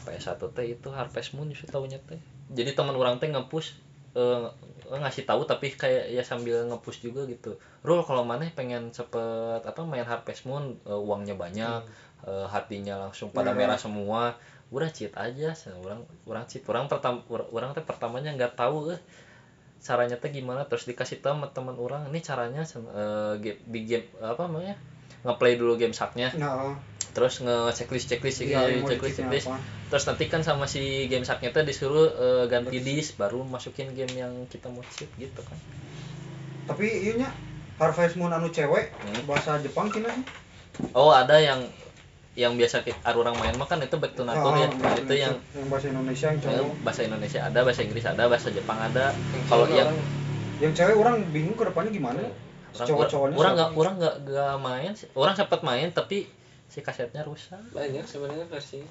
PS1 0.03 0.41
teh 0.51 0.65
itu 0.73 0.87
Harvest 0.89 1.37
Moon 1.37 1.47
justru 1.47 1.69
tahunya 1.69 2.01
teh 2.03 2.19
jadi 2.51 2.73
teman 2.73 2.97
orang 2.97 3.21
teh 3.21 3.29
nge-push 3.29 3.77
eh, 4.17 4.45
ngasih 4.89 5.23
tahu 5.25 5.45
tapi 5.45 5.73
kayak 5.73 6.09
ya 6.11 6.21
sambil 6.25 6.65
nge-push 6.69 7.01
juga 7.01 7.23
gitu. 7.29 7.55
Rul 7.81 8.01
kalau 8.03 8.25
mana 8.25 8.45
pengen 8.51 8.89
cepet 8.89 9.61
apa 9.63 9.81
main 9.85 10.05
Harvest 10.05 10.43
Moon 10.49 10.75
eh, 10.83 10.93
uangnya 10.97 11.37
banyak 11.37 11.81
eh, 12.25 12.45
hatinya 12.49 12.97
langsung 13.07 13.29
pada 13.29 13.53
Hmm. 13.53 13.59
merah 13.63 13.77
semua 13.77 14.33
udah 14.73 14.89
cheat 14.89 15.13
aja 15.13 15.53
orang 15.85 16.01
orang 16.25 16.43
cheat 16.49 16.65
orang 16.65 16.89
pertama 16.89 17.21
orang 17.29 17.77
teh 17.77 17.85
pertamanya 17.85 18.33
nggak 18.33 18.57
tahu 18.57 18.89
eh 18.91 19.01
caranya 19.83 20.15
teh 20.17 20.31
gimana. 20.31 20.65
Terus 20.65 20.89
dikasih 20.89 21.21
tahu 21.21 21.37
sama 21.37 21.47
teman 21.53 21.77
orang 21.77 22.09
ini 22.09 22.19
caranya 22.19 22.65
eh, 22.65 23.33
ge- 23.37 23.61
di 23.63 23.79
game 23.85 24.07
apa 24.17 24.49
namanya 24.49 24.75
ngeplay 25.21 25.55
dulu 25.55 25.77
game 25.77 25.93
saknya 25.95 26.33
nah 26.35 26.73
terus 27.13 27.45
nge 27.45 27.77
checklist 27.77 28.09
checklist 28.09 28.41
iya, 28.41 28.65
checklist 28.65 28.89
checklist, 28.89 29.17
diceknya 29.21 29.37
checklist. 29.37 29.47
apa. 29.53 29.55
Terus 29.93 30.03
nanti 30.09 30.23
kan 30.25 30.41
sama 30.41 30.65
si 30.65 31.05
game 31.05 31.21
saknya 31.21 31.53
teh 31.53 31.61
disuruh 31.61 32.09
eh, 32.09 32.43
ganti 32.49 32.81
disk 32.81 33.21
baru 33.21 33.45
masukin 33.45 33.93
game 33.93 34.09
yang 34.17 34.33
kita 34.49 34.65
mau 34.73 34.81
cheat 34.89 35.13
gitu 35.21 35.41
kan. 35.45 35.59
Tapi 36.65 36.85
iya 36.89 37.13
nya 37.21 37.29
Harvest 37.77 38.17
Moon 38.17 38.33
anu 38.33 38.49
cewek 38.49 38.89
Hmm. 39.03 39.29
bahasa 39.29 39.61
Jepang 39.61 39.93
kina 39.93 40.09
oh 40.97 41.13
ada 41.13 41.37
yang 41.37 41.61
yang 42.33 42.57
biasa 42.57 42.81
kita 42.81 43.13
orang 43.13 43.37
main 43.37 43.53
mah 43.53 43.65
kan 43.65 43.77
itu 43.77 43.93
back 43.93 44.17
to 44.17 44.25
nature 44.25 44.41
ya. 44.55 44.65
Ah, 44.73 44.97
itu 44.97 45.13
yang 45.13 45.33
yang 45.53 45.69
bahasa 45.69 45.87
Indonesia 45.87 46.27
yang 46.27 46.39
eh, 46.39 46.43
cowok 46.43 46.73
bahasa 46.81 47.01
Indonesia 47.03 47.39
ada 47.39 47.59
bahasa 47.61 47.81
Inggris 47.81 48.05
ada 48.05 48.23
bahasa 48.25 48.47
Jepang 48.49 48.79
ada. 48.79 49.05
Yang 49.13 49.43
kalau 49.45 49.65
yang 49.67 49.87
orang- 49.87 50.07
yang 50.55 50.71
cewek 50.71 50.95
orang 50.95 51.15
bingung 51.29 51.53
ke 51.53 51.63
depannya 51.63 51.91
gimana? 51.91 52.21
Orang 52.73 52.87
cowok-cowoknya 52.87 53.35
orang 53.35 53.53
siapa? 53.53 53.53
nggak 53.55 53.69
orang 53.75 53.95
nggak 53.95 54.15
nggak 54.25 54.53
main 54.59 54.91
orang 55.13 55.33
sempat 55.35 55.59
main 55.61 55.87
tapi 55.89 56.17
si 56.65 56.79
kasetnya 56.79 57.21
rusak. 57.21 57.61
Banyak 57.69 58.01
sebenarnya 58.03 58.45
versi 58.45 58.81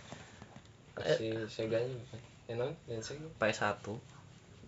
versi 0.94 1.28
Sega 1.48 1.78
nya 1.80 1.96
enak 2.48 2.78
dan 2.86 3.00
Sega. 3.00 3.26
PS1 3.36 3.82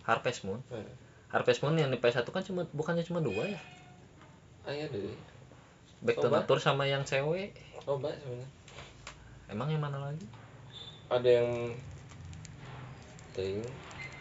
Harvest 0.03 0.43
Moon. 0.43 0.59
Eh, 0.67 0.83
Harvest 1.29 1.63
Moon 1.63 1.73
yang 1.73 1.87
di 1.87 1.95
PS1 1.95 2.27
kan 2.27 2.43
cuma 2.43 2.67
bukannya 2.69 3.01
cuma 3.01 3.23
dua 3.23 3.47
ya? 3.47 3.59
Ayah 4.65 4.91
deh. 4.91 5.15
Back 6.01 6.19
to. 6.19 6.27
Nature 6.27 6.59
sama 6.59 6.83
yang 6.83 7.01
cewek. 7.01 7.55
Coba 7.79 8.11
sebenarnya 8.11 8.47
emang 9.51 9.67
yang 9.69 9.83
mana 9.83 9.97
lagi? 10.11 10.25
Ada 11.09 11.29
yang 11.41 11.49
ting 13.35 13.61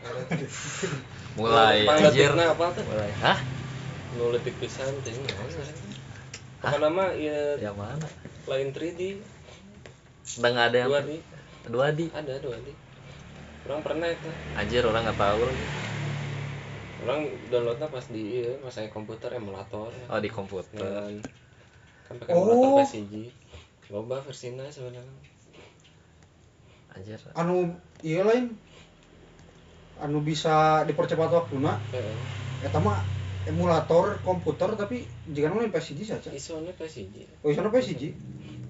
mulai. 1.39 1.89
Anjir. 1.89 2.31
Apa? 2.37 2.65
Tuh 2.77 2.85
mulai. 2.85 3.11
Hah? 3.25 3.39
Nu 4.21 4.31
letik 4.31 4.55
pisan 4.61 4.93
ting 5.01 5.17
apa 6.65 6.77
nama? 6.81 7.13
Ya. 7.17 7.57
Yang 7.61 7.77
mana? 7.77 8.07
Lain 8.45 8.69
3D 8.73 9.21
udah 10.41 10.51
nggak 10.57 10.67
ada 10.73 10.77
yang 10.81 10.91
2D 10.91 11.11
dua 11.69 11.87
di 11.93 12.09
ada 12.13 12.33
2D 12.41 12.69
orang 13.69 13.81
pernah 13.85 14.09
itu. 14.09 14.29
Anjir 14.57 14.83
orang 14.85 15.05
nggak 15.09 15.21
tahu 15.21 15.41
lagi. 15.45 15.67
Orang 17.05 17.21
downloadnya 17.53 17.89
pas 17.93 18.05
di 18.09 18.41
iya, 18.41 18.57
pas 18.61 18.73
saya 18.73 18.89
komputer 18.89 19.37
emulator. 19.37 19.93
Oh 20.09 20.21
di 20.21 20.29
komputer. 20.33 20.81
Dan 20.81 21.21
kan 22.09 22.15
pakai 22.21 22.33
Oh. 22.33 22.45
emulator 22.49 22.85
PCG 22.85 23.13
loba 23.93 24.21
versinya 24.25 24.65
sebenarnya. 24.73 25.03
Anjir. 26.95 27.21
Anu 27.35 27.75
iya 28.01 28.23
lain 28.25 28.55
anu 30.01 30.23
bisa 30.23 30.87
dipercepat 30.89 31.31
waktu 31.31 31.59
nak. 31.61 31.83
Heeh. 31.93 32.17
eta 32.65 32.81
mah 32.81 32.97
emulator 33.45 34.17
komputer 34.25 34.73
tapi 34.73 35.05
jika 35.29 35.53
lain 35.53 35.69
PCG 35.69 36.01
saja. 36.07 36.31
Isone 36.33 36.73
PCG 36.73 37.45
oh 37.45 37.53
sana 37.53 37.69
PCG 37.69 38.17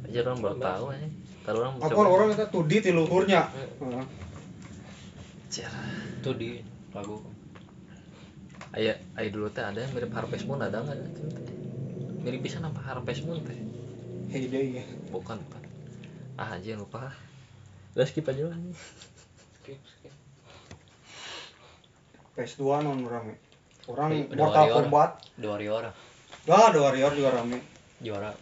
anjir 0.05 0.27
orang 0.27 0.41
baru 0.43 0.57
tahu 0.59 0.85
aja 0.91 1.09
Ntar 1.45 1.55
orang 1.61 1.73
apa 1.77 2.01
orang 2.01 2.29
kita 2.33 2.47
2D 2.49 2.73
ti 2.81 2.91
luhurnya? 2.91 3.53
Heeh. 3.53 3.71
Heeh. 3.85 4.05
Anjir. 5.45 5.71
itu 6.25 6.31
di 6.41 6.51
lagu. 6.97 7.21
Ayo, 8.75 8.97
ayo 9.15 9.29
dulu 9.31 9.47
teh. 9.53 9.63
Ada 9.63 9.87
yang 9.87 9.93
mirip 9.93 10.11
Harvest 10.17 10.49
Moon 10.49 10.59
ada 10.59 10.83
nggak? 10.83 10.99
Mirip 12.27 12.41
bisa 12.43 12.59
apa 12.65 12.81
Harvest 12.81 13.29
Moon 13.29 13.45
teh? 13.45 13.61
Heyday 14.33 14.81
ya 14.81 14.85
Bukan, 15.15 15.39
bukan. 15.39 15.63
Ah 16.35 16.59
anjir 16.59 16.75
lupa. 16.75 17.15
Udah 17.95 18.07
skip 18.07 18.27
aja 18.27 18.51
lah. 18.51 18.59
skip 19.63 19.81
skip 19.81 20.13
PS2 22.35 22.83
non 22.83 23.01
rame 23.07 23.39
orang 23.87 24.27
udah 24.27 24.37
Mortal 24.37 24.65
Warrior. 24.67 24.77
Kombat 24.83 25.11
The 25.39 25.47
Warrior 25.47 25.83
ah 26.51 26.69
The 26.75 26.81
Warrior 26.83 27.13
juga 27.15 27.31
rame 27.31 27.59
juara 28.03 28.35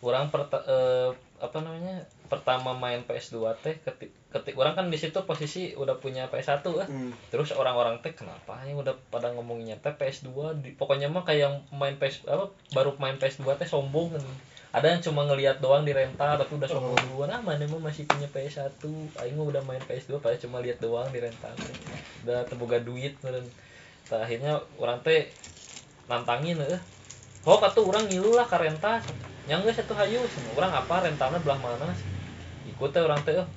Orang 0.00 0.32
perta 0.32 0.64
eh, 0.64 1.12
apa 1.44 1.60
namanya? 1.60 2.08
Pertama 2.32 2.72
main 2.72 3.04
PS2 3.04 3.36
teh 3.60 3.76
ketik 3.84 4.16
ketik 4.32 4.56
orang 4.56 4.72
kan 4.72 4.86
di 4.88 4.96
situ 4.96 5.18
posisi 5.28 5.76
udah 5.76 6.00
punya 6.00 6.24
PS1 6.32 6.64
lah. 6.72 6.88
hmm. 6.88 7.12
Terus 7.28 7.52
orang-orang 7.52 8.00
teh 8.00 8.16
kenapa 8.16 8.64
ya 8.64 8.72
udah 8.72 8.96
pada 9.12 9.28
ngomonginnya 9.28 9.76
teh 9.84 9.92
PS2 9.92 10.64
di, 10.64 10.72
pokoknya 10.72 11.12
mah 11.12 11.28
kayak 11.28 11.52
yang 11.52 11.54
main 11.76 12.00
PS 12.00 12.24
apa 12.24 12.48
baru 12.72 12.96
main 12.96 13.20
PS2 13.20 13.44
teh 13.60 13.68
sombong 13.68 14.16
kan. 14.16 14.24
Ada 14.70 14.86
yang 14.94 15.02
cuma 15.02 15.26
ngelihat 15.26 15.58
doang 15.58 15.82
di 15.82 15.90
rental 15.90 16.38
tapi 16.38 16.52
udah 16.54 16.68
sombong 16.70 16.94
duluan 17.02 17.30
ah 17.34 17.42
mana 17.42 17.66
mah 17.66 17.90
masih 17.90 18.06
punya 18.06 18.30
PS1. 18.30 18.78
Aing 19.18 19.34
mah 19.34 19.46
udah 19.50 19.62
main 19.66 19.82
PS2 19.82 20.22
padahal 20.22 20.38
cuma 20.38 20.62
lihat 20.62 20.78
doang 20.78 21.10
di 21.10 21.18
rental. 21.18 21.54
Udah 22.22 22.46
terbuka 22.46 22.78
duit 22.78 23.18
meureun. 23.26 23.50
Tah, 24.06 24.22
akhirnya 24.22 24.62
orang 24.78 25.02
teh 25.02 25.26
nantangin 26.06 26.62
eh. 26.62 26.82
Oh 27.42 27.58
kata 27.58 27.82
orang 27.82 28.06
ngilu 28.06 28.38
lah 28.38 28.46
ke 28.46 28.56
rental. 28.62 29.02
Yang 29.50 29.60
geus 29.66 29.76
satu 29.82 29.98
hayu 29.98 30.22
semua 30.30 30.54
orang 30.54 30.72
apa 30.76 31.02
rentalnya 31.02 31.42
belah 31.42 31.58
mana 31.58 31.90
ikut 32.68 32.90
teh 32.92 33.02
orang 33.02 33.20
teh 33.24 33.34
eh, 33.34 33.48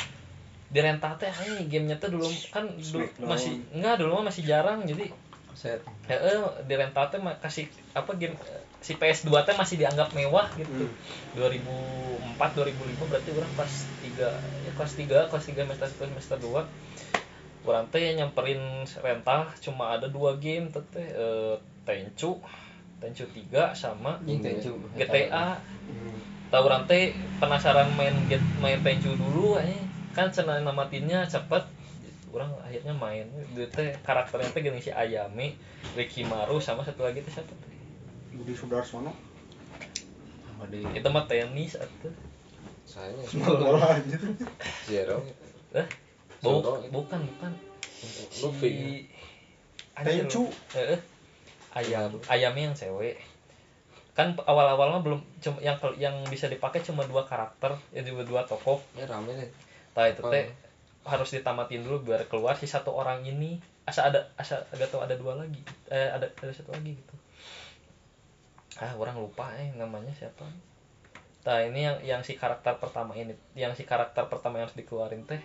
di 0.73 0.79
rental 0.81 1.13
teh 1.21 1.29
ay, 1.29 1.69
gamenya 1.69 1.99
teh 2.01 2.09
dulu 2.09 2.25
kan 2.49 2.65
dulu 2.65 3.05
masih 3.21 3.61
enggak 3.75 4.01
dulu 4.01 4.19
mah 4.19 4.33
masih 4.33 4.43
jarang 4.47 4.81
jadi 4.87 5.11
set 5.53 5.83
heeh 6.09 6.41
di 6.65 6.73
rental 6.73 7.05
teh 7.13 7.19
kasih 7.43 7.67
apa 7.93 8.11
game 8.17 8.33
eh, 8.33 8.63
si 8.83 8.99
PS2 8.99 9.31
teh 9.47 9.55
masih 9.55 9.79
dianggap 9.79 10.11
mewah 10.11 10.51
gitu. 10.59 10.91
2004 11.39 12.35
2005 12.35 13.07
berarti 13.07 13.29
orang 13.31 13.51
kelas 13.55 13.73
3 14.03 14.67
ya 14.67 14.71
kelas 14.75 14.93
3 14.99 15.31
kelas 15.31 15.45
3 15.47 15.63
semester 15.63 15.87
1 15.87 16.11
semester 16.11 16.37
2 16.43 17.63
orang 17.63 17.87
teh 17.87 18.11
yang 18.11 18.27
nyamperin 18.27 18.83
rental 18.99 19.47
cuma 19.63 19.95
ada 19.95 20.11
dua 20.11 20.35
game 20.35 20.67
teh 20.67 20.83
teh 20.91 21.07
eh, 21.07 21.55
Tenchu 21.87 22.35
Tenchu 22.99 23.23
3 23.27 23.71
sama 23.71 24.19
Anjing 24.19 24.43
Tenchu. 24.43 24.75
GTA 24.99 25.59
Hmm. 25.83 26.15
tahu 26.47 26.71
orang 26.71 26.87
teh 26.87 27.11
penasaran 27.43 27.91
main 27.99 28.15
get 28.31 28.39
main 28.63 28.79
Tenchu 28.83 29.15
dulu 29.19 29.59
eh. 29.59 29.79
Kan 30.15 30.31
cenah 30.31 30.63
namatinnya 30.63 31.27
cepet. 31.27 31.65
Orang 32.31 32.55
akhirnya 32.63 32.95
main. 32.95 33.27
Itu 33.51 33.67
teh 33.67 33.91
karakternya 34.03 34.47
teh 34.51 34.63
gini 34.63 34.79
si 34.79 34.91
Ayame 34.95 35.59
Rikimaru 35.99 36.63
sama 36.63 36.87
satu 36.87 37.03
lagi 37.03 37.19
teh 37.19 37.31
siapa 37.31 37.51
teh 37.51 37.72
Budi 38.33 38.53
Sudarsono. 38.53 39.13
Sama 40.45 40.65
di 40.69 40.81
itu 40.81 41.07
mah 41.09 41.25
tenis 41.29 41.77
atuh. 41.77 42.13
Saya 42.83 43.13
bola 43.61 43.97
aja 43.97 44.17
zero 44.85 45.23
eh 45.73 45.87
bu- 46.43 46.61
Zoro. 46.61 46.83
bukan 46.91 47.19
bukan. 47.25 47.51
Luffy 48.43 49.07
si 49.95 50.03
Tenchu. 50.03 50.49
Heeh. 50.75 50.99
ayam. 51.73 52.11
Ayamnya 52.27 52.69
yang 52.69 52.75
cewek. 52.75 53.17
Kan 54.13 54.37
awal-awal 54.45 54.93
mah 54.93 55.01
belum 55.01 55.21
cuma 55.41 55.57
yang 55.63 55.77
yang 55.97 56.15
bisa 56.29 56.45
dipakai 56.45 56.85
cuma 56.85 57.01
dua 57.07 57.25
karakter 57.25 57.73
ya 57.89 58.05
dua 58.05 58.21
dua 58.21 58.41
tokoh. 58.45 58.77
Ya 58.93 59.07
rame 59.09 59.33
nih 59.33 59.49
Nah 59.93 60.05
itu 60.09 60.21
teh 60.21 60.45
harus 61.03 61.29
ditamatin 61.33 61.81
dulu 61.81 62.11
biar 62.11 62.27
keluar 62.29 62.53
si 62.53 62.69
satu 62.69 62.93
orang 62.93 63.25
ini. 63.25 63.57
Asa 63.89 64.09
ada 64.11 64.29
asa 64.37 64.61
agak 64.69 64.91
tahu 64.93 65.01
ada 65.01 65.15
dua 65.17 65.33
lagi. 65.39 65.63
Eh 65.89 66.09
ada 66.11 66.29
ada 66.29 66.51
satu 66.53 66.75
lagi 66.75 66.93
gitu 66.93 67.15
ah 68.83 68.91
orang 68.99 69.15
lupa 69.15 69.47
eh 69.55 69.71
namanya 69.79 70.11
siapa? 70.11 70.43
Nah 71.47 71.59
ini 71.63 71.87
yang 71.87 71.97
yang 72.03 72.21
si 72.27 72.35
karakter 72.35 72.75
pertama 72.75 73.15
ini 73.15 73.31
yang 73.55 73.71
si 73.79 73.87
karakter 73.87 74.27
pertama 74.27 74.59
yang 74.59 74.67
harus 74.67 74.75
dikeluarin 74.75 75.23
teh. 75.23 75.39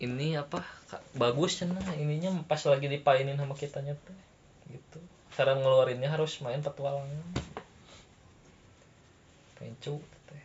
Ini 0.00 0.40
apa? 0.44 0.60
Bagus 1.16 1.60
cenah 1.60 1.96
ininya 1.96 2.32
pas 2.44 2.60
lagi 2.68 2.92
dipainin 2.92 3.40
sama 3.40 3.56
kitanya 3.56 3.96
teh 4.04 4.20
gitu. 4.68 5.00
Cara 5.32 5.56
ngeluarinnya 5.56 6.12
harus 6.12 6.36
main 6.44 6.60
petualangan. 6.60 7.24
Tenchu 9.56 10.00
teh. 10.28 10.44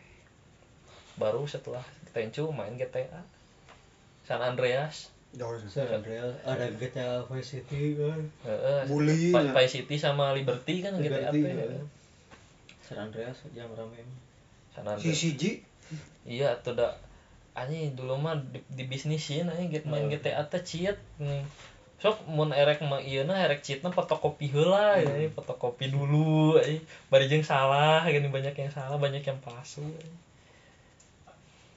Baru 1.20 1.44
setelah 1.44 1.84
Tenchu 2.16 2.48
main 2.48 2.72
GTA 2.80 3.20
San 4.24 4.40
Andreas 4.40 5.12
ada 5.36 6.64
GTA 6.72 7.28
Vice 7.28 7.48
City 7.60 7.96
kan 8.00 8.20
Heeh, 8.48 8.80
Bully, 8.88 9.32
Pa- 9.36 9.44
ya. 9.44 9.52
Vice 9.52 9.72
City 9.80 9.96
sama 10.00 10.32
Liberty 10.32 10.80
kan 10.80 10.96
GTA 10.96 11.28
Liberty, 11.28 11.40
teh 11.44 11.52
ya. 11.52 11.84
San 12.86 12.98
Andreas 13.02 13.36
yang 13.52 13.68
rame. 13.76 14.00
San 14.72 14.86
si 14.86 14.90
Andreas 14.90 15.18
CG 15.20 15.42
iya 16.26 16.58
tuh 16.58 16.74
dah 16.74 16.92
anjing 17.56 17.96
dulu 17.96 18.20
mah 18.20 18.36
di, 18.36 18.60
di 18.68 18.84
bisnisin 18.84 19.48
anjing 19.48 19.72
get 19.72 19.84
main 19.84 20.08
GTA 20.08 20.44
teh 20.48 20.62
cheat 20.64 20.96
nih. 21.20 21.44
Sok 21.96 22.28
mun 22.28 22.52
erek 22.52 22.84
mah 22.84 23.00
ieu 23.00 23.24
na 23.24 23.40
erek 23.40 23.64
cheatna 23.64 23.88
fotokopi 23.88 24.52
heula 24.52 25.00
ya 25.00 25.28
fotokopi 25.32 25.88
dulu 25.88 26.60
anjing 26.60 26.84
bari 27.08 27.24
jeung 27.28 27.44
salah 27.44 28.04
gini 28.08 28.28
banyak 28.28 28.52
yang 28.52 28.72
salah 28.72 29.00
banyak 29.00 29.24
yang 29.24 29.40
palsu. 29.40 29.84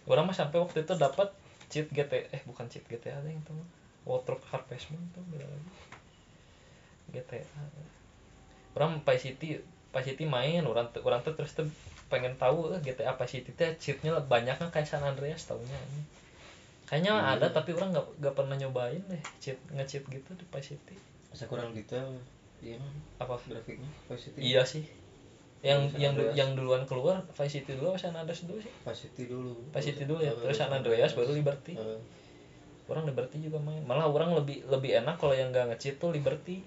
Orang 0.10 0.28
mah 0.28 0.36
sampai 0.36 0.60
waktu 0.60 0.84
itu 0.84 0.93
dapat 0.99 1.30
cheat 1.70 1.88
GTA 1.93 2.26
eh 2.36 2.41
bukan 2.49 2.65
cheat 2.67 2.86
GTA 2.86 3.22
deh 3.22 3.32
itu 3.32 3.51
mah 3.53 3.67
Water 4.09 4.36
Harvest 4.49 4.89
Moon 4.89 5.05
tuh 5.13 5.22
beda 5.30 5.45
lagi. 5.45 5.72
GTA 7.09 7.41
orang 8.78 9.01
Vice 9.01 9.24
City 9.34 9.57
Vice 9.89 10.07
City 10.13 10.26
main 10.30 10.61
orang 10.65 10.89
tuh 10.93 11.01
orang 11.05 11.22
tuh 11.26 11.34
terus 11.34 11.53
tuh 11.57 11.65
pengen 12.09 12.38
tahu 12.38 12.74
eh, 12.74 12.80
GTA 12.82 13.13
Vice 13.17 13.41
City 13.41 13.51
teh 13.53 13.74
cheatnya 13.78 14.17
banyaknya 14.22 14.70
kayak 14.70 14.86
San 14.89 15.01
Andreas 15.05 15.45
taunya 15.45 15.78
ini. 15.93 16.03
Kayaknya 16.89 17.13
Hmm. 17.22 17.34
ada 17.38 17.47
tapi 17.53 17.74
orang 17.78 17.93
nggak 17.93 18.07
nggak 18.17 18.34
pernah 18.34 18.55
nyobain 18.57 19.01
deh 19.09 19.24
cheat 19.41 19.57
nge-cheat 19.74 20.03
gitu 20.09 20.30
di 20.38 20.45
Vice 20.49 20.74
City. 20.74 20.95
Masa 21.30 21.45
kurang 21.45 21.74
detail 21.74 22.09
iya. 22.61 22.78
Mah 22.82 22.93
apa? 23.22 23.38
Grafiknya 23.45 23.89
Vice 24.09 24.30
City. 24.30 24.38
Iya 24.41 24.65
sih 24.65 24.86
yang 25.60 25.91
yang 25.99 26.16
yang 26.32 26.49
duluan 26.55 26.88
keluar 26.88 27.20
Vice 27.36 27.60
City 27.60 27.76
dulu 27.76 27.91
apa 27.91 27.99
San 27.99 28.16
Andreas 28.16 28.47
dulu 28.47 28.64
sih? 28.64 28.72
Vice 28.72 29.12
City 29.12 29.28
dulu. 29.28 29.60
Vice 29.76 29.91
City 29.91 30.03
dulu 30.07 30.24
ya 30.24 30.32
terus 30.32 30.55
San 30.55 30.72
Andreas 30.72 31.12
baru 31.12 31.36
Liberty. 31.36 31.76
Eh, 31.76 31.99
orang 32.88 33.03
Liberty 33.03 33.38
juga 33.43 33.60
main. 33.60 33.84
Malah 33.84 34.07
orang 34.07 34.39
lebih 34.39 34.64
lebih 34.72 35.03
enak 35.03 35.20
kalau 35.20 35.36
yang 35.36 35.51
nggak 35.51 35.76
nge-cheat 35.76 35.99
tuh 35.99 36.16
Liberty. 36.16 36.64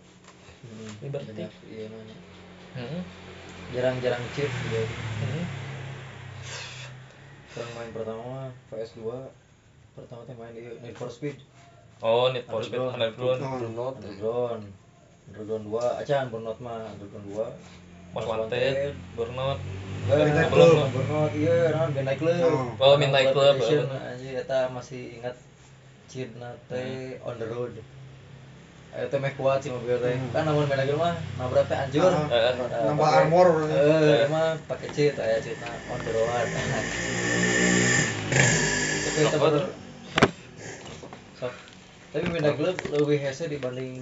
Hmm, 0.62 0.92
Liberty. 1.00 1.42
banyak, 1.42 1.52
iya 1.72 1.86
Hmm. 2.72 3.00
jarang-jarang 3.72 4.24
cheat 4.32 4.48
dia 4.48 4.82
Hmm. 4.84 5.44
Orang 7.52 7.72
main 7.76 7.90
pertama 7.92 8.22
mah 8.24 8.48
PS2 8.72 9.00
pertama 9.92 10.20
teh 10.24 10.36
main 10.36 10.52
di 10.52 10.64
Need 10.80 10.96
for 10.96 11.08
Speed. 11.08 11.36
Oh 12.00 12.32
need 12.32 12.42
for 12.44 12.58
speed 12.60 12.80
Underground. 12.80 13.38
underground. 13.38 13.40
Ya. 13.40 14.08
Underground. 14.08 14.62
Underground 15.28 15.64
2 15.68 16.00
acan 16.02 16.24
Burnout 16.32 16.58
mah 16.58 16.82
Underground 16.90 17.26
2 17.30 17.81
most 18.12 18.28
wanted 18.28 18.94
burnout 19.16 19.58
Eh, 20.02 20.18
Midnight 20.18 20.50
belum, 20.50 20.74
Club. 20.82 20.90
Burnout 20.98 21.30
iya 21.38 21.56
Midnight 21.94 22.18
Club 22.18 22.42
Oh. 22.42 22.74
Oh, 22.82 22.94
Midnight 22.98 23.30
Club, 23.30 23.54
eh. 23.62 23.86
anjir 23.86 24.34
eta 24.34 24.66
masih 24.74 25.14
ingat 25.16 25.36
cheat 26.10 26.28
teh 26.68 27.16
on 27.22 27.38
the 27.38 27.46
road 27.46 27.70
Ayo 28.92 29.08
teh 29.08 29.16
meh 29.16 29.32
kuat 29.38 29.64
sih 29.64 29.72
mobil 29.72 29.96
teh. 29.96 30.18
Kan 30.34 30.44
namun 30.44 30.68
Midnight 30.68 30.90
Club 30.92 31.00
mah 31.00 31.14
nabrak 31.38 31.64
teh 31.70 31.78
anjur. 31.78 32.12
Ah, 32.12 32.28
Eh, 32.28 32.52
Eh, 32.52 32.84
nambah 32.84 33.08
armor. 33.08 33.48
Eh, 33.70 34.28
emang 34.28 34.58
pakai 34.68 34.88
cheat 34.92 35.14
aya 35.16 35.38
cheat 35.40 35.56
on 35.88 36.00
the 36.04 36.12
road. 36.12 36.28
Tapi? 39.32 39.58
Sok. 41.38 41.52
Tapi 42.12 42.24
Midnight 42.28 42.58
Club 42.58 42.76
lebih 42.92 43.18
hese 43.24 43.48
dibanding 43.48 43.96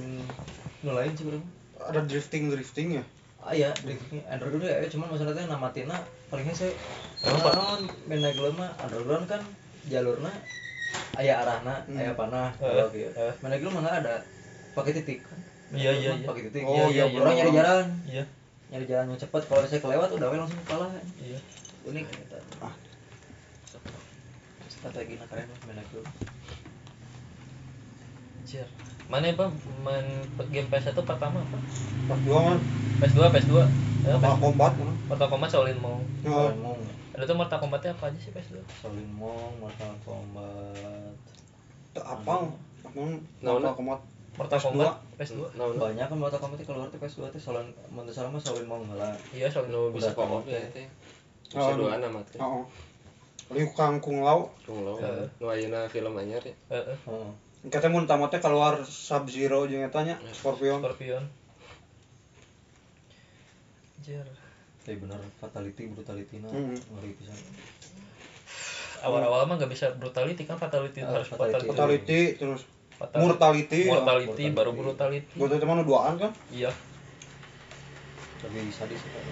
nu 0.83 0.91
lain 0.97 1.13
sih 1.13 1.29
bro. 1.29 1.39
Ada 1.77 2.01
drifting 2.09 2.49
drifting 2.51 2.89
ya. 2.99 3.05
Ah 3.41 3.53
iya, 3.53 3.73
drifting 3.75 4.21
underground 4.23 4.63
ya, 4.63 4.85
cuman 4.87 5.09
masalahnya 5.11 5.49
nama 5.49 5.73
tina 5.73 5.97
paling 6.29 6.45
hese. 6.45 6.77
Emang, 7.21 7.41
Pak? 7.41 7.55
Midnight 8.05 8.37
Club 8.37 8.53
mah 8.55 8.69
underground 8.79 9.25
kan 9.25 9.41
jalurna 9.89 10.29
aya 11.17 11.41
arahna, 11.41 11.81
Hmm. 11.89 11.97
aya 11.97 12.13
panah, 12.13 12.53
Eh, 12.55 12.69
kalau 12.69 12.93
gitu. 12.93 13.09
eh. 13.11 13.33
Midnight 13.41 13.61
Club 13.61 13.73
mah 13.73 13.83
nggak 13.83 13.97
ada 14.05 14.15
pakai 14.77 14.93
titik 14.93 15.25
kan. 15.25 15.41
Iya, 15.73 15.91
iya, 15.95 16.11
iya. 16.15 16.27
Pakai 16.29 16.43
titik. 16.47 16.63
Oh, 16.63 16.75
Iya, 16.75 16.85
iya, 16.87 17.05
iya, 17.07 17.19
orang 17.19 17.35
nyari 17.35 17.53
jalan, 17.55 17.87
iya 18.05 18.25
nyari 18.71 18.85
jalan 18.87 19.05
yang 19.09 19.19
cepat. 19.19 19.43
Kalau 19.49 19.65
saya 19.65 19.81
kelewat 19.81 20.09
udah 20.13 20.29
langsung 20.31 20.61
kalah. 20.69 20.91
iya 21.19 21.39
Unik 21.81 22.07
gitu. 22.07 22.37
Ah. 22.61 22.75
Strategi 24.69 25.17
keren 25.17 25.49
Midnight 25.65 25.89
Club. 25.89 26.05
Anjir. 28.37 28.69
Mana 29.11 29.27
apa 29.27 29.51
main 29.83 30.07
game 30.55 30.71
PS1 30.71 30.95
pertama 31.03 31.43
apa? 31.43 31.59
Pas 32.07 32.21
dua 32.23 32.39
mah 32.47 32.57
PS2, 33.03 33.19
PS2. 33.27 33.55
Ya, 34.07 34.15
Mortal 34.15 34.39
PS2. 34.39 34.45
Kombat 34.47 34.73
mana. 34.79 34.93
Mortal 35.11 35.29
Kombat 35.29 35.49
Shaolin 35.51 35.79
Mong. 35.83 36.01
Oh, 36.25 36.47
Solin 36.47 36.59
Mong, 36.63 36.81
Ada 37.19 37.25
tuh 37.27 37.37
Mortal 37.37 37.59
Kombatnya 37.59 37.91
apa 37.91 38.05
aja 38.07 38.19
sih 38.23 38.31
PS2? 38.31 38.63
Solin 38.71 39.11
Mong, 39.19 39.59
Mortal 39.59 39.93
Kombat. 40.07 41.13
tak 41.91 42.07
apa? 42.07 42.47
Apa? 42.87 43.01
Nah, 43.43 43.51
Mortal 43.51 43.67
nah. 43.67 43.75
Kombat. 43.75 44.01
Mortal 44.39 44.59
PS2. 44.63 44.67
Kombat 44.71 44.95
PS2. 45.19 45.41
Nah. 45.59 45.65
Banyak 45.75 46.07
kan 46.07 46.17
Mortal 46.17 46.39
Kombat 46.39 46.63
keluar 46.63 46.87
tuh 46.87 47.01
PS2 47.03 47.21
teh 47.35 47.43
Solin 47.43 47.67
mun 47.91 48.07
teu 48.07 48.15
salah 48.15 48.31
mah 48.31 48.39
Solin 48.39 48.65
Mong 48.71 48.87
heula. 48.95 49.11
Iya, 49.35 49.51
Shaolin 49.51 49.75
Mong. 49.75 49.91
bisa 49.91 50.15
tahu. 50.15 50.47
ya. 50.47 50.63
Oh, 51.59 51.67
Bisa 51.67 51.73
dua 51.75 51.99
nama 51.99 52.23
teh. 52.31 52.39
Oh. 52.39 52.63
Liu 53.51 53.67
Kang 53.75 53.99
Kung 53.99 54.23
Lao. 54.23 54.47
Kung 54.63 54.87
Lao. 54.87 55.03
Heeh. 55.03 55.27
Nu 55.43 55.51
ayeuna 55.51 55.91
film 55.91 56.15
anyar 56.15 56.39
ya. 56.47 56.55
Heeh. 56.71 56.95
Heeh. 57.61 57.69
Kata 57.69 57.93
mun 57.93 58.09
tamat 58.09 58.33
teh 58.33 58.41
keluar 58.41 58.81
Sub 58.85 59.29
Zero 59.29 59.69
jeung 59.69 59.85
eta 59.85 60.01
nya 60.01 60.17
Scorpion. 60.33 60.81
Scorpion. 60.81 61.25
Anjir. 64.01 64.25
Tapi 64.81 64.97
bener 64.97 65.21
fatality 65.37 65.93
brutality 65.93 66.41
na 66.41 66.49
Hmm. 66.49 66.73
ngeri 66.73 67.13
pisan. 67.21 67.37
Awal-awal 69.01 69.49
mah 69.49 69.57
gak 69.57 69.73
bisa 69.73 69.93
brutality 69.97 70.45
kan 70.45 70.57
fatality 70.57 71.01
Ah, 71.05 71.13
harus 71.13 71.29
fatality. 71.29 71.69
Fatality 71.69 72.21
terus 72.37 72.65
Fatality. 72.97 73.25
Mortality. 73.25 73.81
ya. 73.81 73.93
Mortality 73.97 74.29
Mortality. 74.29 74.57
baru 74.57 74.71
brutality. 74.73 75.37
Teh 75.37 75.69
mana 75.69 75.85
duaan 75.85 76.21
kan? 76.21 76.33
Iya. 76.53 76.69
Lebih 78.45 78.73
sadis 78.73 79.01
kan. 79.05 79.25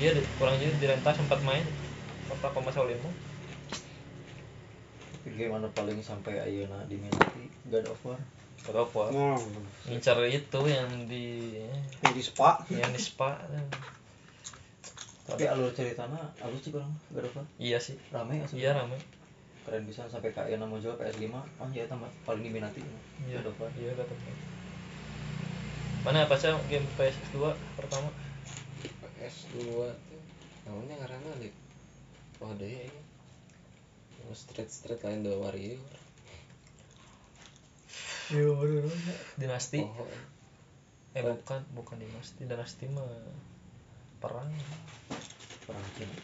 Iya, 0.00 0.16
kurang 0.36 0.56
jadi 0.60 0.72
di 0.76 0.86
rentas 0.88 1.16
sempat 1.16 1.40
main. 1.44 1.64
Mortal 2.28 2.50
Kombat 2.52 2.76
Game 5.24 5.48
mana 5.48 5.72
paling 5.72 6.04
sampai 6.04 6.36
ayeuna 6.36 6.84
diminati 6.84 7.48
God 7.72 7.88
of 7.88 8.00
War. 8.04 8.20
God 8.68 8.76
of 8.84 8.92
War. 8.92 9.08
Oh, 9.08 9.40
Ngincar 9.88 10.20
itu 10.28 10.60
yang 10.68 10.88
di 11.08 11.56
yang 12.04 12.12
di 12.12 12.22
spa. 12.22 12.60
yang 12.68 12.92
di 12.92 13.00
spa. 13.00 13.40
Tapi 15.24 15.48
alur 15.48 15.72
ceritana 15.72 16.20
alus 16.44 16.60
sih 16.60 16.68
kurang 16.68 16.92
God 17.08 17.24
of 17.24 17.36
War. 17.40 17.46
Iya 17.56 17.80
sih. 17.80 17.96
Rame 18.12 18.44
asli. 18.44 18.60
Iya 18.60 18.76
ramai. 18.76 19.00
Keren 19.64 19.88
bisa 19.88 20.04
sampai 20.12 20.36
ke 20.36 20.44
ayeuna 20.44 20.68
muncul 20.68 20.92
PS5. 21.00 21.32
Ah 21.32 21.68
ya 21.72 21.88
tambah 21.88 22.12
paling 22.28 22.44
diminati. 22.44 22.84
Iya. 23.24 23.40
God 23.40 23.56
of 23.56 23.60
War. 23.64 23.70
Iya 23.80 23.96
God 23.96 24.12
of 24.12 24.20
War. 24.20 24.36
Mana 26.04 26.28
apa 26.28 26.36
sih 26.36 26.52
game 26.68 26.84
PS2 27.00 27.40
pertama? 27.80 28.12
PS2 29.16 29.56
teh. 29.88 30.20
Namanya 30.68 31.00
ngaranna 31.00 31.32
li. 31.40 31.48
Oh 32.44 32.52
deui 32.60 32.76
ya. 32.76 33.02
Nu 34.24 34.32
street 34.32 34.70
street 34.72 35.00
lain 35.04 35.20
The 35.20 35.32
Warrior. 35.36 35.80
Iya, 38.32 38.50
bener 38.56 38.88
Dinasti. 39.36 39.84
Oh, 39.84 40.08
Eh 41.14 41.22
bukan, 41.22 41.60
bukan 41.76 41.96
dinasti. 42.00 42.48
Dinasti 42.48 42.88
mah 42.90 43.06
perang 44.18 44.50
Perang 45.68 45.86
Cina. 45.94 46.16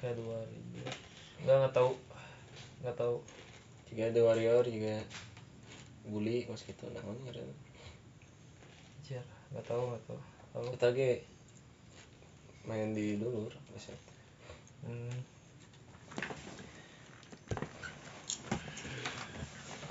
kayak 0.00 0.20
dua 0.20 0.36
ribu. 0.48 0.84
Enggak 1.44 1.56
enggak 1.60 1.74
tahu. 1.76 1.92
Enggak 2.80 2.96
tahu. 2.96 3.16
juga 3.88 4.10
The 4.10 4.20
Warrior 4.24 4.64
juga 4.66 4.96
bully 6.08 6.44
kos 6.44 6.66
gitu 6.66 6.88
naon 6.90 7.16
ngaranna. 7.24 7.54
Anjir, 9.00 9.24
enggak 9.52 9.64
tahu, 9.68 9.82
enggak 9.92 10.02
tahu. 10.08 10.18
Tahu. 10.52 10.66
Kita 10.76 10.88
ge 10.92 11.12
main 12.64 12.96
di 12.96 13.20
dulur 13.20 13.52
biasa. 13.70 13.92
Hmm. 14.84 15.16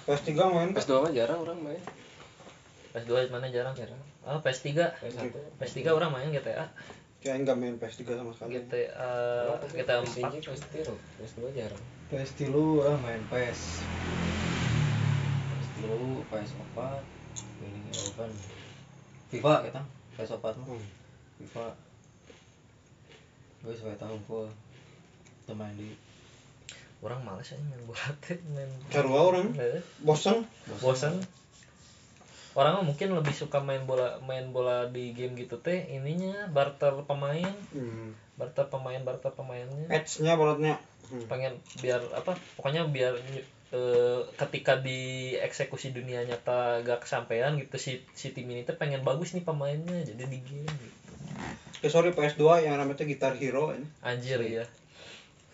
PS3 0.04 0.30
main 0.36 0.70
kan? 0.70 0.70
PS2 0.76 0.94
mah 1.00 1.12
jarang 1.16 1.40
orang 1.40 1.60
main. 1.64 1.84
PS2 2.92 3.32
mana 3.32 3.48
jarang? 3.48 3.72
Jarang. 3.72 4.02
Ah, 4.28 4.40
PS3. 4.44 4.76
PS1. 5.00 5.32
PS3 5.64 5.80
orang 5.96 6.12
main 6.12 6.28
GTA. 6.36 6.68
Kayak 7.24 7.36
enggak 7.40 7.56
main 7.56 7.76
PS3 7.80 8.04
sama 8.20 8.32
sekali. 8.36 8.60
GTA 8.60 8.84
GTA 9.72 10.04
4. 10.04 10.44
PS3 10.44 10.76
PS2 11.24 11.42
jarang. 11.56 11.84
PS 12.12 12.32
tilu 12.36 12.84
orang 12.84 13.00
main 13.00 13.22
PS. 13.32 13.80
PS 15.50 15.68
tilu, 15.80 16.22
PS 16.28 16.52
4, 16.76 17.64
Winning 17.64 17.86
Eleven. 17.90 18.32
FIFA 19.32 19.54
kita, 19.66 19.82
PS 20.20 20.32
4 20.36 20.60
mah. 20.60 20.68
Hmm. 20.68 20.86
FIFA. 21.40 21.66
Gue 23.64 23.74
sampai 23.80 23.96
tahun 23.96 24.20
full. 24.28 24.52
Kita 25.44 25.56
main 25.56 25.72
di 25.80 25.96
Orang 27.04 27.22
males 27.22 27.52
aja 27.52 27.60
main 27.62 27.84
bola 27.84 28.08
teh, 28.18 28.40
main. 28.50 28.72
Sarua 28.88 29.20
orang 29.28 29.52
bosan. 30.00 30.48
bosan. 30.80 31.20
Orang 32.54 32.86
mungkin 32.86 33.12
lebih 33.12 33.34
suka 33.34 33.60
main 33.60 33.84
bola 33.84 34.22
main 34.22 34.48
bola 34.50 34.86
di 34.88 35.12
game 35.12 35.34
gitu 35.36 35.58
teh 35.58 35.90
ininya 35.90 36.48
barter 36.48 36.94
pemain, 37.04 37.50
Hmm. 37.74 38.14
barter 38.36 38.70
pemain, 38.70 39.02
barter 39.02 39.30
pemainnya. 39.30 39.90
Patch-nya 39.90 40.34
baratnya. 40.34 40.78
Hmm. 41.04 41.28
pengen 41.28 41.54
biar 41.78 42.00
apa 42.16 42.32
pokoknya 42.56 42.88
biar 42.88 43.14
eh, 43.70 44.20
ketika 44.34 44.80
di 44.80 45.34
eksekusi 45.36 45.92
dunia 45.92 46.24
nyata 46.24 46.80
gak 46.82 47.04
kesampaian 47.04 47.54
gitu 47.60 47.76
si 47.76 47.92
si 48.14 48.32
tim 48.32 48.48
ini 48.48 48.64
tuh 48.64 48.80
pengen 48.80 49.04
bagus 49.04 49.36
nih 49.36 49.44
pemainnya 49.44 50.00
jadi 50.00 50.24
di 50.24 50.40
game 50.40 50.64
gitu. 50.72 51.12
Eh 51.84 51.92
sorry 51.92 52.16
PS2 52.16 52.64
yang 52.64 52.80
namanya 52.80 53.04
Guitar 53.04 53.36
Hero 53.36 53.76
ini. 53.76 53.84
anjir 54.00 54.40
ya 54.40 54.64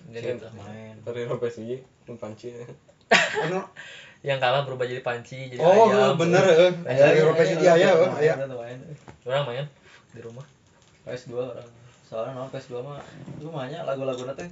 jadi 0.07 0.39
main. 0.55 0.95
Dari 1.03 1.27
PSG 1.27 1.69
nu 2.07 2.15
panci. 2.15 2.55
Anu, 3.43 3.61
yang 4.21 4.37
kalah 4.37 4.63
berubah 4.63 4.85
jadi 4.85 5.01
panci 5.01 5.49
jadi 5.49 5.59
oh 5.59 5.89
ayam 5.89 6.13
bener 6.15 6.43
eh. 6.45 6.71
Guitar 6.75 7.11
Hero 7.11 7.31
PS3 7.33 7.61
aya 7.63 7.89
eh, 7.89 8.11
aya. 8.19 8.33
Kita 8.37 8.55
main. 8.55 8.77
orang 9.25 9.45
main 9.45 9.65
di 10.11 10.21
rumah 10.21 10.45
PS2 11.03 11.33
orang. 11.35 11.69
Soalnya 12.05 12.33
non 12.33 12.49
PS2 12.49 12.73
mah 12.81 13.01
itu 13.37 13.47
mah 13.47 13.65
nya 13.65 13.85
lagu-lagu 13.85 14.25
teh 14.33 14.49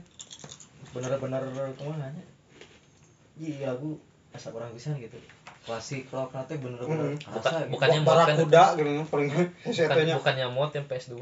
bener-bener 0.93 1.43
kumaha 1.77 2.09
nya. 2.09 2.23
Iya 3.37 3.73
lagu 3.73 3.97
asa 4.31 4.49
orang 4.49 4.73
pisan 4.73 4.97
gitu. 4.97 5.17
Klasik 5.65 6.07
rock 6.09 6.31
teh 6.47 6.57
bener-bener 6.57 7.13
Hmm. 7.13 7.33
Bukan- 7.37 7.51
asa 7.53 7.57
gitu. 7.65 7.71
bukannya 7.75 7.99
mod 8.01 8.07
kan 8.07 8.27
Barakuda 8.33 8.63
gitu 8.77 8.89
kan 8.89 9.05
paling 9.09 9.29
bukan, 9.33 10.15
bukannya 10.21 10.45
mod 10.49 10.71
yang 10.73 10.85
PS2 10.87 11.13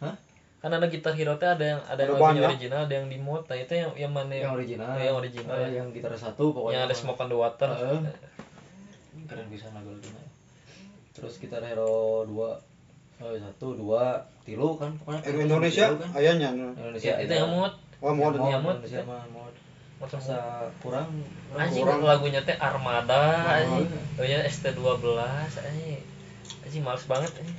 Hah? 0.00 0.14
Kan 0.60 0.70
ada 0.70 0.86
gitar 0.86 1.12
hero 1.12 1.34
teh 1.34 1.46
ada 1.46 1.64
yang 1.66 1.80
ada 1.82 1.96
yang 1.98 2.10
Ada 2.10 2.20
lagunya 2.20 2.42
original 2.46 2.80
ada 2.84 2.94
yang 2.94 3.06
di 3.06 3.16
mod 3.16 3.42
nah 3.42 3.56
itu 3.56 3.72
yang 3.74 3.90
yang 3.94 4.12
mana 4.12 4.28
yang 4.30 4.52
original. 4.52 4.92
yang 4.94 5.16
original 5.16 5.56
Eh, 5.58 5.70
yang 5.74 5.88
gitar 5.88 6.12
satu 6.14 6.52
pokoknya. 6.52 6.74
yang 6.74 6.82
ada 6.84 6.94
smoke 6.94 7.16
on 7.16 7.28
the 7.28 7.34
water 7.34 7.70
Heeh. 7.70 8.00
keren 9.24 9.46
bisa 9.48 9.66
lagu-lagunya 9.70 10.24
terus 11.10 11.36
gitar 11.36 11.62
hero 11.62 12.22
2 12.22 12.36
oh, 13.20 13.32
satu 13.34 13.66
dua 13.74 14.20
tilu 14.42 14.76
kan 14.76 14.92
pokoknya 14.96 15.20
Eh, 15.22 15.32
Indonesia 15.38 15.86
kan 15.90 16.08
ayahnya. 16.14 16.48
Indonesia 16.52 17.08
Ya, 17.10 17.14
itu 17.20 17.32
yang 17.34 17.50
mod 17.50 17.72
Oh, 18.00 18.12
mod. 18.12 18.32
Yang 18.34 18.48
yang 18.50 18.62
mod. 18.62 18.76
Indonesia 18.78 19.00
mah 19.02 19.24
mod 19.28 19.54
masa 20.00 20.36
kurang 20.80 21.08
anjing 21.52 21.84
kurang. 21.84 22.00
lagunya 22.02 22.40
teh 22.40 22.56
Armada 22.56 23.20
Oh, 23.44 23.52
anjing 23.54 23.84
iya. 23.86 24.00
oh 24.16 24.24
ya 24.26 24.38
ST12 24.42 24.80
anjing 25.58 26.00
anjing 26.62 26.82
males 26.82 27.04
banget 27.06 27.32
anjing 27.34 27.56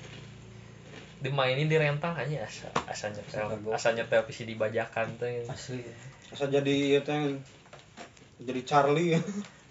dimainin 1.22 1.70
di 1.70 1.78
rental 1.78 2.18
aja 2.18 2.44
asa 2.44 2.68
asa 2.90 3.14
nyetel 3.14 3.70
asa 3.70 3.94
nyetel. 3.94 4.26
PC 4.26 4.50
dibajakan 4.50 5.08
teh 5.22 5.46
asli. 5.46 5.86
Asa 6.34 6.50
jadi 6.50 6.98
ya 6.98 7.02
teh 7.06 7.38
jadi 8.42 8.62
Charlie. 8.66 9.16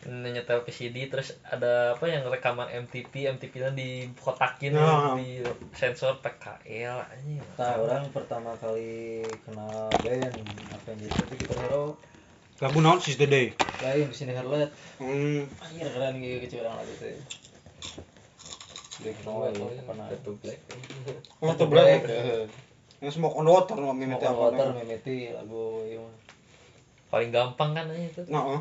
Nyetel 0.01 0.65
PCD 0.65 1.13
terus 1.13 1.37
ada 1.45 1.93
apa 1.93 2.09
yang 2.09 2.25
rekaman 2.25 2.73
MTP 2.73 3.29
MTP 3.37 3.61
nya 3.61 3.69
dikotakin 3.69 4.73
Nah. 4.73 5.13
di 5.21 5.45
sensor 5.77 6.25
PKL 6.25 7.05
anjing. 7.05 7.45
Nah 7.61 7.77
orang 7.77 8.09
pertama 8.09 8.57
kali 8.57 9.21
kenal 9.45 9.93
band 10.01 10.41
apa 10.73 10.87
yang 10.97 11.05
itu 11.05 11.23
Guitar 11.37 11.69
Hero 11.69 12.01
lagu 12.65 12.81
naon 12.81 12.97
sis 13.05 13.21
the 13.21 13.29
day. 13.29 13.53
Lain 13.85 14.09
di 14.09 14.17
sini 14.17 14.33
Harlet 14.33 14.73
hmm. 15.05 15.69
anjir 15.69 15.89
keren 15.93 16.17
gitu 16.17 16.49
kecil 16.49 16.65
orang 16.65 16.81
lagu 16.81 16.95
teh 16.97 17.17
Black 19.01 19.19
Noise 19.25 19.81
apa 19.85 19.93
nah 19.97 20.07
Itu 20.13 20.33
black. 20.41 20.61
oh 21.41 21.67
black. 21.69 22.01
Heeh. 22.05 22.45
yang 23.01 23.13
smoke 23.17 23.33
on 23.41 23.49
the 23.49 23.53
water 23.53 23.81
no 23.81 23.97
mimiti 23.97 24.29
apa 24.29 24.37
Water 24.37 24.77
Mimiti 24.77 25.33
lagu 25.33 25.89
mah. 25.89 26.15
paling 27.09 27.33
gampang 27.33 27.73
kan 27.73 27.89
aja 27.89 27.97
itu. 27.97 28.23
Nah 28.29 28.61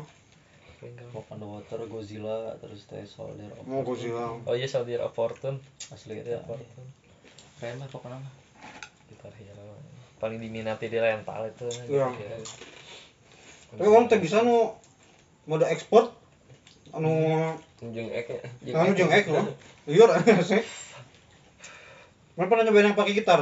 paling 0.80 0.96
gampang. 0.96 1.12
Smoke 1.12 1.30
on 1.36 1.42
Water 1.60 1.78
Godzilla 1.84 2.56
terus 2.56 2.88
teh 2.88 3.04
Soldier 3.04 3.52
of 3.52 3.68
mau 3.68 3.84
gue 3.84 3.96
sih 4.00 4.10
oh 4.16 4.54
iya 4.56 4.64
Soldier 4.64 5.04
of 5.04 5.12
Fortune. 5.12 5.60
Asli 5.92 6.24
of 6.24 6.48
Fortune. 6.48 6.88
Keren 7.60 7.76
mah 7.76 7.88
pokoknya 7.92 8.16
mah. 8.16 8.32
Guitar 9.12 9.32
Hero. 9.36 9.76
Paling 10.16 10.40
diminati 10.40 10.88
di 10.88 10.96
rental 10.96 11.52
itu. 11.52 11.68
Iya. 11.92 12.08
Tapi 13.76 13.86
orang 13.86 14.08
teh 14.08 14.18
bisa 14.18 14.40
nu 14.40 14.72
mode 15.44 15.68
ekspor 15.68 16.16
anu 16.90 17.12
Ujung 17.80 18.12
ek 18.12 18.26
ya. 18.28 18.40
anu 18.76 18.92
jeung 18.92 19.08
ek 19.08 19.24
no 19.32 19.46
iya 19.92 20.06
sih 20.40 20.62
Mana 22.32 22.46
pernah 22.46 22.64
nyobain 22.64 22.86
yang 22.86 22.96
pakai 22.96 23.12
gitar? 23.12 23.40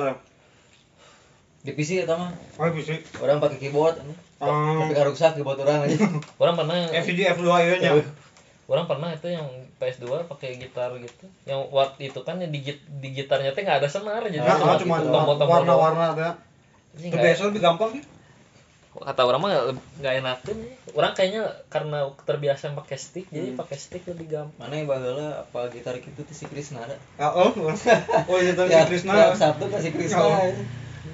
di 1.58 1.74
PC 1.74 2.06
eta 2.06 2.14
mah 2.14 2.30
Oh, 2.56 2.70
bisa. 2.70 2.94
orang 3.18 3.38
pakai 3.38 3.58
keyboard. 3.58 3.98
Ah. 4.38 4.78
tapi 4.78 4.94
karuksak 4.94 5.34
keyboard 5.34 5.58
orang 5.58 5.84
aja 5.84 5.98
orang 6.40 6.54
pernah 6.56 6.76
FCD 6.88 7.26
F2 7.28 7.44
ieu 7.60 7.76
nya. 7.76 7.90
orang 8.70 8.86
pernah 8.86 9.10
itu 9.10 9.26
yang 9.26 9.46
PS2 9.76 10.06
pakai 10.24 10.56
gitar 10.56 10.94
gitu 10.94 11.26
yang 11.44 11.66
waktu 11.68 12.08
itu 12.08 12.20
kan 12.20 12.38
yang 12.38 12.48
di, 12.48 12.62
git- 12.62 12.86
di 12.94 13.10
gitarnya 13.12 13.50
teh 13.50 13.62
nggak 13.62 13.80
ada 13.80 13.88
senar 13.88 14.22
jadi 14.22 14.38
Nah, 14.38 14.78
cuma 14.78 14.78
cuma 14.78 14.96
warna-warna. 15.36 16.38
Ini 16.94 17.08
Itu 17.08 17.16
biasa 17.16 17.40
lebih 17.48 17.60
gampang 17.60 17.90
sih. 17.94 18.02
Kata 19.00 19.22
orang 19.22 19.40
mah 19.40 19.50
nggak- 19.96 20.18
ya. 20.18 20.34
orang 20.92 21.12
kayaknya 21.12 21.42
karena 21.66 21.98
terbiasa 22.20 22.74
pakai 22.74 22.96
stick 22.96 23.26
jadi 23.28 23.48
Hmm. 23.48 23.58
pakai 23.58 23.76
stick 23.76 24.02
lebih 24.04 24.26
gampang 24.28 24.58
mana 24.60 24.74
yang 24.74 24.86
baheula 24.86 25.42
apa 25.42 25.68
gitar 25.68 25.96
gitu 25.96 26.20
tuh 26.20 26.32
si 26.32 26.44
Krisna 26.44 26.80
ada 26.80 26.96
Ah, 27.16 27.30
oh. 27.32 27.50
Oh, 28.30 28.36
itu 28.36 28.54
si 28.58 28.70
Ya, 28.70 28.84
Krisna. 28.84 29.14
yang 29.14 29.34
satu 29.34 29.66
kan 29.66 29.78
si 29.78 29.90
Krisna 29.90 30.20
Oh. 30.20 30.50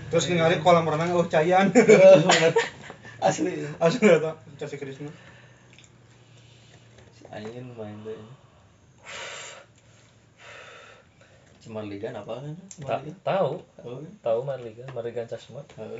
Terus 0.06 0.24
ningali 0.26 0.58
kolam 0.58 0.84
renang 0.84 1.10
oh 1.12 1.24
cayan. 1.24 1.68
Bener. 1.74 2.52
asli 3.18 3.66
Asli 3.78 4.06
eta, 4.06 4.32
Ca 4.54 4.64
si 4.64 4.76
Krisna. 4.76 5.10
si 7.10 7.22
Ayin 7.28 7.72
main 7.72 7.96
deh 8.00 8.14
Cuma 11.60 11.80
ligan 11.80 12.12
apa 12.12 12.38
kan? 12.38 12.54
Tahu 13.24 13.56
Tahu 13.74 13.92
kan? 13.98 14.12
tahu 14.20 14.38
Marligan 14.44 14.84
Marligan 14.92 15.24
Casmat 15.24 15.64
Tahu. 15.70 15.96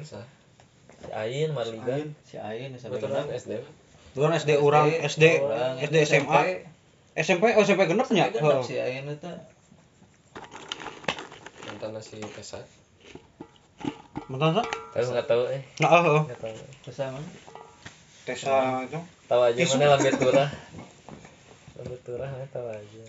Si 1.05 1.11
Ain 1.13 1.49
Marligan 1.53 2.07
Si 2.25 2.37
sampai 2.81 2.97
Kebetulan 2.97 3.29
genep. 3.29 3.37
SD. 3.37 3.53
Duluan 4.15 4.33
SD 4.33 4.51
urang, 4.63 4.87
SD, 4.89 5.25
Orang 5.43 5.75
SD 5.83 5.97
SMA. 6.07 6.41
SMP, 7.15 7.45
oh 7.55 7.63
SMP 7.63 7.87
genep 7.87 8.09
nya. 8.11 8.31
SMP 8.31 8.41
genep 8.41 8.63
si 8.65 8.75
Ayin 8.81 9.07
itu 9.07 9.31
Mantan 11.67 12.01
si 12.01 12.17
Tesa. 12.33 12.59
Mantan 14.31 14.51
sa? 14.57 14.63
tahu 14.95 15.05
nggak 15.11 15.27
tahu 15.27 15.43
eh 15.51 15.63
Nah, 15.83 15.91
oh, 15.91 16.03
oh. 16.07 16.23
nggak 16.31 16.39
tahu 16.39 16.55
bersama 16.87 17.19
Tesa 18.25 18.87
itu. 18.87 18.99
tahu 19.27 19.41
aja 19.43 19.61
mana 19.75 19.99
lambe 19.99 20.11
turah 20.15 20.49
lambe 21.77 21.97
turah 22.07 22.29
mana 22.31 22.47
tahu 22.49 22.67
aja 22.71 23.03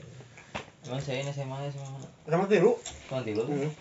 Emang 0.85 1.01
saya 1.01 1.17
ini 1.17 1.33
SMA 1.33 1.49
nya 1.65 1.69
SMA 1.73 1.87
mana? 1.87 2.07
Sama 2.29 2.45
tilu. 2.45 2.77
Nanti 3.09 3.33
lu. 3.33 3.41
Hmm. 3.41 3.73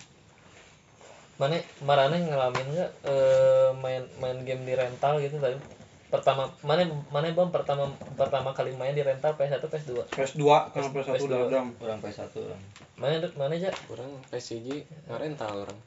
mana 1.37 1.59
marane 1.85 2.17
ngalamin 2.17 2.65
nggak 2.73 2.91
eh, 3.05 3.54
main 3.73 4.03
main 4.21 4.37
game 4.45 4.61
di 4.67 4.73
rental 4.77 5.17
gitu 5.17 5.41
tadi 5.41 5.57
pertama 6.05 6.47
mana 6.61 6.85
mana 7.09 7.27
bang 7.33 7.49
pertama 7.49 7.89
pertama 8.15 8.53
kali 8.53 8.71
main 8.77 8.93
di 8.93 9.01
rental 9.01 9.33
PS1 9.35 9.65
PS2 9.65 9.91
PS2 10.13 10.43
karena 10.71 10.89
PS1 10.93 11.21
udah 11.25 11.39
ada. 11.49 11.59
Orang 11.81 11.99
PS1 11.99 12.33
orang. 12.39 12.61
mana 12.95 13.15
mana 13.35 13.53
aja 13.57 13.71
Orang 13.91 14.11
PSG 14.31 14.85
rental 15.09 15.65
orang. 15.67 15.79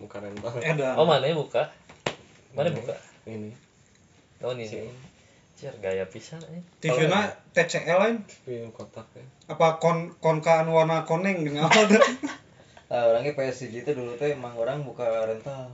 Bukan 0.00 0.20
rental. 0.22 0.52
Eh, 0.62 0.72
ada. 0.72 0.94
oh 0.96 1.04
mana 1.04 1.28
buka 1.34 1.68
mana 2.54 2.70
buka 2.72 2.94
Ini. 3.26 3.50
oh 4.46 4.54
ini 4.54 4.88
Ciar 5.56 5.72
gaya 5.80 6.04
pisan 6.04 6.36
eh. 6.52 6.60
TV-na 6.84 7.32
TCL 7.56 7.96
lain. 7.96 8.16
Film 8.44 8.68
kotak 8.76 9.08
ya. 9.16 9.24
Apa 9.48 9.80
kon 9.80 10.12
konkaan 10.20 10.68
warna 10.68 11.08
koneng 11.08 11.40
dengan 11.48 11.72
apa? 11.72 11.80
Nah, 12.92 13.02
orangnya 13.08 13.32
PSG 13.32 13.82
itu 13.82 13.90
dulu 13.96 14.20
teh 14.20 14.36
emang 14.36 14.52
orang 14.60 14.84
buka 14.84 15.08
rental. 15.24 15.72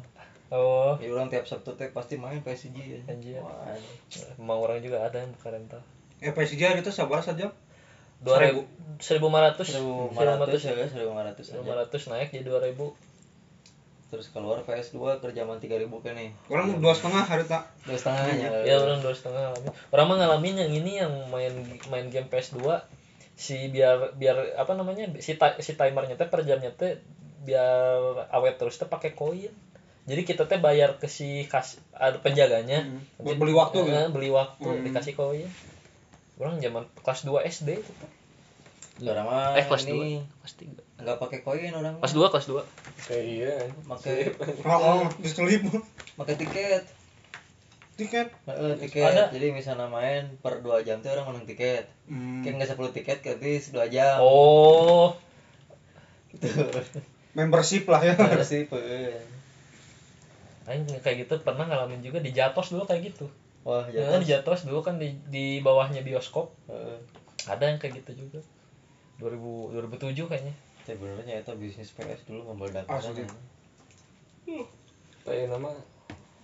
Oh 0.52 0.92
Jadi 1.00 1.08
orang 1.08 1.26
tiap 1.26 1.48
Sabtu 1.48 1.72
teh 1.74 1.88
pasti 1.88 2.14
main 2.14 2.38
PSG 2.38 2.76
ya. 2.76 3.00
Anjir. 3.08 3.40
Wah, 3.40 3.72
mau 4.36 4.60
orang 4.60 4.78
juga 4.78 5.00
ada 5.00 5.18
yang 5.18 5.32
buka 5.32 5.48
rental 5.50 5.80
Eh 6.20 6.30
PSG 6.30 6.78
itu 6.78 6.92
sabar 6.92 7.24
saja. 7.24 7.48
dua 8.22 8.36
ribu 8.38 8.62
seribu 9.02 9.26
lima 9.26 9.42
ratus 9.50 9.74
1500 9.74 10.62
ya, 10.62 10.86
1500 10.86 11.42
aja. 11.42 11.58
lima 11.58 11.74
ratus 11.74 12.02
naik 12.06 12.30
jadi 12.30 12.46
dua 12.46 12.62
ribu 12.62 12.94
Terus 14.06 14.28
keluar 14.28 14.60
PS2 14.60 15.24
ke 15.24 15.32
zaman 15.32 15.56
3000 15.56 15.88
kan 16.04 16.12
nih. 16.12 16.28
Orang 16.52 16.76
dua 16.78 16.92
setengah 16.92 17.24
hari 17.24 17.48
tak. 17.48 17.64
Dua 17.82 17.96
setengahnya. 17.96 18.60
ya 18.62 18.76
orang 18.76 19.00
dua 19.00 19.16
setengah 19.16 19.40
ngalamin 19.48 19.72
orang 19.88 20.04
mah 20.04 20.16
ngalamin 20.20 20.54
yang 20.54 20.70
ini 20.70 20.92
yang 21.00 21.12
main 21.32 21.54
main 21.88 22.06
game 22.12 22.28
PS2 22.28 22.60
si 23.32 23.72
biar 23.72 24.12
biar 24.12 24.52
apa 24.54 24.76
namanya 24.76 25.08
si 25.16 25.34
ti- 25.34 25.58
si 25.64 25.72
timernya 25.74 26.14
teh 26.14 26.28
per 26.28 26.44
jamnya 26.44 26.68
teh 26.70 27.00
biar 27.42 28.28
awet 28.30 28.60
terus 28.60 28.76
teh 28.76 28.84
pakai 28.84 29.16
koin 29.16 29.48
jadi 30.02 30.22
kita 30.22 30.42
teh 30.44 30.58
bayar 30.58 30.96
ke 30.96 31.06
si 31.06 31.46
kas 31.46 31.78
ada 31.92 32.18
penjaganya 32.18 32.82
Hmm. 32.82 33.00
Buat 33.18 33.36
beli 33.36 33.52
waktu 33.52 33.76
Eh, 33.76 33.84
gitu? 33.84 34.00
beli 34.10 34.28
waktu 34.28 34.66
Hmm. 34.66 34.82
dikasih 34.82 35.14
koin 35.14 35.46
orang 36.36 36.58
zaman 36.58 36.82
kelas 36.98 37.20
2 37.22 37.38
SD 37.44 37.68
itu. 37.76 37.92
Orang 39.00 39.24
mah 39.24 39.54
eh 39.54 39.62
kelas 39.62 39.86
ini 39.86 40.18
2 40.18 40.40
kelas 40.40 40.54
3 40.58 41.02
nggak 41.02 41.16
pakai 41.18 41.38
koin 41.40 41.72
orang. 41.72 41.94
kelas 41.98 42.12
2 42.12 42.26
kelas 42.28 42.46
2 42.46 42.62
Kayak 43.02 43.24
iya. 43.24 43.54
Pakai 43.84 44.16
Oh, 44.62 44.78
oh 44.78 45.02
diselip. 45.16 45.62
pakai 46.14 46.34
tiket. 46.36 46.82
Tiket. 47.92 48.28
Heeh, 48.46 48.72
tiket. 48.80 49.04
Ada. 49.04 49.24
Jadi 49.30 49.46
misalnya 49.50 49.86
main 49.86 50.34
per 50.36 50.58
2 50.60 50.80
jam 50.80 50.98
tuh 50.98 51.10
orang 51.10 51.30
menang 51.30 51.46
tiket. 51.46 51.86
Hmm. 52.04 52.42
Kan 52.42 52.56
nggak 52.56 52.70
10 52.70 52.90
tiket 52.92 53.18
ke 53.20 53.28
habis 53.32 53.70
2 53.70 53.86
jam. 53.86 54.18
oh 54.18 55.14
Gitu. 56.32 56.48
Membership 57.32 57.84
lah 57.86 58.02
ya. 58.02 58.14
Ada 58.14 58.42
sih, 58.42 58.64
pe. 58.64 58.80
Aing 60.66 60.86
kayak 61.02 61.26
gitu 61.26 61.34
pernah 61.42 61.66
ngalamin 61.66 62.02
juga 62.02 62.22
di 62.22 62.30
Jatos 62.30 62.70
dulu 62.70 62.86
kayak 62.86 63.14
gitu 63.14 63.26
Wah, 63.62 63.86
Ya, 63.90 64.18
di 64.18 64.26
jatuh. 64.26 64.58
Jatos 64.58 64.66
dulu 64.66 64.82
kan 64.82 64.98
di 64.98 65.14
di 65.30 65.62
bawahnya 65.62 66.02
bioskop 66.02 66.50
Heeh. 66.66 66.98
ada 67.46 67.64
yang 67.66 67.78
kayak 67.78 68.02
gitu 68.02 68.26
juga 68.26 68.42
2000 69.22 69.74
2007 69.78 70.30
kayaknya 70.30 70.54
Tapi 70.82 70.98
benernya 70.98 71.38
itu 71.38 71.52
bisnis 71.54 71.94
PS 71.94 72.26
dulu 72.26 72.54
membedak 72.54 72.82
Asli. 72.90 73.22
Tapi 75.22 75.46
nama 75.46 75.70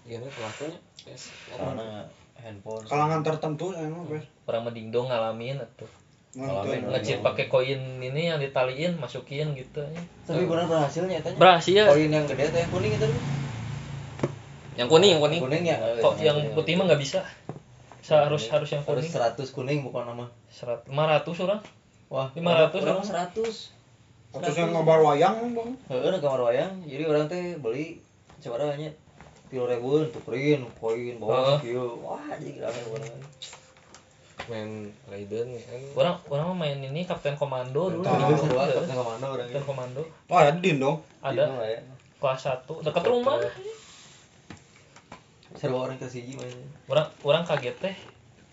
gini 0.06 0.22
pelakunya. 0.30 0.78
Yes. 1.02 1.34
Karena 1.50 2.06
handphone. 2.38 2.86
Kalangan 2.86 3.20
tertentu 3.26 3.74
ya 3.74 3.82
emang 3.82 4.06
guys. 4.06 4.22
orang 4.46 4.70
medingdong 4.70 5.10
ngalamin 5.10 5.58
atau 5.58 5.90
ngecip 6.38 7.18
pakai 7.26 7.50
koin 7.50 7.98
ini 7.98 8.30
yang 8.30 8.38
ditaliin 8.38 8.94
masukin 9.02 9.58
gitu 9.58 9.82
ya. 9.82 10.02
Tapi 10.22 10.46
benar 10.46 10.70
berhasilnya 10.70 11.18
tanya. 11.18 11.34
berhasil 11.34 11.82
Koin 11.90 12.10
yang 12.14 12.26
gede 12.30 12.54
atau 12.54 12.60
yang 12.62 12.70
kuning 12.70 12.92
itu? 12.94 13.08
Yang 14.78 14.86
kuning 14.86 15.10
yang 15.18 15.22
kuning 15.22 15.42
Kuning 15.42 15.64
ya. 15.66 15.76
kok 15.98 16.14
yang 16.22 16.38
putih 16.54 16.78
mah 16.78 16.86
nggak 16.86 17.02
bisa 17.02 17.20
harus 18.08 18.46
harus 18.48 18.68
yang 18.72 18.86
harus 18.86 19.04
kuning 19.10 19.10
100 19.10 19.56
kuning 19.56 19.78
bukan 19.82 20.06
nama. 20.06 20.30
serat 20.48 20.86
500 20.86 21.44
orang 21.44 21.60
Wah, 22.08 22.32
500 22.32 22.88
orang 22.88 23.04
orang. 23.04 23.28
100. 23.36 23.68
Terus 24.32 24.56
yang 24.56 24.72
ngobar 24.72 25.04
wayang 25.04 25.52
bang. 25.52 25.70
Heeh, 25.92 26.16
kamar 26.24 26.40
wayang. 26.40 26.72
Jadi 26.88 27.04
orang 27.04 27.28
teh 27.28 27.60
beli 27.60 28.00
coba 28.40 28.64
hanya 28.72 28.88
tiga 29.52 29.68
ribu 29.68 30.08
untuk 30.08 30.24
print 30.24 30.64
koin 30.80 31.20
bawa 31.20 31.60
kieu. 31.60 32.00
Wah, 32.00 32.20
jadi 32.40 32.64
rame 32.64 32.80
banget. 32.96 33.12
Main 34.48 34.88
Raiden 35.12 35.52
kan. 35.60 35.80
orang 35.92 36.16
orang 36.32 36.44
mah 36.48 36.56
main 36.64 36.80
ini 36.80 37.04
Kapten 37.04 37.36
Komando 37.36 37.92
dulu 37.92 38.00
kapten 38.00 38.96
komando 38.96 39.26
orang 39.36 39.44
Kapten 39.44 39.64
Komando 39.68 40.02
Oh 40.24 40.36
ada 40.40 40.56
din 40.56 40.80
dong. 40.80 41.04
ada 41.20 41.52
ya. 41.68 41.84
kelas 42.16 42.64
1 42.64 42.64
dekat 42.80 43.04
rumah 43.04 43.36
Serba 45.59 45.90
orang 45.90 45.98
ke 45.98 46.06
siji 46.06 46.38
mainnya. 46.38 46.66
orang 46.86 47.06
orang 47.26 47.42
kaget 47.42 47.76
teh. 47.82 47.96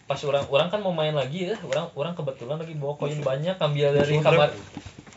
Pas 0.10 0.18
orang 0.26 0.46
orang 0.50 0.68
kan 0.74 0.82
mau 0.82 0.90
main 0.92 1.14
lagi 1.14 1.54
ya. 1.54 1.56
Orang 1.62 1.94
orang 1.94 2.18
kebetulan 2.18 2.58
lagi 2.58 2.74
bawa 2.74 2.98
koin 2.98 3.22
banyak 3.22 3.56
ambil 3.62 3.94
dari 3.94 4.18
kamar 4.18 4.50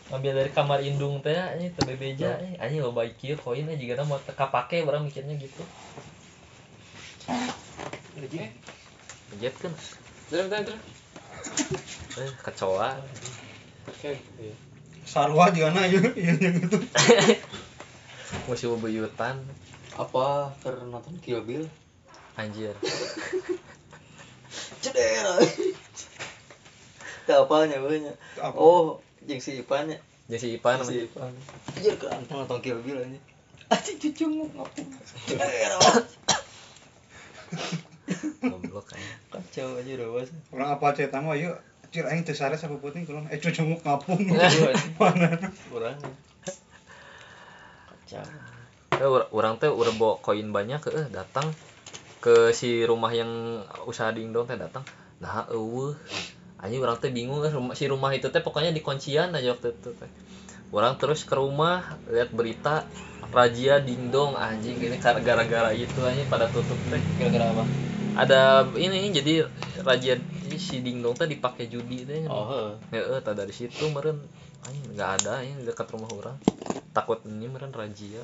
ngambil 0.09 0.31
dari 0.41 0.51
kamar 0.53 0.79
indung 0.81 1.21
teh 1.21 1.37
ini 1.61 1.69
teu 1.69 1.85
bebeja 1.85 2.41
eh 2.41 2.57
anjing 2.57 2.81
lo 2.81 2.89
baik 2.89 3.21
kieu 3.21 3.37
koin 3.37 3.69
eh 3.69 3.77
jigana 3.77 4.01
mau 4.09 4.17
teka 4.17 4.49
pake 4.49 4.81
orang 4.81 5.05
mikirnya 5.05 5.37
gitu. 5.37 5.61
Jet 9.37 9.55
kan? 9.61 9.73
Terus 10.33 10.49
terus 10.49 10.81
eh 12.17 12.31
kecoa. 12.41 12.97
Oke. 13.89 14.11
iya. 14.41 14.55
sarwa 15.09 15.49
juga 15.49 15.73
na 15.73 15.89
ieu 15.89 16.01
ieu 16.13 16.37
yang 16.37 16.57
itu. 16.57 16.77
Musuh 18.45 18.77
bebuyutan 18.77 19.41
apa 19.97 20.53
karena 20.61 20.85
nonton 20.85 21.17
Kill 21.21 21.41
Bill 21.45 21.65
anjir. 22.39 22.75
Cedera. 24.83 25.35
Tak 27.27 27.45
apanya 27.45 27.77
banyak 27.77 28.15
Apa? 28.41 28.57
oh 28.57 29.03
yang 29.27 29.43
si 29.43 29.61
Ipannya 29.61 30.01
jadi 30.31 30.57
Ipan 30.57 30.81
si 30.81 31.05
Ipan. 31.05 31.33
Anjir 31.75 31.95
kan. 31.99 32.21
Nonton 32.31 32.59
Kill 32.63 32.79
Bill 32.81 33.01
aja. 33.01 33.19
Anjing 33.69 33.97
cucu 34.01 34.25
mau 34.29 34.47
ngapain 34.49 34.87
cedera 35.27 35.77
goblok 38.39 38.85
kan. 38.89 38.99
Kacau 39.29 39.77
aja 39.77 39.91
udah 39.99 40.07
bos. 40.09 40.29
Orang 40.55 40.69
apa 40.73 40.95
cerita 40.95 41.21
mah 41.21 41.37
ieu 41.37 41.53
cir 41.89 42.05
aing 42.05 42.25
teu 42.25 42.37
sare 42.37 42.57
sapuputing 42.57 43.05
kulon. 43.05 43.29
Eh 43.29 43.41
cucunguk 43.41 43.81
ngapung. 43.83 44.21
Iya, 44.25 44.73
mana? 44.97 45.37
Kurang. 45.69 45.99
Kacau 47.89 48.25
Eh, 48.99 49.07
orang 49.31 49.55
teh 49.61 49.71
udah 49.71 49.95
bawa 49.95 50.19
koin 50.19 50.51
banyak 50.51 50.81
eh 50.91 51.07
datang 51.13 51.45
ke 52.19 52.51
si 52.51 52.83
rumah 52.83 53.11
yang 53.15 53.63
usaha 53.87 54.11
dingdong 54.11 54.47
teh 54.47 54.59
datang. 54.59 54.83
Nah 55.23 55.47
eueuh. 55.51 55.95
Anjing 56.59 56.83
orang 56.83 56.99
teh 56.99 57.07
bingung 57.07 57.39
rumah 57.39 57.71
si 57.71 57.87
rumah 57.87 58.11
itu 58.11 58.27
teh 58.27 58.43
pokoknya 58.43 58.75
di 58.75 58.83
kuncian 58.83 59.31
aja 59.31 59.55
waktu 59.55 59.71
itu 59.71 59.95
teh. 59.95 60.11
Orang 60.75 60.99
terus 60.99 61.23
ke 61.23 61.33
rumah 61.33 61.95
lihat 62.11 62.35
berita 62.35 62.83
razia 63.31 63.79
dingdong 63.79 64.35
anjing 64.35 64.75
ini 64.75 64.99
gara-gara 64.99 65.71
itu 65.71 65.99
anjing 66.03 66.27
pada 66.27 66.51
tutup 66.51 66.75
teh. 66.91 66.99
Kira-kira 67.15 67.55
apa? 67.55 67.63
Ada 68.19 68.67
ini 68.75 69.15
jadi 69.15 69.47
razia 69.87 70.19
si 70.59 70.83
dingdong 70.83 71.15
teh 71.15 71.31
dipakai 71.31 71.71
judi 71.71 72.03
teh. 72.03 72.27
Oh 72.27 72.75
ya 72.91 73.15
eh 73.15 73.21
tak 73.23 73.39
dari 73.39 73.55
situ 73.55 73.87
meren 73.95 74.19
anjing 74.67 74.99
nggak 74.99 75.09
ada 75.23 75.39
ini 75.47 75.63
dekat 75.63 75.87
rumah 75.95 76.11
orang. 76.11 76.35
Takut 76.91 77.23
ini 77.23 77.47
meren 77.47 77.71
razia 77.71 78.19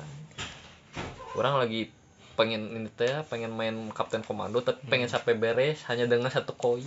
orang 1.36 1.56
lagi 1.56 1.88
pengen 2.36 2.68
ini 2.70 2.88
teh 2.88 3.08
ya, 3.08 3.24
pengen 3.24 3.50
main 3.50 3.74
kapten 3.90 4.20
komando 4.20 4.60
tapi 4.60 4.84
pengen 4.86 5.08
sampai 5.08 5.34
beres 5.34 5.82
hanya 5.88 6.04
dengan 6.04 6.28
satu 6.28 6.52
koin. 6.52 6.84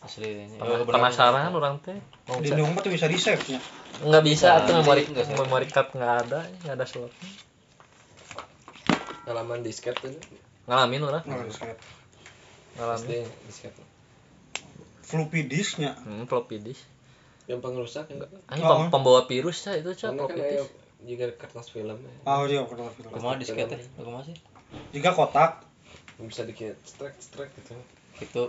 Asli 0.00 0.24
ini. 0.48 0.56
Pena- 0.56 0.84
penasaran 0.86 1.50
orang 1.50 1.76
teh. 1.80 1.96
Mau 2.24 2.38
di 2.38 2.48
mah 2.52 2.80
tuh 2.80 2.88
bisa 2.88 3.04
di 3.04 3.16
save 3.16 3.40
nya. 3.48 3.60
Nggak 4.00 4.24
bisa 4.24 4.64
tuh 4.64 4.76
memory 4.76 5.04
nggak 5.06 5.24
sih. 5.24 5.34
memory 5.34 5.66
card 5.66 5.88
nggak 5.92 6.14
ada 6.24 6.40
nggak 6.62 6.74
ada 6.74 6.84
slotnya 6.84 7.30
Halaman 9.24 9.60
disket 9.60 9.94
tuh. 9.94 10.08
ngalamin 10.64 11.02
orang. 11.02 11.22
Nah, 11.26 11.44
save. 11.46 11.76
ngalamin. 12.76 13.28
Disket. 13.44 13.74
floppy 15.02 15.40
disknya. 15.44 15.98
Hmm, 16.00 16.24
floppy 16.24 16.62
disk. 16.62 16.86
Yang 17.44 17.60
pengrusak 17.60 18.06
ya. 18.08 18.24
Anjing 18.46 18.64
Oh. 18.64 18.78
pem- 18.80 18.90
pembawa 18.90 19.26
virus 19.26 19.66
ya 19.66 19.74
itu 19.74 19.90
cah 19.92 20.08
kan 20.08 20.16
floppy 20.16 20.40
disk. 20.40 20.70
juga 21.00 21.26
kertas 21.32 21.72
film 21.72 21.96
ya. 21.96 22.12
ah 22.24 22.44
iya 22.44 22.60
pernah 22.62 22.92
film. 22.92 23.08
Kumaha 23.08 23.36
disket 23.36 23.66
teh 23.66 23.80
kumaha 23.96 24.20
sih 24.22 24.36
jika 24.90 25.10
kotak. 25.10 25.64
Bisa 26.18 26.44
dikit 26.44 26.76
strek 26.82 27.16
strek 27.16 27.48
gitu. 27.54 27.74
itu. 28.20 28.42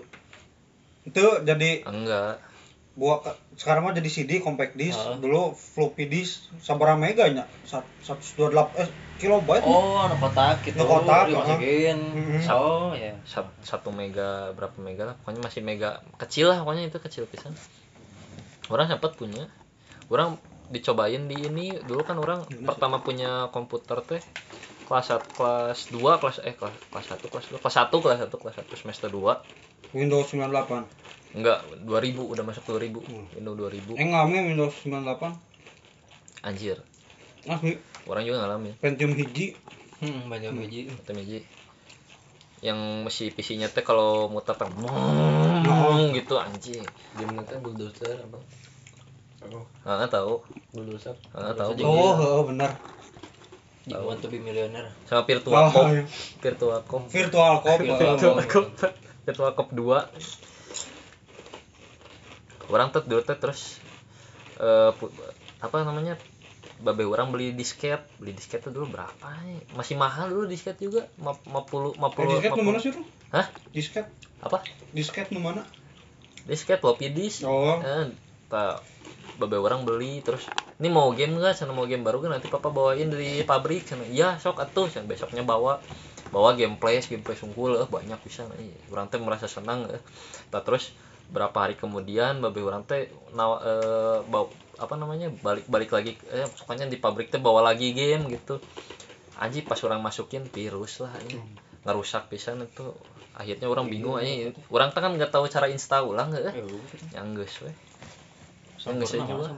Itu 1.03 1.23
jadi 1.41 1.81
enggak. 1.83 2.43
Buat 2.91 3.23
sekarang 3.55 3.81
mah 3.81 3.95
jadi 3.95 4.05
CD 4.05 4.31
compact 4.37 4.75
disc 4.75 4.99
Ah. 4.99 5.15
dulu 5.15 5.55
floppy 5.55 6.05
disk 6.05 6.51
sabaraha 6.59 6.99
mega 6.99 7.23
nya 7.25 7.47
Sat- 7.63 7.87
128 8.03 8.51
eh 8.75 8.89
kilobyte. 9.17 9.63
Oh 9.63 9.95
anu 9.97 10.19
kotak 10.19 10.59
gitu. 10.61 10.75
Nu 10.75 10.85
kotak, 10.85 11.31
dimasukin 11.31 11.97
Mhm. 11.97 12.51
oh 12.51 12.91
ya 12.91 13.15
Sat- 13.23 13.55
satu 13.63 13.89
mega 13.89 14.51
berapa 14.51 14.75
mega 14.77 15.07
lah. 15.07 15.15
Pokoknya 15.15 15.39
masih 15.41 15.61
mega 15.61 16.03
kecil 16.17 16.51
lah 16.51 16.59
pokoknya 16.59 16.91
itu 16.91 16.99
kecil 16.99 17.23
pisan. 17.25 17.55
Orang 18.67 18.85
sempat 18.85 19.15
punya. 19.15 19.47
Orang 20.05 20.35
dicobain 20.67 21.23
di 21.25 21.35
ini 21.41 21.71
dulu 21.77 22.03
kan 22.03 22.15
orang 22.15 22.43
pertama 22.61 22.99
punya 22.99 23.47
komputer 23.47 23.99
teh 24.01 24.23
kelas 24.91 25.07
kelas 25.39 25.79
2 25.95 26.19
kelas 26.19 26.37
eh 26.43 26.51
kelas 26.51 26.75
kelas 26.91 27.07
1 27.15 27.31
kelas 27.31 27.45
2 27.47 27.63
kelas 27.63 27.75
1 27.87 28.03
kelas 28.03 28.19
1 28.27 28.41
kelas 28.43 28.55
1 28.59 28.75
semester 28.75 29.07
2 29.07 29.95
Windows 29.95 30.27
98 30.27 31.39
enggak 31.39 31.63
2000 31.87 32.19
udah 32.19 32.43
masuk 32.43 32.75
2000 32.75 32.99
Hmm. 33.07 33.23
Windows 33.39 33.55
2000 33.55 33.95
eh 33.95 34.07
ngalamin 34.11 34.51
Windows 34.51 34.75
98 34.83 35.51
anjir. 36.43 36.77
Asli. 37.47 37.77
Orang 38.05 38.25
juga 38.25 38.43
ngalamin. 38.45 38.73
Pentium 38.81 39.13
hiji 39.15 39.55
hmm 40.01 40.33
banyak 40.33 40.57
biji 40.57 40.89
Kata 40.89 41.13
Miji 41.13 41.45
yang 42.61 43.05
masih 43.05 43.33
PC-nya 43.33 43.69
teh 43.69 43.81
kalau 43.81 44.29
muter 44.29 44.53
teh 44.53 44.69
mmm, 44.69 46.13
gitu 46.13 46.37
anjing. 46.37 46.81
Game 47.17 47.33
nanti 47.33 47.57
bulldozer 47.57 48.21
apa? 48.21 48.37
Oh, 49.49 49.65
nggak 49.81 50.13
tahu. 50.13 50.45
Bulldozer. 50.73 51.17
nggak 51.33 51.57
tahu. 51.57 51.71
Oh 51.85 52.13
heeh, 52.17 52.41
bener 52.53 52.69
you 53.83 53.97
want 53.97 54.19
to 54.19 54.27
be 54.27 54.37
millionaire. 54.37 54.89
Sama 55.03 55.23
virtual 55.23 55.55
Oh, 55.55 55.69
cop. 55.69 55.85
iya. 55.89 56.03
virtual 56.39 56.79
cop. 56.83 57.03
Virtual 57.07 57.53
cop 57.59 57.77
Virtual 57.77 57.97
virtual 58.15 58.35
cop. 58.43 58.65
Virtual 59.21 59.51
cop 59.51 59.69
2 59.69 60.05
orang 62.69 62.87
tuh 62.89 63.03
dulu 63.03 63.19
terus 63.21 63.83
eh 64.55 64.91
pu- 64.93 65.11
apa 65.59 65.75
namanya 65.81 66.15
babe 66.79 67.03
orang 67.03 67.29
beli 67.29 67.51
disket. 67.51 68.01
Beli 68.15 68.31
disket 68.31 68.61
tuh 68.61 68.71
dulu 68.71 68.89
berapa 68.91 69.27
nih? 69.43 69.59
Masih 69.71 69.95
mahal 69.95 70.29
dulu 70.29 70.45
disket 70.45 70.77
juga. 70.77 71.05
50 71.17 71.45
Eh, 71.91 71.99
50 71.99 72.31
disket 72.31 72.51
nu 72.55 72.63
mana 72.63 72.79
sih 72.79 72.91
tuh? 72.91 73.05
Hah? 73.29 73.45
Disket, 73.69 74.05
apa? 74.39 74.57
Disket 74.91 75.27
nu 75.29 75.39
mana? 75.39 75.63
disket 76.41 76.81
floppy 76.81 77.13
disk. 77.13 77.45
Oh, 77.45 77.77
eh, 77.77 78.09
tak 78.47 78.81
babe 79.37 79.55
orang 79.55 79.85
beli 79.85 80.19
terus 80.19 80.49
ini 80.81 80.89
mau 80.89 81.13
game 81.13 81.37
nggak? 81.37 81.53
Sana 81.53 81.77
mau 81.77 81.85
game 81.85 82.01
baru 82.01 82.25
kan 82.25 82.33
nanti 82.33 82.49
papa 82.49 82.73
bawain 82.73 83.13
dari 83.13 83.45
pabrik 83.45 83.85
sana. 83.85 84.01
Iya 84.09 84.41
sok 84.41 84.57
atuh. 84.57 84.89
Sana 84.89 85.05
besoknya 85.05 85.45
bawa 85.45 85.77
bawa 86.33 86.57
gameplay 86.57 86.97
gameplay 87.05 87.37
sungkul. 87.37 87.77
Eh, 87.77 87.85
banyak 87.85 88.17
bisa 88.25 88.49
nih 88.57 88.73
orang 88.89 89.05
teh 89.13 89.21
merasa 89.21 89.45
senang 89.45 89.85
eh. 89.93 90.01
Tak 90.49 90.65
terus 90.65 90.89
berapa 91.29 91.53
hari 91.53 91.77
kemudian 91.77 92.41
babe 92.41 92.59
orang 92.65 92.81
teh 92.89 93.13
nawa, 93.37 93.61
eh, 93.61 94.19
bawa 94.25 94.49
apa 94.81 94.97
namanya 94.97 95.29
balik 95.45 95.69
balik 95.69 95.93
lagi 95.93 96.17
eh 96.33 96.49
pokoknya 96.49 96.89
di 96.89 96.97
pabrik 96.97 97.29
teh 97.29 97.37
bawa 97.37 97.61
lagi 97.61 97.93
game 97.93 98.25
gitu. 98.33 98.57
Anjing 99.37 99.69
pas 99.69 99.77
orang 99.85 100.01
masukin 100.01 100.49
virus 100.49 100.97
lah 101.05 101.13
ini 101.29 101.37
ngerusak 101.85 102.29
pisan 102.29 102.65
itu 102.65 102.89
akhirnya 103.37 103.69
orang 103.69 103.89
bingung 103.89 104.17
aja 104.17 104.53
orang 104.69 104.89
teh 104.93 105.01
kan 105.01 105.13
nggak 105.13 105.29
tahu 105.29 105.45
cara 105.45 105.69
install 105.69 106.09
ulang 106.09 106.33
eh. 106.33 106.49
Eh, 106.51 106.65
yang 107.13 107.37
geus 107.37 107.61
we 107.61 107.71
yang 108.85 108.97
geus 108.97 109.13
we 109.13 109.21
juga 109.21 109.53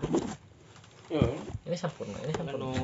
Hmm. 1.14 1.38
ini 1.70 1.78
sempurna 1.78 2.18
ini 2.26 2.34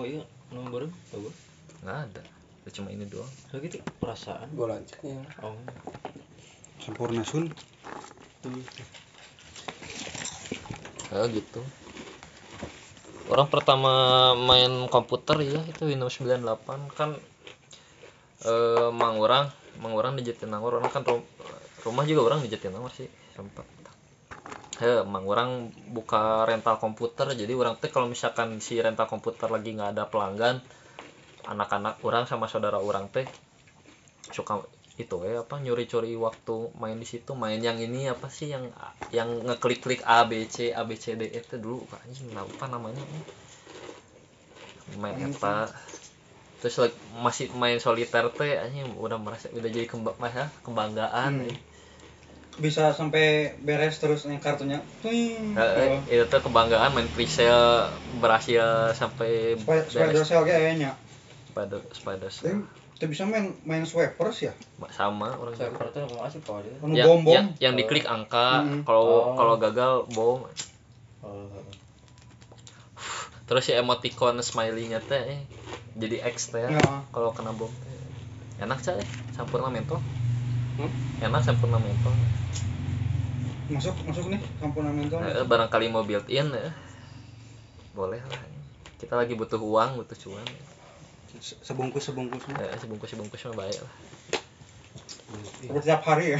ieu 0.06 0.22
nu 0.54 0.62
bareng 0.70 0.94
tahu 1.10 1.34
nggak 1.82 1.98
ada 2.06 2.22
Itu 2.62 2.70
cuma 2.84 2.94
ini 2.94 3.08
doang. 3.10 3.26
Kayak 3.50 3.62
gitu 3.72 3.78
perasaan. 3.98 4.46
Gue 4.54 4.68
lanjutnya. 4.70 5.26
oh. 5.42 5.56
Sempurna 6.78 7.24
sun. 7.26 7.50
ya 11.10 11.26
gitu. 11.34 11.62
Orang 13.34 13.50
pertama 13.50 13.92
main 14.38 14.86
komputer 14.94 15.42
ya 15.42 15.62
itu 15.66 15.90
Windows 15.90 16.14
98 16.22 16.46
kan 16.94 17.18
eh 18.46 18.90
mang 18.94 19.18
orang 19.18 19.50
mang 19.82 19.94
orang 19.98 20.14
di 20.20 20.24
Jatinangor 20.28 20.78
orang 20.78 20.92
kan 20.94 21.02
ru- 21.04 21.26
rumah 21.84 22.06
juga 22.06 22.22
orang 22.30 22.40
di 22.46 22.50
Jatinangor 22.52 22.92
sih 22.94 23.08
sempat 23.36 23.66
ya 24.88 24.96
mang 25.14 25.26
orang 25.34 25.50
buka 25.96 26.22
rental 26.50 26.76
komputer 26.84 27.28
jadi 27.42 27.54
orang 27.62 27.76
teh 27.82 27.90
kalau 27.94 28.08
misalkan 28.14 28.50
si 28.68 28.74
rental 28.86 29.08
komputer 29.14 29.48
lagi 29.56 29.70
nggak 29.76 29.90
ada 29.94 30.04
pelanggan 30.14 30.56
anak-anak 31.54 31.96
orang 32.08 32.24
sama 32.32 32.46
saudara 32.54 32.80
orang 32.90 33.06
teh 33.16 33.28
suka 34.36 34.54
itu 35.04 35.16
ya 35.30 35.34
apa 35.46 35.56
nyuri-curi 35.66 36.12
waktu 36.26 36.56
main 36.82 36.98
di 37.04 37.08
situ 37.12 37.32
main 37.44 37.60
yang 37.68 37.78
ini 37.88 38.02
apa 38.14 38.28
sih 38.38 38.48
yang 38.56 38.66
yang 39.18 39.30
ngeklik-klik 39.48 40.02
A 40.18 40.20
B 40.30 40.32
C 40.56 40.58
A 40.80 40.84
B 40.90 40.92
C 41.04 41.06
D 41.20 41.24
E 41.38 41.40
itu 41.46 41.56
dulu 41.64 41.78
anjing 42.04 42.30
apa 42.44 42.66
namanya 42.74 43.04
main 45.02 45.20
apa 45.30 45.54
terus 46.60 46.76
like, 46.84 46.98
masih 47.26 47.46
main 47.62 47.80
soliter 47.86 48.26
teh 48.40 48.54
anjing 48.64 48.88
udah 49.06 49.18
merasa 49.26 49.48
udah 49.58 49.70
jadi 49.76 49.88
kemba, 49.92 50.12
masa 50.24 50.44
kebanggaan 50.66 51.34
Hmm. 51.40 51.50
eh. 51.50 51.56
Bisa 52.60 52.92
sampai 52.92 53.56
beres 53.58 53.98
terus 53.98 54.24
yang 54.24 54.38
kartunya. 54.38 54.84
Tuing. 55.00 55.56
Eh, 55.56 56.00
eh, 56.06 56.20
itu 56.20 56.26
tuh 56.26 56.40
kebanggaan 56.42 56.92
main 56.92 57.08
presale 57.08 57.88
berhasil 58.20 58.92
sampai 58.94 59.56
Spider 59.56 59.88
Spider 59.88 60.24
Cell 60.24 60.44
kayaknya. 60.44 60.92
spider 61.50 61.82
spider 61.92 62.30
Tapi 62.30 62.62
kita 62.94 63.06
bisa 63.08 63.24
main 63.24 63.56
main 63.64 63.84
swipers 63.84 64.38
ya. 64.42 64.54
sama 64.92 65.34
orang 65.34 65.56
juga. 65.56 65.72
pernah 65.72 66.06
mau 66.06 66.22
asih 66.22 66.40
pak 66.40 66.62
dia 66.62 66.76
Anu 66.78 66.94
yang, 66.94 67.08
bom 67.08 67.20
bom. 67.22 67.32
yang, 67.32 67.48
yang 67.58 67.74
diklik 67.74 68.04
angka 68.06 68.60
Mm-mm. 68.62 68.84
kalau 68.84 69.04
Oh. 69.26 69.36
kalau 69.36 69.56
gagal 69.56 70.04
bom 70.10 70.44
oh 71.20 71.48
terus 73.44 73.66
si 73.66 73.74
emoticon 73.74 74.38
smiley-nya 74.40 75.00
teh 75.02 75.20
eh, 75.32 75.42
jadi 75.96 76.28
X 76.28 76.52
teh 76.52 76.68
Ya. 76.68 76.80
kalau 77.10 77.32
kena 77.32 77.50
bom 77.50 77.72
enak 78.58 78.78
cah 78.78 78.94
eh. 78.94 79.08
sampurna 79.32 79.68
mentol 79.68 79.98
Hmm? 80.80 81.28
enak 81.28 81.44
sampurna 81.44 81.76
mentol? 81.76 82.16
Masuk 83.68 83.92
masuk 84.08 84.32
nih 84.32 84.40
sampurna 84.64 84.96
mentol. 84.96 85.20
Eh, 85.20 85.44
barangkali 85.44 85.92
mau 85.92 86.08
built 86.08 86.24
in 86.32 86.48
ya. 86.56 86.72
Boleh 87.92 88.24
lah. 88.24 88.42
Kita 88.96 89.20
lagi 89.20 89.36
butuh 89.36 89.60
uang 89.60 90.00
butuh 90.00 90.16
cuan. 90.16 90.48
Se- 91.44 91.60
sebungkus 91.60 92.08
sebungkus 92.08 92.48
eh, 92.56 92.80
sebungkus 92.80 93.12
sebungkus 93.12 93.44
mah 93.52 93.68
baik 93.68 93.80
lah. 93.84 93.94
Seperti 95.60 95.84
tiap 95.84 96.02
hari 96.08 96.40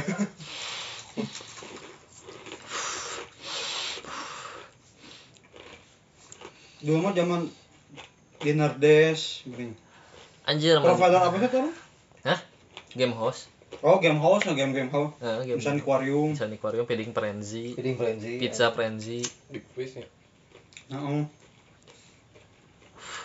Dulu 6.80 6.98
mah 7.04 7.12
zaman 7.12 7.44
dinner 8.40 8.72
dash 8.80 9.44
begini. 9.44 9.76
Anjir 10.48 10.80
provider 10.80 11.20
apa 11.20 11.36
sih 11.36 11.48
tuh 11.52 11.68
Hah? 12.24 12.40
game 12.96 13.12
host 13.12 13.59
oh 13.80 13.96
game 14.02 14.20
house 14.20 14.42
nah 14.44 14.54
game 14.58 14.74
game 14.74 14.90
house. 14.90 15.14
Eh, 15.22 15.54
game 15.54 15.58
bisa 15.58 15.72
di 15.72 15.82
aquarium. 15.82 16.28
Bisa 16.34 16.46
aquarium 16.50 16.84
feeding 16.84 17.12
frenzy. 17.14 17.66
Feeding 17.78 17.96
frenzy. 17.96 18.34
pizza 18.42 18.66
frenzy. 18.74 19.20
Big 19.48 19.64
fish 19.72 19.94
ya. 19.98 20.06
Nah, 20.90 21.00
oh. 21.06 21.24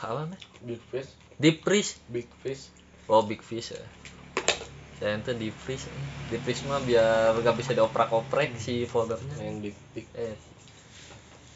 apa 0.05 0.29
nih 0.29 0.41
big 0.61 0.81
fish. 0.93 1.09
Deep 1.35 1.57
freeze. 1.65 1.97
Big 2.07 2.29
fish. 2.39 2.69
Oh 3.09 3.25
big 3.25 3.41
fish 3.41 3.73
ya. 3.73 3.83
Saya 4.95 5.19
itu 5.19 5.33
deep 5.35 5.55
freeze. 5.59 5.85
Deep 6.31 6.41
freeze 6.47 6.63
mah 6.69 6.79
biar 6.79 7.35
gak 7.43 7.57
bisa 7.59 7.75
dioprak 7.75 8.07
oprek 8.15 8.55
si 8.55 8.87
foldernya. 8.87 9.35
Yang 9.41 9.57
big 9.59 9.75
big. 9.91 10.07
Eh. 10.15 10.37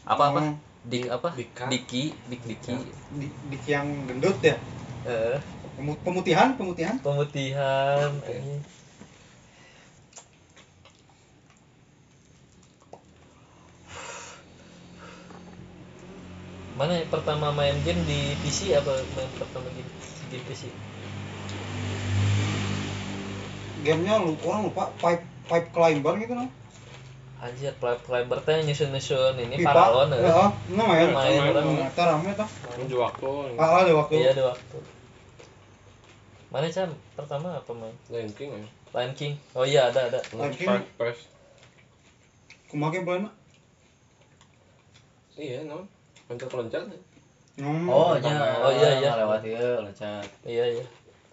Apa 0.04 0.34
apa? 0.34 0.40
Oh. 0.44 0.54
dik 0.84 1.08
apa? 1.08 1.28
Dika. 1.32 1.64
diki 1.72 2.12
dik 2.28 2.42
diki. 2.44 2.74
Di, 3.16 3.26
di 3.48 3.56
yang 3.64 3.88
gendut 4.04 4.36
ya? 4.44 4.60
Eh. 5.08 5.38
Pemu- 5.80 6.00
pemutihan 6.04 6.52
pemutihan? 6.60 7.00
Pemutihan 7.00 8.12
anjing. 8.12 8.60
Mana 16.80 16.96
yang 16.96 17.12
pertama 17.12 17.52
main 17.52 17.76
game 17.84 18.00
di 18.08 18.32
PC 18.40 18.72
apa 18.72 18.88
main 19.12 19.28
pertama 19.36 19.68
game 19.76 19.90
di 20.32 20.38
PC 20.48 20.72
gamenya 23.84 24.16
lu 24.16 24.32
orang 24.48 24.72
lupa 24.72 24.88
pipe 24.96 25.20
pipe 25.44 25.68
climber 25.76 26.16
gitu 26.16 26.32
no? 26.32 26.48
Anjir 27.40 27.72
play 27.76 27.96
climber 28.04 28.40
teh 28.44 28.64
nyusun 28.64 28.92
nyusun 28.96 29.36
ini 29.36 29.60
pipa. 29.60 29.72
paralon 29.72 30.12
ya 30.12 30.24
ya 30.24 30.32
oh, 30.36 30.50
nah 30.76 30.84
main 30.88 31.08
Main, 31.08 31.40
main. 31.40 31.52
Orang. 31.56 31.88
Eta 31.88 32.02
rame 32.04 32.30
tah. 32.36 32.48
Waktu 32.76 33.28
ah 33.56 33.80
ada 33.80 33.92
waktu. 33.96 34.12
Iya 34.20 34.28
ada 34.36 34.42
waktu. 34.52 34.76
Mana 36.52 36.68
cam 36.68 36.92
pertama 37.16 37.56
apa 37.56 37.72
main? 37.72 37.96
Lion 38.12 38.28
King 38.36 38.52
ya. 38.52 38.68
Lion 38.92 39.12
King. 39.16 39.32
Oh 39.56 39.64
iya 39.64 39.88
ada 39.88 40.12
ada. 40.12 40.20
Lion 40.36 40.52
King. 40.52 40.68
Park 40.68 40.84
Press. 41.00 41.20
Kumake 42.68 43.00
plan 43.08 43.32
iya 45.40 45.64
non 45.64 45.88
loncat 46.30 46.50
loncat 46.54 46.82
hmm. 47.58 47.90
Oh, 47.90 48.14
nya. 48.14 48.30
Oh, 48.62 48.70
iya, 48.70 49.02
iya. 49.02 49.10
Lewat 49.18 49.42
ieu 49.42 49.82
loncat. 49.82 50.22
iya 50.46 50.62
iya. 50.62 50.84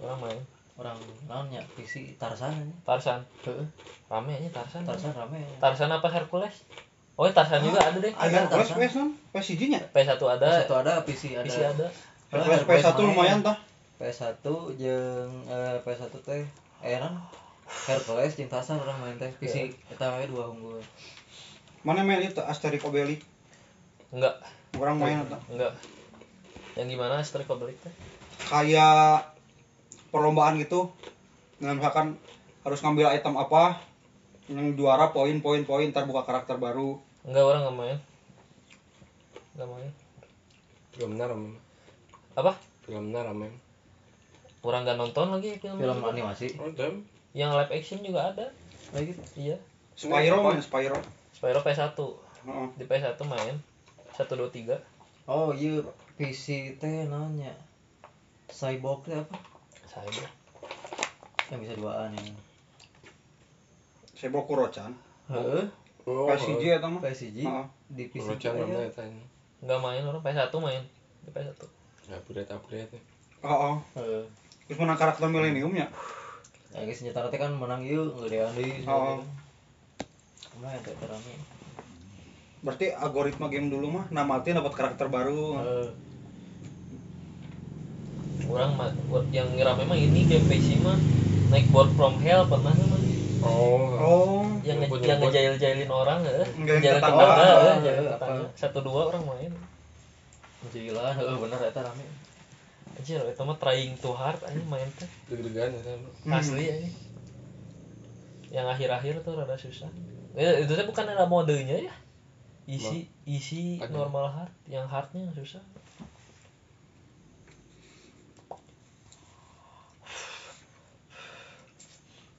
Orang 0.01 0.17
main. 0.25 0.39
Orang 0.73 0.97
naonnya 1.29 1.61
PC 1.77 2.17
Tarsan. 2.17 2.73
Tarsan 2.81 3.21
Heeh. 3.45 3.65
rame 4.09 4.33
aja 4.33 4.49
Tarsan 4.49 4.81
Tarsan 4.89 5.13
rame. 5.13 5.45
Tarsan 5.61 5.93
apa 5.93 6.09
Hercules? 6.09 6.65
Oh 7.13 7.29
Tarsan 7.29 7.61
juga 7.61 7.85
ada 7.85 7.97
deh. 8.01 8.09
ada 8.09 8.49
Ada, 8.49 8.65
PS 8.73 8.93
non 8.97 9.13
PS 9.29 9.53
nya? 9.69 9.81
P1 9.93 10.17
ada. 10.17 10.49
Satu 10.65 10.75
ada 10.81 10.93
PC 11.05 11.37
ada. 11.37 11.45
PC 11.45 11.57
ada. 11.61 11.87
PS 12.33 12.65
PS 12.65 12.81
satu 12.81 13.01
lumayan 13.05 13.45
tah. 13.45 13.57
PS1 13.97 14.45
jeung 14.77 15.33
eh, 15.49 15.77
PS1 15.81 16.13
teh 16.25 16.45
eh 16.85 16.97
non 16.97 17.21
Hercules 17.85 18.33
jeung 18.33 18.49
Tarsan 18.49 18.81
orang 18.81 18.97
main 18.97 19.17
teh 19.21 19.29
PC 19.37 19.69
eta 19.93 20.17
we 20.17 20.25
dua 20.25 20.49
unggul. 20.49 20.81
mana 21.85 22.03
main 22.03 22.19
itu? 22.19 22.41
Asterix 22.41 22.83
Obelix? 22.83 23.23
Enggak 24.11 24.37
orang 24.77 24.97
main 24.97 25.17
eta 25.25 25.37
enggak. 25.49 25.73
Yang 26.77 26.87
gimana 26.93 27.13
Asterix 27.21 27.49
Obelix 27.49 27.77
teh? 27.81 27.93
Kayak 28.47 29.33
perlombaan 30.13 30.61
gitu. 30.61 30.93
Nah 31.59 31.73
misalkan 31.73 32.15
harus 32.61 32.79
ngambil 32.85 33.11
item 33.13 33.35
apa 33.37 33.81
yang 34.47 34.77
juara 34.77 35.11
poin 35.11 35.41
poin 35.43 35.65
poin 35.65 35.89
ntar 35.89 36.05
buka 36.05 36.23
karakter 36.23 36.61
baru. 36.61 37.01
Enggak 37.25 37.43
orang 37.43 37.61
nggak 37.65 37.77
main. 37.77 37.97
Nggak 39.57 39.69
main. 39.73 39.91
Filmnya 40.93 41.25
rame 41.29 41.57
apa? 42.37 42.53
Filmnya 42.85 43.25
rame 43.25 43.49
orang 44.67 44.83
nggak 44.83 44.99
nonton 44.99 45.27
lagi 45.31 45.55
film, 45.63 45.79
Film 45.79 46.03
animasi. 46.03 46.51
oh 46.59 46.67
damn 46.75 47.05
yang 47.37 47.53
live 47.53 47.69
action 47.69 48.01
juga 48.01 48.33
ada. 48.33 48.49
Gitu. 48.97 49.21
iya. 49.37 49.57
Spyro 49.93 50.41
main 50.41 50.57
Spyro. 50.57 50.97
Spyro 51.29 51.59
PS1 51.61 51.93
Heeh. 52.47 52.67
di 52.79 52.83
PS1 52.87 53.19
main 53.29 53.55
1 54.17 54.25
2 54.25 54.49
3 54.49 55.29
Oh 55.29 55.51
iya 55.53 55.83
PC 56.17 56.79
teh 56.81 57.05
naonnya? 57.05 57.53
Cyborg 58.49 59.05
teh 59.05 59.13
apa? 59.13 59.35
saya 59.85 60.09
Yang 61.53 61.59
bisa 61.63 61.73
duaan 61.77 62.11
saya 64.17 64.33
bawa 64.33 64.43
Kurochan 64.49 64.91
Heeh. 65.29 65.63
oh 66.09 66.25
PSG 66.25 66.63
eta 66.73 66.87
mah 66.89 67.01
PSG 67.03 67.45
Heeh. 67.45 67.65
di 67.93 68.03
PC 68.09 68.33
Rocan 68.33 68.51
teh 68.57 68.61
rame 68.65 68.73
aya. 68.73 68.89
eta 68.89 69.03
ini 69.05 69.23
nggak 69.61 69.79
main 69.81 70.01
orang 70.01 70.21
PS1 70.25 70.53
main 70.57 70.81
di 71.21 71.29
PS1 71.29 71.61
upgrade 72.09 72.49
upgrade 72.49 72.89
ya 72.89 73.01
Heeh. 73.45 73.75
Heeh. 73.95 74.23
terus 74.65 74.79
menang 74.81 74.97
karakter 74.97 75.29
milenium 75.29 75.71
ya 75.71 75.85
Ya 76.73 76.83
geus 76.83 76.99
senjata 76.99 77.29
teh 77.31 77.39
kan 77.39 77.49
menang 77.55 77.79
ieu 77.79 78.11
ngedean 78.19 78.51
deui. 78.53 78.83
Oh. 78.85 79.17
Lumayan 80.53 80.83
teh 80.83 80.93
rame. 80.99 81.33
Berarti 82.57 82.89
algoritma 82.89 83.47
game 83.47 83.69
dulu 83.69 84.01
mah 84.01 84.05
namatin 84.09 84.57
dapat 84.57 84.73
karakter 84.73 85.07
baru. 85.07 85.43
Heeh. 85.57 85.89
orang 88.47 88.79
ma- 88.79 88.95
yang 89.27 89.51
ngira 89.51 89.75
memang 89.75 89.99
ini 89.99 90.23
game 90.23 90.47
PC 90.47 90.79
mah 90.79 90.95
naik 91.51 91.67
board 91.67 91.91
from 91.99 92.15
hell 92.23 92.47
pernah 92.47 92.71
mah? 92.71 93.01
Oh. 93.43 93.91
Oh. 93.99 94.41
Yang 94.63 94.87
nge- 94.87 95.03
yang 95.03 95.19
nyebut. 95.19 95.29
ngejail-jailin 95.29 95.91
orang 95.91 96.23
ya 96.23 96.47
tetangga. 96.95 97.25
Oh, 97.27 97.35
ya 97.59 97.73
jailin 97.83 98.07
satu 98.55 98.79
dua 98.79 99.11
orang 99.11 99.23
main. 99.27 99.51
Gila, 100.71 101.11
heeh 101.11 101.35
bener 101.37 101.59
eta 101.59 101.81
rame. 101.83 102.05
anjir 102.97 103.21
itu 103.21 103.43
mah 103.45 103.57
trying 103.61 103.93
too 103.99 104.15
hard 104.15 104.41
aja 104.41 104.57
main 104.65 104.89
teh. 104.95 105.05
Deg-degan 105.29 105.69
Hmm. 106.25 106.33
asli 106.33 106.65
aja 106.65 106.89
yang 108.47 108.65
akhir-akhir 108.65 109.21
tuh 109.21 109.37
rada 109.37 109.53
susah. 109.53 109.91
Ya, 110.33 110.55
itu 110.57 110.71
teh 110.71 110.87
bukan 110.87 111.03
ada 111.03 111.27
modenya 111.27 111.77
ya 111.77 111.93
isi 112.67 113.07
isi 113.23 113.79
Ada. 113.79 113.95
normal 113.95 114.27
hard 114.27 114.53
yang 114.67 114.83
hardnya 114.91 115.23
yang 115.23 115.35
susah. 115.39 115.63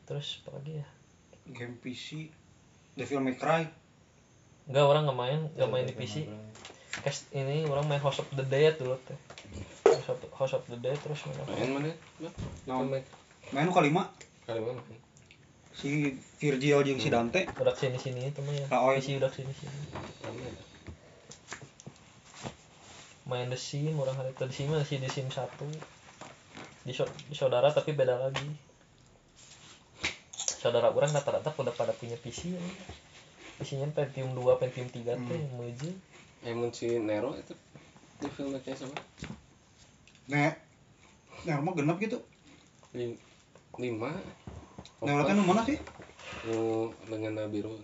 Terus 0.05 0.41
apa 0.45 0.61
lagi 0.61 0.73
ya? 0.85 0.87
Game 1.49 1.81
PC 1.81 2.29
Devil 2.97 3.25
May 3.25 3.37
Cry. 3.41 3.65
Enggak 4.69 4.85
orang 4.85 5.09
nggak 5.09 5.19
main 5.19 5.41
nggak 5.57 5.71
main 5.73 5.85
di 5.89 5.97
PC 5.97 6.29
Cast 6.99 7.31
ini 7.33 7.65
orang 7.65 7.89
main 7.89 8.03
House 8.03 8.21
of 8.21 8.29
the 8.37 8.45
Dead 8.45 8.77
dulu 8.77 9.01
teh 9.09 9.17
House 9.89 10.13
of, 10.13 10.19
House 10.37 10.53
of 10.53 10.65
the 10.69 10.77
Dead 10.77 10.99
terus 11.01 11.25
main 11.25 11.41
apa? 11.41 11.53
main 11.57 11.71
mana? 11.73 11.91
Main 12.69 13.01
main 13.49 13.69
kali 13.73 13.89
mana 13.89 14.13
main 14.45 14.77
si 15.79 16.11
Virgil 16.43 16.83
jeung 16.83 16.99
si 16.99 17.09
Dante. 17.09 17.47
Udah 17.55 17.71
sini 17.73 17.95
sini 17.97 18.27
itu 18.27 18.43
mah 18.43 18.51
ya. 18.53 18.67
Ah, 18.69 18.83
oh, 18.83 18.91
iya. 18.91 18.99
PC 18.99 19.23
udah 19.23 19.31
sini 19.31 19.53
sini 19.55 19.79
main 23.29 23.53
The 23.53 23.61
Sim 23.61 23.93
orang 24.01 24.17
hari 24.17 24.33
The 24.33 24.49
Sim 24.49 24.73
masih 24.73 24.99
The 24.99 25.07
Sim 25.07 25.29
satu. 25.29 25.69
Di, 26.83 26.97
so- 26.97 27.13
di 27.29 27.37
saudara 27.37 27.69
tapi 27.69 27.93
beda 27.93 28.17
lagi. 28.17 28.49
Saudara 30.35 30.89
orang 30.91 31.13
rata-rata 31.13 31.53
udah 31.55 31.71
pada 31.71 31.93
punya 31.93 32.17
PC 32.17 32.57
ya. 32.57 32.63
PC-nya 33.59 33.91
Pentium 33.91 34.39
2, 34.39 34.55
Pentium 34.63 34.87
3 34.87 35.19
teh 35.19 35.19
Hmm. 35.19 35.59
meuje 35.59 35.91
yang 36.47 36.63
mun 36.63 36.71
si 36.71 36.87
Nero 36.95 37.35
itu 37.35 37.51
di 38.23 38.31
filmnya 38.31 38.63
sama 38.79 38.95
nek 40.31 40.55
nek 41.43 41.59
mah 41.59 41.75
genep 41.75 41.99
gitu. 41.99 42.19
Lim- 42.95 43.19
lima 43.77 44.15
teh 44.99 45.35
nu 45.37 45.45
mana 45.45 45.63
sih 45.63 45.79
nu 46.49 46.91
dengan 47.07 47.49
biru 47.53 47.77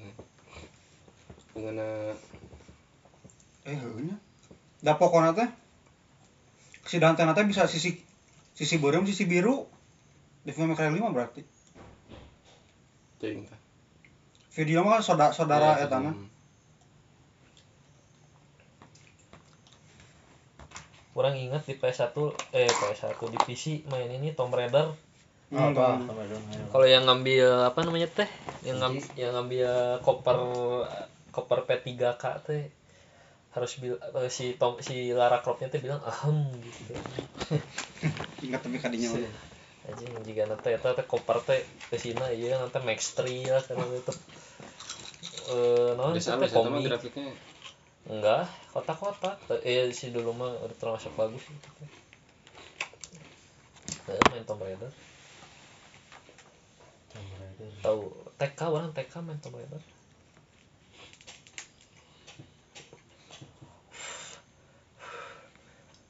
dengan 1.54 1.76
eh 3.64 3.76
heunya 3.78 4.16
da 4.84 4.98
pokona 4.98 5.32
teh 5.32 5.48
si 6.84 7.00
Dante 7.00 7.24
teh 7.24 7.46
bisa 7.48 7.64
sisi 7.68 7.96
sisi 8.54 8.76
beureum 8.78 9.08
sisi 9.08 9.24
biru 9.24 9.66
Devil 10.44 10.68
May 10.68 10.76
Cry 10.76 10.92
5 10.92 11.16
berarti 11.16 11.42
ting 13.16 13.48
tah. 13.48 13.60
video 14.52 14.84
mah 14.84 15.00
kan 15.00 15.02
saudara 15.02 15.32
saudara 15.32 15.80
Ya, 15.80 15.88
eta 15.88 15.98
mah 15.98 16.12
hmm. 16.12 16.28
Kurang 21.14 21.38
ingat 21.38 21.62
di 21.62 21.78
PS1 21.78 22.10
eh 22.50 22.66
PS1 22.66 23.22
di 23.30 23.38
PC 23.38 23.86
main 23.86 24.10
ini 24.10 24.34
Tomb 24.34 24.50
Raider. 24.50 24.98
Hmm, 25.54 25.70
apa? 25.70 26.02
Kalau 26.74 26.86
yang 26.90 27.06
ngambil 27.06 27.70
apa 27.70 27.78
namanya 27.86 28.10
teh? 28.10 28.26
Yang 28.66 28.76
ngam, 28.82 28.92
Kunci. 28.98 29.08
yang 29.14 29.32
ngambil 29.38 29.70
koper 30.02 30.38
koper 31.30 31.58
P3K 31.62 32.24
teh 32.42 32.62
harus 33.54 33.78
bil 33.78 33.94
eh, 33.94 34.30
si 34.34 34.58
Tom 34.58 34.82
si 34.82 35.14
Lara 35.14 35.38
Croftnya 35.38 35.70
teh 35.70 35.78
bilang 35.78 36.02
ahem 36.02 36.42
gitu. 36.58 36.98
ingat 38.50 38.66
tapi 38.66 38.82
kadinya 38.82 39.14
udah 39.14 39.30
Anjing 39.84 40.10
jika 40.26 40.48
nanti 40.50 40.74
eta 40.74 40.96
teh 40.96 41.06
koper 41.06 41.38
teh 41.46 41.62
kesina 41.86 42.34
iya 42.34 42.58
nanti 42.58 42.82
Max 42.82 43.14
3 43.14 43.54
lah 43.54 43.62
karena 43.62 43.84
itu. 43.94 44.14
Eh, 45.54 45.90
non 45.94 46.18
teh 46.18 46.50
komik. 46.50 46.90
grafiknya. 46.90 47.30
Enggak, 48.10 48.50
kotak-kotak. 48.74 49.38
Eh 49.62 49.92
si 49.94 50.10
dulu 50.10 50.34
mah 50.34 50.50
udah 50.66 50.76
termasuk 50.80 51.14
bagus 51.14 51.46
gitu. 51.46 51.68
Nah, 54.04 54.20
main 54.34 54.44
Tomb 54.44 54.60
Raider. 54.60 54.92
Tahu 57.80 58.00
TK 58.36 58.60
orang 58.66 58.90
TK 58.92 59.14
main 59.20 59.38
Tomb 59.38 59.56
Raider. 59.56 59.82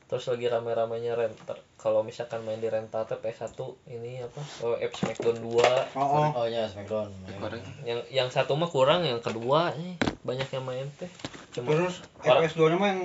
Terus 0.05 0.25
lagi 0.29 0.47
rame-ramenya 0.47 1.17
rental. 1.17 1.59
Kalau 1.75 2.05
misalkan 2.05 2.45
main 2.45 2.61
di 2.61 2.69
rental 2.69 3.05
teh 3.05 3.17
PS1 3.17 3.57
ini 3.89 4.21
apa? 4.21 4.41
WF 4.63 4.93
Smackdown 4.95 5.37
2 5.41 5.49
oh, 5.49 6.01
oh. 6.01 6.29
Oh 6.33 6.47
ya 6.47 6.69
Smackdown. 6.69 7.09
main. 7.27 7.61
Yang 7.83 8.01
yang 8.13 8.29
satu 8.29 8.55
mah 8.55 8.69
kurang 8.69 9.03
yang 9.03 9.19
kedua 9.21 9.73
nih 9.75 9.97
banyak 10.25 10.49
yang 10.49 10.65
main 10.65 10.89
teh 10.97 11.09
cuma 11.53 11.71
terus 11.71 12.01
Orang- 12.25 12.43
FPS 12.43 12.57
2 12.59 12.73
nya 12.73 12.77
mah 12.81 12.89
yang 12.91 13.03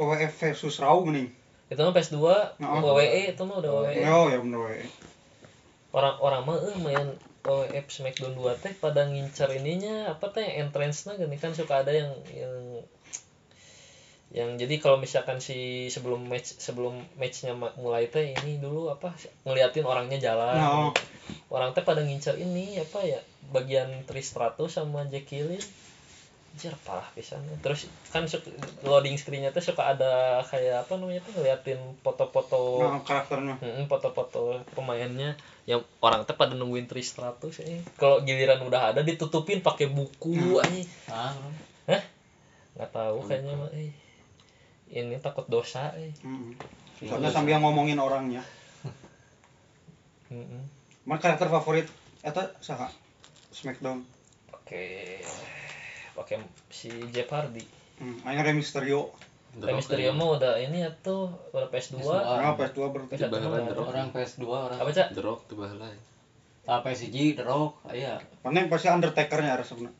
WF 0.00 0.32
versus 0.32 0.80
Raw 0.80 0.96
mending 1.04 1.28
itu 1.68 1.80
mah 1.80 1.92
PS2 1.92 2.16
Oh. 2.60 2.80
WWE 2.82 3.32
itu 3.32 3.42
mah 3.44 3.56
udah 3.60 3.70
WWE 3.70 4.02
oh 4.08 4.26
ya 4.28 4.38
bener 4.40 4.60
we 4.60 4.80
orang-orang 5.92 6.40
mah 6.42 6.56
eh 6.58 6.76
main 6.80 7.06
WF 7.42 7.86
Smackdown 7.90 8.38
2 8.38 8.62
teh 8.62 8.72
pada 8.78 9.06
ngincer 9.06 9.50
ininya 9.58 10.14
apa 10.14 10.30
teh 10.30 10.46
entrance-nya 10.62 11.18
gini 11.18 11.34
kan 11.38 11.50
suka 11.54 11.82
ada 11.82 11.90
yang 11.90 12.10
yang 12.30 12.54
yang 14.32 14.56
jadi 14.56 14.80
kalau 14.80 14.96
misalkan 14.96 15.44
si 15.44 15.90
sebelum 15.92 16.24
match 16.24 16.56
sebelum 16.56 16.96
matchnya 17.20 17.52
ma- 17.52 17.76
mulai 17.76 18.08
teh 18.08 18.32
ini 18.32 18.56
dulu 18.56 18.88
apa 18.88 19.12
ngeliatin 19.44 19.84
orangnya 19.84 20.32
jalan. 20.32 20.56
Nah, 20.56 20.70
oh. 20.88 20.92
orang 21.52 21.76
teh 21.76 21.84
pada 21.84 22.00
ngincer 22.00 22.40
ini 22.40 22.80
apa 22.80 23.04
ya 23.04 23.20
bagian 23.52 23.92
Tristratus 24.08 24.80
sama 24.80 25.04
Lynn 25.04 25.60
Anjir 26.52 26.76
parah 26.84 27.08
pisan. 27.16 27.44
Terus 27.60 27.88
kan 28.08 28.24
loading 28.84 29.16
screen-nya 29.16 29.52
tuh 29.52 29.64
suka 29.64 29.96
ada 29.96 30.40
kayak 30.48 30.84
apa 30.84 31.00
namanya 31.00 31.24
tuh 31.24 31.32
ngeliatin 31.36 31.80
foto-foto. 32.00 32.80
Nah 32.80 33.00
karakternya. 33.04 33.56
Foto-foto 33.88 34.60
pemainnya 34.76 35.36
yang 35.62 35.86
orang 36.02 36.26
teh 36.26 36.34
pada 36.34 36.58
nungguin 36.58 36.90
Tristratus 36.90 37.62
eh. 37.62 37.86
kalau 37.94 38.26
giliran 38.26 38.66
udah 38.66 38.90
ada 38.90 39.00
ditutupin 39.06 39.62
pakai 39.62 39.86
buku 39.86 40.58
eh. 40.58 40.82
Ah, 41.06 41.30
bro. 41.86 41.98
nggak 42.72 42.90
tahu 42.90 43.16
kayaknya 43.30 43.54
mah 43.54 43.70
eh. 43.70 43.94
ini 44.90 45.16
takut 45.22 45.46
dosa 45.46 45.94
eh. 45.94 46.10
Mm. 46.26 46.58
soalnya 47.06 47.30
sambil 47.30 47.62
ngomongin 47.62 48.02
orangnya 48.02 48.42
Mm-mm. 50.32 50.64
mana 51.06 51.20
karakter 51.20 51.46
favorit 51.46 51.86
eta 52.24 52.56
saha 52.58 52.88
Smackdown 53.52 54.02
pakai 54.48 55.20
pakai 56.16 56.40
si 56.72 56.88
Jeff 57.12 57.28
Hardy 57.28 57.62
hmm. 58.00 58.24
aing 58.24 58.40
Rey 58.40 58.56
Rock 58.90 59.12
Mysterio 59.52 60.16
ya. 60.16 60.16
udah 60.16 60.54
ini 60.56 60.80
ya 60.80 60.90
tuh 61.04 61.28
udah 61.52 61.68
PS2 61.68 62.00
PS2. 62.00 62.08
nah 62.08 62.56
PS2 62.56 62.80
berarti 62.88 63.12
PS1 63.20 63.28
Bahala 63.28 63.46
mah 63.52 63.58
nggak 63.60 63.60
The 63.60 63.68
ada. 63.68 63.76
Rock. 63.76 63.88
Orang 63.92 64.08
PS2 64.16 64.44
orang. 64.48 64.78
apa 64.80 64.90
cak 64.96 65.08
The 65.12 65.22
Rock 65.22 65.40
tuh 65.44 65.56
bahala. 65.60 65.86
ya. 65.92 66.00
Ah, 66.62 66.78
PSG 66.80 67.16
The 67.36 67.44
Rock, 67.44 67.72
iya. 67.92 68.16
Paling 68.40 68.70
pasti 68.72 68.88
Undertaker-nya 68.88 69.60
resepna. 69.60 69.90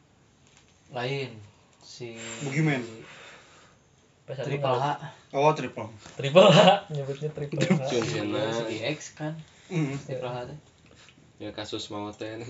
Lain 0.97 1.31
si 1.85 2.17
Boogeyman. 2.49 2.81
PS1 4.25 4.45
Triple 4.49 4.79
H. 4.81 4.87
Oh, 5.37 5.53
triple. 5.53 5.89
triple 6.17 6.49
H 6.49 6.61
nyebutnya 6.89 7.29
triple 7.37 7.61
H 7.61 7.93
Cena. 8.09 8.41
Si 8.57 8.77
X 8.81 8.99
kan. 9.19 9.37
Mm. 9.69 10.01
Triple 10.01 10.33
H. 10.33 10.39
Ya 11.43 11.51
kasus 11.53 11.93
maut 11.93 12.17
teh. 12.17 12.41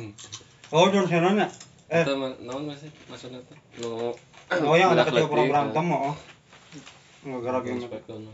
Oh, 0.71 0.87
John 0.93 1.11
Cena-nya. 1.11 1.51
Eh. 1.91 2.05
Naon 2.47 2.65
masih 2.71 2.89
maksudnya 3.11 3.43
tuh? 3.45 3.57
Nu 3.83 4.13
Oh, 4.53 4.77
yang 4.77 4.93
ada 4.93 5.09
kecil 5.09 5.29
kurang 5.33 5.49
Lightning, 5.49 5.73
berantem 5.73 5.87
oh. 5.97 6.15
Game. 7.23 7.79
Smackdown. 7.79 8.27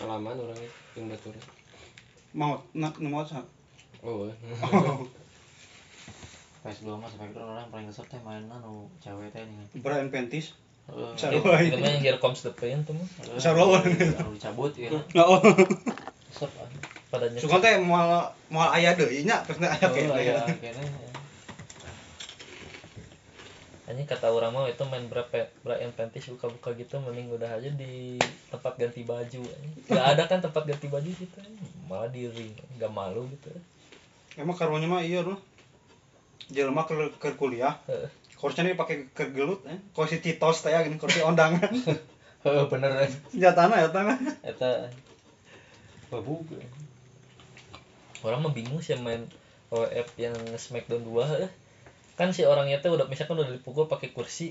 Alaman 0.00 0.32
orangnya 0.40 0.70
yang 0.96 1.12
batur. 1.12 1.36
Mau 2.32 2.56
nak 2.72 2.96
nu 2.96 3.12
mau 3.12 3.20
sah. 3.20 3.44
Oh, 4.00 4.32
PS2 6.64 6.88
mah 6.96 7.08
Smackdown 7.12 7.52
orang 7.52 7.68
paling 7.68 7.86
kesel 7.92 8.08
teh 8.08 8.16
mainan 8.24 8.56
nu 8.64 8.88
cewek 8.96 9.28
teh 9.36 9.44
nih. 9.44 9.84
Brian 9.84 10.08
Pentis. 10.08 10.56
Sarua 11.20 11.60
itu 11.60 11.76
mah 11.76 11.92
yang 11.92 12.00
Here 12.00 12.16
Comes 12.16 12.40
the 12.40 12.52
Pain 12.56 12.80
tuh 12.80 12.96
mah. 12.96 13.04
Sarua. 13.36 13.84
Anu 13.84 14.32
dicabut 14.32 14.72
ya. 14.72 14.88
Oh. 15.20 15.44
Ah. 16.38 16.46
pada 17.08 17.24
nyek 17.28 17.40
Suka 17.40 17.58
teh 17.60 17.76
moal 17.82 18.24
moal 18.48 18.68
aya 18.72 18.94
deui 18.94 19.24
nya 19.26 19.42
terus 19.44 19.58
aya 19.64 19.84
Oh, 19.84 20.16
kene. 20.16 20.84
Hanya 23.88 24.04
kata 24.04 24.28
orang 24.28 24.52
mau 24.52 24.68
itu 24.68 24.84
main 24.84 25.08
berapa 25.08 25.48
Brian 25.64 25.88
Pentis 25.96 26.28
buka-buka 26.28 26.76
gitu 26.76 27.00
mending 27.00 27.32
udah 27.32 27.56
aja 27.56 27.72
di 27.72 28.20
tempat 28.52 28.76
ganti 28.76 29.00
baju 29.00 29.40
nggak 29.88 30.06
ada 30.12 30.28
kan 30.28 30.44
tempat 30.44 30.68
ganti 30.68 30.92
baju 30.92 31.08
gitu 31.08 31.40
malah 31.88 32.12
di 32.12 32.28
ring 32.28 32.52
nggak 32.76 32.92
malu 32.92 33.24
gitu 33.32 33.48
Emang 34.38 34.54
karunya 34.54 34.86
mah 34.86 35.02
iya 35.02 35.26
loh. 35.26 35.34
Jelema 36.46 36.86
ke, 36.86 36.94
ke 37.18 37.34
kuliah. 37.34 37.74
Kursinya 38.38 38.70
dipakai 38.70 39.10
ke 39.10 39.34
gelut 39.34 39.66
eh. 39.66 39.82
Kursi 39.90 40.22
titos 40.22 40.62
teh 40.62 40.70
gini 40.70 40.94
kursi 40.94 41.26
ondangan. 41.26 41.66
Heeh, 42.46 42.64
bener. 42.70 43.10
Senjatana 43.34 43.82
ya 43.82 43.90
tanah. 43.90 44.14
Eta 44.46 44.86
babug. 46.08 46.46
orang 48.26 48.42
mah 48.42 48.50
bingung 48.50 48.82
sih 48.82 48.98
main 48.98 49.22
OF 49.70 50.18
yang 50.18 50.34
Smackdown 50.58 51.02
2 51.06 51.46
eh. 51.46 51.50
Kan 52.18 52.34
si 52.34 52.42
orangnya 52.42 52.82
tuh 52.82 52.98
udah 52.98 53.06
misalkan 53.06 53.38
udah 53.38 53.48
dipukul 53.48 53.86
pakai 53.86 54.10
kursi 54.10 54.50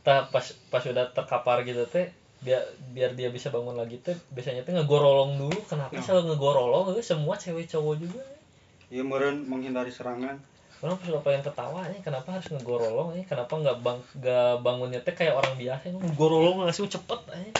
tak 0.00 0.32
pas 0.32 0.42
pas 0.72 0.80
udah 0.80 1.12
terkapar 1.12 1.60
gitu 1.62 1.84
teh 1.84 2.08
biar 2.40 2.62
biar 2.92 3.12
dia 3.12 3.28
bisa 3.28 3.52
bangun 3.52 3.76
lagi 3.76 4.00
teh 4.00 4.16
biasanya 4.32 4.64
tuh 4.64 4.72
ngegorolong 4.72 5.36
dulu 5.36 5.60
kenapa 5.68 5.92
Ya. 5.92 6.00
selalu 6.00 6.32
ngegorolong 6.32 6.96
eh? 6.96 7.04
semua 7.04 7.36
cewek 7.36 7.68
cowok 7.68 7.94
juga 8.00 8.20
eh. 8.24 8.40
Iya 8.88 9.02
meureun 9.02 9.44
menghindari 9.44 9.90
serangan. 9.90 10.40
orang 10.76 11.00
pas 11.00 11.08
pengen 11.24 11.40
ketawa 11.40 11.88
nih 11.88 12.00
kenapa 12.04 12.36
harus 12.36 12.52
ngegorolong 12.52 13.16
nih 13.16 13.24
kenapa 13.24 13.48
nggak 13.56 13.76
bang 13.80 13.98
nggak 14.20 14.52
bangunnya 14.60 15.00
teh 15.00 15.12
kayak 15.12 15.34
orang 15.34 15.56
biasa 15.56 15.88
ngegorolong 15.90 16.64
langsung 16.64 16.86
cepet 16.86 17.20
eh. 17.32 17.52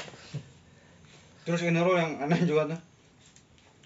Terus 1.46 1.60
ini 1.62 1.78
loh 1.78 1.94
yang 1.94 2.18
aneh 2.18 2.42
juga 2.42 2.74
tuh. 2.74 2.80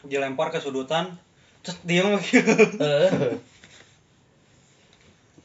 Dilempar 0.09 0.48
ke 0.48 0.59
sudutan. 0.59 1.12
Terus 1.60 1.77
dia 1.85 2.01
mah 2.09 2.16
gitu. 2.16 2.56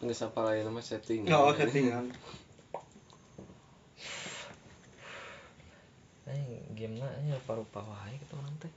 Eh, 0.05 0.13
Geus 0.13 0.21
apa 0.21 0.37
lain 0.45 0.69
mah 0.69 0.85
setting. 0.85 1.25
Oh, 1.33 1.49
settingan. 1.49 2.13
eh, 6.29 6.61
game 6.77 7.01
na 7.01 7.09
nya 7.25 7.41
parupa 7.49 7.81
wae 7.81 8.13
gitu 8.21 8.37
orang 8.37 8.53
teh 8.61 8.69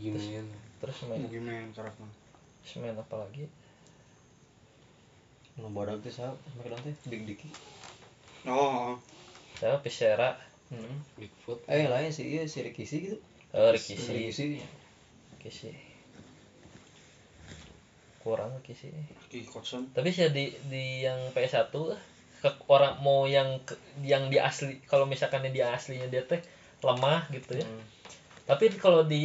Gimana? 0.00 0.56
terus 0.80 1.04
main 1.04 1.20
Gimana 1.28 1.68
karakter? 1.76 2.08
terus 2.64 2.72
main 2.80 2.96
apa 2.96 3.14
lagi 3.20 3.44
Nu 5.60 5.68
bodag 5.68 6.00
teh 6.00 6.08
sa 6.08 6.32
Smackdown 6.56 6.80
teh 6.80 6.96
Big 7.06 7.28
Dicky. 7.28 7.48
Oh, 8.48 8.92
oh. 8.92 8.96
saya 9.60 9.76
Pisera 9.84 10.40
Heeh. 10.72 10.96
Bigfoot. 11.20 11.60
Eh 11.68 11.84
lain 11.86 12.08
sih 12.08 12.40
iya 12.40 12.48
si 12.48 12.64
Rikishi 12.64 12.96
gitu. 13.04 13.18
eh 13.52 13.68
Rikishi 13.70 14.32
Rikishi. 14.32 14.64
Rikishi 15.36 15.83
kurang 18.24 18.56
Ki 18.58 18.72
Kotson. 19.44 19.92
tapi 19.92 20.08
sih 20.08 20.26
di 20.28 20.48
di 20.64 20.84
yang 21.02 21.30
PS1 21.30 21.68
eh, 21.92 22.00
ke 22.40 22.50
orang 22.66 22.96
mau 22.98 23.24
yang 23.24 23.60
ke- 23.60 23.76
yang 24.00 24.26
di 24.26 24.36
asli 24.38 24.80
kalau 24.82 25.04
misalkan 25.04 25.40
yang 25.42 25.52
di 25.52 25.62
aslinya 25.62 26.08
dia 26.08 26.22
teh 26.22 26.40
lemah 26.80 27.28
gitu 27.28 27.54
ya 27.54 27.62
Hmm. 27.62 27.84
tapi 28.44 28.68
kalau 28.74 29.04
di 29.04 29.24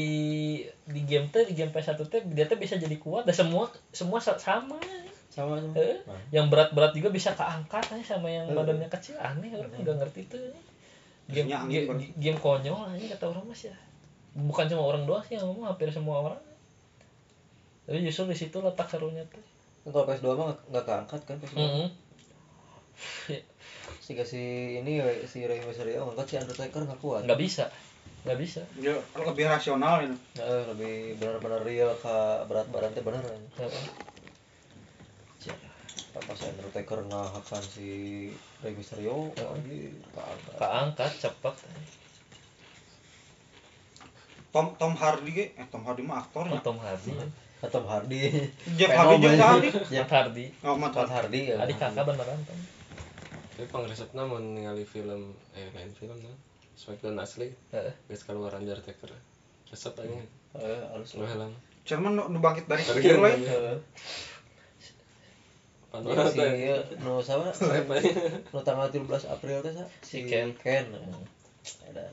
di 0.86 1.02
game 1.02 1.28
teh 1.28 1.44
di 1.44 1.54
game 1.54 1.68
PS1 1.70 2.00
teh 2.06 2.22
dia 2.26 2.44
teh 2.44 2.56
bisa 2.56 2.76
jadi 2.76 2.96
kuat 2.96 3.24
dan 3.24 3.34
semua 3.34 3.64
semua 3.90 4.20
sa- 4.20 4.36
sama 4.38 4.76
Sama 5.30 5.56
sama. 5.58 5.72
Eh, 5.74 6.00
Nah. 6.04 6.20
yang 6.34 6.48
berat-berat 6.48 6.92
juga 6.92 7.08
bisa 7.10 7.32
keangkat 7.32 7.86
aja 7.90 8.06
sama 8.10 8.28
yang 8.28 8.46
Eh. 8.46 8.54
badannya 8.54 8.90
kecil 8.90 9.16
aneh 9.16 9.54
orang 9.54 9.72
nggak 9.74 9.96
ngerti 9.98 10.22
tuh 10.28 10.42
game 11.28 11.48
game, 11.70 11.86
game 12.18 12.38
konyol 12.38 12.90
aja 12.90 13.06
kata 13.14 13.30
orang 13.30 13.46
mas 13.46 13.62
ya 13.64 13.76
bukan 14.32 14.66
cuma 14.66 14.84
orang 14.84 15.04
doang 15.04 15.22
sih 15.22 15.36
yang 15.36 15.46
ngomong 15.46 15.68
hampir 15.68 15.88
semua 15.90 16.24
orang 16.24 16.42
tapi 17.90 18.06
justru 18.06 18.30
di 18.30 18.38
situ 18.38 18.62
letak 18.62 18.86
serunya 18.86 19.26
tuh. 19.34 19.42
Kalau 19.90 20.06
PS2 20.06 20.38
mah 20.38 20.46
nggak- 20.54 20.66
nggak 20.70 20.86
keangkat 20.86 21.22
kan 21.26 21.36
PS2. 21.42 21.58
Mm-mm. 21.58 21.88
si 24.06 24.14
si 24.14 24.42
ini 24.78 25.02
si 25.26 25.42
Rey 25.50 25.58
Mysterio 25.66 26.06
ngangkat 26.06 26.28
si 26.30 26.36
Undertaker 26.38 26.86
nggak 26.86 27.02
kuat. 27.02 27.26
Nggak 27.26 27.42
bisa. 27.42 27.66
Nggak 28.30 28.38
bisa. 28.38 28.62
Dia 28.78 28.94
lebih 29.18 29.50
rasional 29.50 30.06
itu 30.06 30.14
Eh, 30.38 30.64
lebih 30.70 31.18
benar-benar 31.18 31.66
real 31.66 31.90
ke 31.98 32.16
berat 32.46 32.70
badan 32.70 32.94
teh 32.94 33.02
bener 33.02 33.26
kan 33.26 33.42
Heeh. 33.58 33.86
apa 36.10 36.32
si 36.38 36.46
Undertaker 36.46 37.00
ngahakan 37.10 37.64
si 37.66 37.90
Rey 38.62 38.74
Mysterio 38.78 39.34
lagi 39.34 39.98
keangkat. 40.14 40.56
Keangkat 40.62 41.12
cepet 41.18 41.56
Tom 44.54 44.78
Tom 44.78 44.94
Hardy 44.94 45.54
eh 45.58 45.66
Tom 45.74 45.82
Hardy 45.86 46.06
mah 46.06 46.22
aktornya 46.22 46.58
Oh, 46.58 46.62
Tom 46.62 46.78
Hardy 46.78 47.14
Tom 47.68 47.84
Hardy. 47.92 48.48
Jeff 48.80 48.96
Hardy 48.96 49.20
Venom, 49.20 49.44
Hardy. 49.44 49.70
Jeff 49.92 50.08
Hardy. 50.08 50.46
Oh 50.64 50.80
Matt 50.80 50.96
Hardy 50.96 51.12
Hardy 51.12 51.42
ya. 51.52 51.56
Adik 51.60 51.76
kakak 51.76 52.08
beneran 52.08 52.40
tapi 53.60 53.76
pangresepna 53.76 54.24
mau 54.24 54.40
ningali 54.40 54.88
film 54.88 55.36
eh 55.52 55.68
lain 55.76 55.92
film 55.92 56.16
nah 56.24 56.32
Smackdown 56.80 57.20
asli 57.20 57.52
Heeh. 57.76 57.92
guys 58.08 58.24
keluar 58.24 58.56
Undertaker 58.56 59.12
resep 59.68 59.92
aja. 60.00 60.16
Eh 60.56 60.80
halus 60.96 61.20
lu 61.20 61.28
helang 61.28 61.52
cuman 61.84 62.24
nu, 62.32 62.40
bangkit 62.40 62.72
dari 62.72 62.88
kan 62.88 63.20
lain 63.20 63.44
Iya, 65.90 66.24
si 66.32 66.40
nu 67.04 67.20
sama 67.20 67.52
nu 67.52 68.60
tanggal 68.64 68.88
17 68.88 69.28
April 69.28 69.60
teh 69.60 69.74
sa? 69.76 69.84
Si 70.06 70.24
Ken. 70.24 70.56
Ken 70.56 70.88
ada 71.92 72.08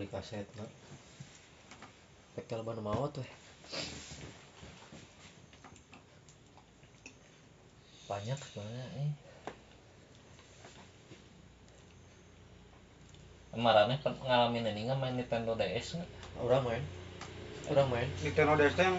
meuli 0.00 0.16
kaset 0.16 0.48
mah 0.56 0.64
pekel 2.32 2.64
mana 2.64 2.80
maot 2.80 3.12
weh 3.20 3.30
banyak 8.08 8.40
sebenarnya 8.40 8.86
eh. 8.96 9.12
Kemarin 13.52 13.92
ngalamin 14.00 14.72
ini 14.72 14.88
nggak 14.88 14.96
main 14.96 15.20
Nintendo 15.20 15.52
DS 15.52 16.00
nggak? 16.00 16.08
orang 16.48 16.64
main 16.64 16.82
orang 17.68 17.88
main 17.92 18.08
Nintendo 18.24 18.56
DS 18.56 18.80
yang 18.80 18.96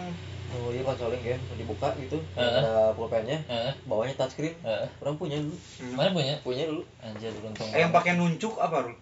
oh 0.53 0.69
iya 0.69 0.85
consoling 0.85 1.25
game 1.25 1.41
dibuka 1.57 1.97
gitu 1.97 2.21
Heeh. 2.37 2.61
ada 2.61 2.93
pulpennya 2.93 3.41
Heeh, 3.49 3.73
bawahnya 3.89 4.13
touchscreen 4.21 4.53
heeh. 4.61 4.85
orang 5.01 5.17
punya 5.17 5.41
dulu 5.41 5.57
Mana 5.97 6.13
punya? 6.13 6.37
punya 6.45 6.69
dulu 6.69 6.85
Anjir 7.01 7.33
beruntung. 7.41 7.73
eh, 7.73 7.81
yang 7.81 7.89
pakai 7.89 8.13
nuncuk 8.21 8.53
apa 8.61 8.85
Rul? 8.85 8.93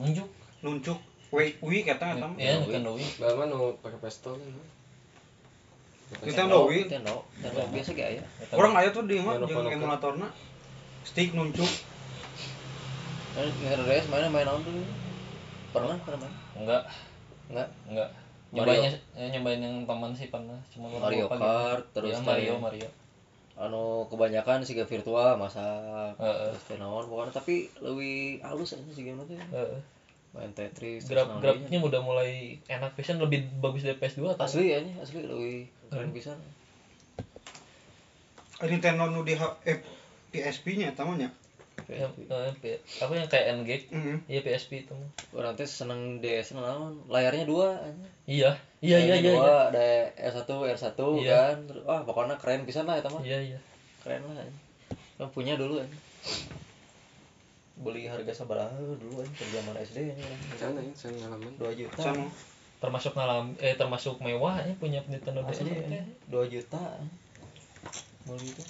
nunjuk. 0.00 0.40
Nuncuk 0.62 0.98
Wii 1.32 1.58
Wii 1.64 1.82
kata 1.82 2.12
eta 2.14 2.28
mah. 2.28 2.36
Iya, 2.36 2.60
Nintendo 2.60 2.92
Wii. 2.92 3.08
Bae 3.18 3.32
mah 3.34 3.46
nu 3.48 3.72
pakai 3.80 3.98
kan. 3.98 4.36
Nintendo 6.20 6.56
Wii 6.68 6.84
Nintendo 6.86 7.14
biasa 7.72 7.90
gak 7.96 8.08
ya 8.20 8.22
orang 8.52 8.72
aya 8.76 8.88
tuh 8.92 9.08
di 9.08 9.16
mah 9.16 9.40
Yang 9.40 9.48
jeung 9.48 9.64
nuker-nuker. 9.64 9.76
emulatorna 9.80 10.28
stick 11.02 11.32
nuncuk 11.32 11.72
Main 13.32 13.48
Nintendo 13.48 13.84
DS 13.88 14.06
mainnya 14.12 14.28
main 14.28 14.44
naon 14.44 14.60
dulu 14.60 14.84
pernah 15.72 15.96
pernah 16.04 16.18
main 16.20 16.34
Enggak, 16.52 16.82
enggak 17.48 17.68
enggak. 17.88 18.08
Mario. 18.52 18.68
Nyobain 18.76 18.92
eh, 19.16 19.28
nyobain 19.32 19.60
yang 19.64 19.88
teman 19.88 20.12
sih 20.12 20.28
pernah, 20.28 20.60
cuma 20.68 20.92
Mario 20.92 21.24
lupa 21.24 21.40
Kart, 21.40 21.80
gitu. 21.80 21.92
terus 21.96 22.12
ya, 22.12 22.20
Mario, 22.20 22.54
Mario. 22.60 22.88
anu 23.56 24.04
kebanyakan 24.12 24.60
sih 24.60 24.76
virtual 24.76 25.40
masak 25.40 26.12
Heeh. 26.20 26.52
terus 26.60 26.76
naon 26.76 27.08
pokoknya 27.08 27.32
tapi 27.32 27.72
lebih 27.80 28.44
halus 28.44 28.76
aja 28.76 28.92
sih 28.92 29.00
game 29.00 29.24
itu 29.24 29.32
Heeh. 29.32 29.80
Main 30.32 30.48
Tetris 30.50 31.04
Grab 31.04 31.38
grabnya 31.38 31.78
udah 31.78 32.00
mulai 32.00 32.56
enak 32.66 32.96
pisan 32.96 33.20
lebih 33.20 33.44
bagus 33.60 33.84
dari 33.84 33.96
PS2 33.96 34.32
atau? 34.32 34.44
asli 34.44 34.72
ya 34.72 34.80
asli 34.98 35.20
lebih 35.20 35.68
keren 35.92 36.08
Hmm. 36.08 36.16
pisan 36.16 36.38
Nintendo 38.62 39.10
nu 39.10 39.20
di 39.22 39.34
eh, 39.36 39.78
PSP 40.30 40.78
nya 40.78 40.94
tamanya 40.94 41.28
Yang, 41.82 42.14
eh, 42.62 42.78
apa 43.02 43.12
yang 43.12 43.26
kayak 43.26 43.46
N-Gage? 43.58 43.86
Heeh. 43.90 44.16
Iya 44.30 44.40
PSP 44.40 44.86
itu. 44.86 44.94
orang 45.34 45.58
teh 45.58 45.66
seneng 45.66 46.22
DS 46.22 46.54
naon 46.54 47.02
layarnya 47.10 47.44
dua 47.44 47.74
aja 47.76 48.06
Iya, 48.24 48.50
iya, 48.80 48.96
iya, 49.02 49.14
iya. 49.18 49.32
dua 49.34 49.42
Iya, 49.42 49.58
ada 49.68 49.86
R1 50.30 50.48
R1 50.48 51.00
Iya. 51.20 51.32
kan 51.34 51.58
wah 51.82 52.00
pokoknya 52.06 52.38
keren 52.38 52.64
pisan 52.64 52.86
lah 52.86 52.96
eta 52.96 53.10
mah 53.10 53.20
iya. 53.20 53.36
iya. 53.42 53.58
keren 54.00 54.22
lah 54.24 54.46
punya 55.28 55.58
dulu 55.58 55.82
aja 55.82 55.96
beli 57.82 58.06
harga 58.06 58.32
sabaraha 58.32 58.72
dulu 58.96 59.20
aja 59.20 59.32
pas 59.32 59.48
zaman 59.50 59.74
SD 59.76 59.98
ya 60.08 60.14
Can 60.54 60.74
aing 60.74 60.92
can 60.92 61.12
ngalaman. 61.12 61.52
2 61.54 61.74
juta 61.76 62.02
sama 62.04 62.26
Termasuk 62.78 63.12
ngalam 63.12 63.54
eh 63.58 63.74
termasuk 63.74 64.18
mewah 64.18 64.58
ya 64.58 64.74
punya 64.74 64.98
Nintendo 65.04 65.42
DS. 65.44 65.62
ya 65.62 66.02
2 66.28 66.46
juta 66.48 66.82
beli 68.22 68.48
itu 68.48 68.62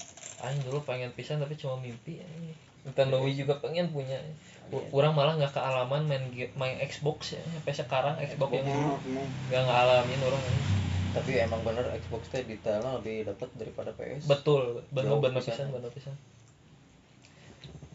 Aing 0.43 0.61
dulu 0.63 0.83
pengen 0.83 1.13
pisan 1.13 1.39
tapi 1.39 1.55
cuma 1.55 1.77
mimpi. 1.77 2.19
eh. 2.19 2.57
Nintendo 2.83 3.23
Wii 3.23 3.39
juga 3.39 3.57
pengen 3.57 3.89
punya. 3.89 4.19
Iya. 4.19 4.91
Urang 4.91 5.15
malah 5.15 5.39
nggak 5.39 5.53
kealaman 5.53 6.03
main 6.03 6.25
main 6.53 6.77
Xbox 6.83 7.33
ya. 7.33 7.43
Sampai 7.53 7.73
sekarang 7.73 8.15
Xbox 8.19 8.59
yang 8.59 8.67
nggak 9.49 9.63
ngalamin 9.63 10.21
orang. 10.21 10.43
eh. 10.43 10.61
tapi 11.13 11.31
emang 11.39 11.61
bener 11.63 11.85
Xbox 11.95 12.27
teh 12.27 12.41
detailnya 12.43 12.97
lebih 12.97 13.29
dapat 13.29 13.49
daripada 13.55 13.93
PS 13.93 14.25
Betul, 14.25 14.81
bener 14.91 15.21
bener 15.21 15.39
pisan. 15.39 15.55
pisan, 15.55 15.69
bener 15.71 15.91
pisan. 15.93 16.15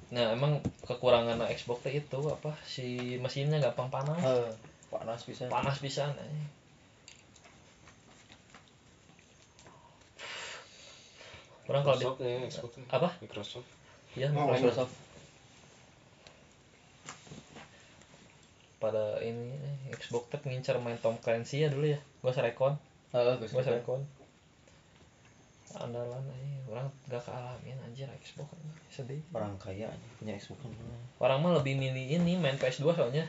Nah, 0.08 0.32
emang 0.32 0.64
kekurangan 0.88 1.36
Xbox 1.52 1.84
teh 1.84 1.92
itu 1.92 2.20
apa? 2.32 2.56
Si 2.64 3.20
mesinnya 3.20 3.60
gampang 3.60 3.92
panas. 3.92 4.20
Heh, 4.24 4.50
panas 4.88 5.20
bisa 5.28 5.52
Panas 5.52 5.78
pisan. 5.84 6.16
eh. 6.16 6.32
Orang 11.68 11.84
kalau 11.84 12.16
di 12.16 12.24
nih 12.24 12.48
Xbox 12.48 12.72
nih. 12.80 12.88
apa? 12.88 13.10
Microsoft. 13.20 13.68
Ya, 14.16 14.32
Oh, 14.32 14.48
Microsoft 14.48 14.64
Microsoft 14.64 14.94
pada 18.78 19.18
ini 19.20 19.58
Xbox 19.92 20.30
teh 20.30 20.40
ngincar 20.46 20.78
main 20.80 20.96
Tom 21.02 21.18
Clancy 21.20 21.66
ya 21.66 21.70
dulu 21.74 21.92
ya. 21.92 22.00
Ghost 22.24 22.40
Recon, 22.40 22.78
Heeh, 23.12 23.36
Gus. 23.42 23.52
Ghost 23.52 23.68
Recon. 23.68 24.06
Andalan 25.80 26.24
eh 26.30 26.60
orang 26.66 26.88
gak 27.06 27.22
kealamin 27.22 27.78
anjir 27.80 28.10
Xbox 28.18 28.52
eh. 28.54 28.76
sedih. 28.90 29.22
orang 29.32 29.56
kaya 29.56 29.88
aja 29.88 30.08
punya 30.16 30.34
Xbox 30.34 30.60
kan 30.60 30.72
Orang 31.18 31.40
mah 31.40 31.56
lebih 31.56 31.74
milih 31.74 32.18
ini 32.18 32.36
main 32.36 32.56
PS2 32.56 32.92
soalnya. 32.92 33.26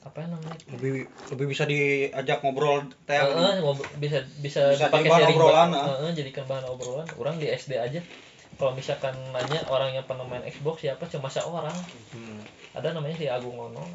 Apa 0.00 0.22
namanya? 0.24 0.58
lebih 0.68 1.06
lebih 1.30 1.46
bisa 1.48 1.62
diajak 1.62 2.42
ngobrol 2.42 2.82
teh 3.06 3.14
Heeh, 3.14 3.58
ngob- 3.60 3.86
bisa 3.96 4.18
bisa, 4.36 4.70
Bisa 4.70 4.86
dipakai 4.86 5.06
jadi 5.06 5.14
bahan 5.24 5.30
obrolan, 5.32 5.68
ba- 5.68 5.78
ah. 5.78 5.86
heeh, 5.96 6.10
jadikan 6.12 6.44
bahan 6.44 6.66
obrolan. 6.66 7.06
Orang 7.14 7.36
di 7.36 7.46
SD 7.46 7.76
aja 7.76 8.02
kalau 8.52 8.72
misalkan 8.72 9.14
nanya 9.30 9.62
orang 9.66 9.90
yang 9.90 10.02
pernah 10.02 10.22
main 10.22 10.42
Xbox 10.44 10.82
siapa 10.82 11.06
cuma 11.06 11.26
seorang. 11.26 11.74
hmm. 12.12 12.40
Ada 12.72 12.92
namanya 12.92 13.14
si 13.14 13.26
Agung 13.26 13.54
Ono. 13.54 13.86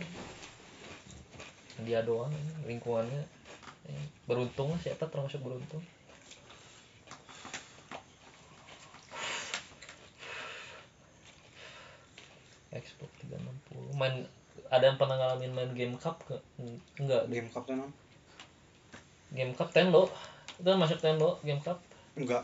Dia 1.80 2.02
doang 2.02 2.32
lingkungannya. 2.64 3.22
Eh, 3.86 4.04
Beruntung 4.24 4.76
siapa 4.78 5.06
termasuk 5.06 5.40
beruntung. 5.40 5.84
Xbox 12.72 13.10
360 13.24 13.96
main 13.96 14.28
ada 14.68 14.84
yang 14.84 15.00
pernah 15.00 15.16
ngalamin 15.16 15.52
main 15.56 15.72
game 15.72 15.96
cup 15.96 16.20
ke? 16.28 16.36
Enggak. 17.00 17.30
Game 17.32 17.48
cup 17.48 17.64
non 17.72 17.92
game 19.32 19.54
cup 19.56 19.70
Tendo. 19.72 20.12
Itu 20.60 20.68
kan 20.68 20.80
masuk 20.80 21.00
Tendo 21.00 21.40
game 21.44 21.62
cup. 21.64 21.80
Enggak. 22.20 22.44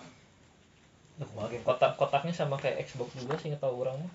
Mah 1.19 1.47
game 1.51 1.63
kotak-kotaknya 1.63 2.33
sama 2.33 2.55
kayak 2.55 2.87
Xbox 2.87 3.13
juga 3.19 3.35
sih 3.37 3.51
nggak 3.51 3.63
tahu 3.63 3.83
orang 3.83 3.99
mah 3.99 4.13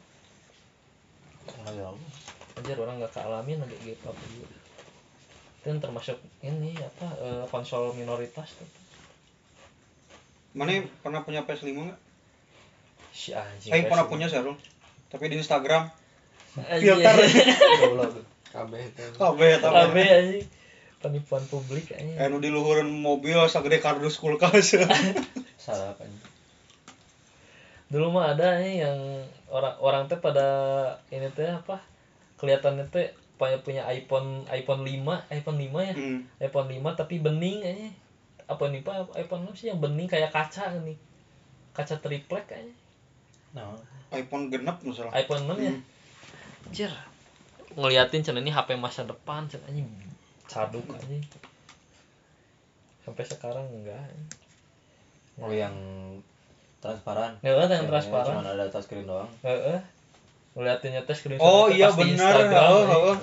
nggak 1.49 1.77
tahu. 1.77 1.97
Anjir 2.61 2.77
orang 2.81 2.97
nggak 3.01 3.13
kealamin 3.13 3.59
lagi 3.61 3.77
game 3.85 4.01
cup 4.01 4.17
juga. 4.29 4.57
Itu 5.61 5.67
kan 5.69 5.79
termasuk 5.85 6.17
ini 6.41 6.73
apa 6.81 7.07
eh, 7.21 7.45
konsol 7.53 7.93
minoritas 7.93 8.57
tuh. 8.57 8.71
Mana 10.57 10.81
pernah 11.05 11.23
punya 11.23 11.45
PS5 11.45 11.77
enggak 11.77 12.01
si 13.19 13.35
anjing 13.35 13.75
saya 13.75 13.91
pernah 13.91 14.07
PS5. 14.07 14.13
punya 14.15 14.27
sih 14.31 14.39
Rul. 14.39 14.57
Tapi 15.09 15.25
di 15.33 15.37
Instagram. 15.41 15.89
Filter. 16.59 17.15
Goblok 17.81 18.13
Kabeh 18.49 18.83
kabeh 19.15 19.51
mah. 19.61 19.93
anjing. 19.93 20.47
Penipuan 20.99 21.45
publik 21.47 21.93
anjing. 21.93 22.17
Anu 22.17 22.41
di 22.41 22.49
luhureun 22.49 22.89
mobil 22.89 23.37
sagede 23.47 23.79
kardus 23.79 24.17
kulkas. 24.17 24.75
Salah 25.65 25.93
kan. 25.95 26.11
Dulu 27.89 28.13
mah 28.13 28.37
ada 28.37 28.61
nih 28.61 28.85
yang 28.85 28.99
orang 29.49 29.77
orang 29.81 30.03
teh 30.09 30.21
pada 30.21 30.49
ini 31.09 31.29
teh 31.33 31.49
apa 31.49 31.81
kelihatannya 32.37 32.89
teh 32.93 33.13
punya 33.39 33.57
punya 33.63 33.83
iPhone 33.87 34.45
iPhone 34.51 34.83
5 34.83 35.31
iPhone 35.31 35.59
5 35.63 35.89
ya? 35.89 35.95
Hmm. 35.95 36.21
iPhone 36.43 36.69
5 36.69 37.01
tapi 37.01 37.23
bening 37.23 37.63
kayaknya 37.63 37.91
apa 38.49 38.65
nih 38.69 38.83
pak? 38.83 39.15
iPhone 39.15 39.47
6 39.47 39.57
sih 39.57 39.67
yang 39.71 39.79
bening 39.79 40.11
kayak 40.11 40.35
kaca 40.35 40.75
nih 40.83 40.99
kaca 41.71 41.95
triplek 42.03 42.51
kayaknya 42.51 42.75
nah 43.55 43.73
iPhone 44.11 44.49
genep 44.49 44.77
misalnya 44.81 45.13
iPhone 45.15 45.45
6 45.47 45.59
ya 45.59 45.71
Hmm. 45.71 45.83
Anjir 46.65 46.93
ngeliatin 47.71 48.21
cen 48.21 48.37
ini 48.37 48.49
HP 48.49 48.75
masa 48.75 49.03
depan 49.03 49.45
cen 49.45 49.61
anjing 49.65 49.89
caduk 50.45 50.85
anjing 50.89 51.21
sampai 53.01 53.25
sekarang 53.25 53.65
enggak 53.71 54.01
oh 55.37 55.49
yang 55.49 55.73
transparan 56.79 57.37
Heeh, 57.41 57.57
yang 57.65 57.85
Ya, 57.85 57.91
transparan. 57.91 58.35
cuma 58.37 58.45
ada 58.47 58.67
touchscreen 58.67 59.05
doang 59.05 59.29
Heeh. 59.41 59.81
Ngeliatinnya 60.51 61.03
teh 61.03 61.13
screenshot 61.13 61.41
Oh, 61.41 61.67
iya, 61.69 61.87
Heeh, 62.51 62.83
eh. 62.83 62.87
heeh. 62.89 63.17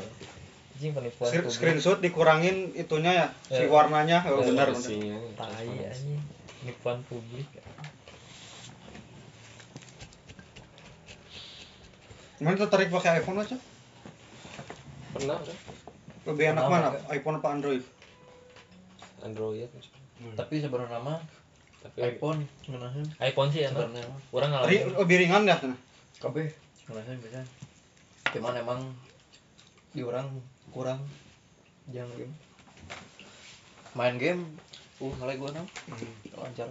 Anjing 0.72 0.92
penipuan 0.92 1.28
Screen- 1.28 1.44
publik. 1.44 1.56
screenshot 1.56 1.98
dikurangin 2.00 2.56
itunya 2.74 3.12
ya 3.14 3.28
si 3.46 3.62
Ya. 3.62 3.68
warnanya 3.68 4.24
oh, 4.26 4.40
benar 4.42 4.70
benar 4.70 4.72
Isinya, 4.72 5.16
Tai 5.34 5.52
transparansi. 5.52 5.92
anjing. 5.92 6.22
Penipuan 6.58 6.98
publik. 7.06 7.48
Mana 12.38 12.56
tertarik 12.58 12.90
pakai 12.90 13.20
iPhone 13.20 13.40
aja? 13.40 13.58
Pernah 15.12 15.40
kan 15.40 15.58
lebih 16.26 16.46
enak 16.52 16.64
mana? 16.68 16.90
iPhone 17.08 17.38
apa 17.40 17.48
Android? 17.50 17.84
Android 19.22 19.70
tapi 20.34 20.60
sebenarnya 20.60 21.00
mah 21.00 21.20
tapi 21.80 22.02
iPhone 22.02 22.42
sebenarnya. 22.66 23.04
iPhone 23.22 23.50
sih 23.52 23.62
sebenarnya. 23.62 24.04
Orang 24.32 24.50
Ri- 24.66 24.82
ngalamin. 24.82 24.98
lebih 24.98 25.16
ringan 25.22 25.46
dah 25.46 25.58
sana. 25.60 25.78
KB 26.18 26.36
sebenarnya 26.76 27.14
bisa 27.22 27.42
cuman 28.34 28.58
emang 28.58 28.80
di 29.94 30.02
orang 30.02 30.28
kurang 30.74 31.00
jangan 31.88 32.12
game. 32.18 32.34
Main 33.94 34.16
game 34.18 34.42
uh 34.98 35.14
malah 35.16 35.36
gua 35.38 35.50
nang. 35.54 35.68
Lancar 36.34 36.68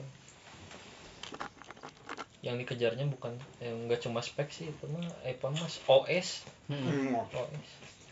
Yang 2.45 2.69
dikejarnya 2.69 3.09
bukan 3.09 3.41
yang 3.65 3.89
enggak 3.89 4.05
cuma 4.05 4.21
spek 4.21 4.53
sih 4.53 4.69
itu 4.69 4.85
mah 4.93 5.01
iPhone 5.25 5.57
mas 5.57 5.81
OS. 5.89 6.45
hmm. 6.69 6.77
Hmm. 6.77 7.25
OS. 7.25 7.69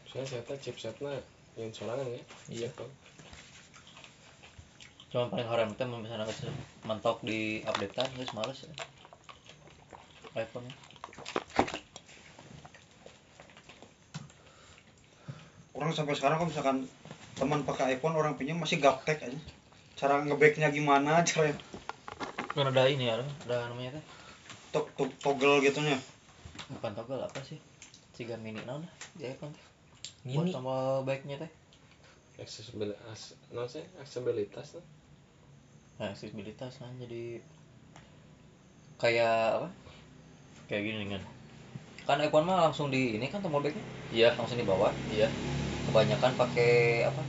saya 0.09 0.25
saya 0.25 0.57
chipsetnya 0.57 1.21
yang 1.57 1.69
sorangan 1.73 2.09
ya 2.09 2.21
Iya. 2.49 2.69
Gitu. 2.73 2.87
cuma 5.13 5.29
paling 5.29 5.45
haram 5.45 5.69
itu 5.69 5.85
misalnya 5.85 6.25
mentok 6.89 7.21
di 7.21 7.61
updatean 7.69 8.09
terus 8.17 8.33
males 8.33 8.65
ya. 8.65 8.73
iPhone 10.41 10.65
orang 15.77 15.93
sampai 15.93 16.17
sekarang 16.17 16.41
kalau 16.41 16.49
misalkan 16.49 16.77
teman 17.37 17.61
pakai 17.69 18.01
iPhone 18.01 18.17
orang 18.17 18.41
pinjam 18.41 18.57
masih 18.57 18.81
gaptek 18.81 19.21
aja 19.21 19.41
cara 20.01 20.25
ngebacknya 20.25 20.73
gimana 20.73 21.21
cara 21.29 21.53
kan 22.57 22.69
ada 22.69 22.85
ini 22.89 23.13
ya 23.13 23.21
ada 23.21 23.69
namanya 23.69 24.01
teh 24.01 24.05
to 24.73 24.81
to- 24.97 25.17
toggle 25.21 25.61
gitunya. 25.61 26.01
Bukan 26.73 26.93
toggle 26.97 27.21
apa 27.21 27.41
sih? 27.45 27.61
Tiga 28.17 28.41
mini 28.41 28.61
iPhone 29.29 29.53
teh 29.53 29.67
buat 30.23 30.49
Gini. 30.49 30.51
tombol 30.55 31.05
baiknya 31.05 31.37
teh. 31.45 31.51
Aksesibilitas 32.41 33.37
non 33.53 33.69
sih? 33.69 33.85
Aksesibilitas 34.01 34.81
tuh. 34.81 34.85
Nah 36.01 36.11
aksesibilitas 36.11 36.81
kan 36.81 36.93
jadi 36.97 37.45
kayak 38.97 39.61
apa? 39.61 39.69
Kayak 40.73 40.83
gini 40.89 41.05
kan. 41.13 41.23
Kan 42.09 42.19
iPhone 42.25 42.49
mah 42.49 42.71
langsung 42.71 42.89
di 42.89 43.21
ini 43.21 43.29
kan 43.29 43.45
tombol 43.45 43.61
baiknya? 43.61 43.85
Iya, 44.13 44.29
langsung 44.35 44.57
di 44.57 44.67
bawah? 44.67 44.93
Iya. 45.13 45.29
kebanyakan 45.83 46.39
pakai 46.39 47.03
apa? 47.11 47.23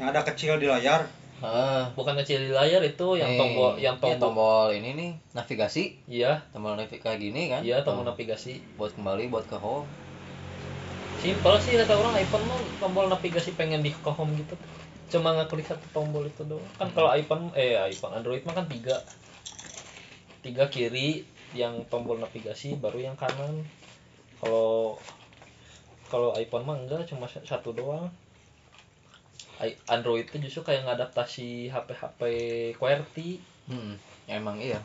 Yang 0.00 0.08
ada 0.08 0.22
kecil 0.24 0.52
di 0.56 0.66
layar 0.72 1.04
ah 1.42 1.84
Bukan 1.98 2.14
kecil 2.16 2.38
di 2.38 2.50
layar 2.54 2.80
itu 2.80 3.18
yang 3.18 3.28
nih, 3.28 3.38
tombol 3.38 3.70
yang 3.76 3.96
tombol. 3.98 4.20
tombol 4.30 4.66
ini 4.72 4.90
nih 4.94 5.10
navigasi 5.34 5.98
Iya, 6.06 6.40
tombol 6.54 6.78
navigasi 6.78 7.02
kayak 7.02 7.18
gini 7.18 7.50
kan 7.50 7.60
iya 7.60 7.82
tombol 7.82 8.06
Tuh, 8.06 8.14
navigasi. 8.14 8.62
buat 8.78 8.94
kembali 8.94 9.28
buat 9.28 9.44
ke 9.44 9.58
home 9.58 9.84
Simpel 11.22 11.54
sih 11.62 11.78
kata 11.78 11.94
orang 11.94 12.18
iPhone 12.18 12.50
mah 12.50 12.58
tombol 12.82 13.06
navigasi 13.06 13.54
pengen 13.54 13.78
di 13.78 13.94
ke 13.94 14.10
home 14.10 14.34
gitu. 14.34 14.58
Cuma 15.06 15.30
ngeklik 15.38 15.62
satu 15.62 15.86
tombol 15.94 16.26
itu 16.26 16.42
doang. 16.42 16.66
Kan 16.74 16.90
kalau 16.90 17.14
iPhone 17.14 17.54
eh 17.54 17.78
iPhone 17.78 18.10
Android 18.10 18.42
mah 18.42 18.58
kan 18.58 18.66
tiga. 18.66 18.98
Tiga 20.42 20.66
kiri 20.66 21.22
yang 21.54 21.86
tombol 21.86 22.18
navigasi 22.18 22.74
baru 22.74 22.98
yang 22.98 23.14
kanan. 23.14 23.62
Kalau 24.42 24.98
kalau 26.10 26.34
iPhone 26.34 26.66
mah 26.66 26.74
enggak 26.74 27.06
cuma 27.06 27.30
sa- 27.30 27.46
satu 27.46 27.70
doang. 27.70 28.10
Android 29.86 30.26
itu 30.26 30.36
justru 30.42 30.62
kayak 30.66 30.86
ngadaptasi 30.86 31.70
HP-HP 31.70 32.20
QWERTY. 32.76 33.30
Hmm, 33.70 33.94
emang 34.26 34.58
iya. 34.58 34.82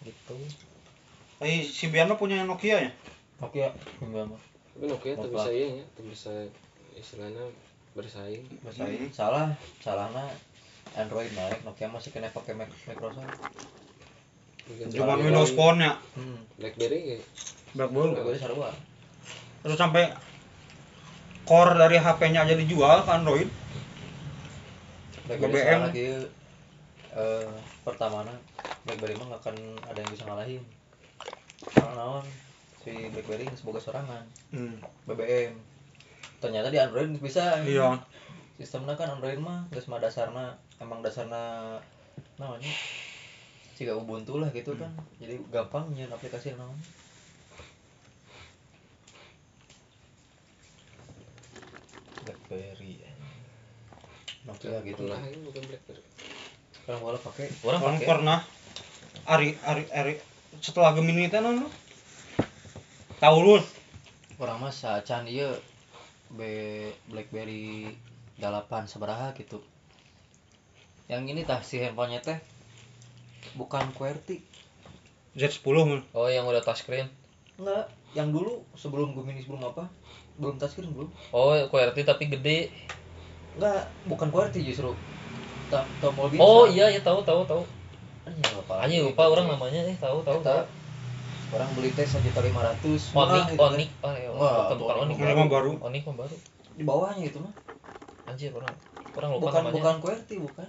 Gitu. 0.00 0.36
eh 1.40 1.64
si 1.64 1.88
Biano 1.88 2.20
punya 2.20 2.40
yang 2.40 2.48
Nokia 2.52 2.88
ya? 2.88 2.92
Oke 3.40 3.64
enggak 4.04 4.28
mah 4.28 4.40
tapi 4.80 4.84
Nokia 4.96 5.12
tuh 5.12 5.28
bisa 5.28 5.50
iya 5.52 5.68
ya 5.80 5.84
tuh 5.92 6.04
bisa 6.08 6.32
istilahnya 6.96 7.44
bersaing. 7.92 8.44
Bersaing. 8.64 9.08
Hmm. 9.08 9.12
salah 9.12 9.44
salahnya 9.84 10.24
Android 10.96 11.28
naik 11.36 11.60
Nokia 11.68 11.92
masih 11.92 12.16
kena 12.16 12.32
pakai 12.32 12.56
Microsoft. 12.56 13.28
Cuma 14.88 15.20
Windows 15.20 15.52
Phone 15.52 15.84
ya. 15.84 16.00
Hmm. 16.16 16.40
BlackBerry 16.56 16.98
kayak 17.12 17.24
Blackberry. 17.76 18.12
Blackberry 18.16 18.40
sarua 18.40 18.70
terus 19.60 19.76
sampai 19.76 20.08
core 21.50 21.74
dari 21.74 21.98
HP-nya 21.98 22.46
aja 22.46 22.54
dijual 22.54 23.02
ke 23.02 23.10
Android. 23.10 23.50
BlackBerry 25.26 25.50
BBM. 25.50 25.80
lagi 25.82 26.06
eh 27.10 27.50
pertama 27.82 28.22
BlackBerry 28.86 29.18
mah 29.18 29.34
akan 29.34 29.58
ada 29.90 29.98
yang 29.98 30.10
bisa 30.14 30.30
ngalahin. 30.30 30.62
Karena 31.74 31.90
naon? 31.98 32.22
Si 32.86 32.94
BlackBerry 33.10 33.50
boga 33.66 33.82
sorangan. 33.82 34.22
Hmm. 34.54 34.78
BBM 35.10 35.58
ternyata 36.38 36.70
di 36.70 36.78
Android 36.78 37.18
bisa. 37.18 37.58
Iya. 37.66 37.98
Sistemnya 38.54 38.94
kan 38.94 39.18
Android 39.18 39.42
mah 39.42 39.66
geus 39.74 39.90
mah 39.90 39.98
dasarna 39.98 40.54
emang 40.78 41.02
dasarna 41.02 41.82
namanya 42.38 42.70
jika 43.74 43.98
Ubuntu 43.98 44.38
lah 44.38 44.54
gitu 44.54 44.78
kan. 44.78 44.94
Jadi 45.18 45.42
gampang 45.50 45.90
nyeun 45.98 46.14
aplikasi 46.14 46.54
naon 46.54 46.78
BlackBerry 52.24 53.00
Nokia 54.48 54.80
gitu 54.88 55.04
pernah 55.04 55.28
ini 55.28 55.44
bukan 55.44 55.62
BlackBerry. 55.68 56.02
Sekarang 56.72 57.00
malah 57.04 57.20
pakai. 57.20 57.46
Orang 57.60 57.80
orang 57.84 57.98
pernah 58.00 58.38
Ari 59.28 59.52
Ari 59.62 59.84
Ari 59.92 60.14
setelah 60.64 60.96
Gemini 60.96 61.28
itu 61.28 61.38
non 61.38 61.62
lu 61.62 61.68
tahu 63.20 63.36
lu 63.44 63.56
orang 64.40 64.56
mah 64.56 64.72
sacan 64.72 65.28
iya 65.28 65.52
B 66.32 66.40
BlackBerry 67.12 67.92
8 68.40 68.88
seberaha 68.88 69.36
gitu. 69.36 69.60
Yang 71.10 71.22
ini 71.36 71.40
tah 71.44 71.60
si 71.60 71.76
handphonenya 71.82 72.24
teh 72.24 72.38
bukan 73.58 73.92
QWERTY. 73.92 74.40
Z10 75.36 75.76
mun 75.86 76.00
Oh 76.16 76.26
yang 76.26 76.48
udah 76.48 76.64
touchscreen. 76.64 77.06
enggak 77.60 77.92
yang 78.16 78.32
dulu 78.32 78.64
sebelum 78.72 79.12
Gemini 79.12 79.44
sebelum 79.44 79.68
apa? 79.68 79.92
Belum 80.40 80.56
touchscreen 80.56 80.90
belum. 80.96 81.12
Oh 81.36 81.52
QWERTY 81.68 82.02
tapi 82.08 82.32
gede. 82.32 82.72
Enggak 83.56 83.80
bukan 84.06 84.28
QWERTY 84.30 84.60
justru 84.68 84.90
Ta- 85.70 85.86
tombol 86.02 86.28
biasa 86.34 86.42
Oh 86.42 86.64
iya 86.66 86.86
ya 86.90 87.00
tahu 87.02 87.22
tahu 87.22 87.42
tahu. 87.46 87.62
Anjing, 88.26 88.44
lupa 88.58 88.74
Anjing 88.84 89.00
lagi 89.00 89.08
lupa 89.10 89.22
gitu 89.26 89.32
orang 89.34 89.46
namanya 89.54 89.80
eh 89.86 89.96
tahu 89.96 90.18
tahu 90.26 90.38
Eta, 90.42 90.50
tahu. 90.50 90.62
orang 91.56 91.70
beli 91.74 91.90
teh 91.96 92.06
satu 92.06 92.22
juta 92.26 92.40
lima 92.44 92.60
ratus 92.62 93.00
Onik 93.14 93.44
Onik 93.58 93.90
ah 94.06 94.14
ya, 94.14 94.30
Wah, 94.34 94.70
bukan 94.74 94.94
Onik 95.08 95.16
Onik. 95.18 95.34
Mah 95.38 95.48
baru. 95.50 95.72
Onik 95.82 96.02
mah 96.06 96.16
baru. 96.26 96.36
di 96.78 96.84
bawahnya 96.86 97.24
itu 97.26 97.38
mah 97.42 97.54
Anjir 98.30 98.50
orang 98.54 98.74
orang 99.18 99.30
lupa 99.34 99.42
bukan 99.50 99.62
namanya. 99.66 99.74
bukan 99.76 99.94
QWERTY 100.02 100.36
bukan 100.38 100.68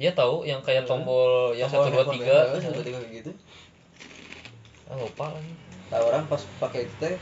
Iya 0.00 0.12
tahu 0.18 0.42
yang 0.48 0.60
kayak 0.66 0.88
tombol 0.88 1.52
yang 1.54 1.68
satu 1.70 1.88
dua 1.92 2.04
tiga. 2.08 2.36
satu 2.58 2.80
tiga 2.82 2.98
kayak 3.02 3.12
gitu 3.22 3.30
Ah 4.90 4.96
lupa 4.98 5.26
lagi. 5.32 5.54
Nah, 5.92 6.00
orang 6.02 6.24
pas 6.30 6.42
pakai 6.60 6.88
itu 6.88 6.94
teh 6.98 7.14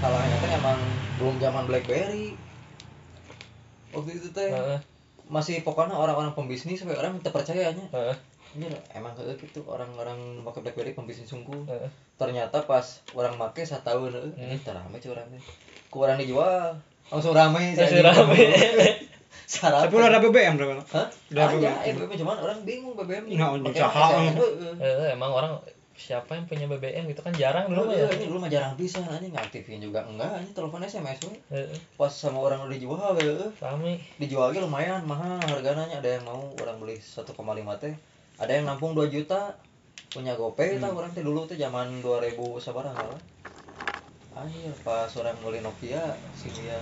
salahnya 0.00 0.36
teh 0.42 0.50
emang 0.58 0.78
belum 1.18 1.36
zaman 1.40 1.64
BlackBerry. 1.68 2.36
Waktu 3.96 4.10
itu 4.12 4.28
teh 4.30 4.52
masih 5.26 5.58
pokoknya 5.60 5.92
orang-orang 5.92 6.30
pembisnis 6.32 6.78
sampai 6.78 6.94
orang 6.94 7.16
minta 7.16 7.28
percayanya. 7.28 7.82
Heeh. 7.88 8.16
Ini 8.54 8.68
emang 8.94 9.12
kayak 9.12 9.36
gitu 9.38 9.64
orang-orang 9.64 10.16
pakai 10.42 10.62
BlackBerry 10.62 10.92
pembisnis 10.92 11.26
sungguh. 11.26 11.66
Ternyata 12.14 12.62
pas 12.62 12.84
orang 13.12 13.34
make 13.34 13.60
satu 13.60 13.82
tahun 13.82 14.12
Hmm. 14.30 14.38
ini 14.38 14.56
terame 14.58 14.96
cuy 14.96 15.10
orang 15.10 15.26
teh. 15.28 15.42
Ku 15.86 15.96
orang 16.00 16.16
dijual 16.16 16.76
langsung 17.06 17.32
rame 17.32 17.72
jadi. 17.76 18.00
rame. 18.02 18.36
Syarat. 19.46 19.86
tapi 19.86 19.94
lu 19.94 20.02
ada 20.02 20.18
BBM 20.18 20.58
berapa 20.58 20.82
Hah? 20.88 21.06
Udah 21.30 21.42
Ada, 21.44 21.54
BBM. 21.54 21.76
eh 21.78 21.92
BBM 21.94 22.18
cuman 22.18 22.36
orang 22.40 22.58
bingung 22.62 22.94
BBM 22.94 23.24
Pakai 23.62 23.78
usaha. 23.78 24.06
Eh, 24.74 25.12
emang 25.12 25.30
orang 25.30 25.52
siapa 25.96 26.36
yang 26.36 26.44
punya 26.44 26.68
BBM 26.68 27.08
gitu 27.08 27.24
kan 27.24 27.32
jarang 27.32 27.72
dulu 27.72 27.88
mah 27.88 27.96
ya. 27.96 28.04
ini 28.12 28.28
dulu 28.28 28.44
mah 28.44 28.52
jarang 28.52 28.76
bisa 28.76 29.00
anjing 29.08 29.32
ngaktifin 29.32 29.80
juga 29.80 30.04
enggak 30.04 30.44
ini 30.44 30.52
telepon 30.52 30.84
SMS 30.84 31.24
we. 31.24 31.34
Heeh. 31.56 31.72
Pas 31.96 32.12
sama 32.12 32.44
orang 32.44 32.68
udah 32.68 32.76
dijual 32.76 33.16
we. 33.16 33.24
Rame. 33.56 33.96
dijual 34.20 34.52
ge 34.52 34.60
lumayan 34.60 35.00
mahal 35.08 35.40
harganya 35.48 35.88
ada 35.88 36.20
yang 36.20 36.28
mau 36.28 36.52
orang 36.60 36.76
beli 36.76 37.00
1,5 37.00 37.32
teh 37.80 37.94
ada 38.36 38.52
yang 38.52 38.68
nampung 38.68 38.92
2 38.92 39.08
juta 39.08 39.56
punya 40.12 40.36
GoPay 40.36 40.76
tah 40.76 40.92
orang 40.92 41.10
teh 41.16 41.24
dulu 41.24 41.48
teh 41.48 41.56
zaman 41.56 42.04
2000 42.04 42.36
sabar 42.60 42.92
lah 42.92 43.16
anjir 44.36 44.72
pas 44.84 45.08
orang 45.16 45.32
beli 45.40 45.64
Nokia 45.64 46.12
sih 46.36 46.52
dia 46.52 46.76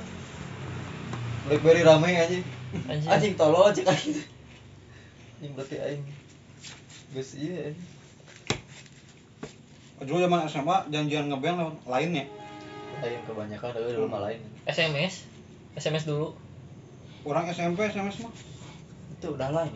Blackberry 1.46 1.86
rame 1.86 2.10
anjing 2.18 2.42
anjing 2.90 3.10
anjing 3.10 3.34
tolol 3.38 3.70
cek 3.70 3.86
aing 3.86 4.18
anjing 5.38 5.52
berarti 5.54 5.76
aing 5.78 6.02
geus 7.14 7.38
iya 7.38 7.70
anjing 7.70 7.93
dulu 10.04 10.18
zaman 10.20 10.46
SMA 10.46 10.76
janjian 10.88 11.26
ngeband 11.26 11.56
lewat 11.58 11.74
lainnya 11.84 12.24
lain 12.94 13.20
kebanyakan 13.26 13.74
ada 13.74 13.90
dulu 13.90 14.06
mah 14.06 14.20
lain 14.22 14.40
SMS 14.64 15.26
SMS 15.74 16.06
dulu 16.06 16.30
orang 17.24 17.50
SMP 17.50 17.88
SMS 17.88 18.22
mah 18.22 18.32
itu 19.10 19.26
udah 19.28 19.50
lain 19.50 19.74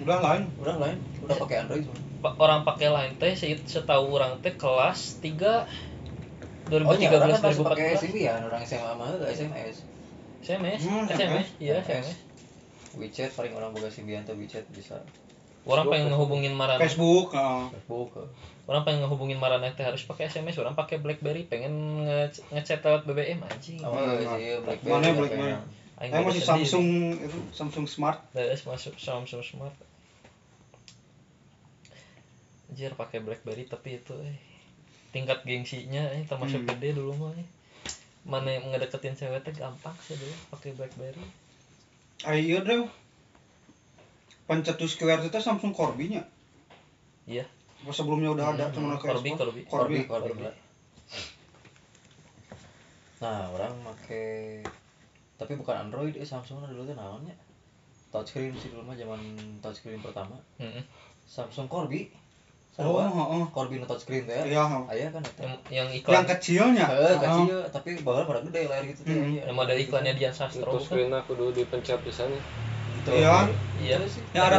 udah 0.00 0.18
lain 0.20 0.42
udah 0.58 0.76
lain 0.76 0.98
udah 1.20 1.36
pakai 1.38 1.64
Android 1.64 1.82
semua 1.82 1.98
Pa- 2.20 2.36
orang 2.36 2.68
pakai 2.68 2.92
line 2.92 3.14
teh 3.16 3.32
se- 3.32 3.64
setahu 3.64 4.12
orang 4.12 4.44
teh 4.44 4.52
kelas 4.52 5.16
3 5.24 5.64
Oh 6.70 6.94
iya, 6.94 7.10
orang 7.10 7.34
kan 7.34 7.42
2013 7.42 7.42
masih 7.42 7.64
pakai 7.66 7.86
2014 7.90 8.02
Symbian, 8.06 8.40
orang 8.46 8.60
SMA 8.62 8.90
mah 8.94 9.06
nggak 9.10 9.30
SMS. 9.34 9.76
SMS 10.38 10.80
Hmm, 10.86 11.04
SMS 11.08 11.46
iya 11.58 11.72
SMS. 11.80 12.06
SMS 12.06 12.06
WeChat 12.94 13.30
paling 13.34 13.52
orang 13.54 13.74
boga 13.74 13.90
Symbian 13.90 14.22
tuh 14.22 14.38
WeChat 14.38 14.70
bisa. 14.70 15.02
Orang 15.62 15.86
pengen 15.86 16.06
ngehubungin 16.08 16.52
marana 16.52 16.78
Facebook. 16.78 17.32
Facebook. 17.32 18.10
orang 18.64 18.82
pengen 18.82 19.02
ngehubungin 19.02 19.36
marana 19.36 19.68
teh 19.68 19.82
harus 19.82 20.02
pakai 20.02 20.26
SMS 20.26 20.56
orang 20.56 20.72
pakai 20.72 20.96
BlackBerry 20.96 21.44
pengen 21.44 21.72
nge 22.02 22.18
ngechat 22.50 22.80
lewat 22.80 23.02
BBM 23.04 23.42
anjing 23.42 23.76
Oh 23.82 23.92
iya, 24.32 24.56
BlackBerry. 24.58 24.90
mana 24.90 25.08
BlackBerry? 25.10 25.52
yang- 25.52 25.68
Aing 26.00 26.16
masih. 26.16 26.40
Samsung 26.40 26.86
itu 27.14 27.38
Samsung 27.50 27.84
Smart 27.84 28.24
Terus 28.30 28.64
masuk 28.64 28.96
Samsung 28.96 29.42
Smart 29.42 29.76
Anjir 32.66 32.94
pakai 32.94 33.18
BlackBerry 33.18 33.66
tapi 33.66 33.98
itu 33.98 34.14
eh 34.16 34.38
tingkat 35.10 35.42
gengsinya 35.42 36.06
eh 36.08 36.22
termasuk 36.24 36.62
Hmm. 36.62 36.70
gede 36.70 36.94
dulu 36.94 37.12
mah 37.18 37.34
eh. 37.34 37.44
Mana 38.22 38.48
yang 38.50 38.64
ngedeketin 38.66 39.12
cewek 39.12 39.42
teh 39.42 39.52
gampang 39.52 39.92
sih 39.98 40.14
dulu 40.14 40.32
pakai 40.48 40.72
BlackBerry. 40.72 41.24
ah 42.22 42.32
iya 42.32 42.60
deh 42.60 42.84
pencetus 44.50 44.98
QR 44.98 45.22
itu 45.22 45.38
Samsung 45.38 45.70
Corby 45.70 46.10
nya 46.10 46.26
Iya. 47.30 47.46
Apa 47.86 47.94
sebelumnya 47.94 48.34
udah 48.34 48.50
ada 48.50 48.66
Hmm, 48.66 48.74
cuma 48.74 48.98
Corby? 48.98 49.30
Corby. 49.38 49.60
Corby 49.62 49.62
Corby, 49.64 49.98
Corby. 50.10 50.30
Corby. 50.34 50.50
Nah, 53.22 53.46
orang 53.54 53.76
make 53.86 54.64
tapi 55.38 55.56
bukan 55.56 55.88
Android, 55.88 56.12
eh 56.18 56.26
Samsung 56.26 56.66
dulu 56.66 56.82
tuh 56.84 56.96
namanya. 56.98 57.32
Touchscreen 58.10 58.52
sih 58.58 58.74
dulu 58.74 58.90
mah 58.90 58.98
zaman 58.98 59.20
touchscreen 59.62 60.02
pertama. 60.02 60.34
Mm-mm. 60.58 60.82
Samsung 61.24 61.70
Corby. 61.70 62.10
oh 62.80 62.96
Sarua. 62.96 63.06
heeh 63.06 63.44
Corby 63.54 63.78
nu 63.78 63.86
touchscreen 63.86 64.26
teh. 64.26 64.50
iya 64.50 64.66
Aya 64.90 65.08
kan 65.14 65.22
eta. 65.22 65.42
Yang 65.46 65.54
yang 65.70 65.86
yang 65.86 65.88
iklan 65.94 66.24
kecilnya 66.26 66.86
Heeh, 66.90 67.14
kecil 67.18 67.58
tapi 67.70 67.90
bawah 68.02 68.24
pada 68.26 68.40
gede 68.46 68.66
layar 68.66 68.84
gitu 68.88 69.00
teh. 69.06 69.14
Hmm. 69.14 69.30
Iya. 69.36 69.42
yang 69.46 69.56
ada 69.58 69.74
iklannya 69.78 70.12
Dian 70.18 70.34
Sastro 70.34 70.66
itu 70.66 70.78
kan? 70.78 70.84
screen 70.84 71.12
aku 71.14 71.32
dulu 71.38 71.50
dipencet 71.54 72.00
di 72.02 72.12
sana 72.12 72.34
Gitu. 73.00 73.10
Iya. 73.16 73.48
Iya. 73.80 73.96
Terus 73.96 74.12
sih. 74.20 74.22
yang 74.36 74.44
ada 74.52 74.58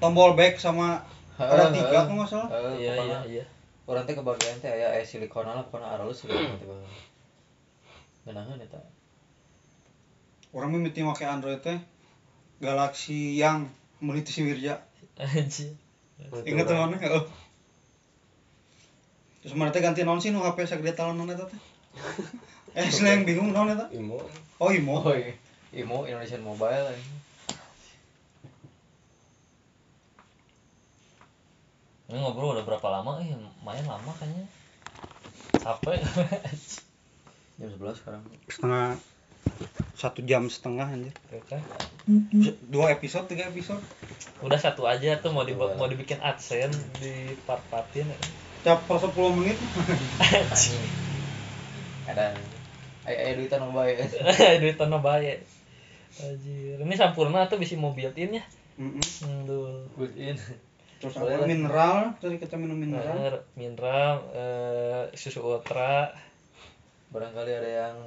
tombol 0.00 0.32
back 0.32 0.56
sama 0.56 1.04
Heeh, 1.36 1.48
ada 1.52 1.68
tiga 1.68 2.08
kok 2.08 2.12
nggak 2.16 2.28
salah 2.28 2.48
Iya 2.80 2.92
iya 2.96 3.18
iya. 3.28 3.44
Orang 3.84 4.08
teh 4.08 4.16
kebagian 4.16 4.56
teh 4.64 4.72
aya 4.72 4.96
aya 4.96 5.04
silikon 5.04 5.44
lah 5.44 5.60
pokoknya 5.68 5.92
aralus 5.92 6.24
silikon 6.24 6.56
teh 6.56 6.64
baheula. 6.64 6.88
Geunangan 8.24 8.56
eta. 8.62 8.80
orang 10.52 10.70
mimiti 10.72 11.00
pakai 11.04 11.28
Android 11.28 11.60
teh 11.60 11.76
Galaxy 12.62 13.36
yang 13.40 13.68
meniti 14.00 14.30
si 14.30 14.44
Wirja 14.44 14.78
Anjir. 15.18 15.74
tuh 16.30 16.76
mana 16.76 16.96
oh. 17.18 17.26
terus 19.42 19.54
mana 19.58 19.74
teh 19.74 19.82
ganti 19.82 20.06
non 20.06 20.22
sih 20.22 20.30
nu 20.30 20.44
HP 20.44 20.64
sagede 20.64 20.94
tahun 20.94 21.18
non 21.18 21.32
eta 21.34 21.50
teh 21.50 21.60
eh 22.78 22.88
sila 22.88 23.16
yang 23.16 23.26
bingung 23.26 23.50
non 23.50 23.68
eta 23.68 23.90
imo 23.90 24.22
oh 24.62 24.70
imo 24.70 25.02
Oh, 25.02 25.12
iya. 25.12 25.34
Imo 25.72 26.04
Indonesian 26.04 26.44
Mobile 26.44 26.92
ini. 26.92 27.31
Ini 32.12 32.20
ngobrol 32.20 32.52
udah 32.52 32.64
berapa 32.68 32.84
lama? 32.92 33.16
Eh, 33.24 33.32
lumayan 33.32 33.88
lama 33.88 34.12
kayaknya. 34.20 34.44
Capek. 35.56 35.96
Jam 37.56 37.72
11 37.72 37.96
sekarang. 37.96 38.20
setengah 38.52 39.00
satu 39.98 40.22
jam 40.22 40.46
setengah 40.46 40.86
anjir 40.86 41.10
Oke. 41.34 41.58
dua 42.70 42.94
episode 42.94 43.26
tiga 43.26 43.50
episode 43.50 43.82
Udah 44.38 44.54
satu 44.54 44.86
aja 44.86 45.18
tuh 45.18 45.34
mau 45.34 45.42
di 45.42 45.54
Dua. 45.54 45.74
mau 45.74 45.90
dibikin 45.90 46.22
adsense 46.22 46.78
di 47.02 47.34
part-partin. 47.42 48.06
tiap 48.62 48.86
per 48.86 49.02
10 49.02 49.10
menit 49.34 49.58
Ada 52.10 52.38
aya 53.02 53.34
duitan 53.34 53.66
mah 53.66 53.82
bae. 53.82 53.98
Duit 54.62 54.78
tanah 54.78 55.02
baik. 55.02 55.42
Anjir. 56.22 56.78
Ini 56.78 56.94
sempurna 56.94 57.50
tuh 57.50 57.58
bisa 57.58 57.74
mau 57.74 57.90
built 57.90 58.14
in 58.14 58.38
ya. 58.38 58.44
Hmm, 58.78 59.02
tuh. 59.46 59.90
Good 59.98 60.14
in. 60.14 60.38
Terus 61.02 61.18
apa 61.18 61.42
mineral 61.42 62.14
tadi 62.22 62.38
kita 62.38 62.54
minum 62.54 62.78
mineral 62.78 63.10
Mineral, 63.10 63.42
mineral 63.58 64.14
eh, 64.30 65.02
susu 65.12 65.42
ultra, 65.42 66.14
Barangkali 67.10 67.52
ada 67.52 67.90
yang 67.90 67.98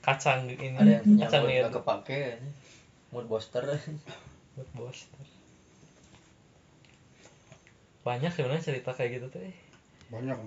kacang 0.00 0.46
ini, 0.46 0.70
ada 0.72 1.02
yang 1.02 1.04
kacang 1.18 1.44
nih 1.44 1.60
nggak 1.60 1.74
kepake 1.82 2.38
mood 3.10 3.26
booster. 3.26 3.60
buat 4.54 4.70
booster. 4.72 5.26
Banyak 8.06 8.30
sebenarnya 8.30 8.62
cerita 8.62 8.94
kayak 8.94 9.18
gitu 9.18 9.26
tuh. 9.28 9.42
eh. 9.42 9.56
banyak 10.08 10.38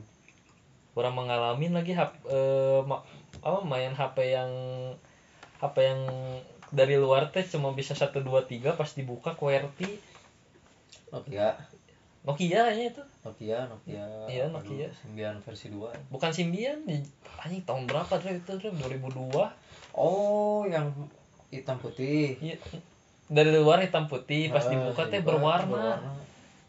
orang 0.95 1.13
mengalami 1.13 1.69
lagi 1.69 1.93
hap, 1.93 2.17
eh, 2.25 2.81
ma- 2.81 3.05
apa 3.43 3.61
main 3.61 3.91
HP 3.91 4.33
yang 4.33 4.49
HP 5.59 5.75
yang 5.77 6.01
dari 6.71 6.97
luar 6.97 7.29
teh 7.29 7.45
cuma 7.45 7.69
bisa 7.71 7.93
satu 7.93 8.23
dua 8.23 8.41
tiga 8.43 8.73
pas 8.73 8.89
dibuka 8.89 9.37
QWERTY 9.37 10.17
Nokia, 11.07 11.53
Nokia 12.27 12.67
nya 12.67 12.85
itu 12.85 13.03
Nokia, 13.23 13.63
Nokia. 13.65 14.03
Iya, 14.27 14.51
Nokia. 14.51 14.91
Symbian 14.93 15.39
versi 15.39 15.71
2. 15.71 15.95
bukan 16.07 16.27
Symbian 16.29 16.83
di- 16.83 17.07
anjing 17.37 17.63
tahun 17.63 17.87
berapa 17.87 18.13
tuh 18.13 18.31
itu 18.33 18.51
tuh 18.53 18.71
2002 18.73 19.47
Oh, 19.91 20.61
yang 20.63 20.91
hitam 21.47 21.79
putih. 21.79 22.35
Iya, 22.37 22.59
dari 23.25 23.49
luar 23.49 23.79
hitam 23.79 24.05
putih 24.05 24.47
pas 24.47 24.61
Ah, 24.61 24.69
dibuka 24.69 25.03
teh 25.03 25.17
dibuka, 25.17 25.31
berwarna 25.33 25.83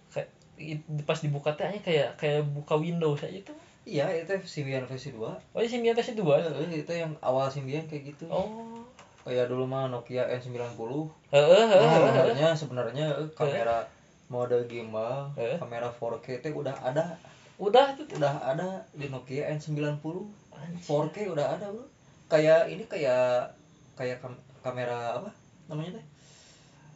kayak 0.08 0.28
i- 0.56 0.82
pas 1.02 1.18
dibuka 1.18 1.50
teh 1.52 1.68
kayak 1.78 2.14
kayak 2.14 2.46
buka 2.48 2.74
Windows 2.74 3.20
aja 3.20 3.34
itu 3.34 3.54
Iya, 3.84 4.04
itu 4.14 4.30
Symbian 4.44 4.84
versi 4.84 5.10
2. 5.10 5.34
oh 5.34 5.58
ini 5.58 5.66
Symbian 5.66 5.94
versi 5.94 6.12
dua 6.12 6.38
Heeh, 6.38 6.78
itu 6.78 6.92
yang 6.92 7.12
awal 7.20 7.48
Symbian 7.48 7.84
kayak 7.84 8.14
gitu. 8.14 8.26
oh 8.28 8.84
Kayak 9.22 9.44
dulu 9.46 9.64
mah 9.64 9.86
Nokia 9.86 10.24
N90. 10.24 10.72
heeh 10.72 11.08
Oh, 11.28 11.66
heeh 11.68 11.68
heeh. 11.68 12.00
sebenarnya 12.00 12.48
sebenarnya 12.54 13.06
kamera 13.34 13.84
mode 14.28 14.58
gimbal, 14.64 15.32
Eh. 15.34 15.56
kamera 15.56 15.88
4K 15.90 16.38
itu 16.38 16.48
udah 16.54 16.76
ada, 16.78 17.16
udah 17.56 17.92
tuh 17.92 18.04
tuh 18.04 18.16
udah 18.16 18.34
ada 18.38 18.68
di 18.92 19.08
Nokia 19.08 19.48
N90. 19.50 20.04
Anjing. 20.52 20.80
4K 20.80 21.16
udah 21.28 21.46
ada, 21.50 21.66
Bro. 21.66 21.84
Kayak 22.26 22.68
ini 22.68 22.84
kayak 22.84 23.48
kayak 23.94 24.20
kam- 24.20 24.36
kamera 24.60 25.16
apa 25.16 25.30
namanya 25.66 25.96
teh? 25.96 26.06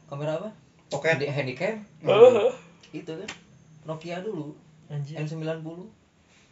Kamera 0.06 0.36
apa? 0.36 0.50
oke 0.88 1.08
Handi 1.08 1.24
handycam. 1.24 1.80
Heeh. 2.00 2.52
Itu 2.92 3.16
kan 3.16 3.30
Nokia 3.82 4.20
dulu, 4.20 4.52
anjir 4.86 5.16
N90 5.16 5.88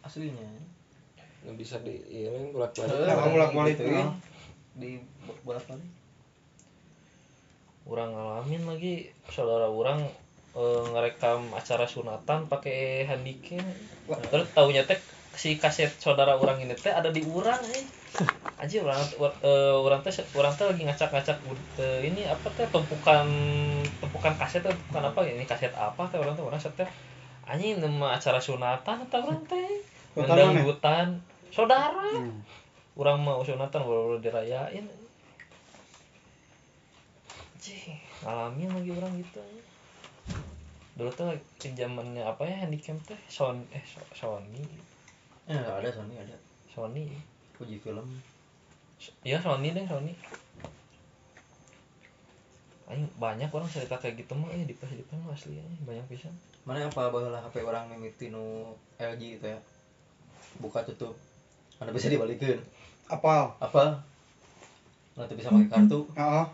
aslinya. 0.01 0.49
nggak 1.41 1.57
bisa 1.57 1.77
di 1.79 1.93
ini 2.07 2.49
bolak 2.49 2.69
balik 2.71 2.89
Eh, 2.91 3.05
Nah, 3.07 3.17
bolak-balik, 3.23 3.73
digituin, 3.75 3.97
nah. 3.99 4.13
di 4.75 4.97
bolak-balik. 5.41 5.89
orang 7.83 8.09
ngalamin 8.09 8.61
lagi 8.67 8.93
saudara 9.25 9.65
orang 9.65 10.05
eh, 10.55 10.83
ngerekam 10.91 11.51
acara 11.55 11.85
sunatan 11.87 12.47
pakai 12.51 13.07
handycam. 13.07 13.63
Terus 14.07 14.47
taunya 14.51 14.83
teh 14.83 14.99
si 15.31 15.55
kaset 15.55 15.87
saudara 15.95 16.35
orang 16.35 16.59
ini 16.59 16.75
teh 16.75 16.91
ada 16.91 17.07
di 17.07 17.23
urang 17.23 17.59
eh. 17.71 17.85
Anjir 18.59 18.83
orang 18.83 18.99
eh, 19.19 19.75
orang 19.75 20.03
teh 20.03 20.11
orang 20.35 20.53
teh 20.53 20.67
lagi 20.67 20.83
ngacak-ngacak 20.83 21.37
eh, 21.79 21.99
ini 22.03 22.27
apa 22.27 22.47
teh 22.51 22.67
tumpukan 22.67 23.25
tumpukan 24.03 24.33
kaset 24.35 24.59
teh 24.61 24.69
tumpukan 24.69 25.07
apa 25.07 25.19
ini 25.23 25.47
kaset 25.47 25.71
apa 25.71 26.03
teh 26.11 26.19
orang 26.19 26.35
teh 26.35 26.43
orang 26.43 26.59
teh. 26.59 26.89
Anjing 27.47 27.79
nama 27.81 28.15
acara 28.15 28.37
sunatan 28.37 29.07
atau 29.07 29.19
orang 29.23 29.41
teh? 29.47 29.69
Hutan 30.67 31.07
saudara. 31.51 32.11
Hmm. 32.11 32.43
orang 32.99 33.23
mau 33.23 33.39
sunatan 33.39 33.87
baru 33.87 34.19
dirayain. 34.19 34.83
Cih, 37.61 37.95
ngalamin 38.25 38.67
lagi 38.67 38.91
orang 38.91 39.15
gitu 39.15 39.39
dulu 41.01 41.09
tuh 41.09 41.25
lagi 41.27 41.67
zamannya 41.73 42.21
apa 42.21 42.45
ya 42.45 42.61
handycam 42.61 42.93
teh 43.01 43.17
Sony 43.25 43.65
eh 43.71 43.81
So- 43.83 44.05
Sony 44.13 44.61
Ya, 45.49 45.57
ada 45.57 45.89
Sony 45.89 46.13
ada. 46.15 46.37
Sony 46.69 47.09
Fuji 47.51 47.81
Film. 47.81 48.05
ya 49.21 49.41
Sony 49.41 49.73
deh 49.73 49.81
Sony 49.83 50.13
Aing 52.85 53.09
banyak 53.17 53.49
orang 53.49 53.65
cerita 53.65 53.95
kayak 53.95 54.19
gitu 54.19 54.35
mah 54.35 54.51
eh 54.51 54.61
di 54.61 54.75
pas 54.75 54.87
di 54.87 55.01
pas 55.01 55.17
mah 55.17 55.31
asli 55.31 55.55
eh, 55.55 55.65
banyak 55.81 56.05
pisan 56.05 56.33
Mana 56.61 56.85
apa 56.85 57.09
baheula 57.09 57.41
HP 57.41 57.63
orang 57.63 57.89
mimiti 57.89 58.29
nu 58.29 58.77
LG 58.95 59.41
itu 59.41 59.47
ya. 59.47 59.57
Buka 60.61 60.85
tutup. 60.85 61.17
Mana 61.81 61.89
bisa 61.89 62.05
dibalikin. 62.05 62.61
apal 63.07 63.57
Apa? 63.57 64.05
Nanti 65.17 65.33
bisa 65.33 65.49
pakai 65.49 65.65
kartu. 65.67 66.05
Heeh. 66.13 66.45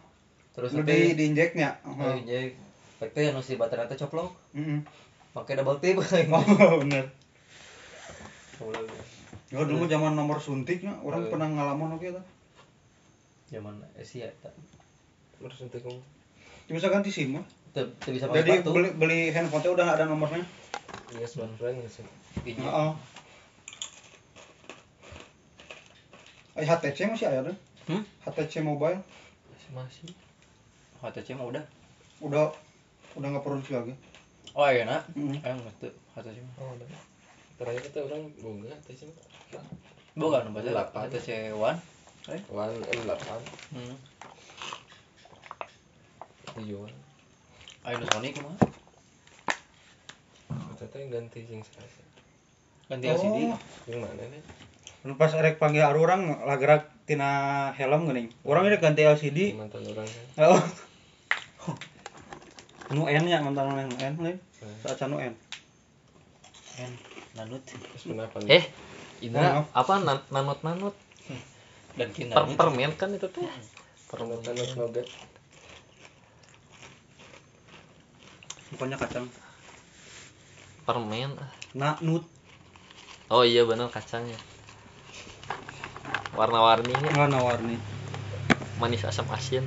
terus 0.53 0.73
nanti 0.73 0.89
di 0.89 1.13
diinjeknya 1.13 1.69
oh, 1.85 2.17
jadi 2.17 2.49
efeknya 2.97 3.29
yang 3.29 3.37
si 3.45 3.61
baterai 3.61 3.85
teh 3.85 3.93
coplok 3.95 4.33
Heeh. 4.57 4.81
pakai 5.31 5.53
double 5.53 5.77
tip 5.77 6.01
oh 6.33 6.81
bener 6.81 7.05
ya 9.47 9.61
dulu 9.61 9.85
zaman 9.85 10.17
nomor 10.17 10.41
suntiknya 10.41 10.97
orang 11.05 11.23
Eh. 11.23 11.29
pernah 11.29 11.45
ngalamun 11.47 11.93
oke 11.93 12.09
tuh 12.09 12.25
zaman 13.47 13.77
Asia 13.93 14.27
tak 14.41 14.51
Terus 15.37 15.61
nanti 15.61 15.77
kamu 15.77 16.01
bisa 16.67 16.89
ganti 16.89 17.13
sim 17.13 17.37
mah 17.37 17.45
pakai 17.71 18.41
jadi 18.41 18.65
kartu 18.65 18.73
beli 18.73 18.89
beli 18.97 19.19
handphone 19.29 19.61
teh 19.61 19.69
udah 19.69 19.93
ada 19.93 20.09
nomornya 20.09 20.41
Iya 21.13 21.23
smartphone 21.23 21.79
nggak 21.79 21.87
sih? 21.87 22.03
Iya. 22.43 22.59
Heeh. 22.67 22.91
Ay, 26.57 26.65
HTC 26.65 27.07
masih 27.07 27.29
ada 27.29 27.47
deh. 27.47 27.57
Hmm? 27.87 28.03
HTC 28.27 28.59
mobile 28.59 28.99
masih 29.47 29.69
masih 29.71 30.07
HTC 30.99 31.37
mah 31.39 31.47
udah 31.47 31.63
udah 32.19 32.51
udah 33.17 33.27
nggak 33.27 33.43
produksi 33.43 33.73
lagi. 33.73 33.93
oh 34.53 34.67
iya 34.67 34.83
nak 34.85 35.03
Mm. 35.11 35.41
ayo 35.41 35.55
ngerti 35.57 35.87
HTC 36.13 36.37
mah 36.39 36.53
oh 36.59 36.71
udah 36.73 36.87
Terakhir 37.57 37.81
kita 37.83 37.99
orang 38.05 38.29
bunga 38.37 38.69
teh 38.85 38.93
sih. 38.93 39.09
bukan 40.13 40.53
baca 40.53 40.61
Delapan. 40.63 41.01
HTC 41.09 41.29
One 41.51 41.79
One 42.47 42.73
M8 42.85 43.25
hmm. 43.73 43.95
dijual. 46.55 46.89
ayo 47.83 47.97
Sony 48.07 48.29
kumaha 48.31 48.57
Ternyata 50.77 50.95
yang 50.99 51.09
ganti 51.11 51.39
sing 51.41 51.59
serasa. 51.59 52.03
ganti 52.85 53.05
LCD 53.09 53.37
Oh. 53.49 53.57
Yang 53.89 53.99
mana 53.99 54.23
nih? 54.29 54.41
Pas 55.15 55.33
erek 55.33 55.57
panggil 55.57 55.81
aru 55.81 56.05
orang 56.05 56.45
lagrak 56.45 56.93
tina 57.03 57.29
helm 57.73 58.05
geuning. 58.05 58.29
Urang 58.43 58.63
ini 58.63 58.77
ganti 58.77 59.01
LCD. 59.01 59.57
Mantan 59.57 59.81
orang 59.83 60.05
kan. 60.05 60.25
Oh. 60.45 60.61
Nu 62.95 63.03
N 63.07 63.23
nya 63.27 63.43
mantan 63.43 63.67
nu 63.71 63.95
N 63.99 64.13
lain. 64.23 64.37
Saat 64.83 65.03
nu 65.11 65.19
N. 65.19 65.33
kan 66.77 66.91
nanut 67.33 67.61
eh 68.45 68.63
Indra 69.25 69.65
Maaf. 69.65 69.65
apa 69.73 69.93
nan- 70.05 70.27
nanut 70.29 70.61
nanut 70.61 70.95
dan 71.97 72.13
per 72.13 72.29
nanut 72.29 72.53
permen 72.53 72.93
kan 72.93 73.09
itu 73.09 73.25
teh 73.33 73.49
Permen 74.05 74.37
tanut 74.45 74.69
nogat. 74.77 75.07
Bukannya 78.69 78.97
kacang. 79.01 79.25
permen 80.85 81.33
ah. 81.41 81.49
Na 81.73 81.89
nut 82.05 82.21
oh 83.33 83.41
iya 83.41 83.65
bener 83.65 83.89
kacangnya 83.89 84.37
warna-warninya 86.37 87.11
warna-warni. 87.17 87.75
manis 88.77 89.01
asam 89.03 89.25
asin 89.33 89.65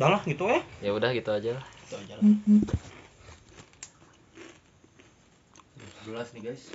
Udah 0.00 0.16
lah 0.16 0.24
gitu 0.24 0.48
ya. 0.48 0.64
ya 0.80 0.96
udah 0.96 1.12
gitu 1.12 1.28
aja 1.28 1.60
lah. 1.60 1.64
Itu 1.84 1.94
aja 2.00 2.16
lah. 2.16 2.24
11 6.08 6.40
nih 6.40 6.42
guys 6.48 6.72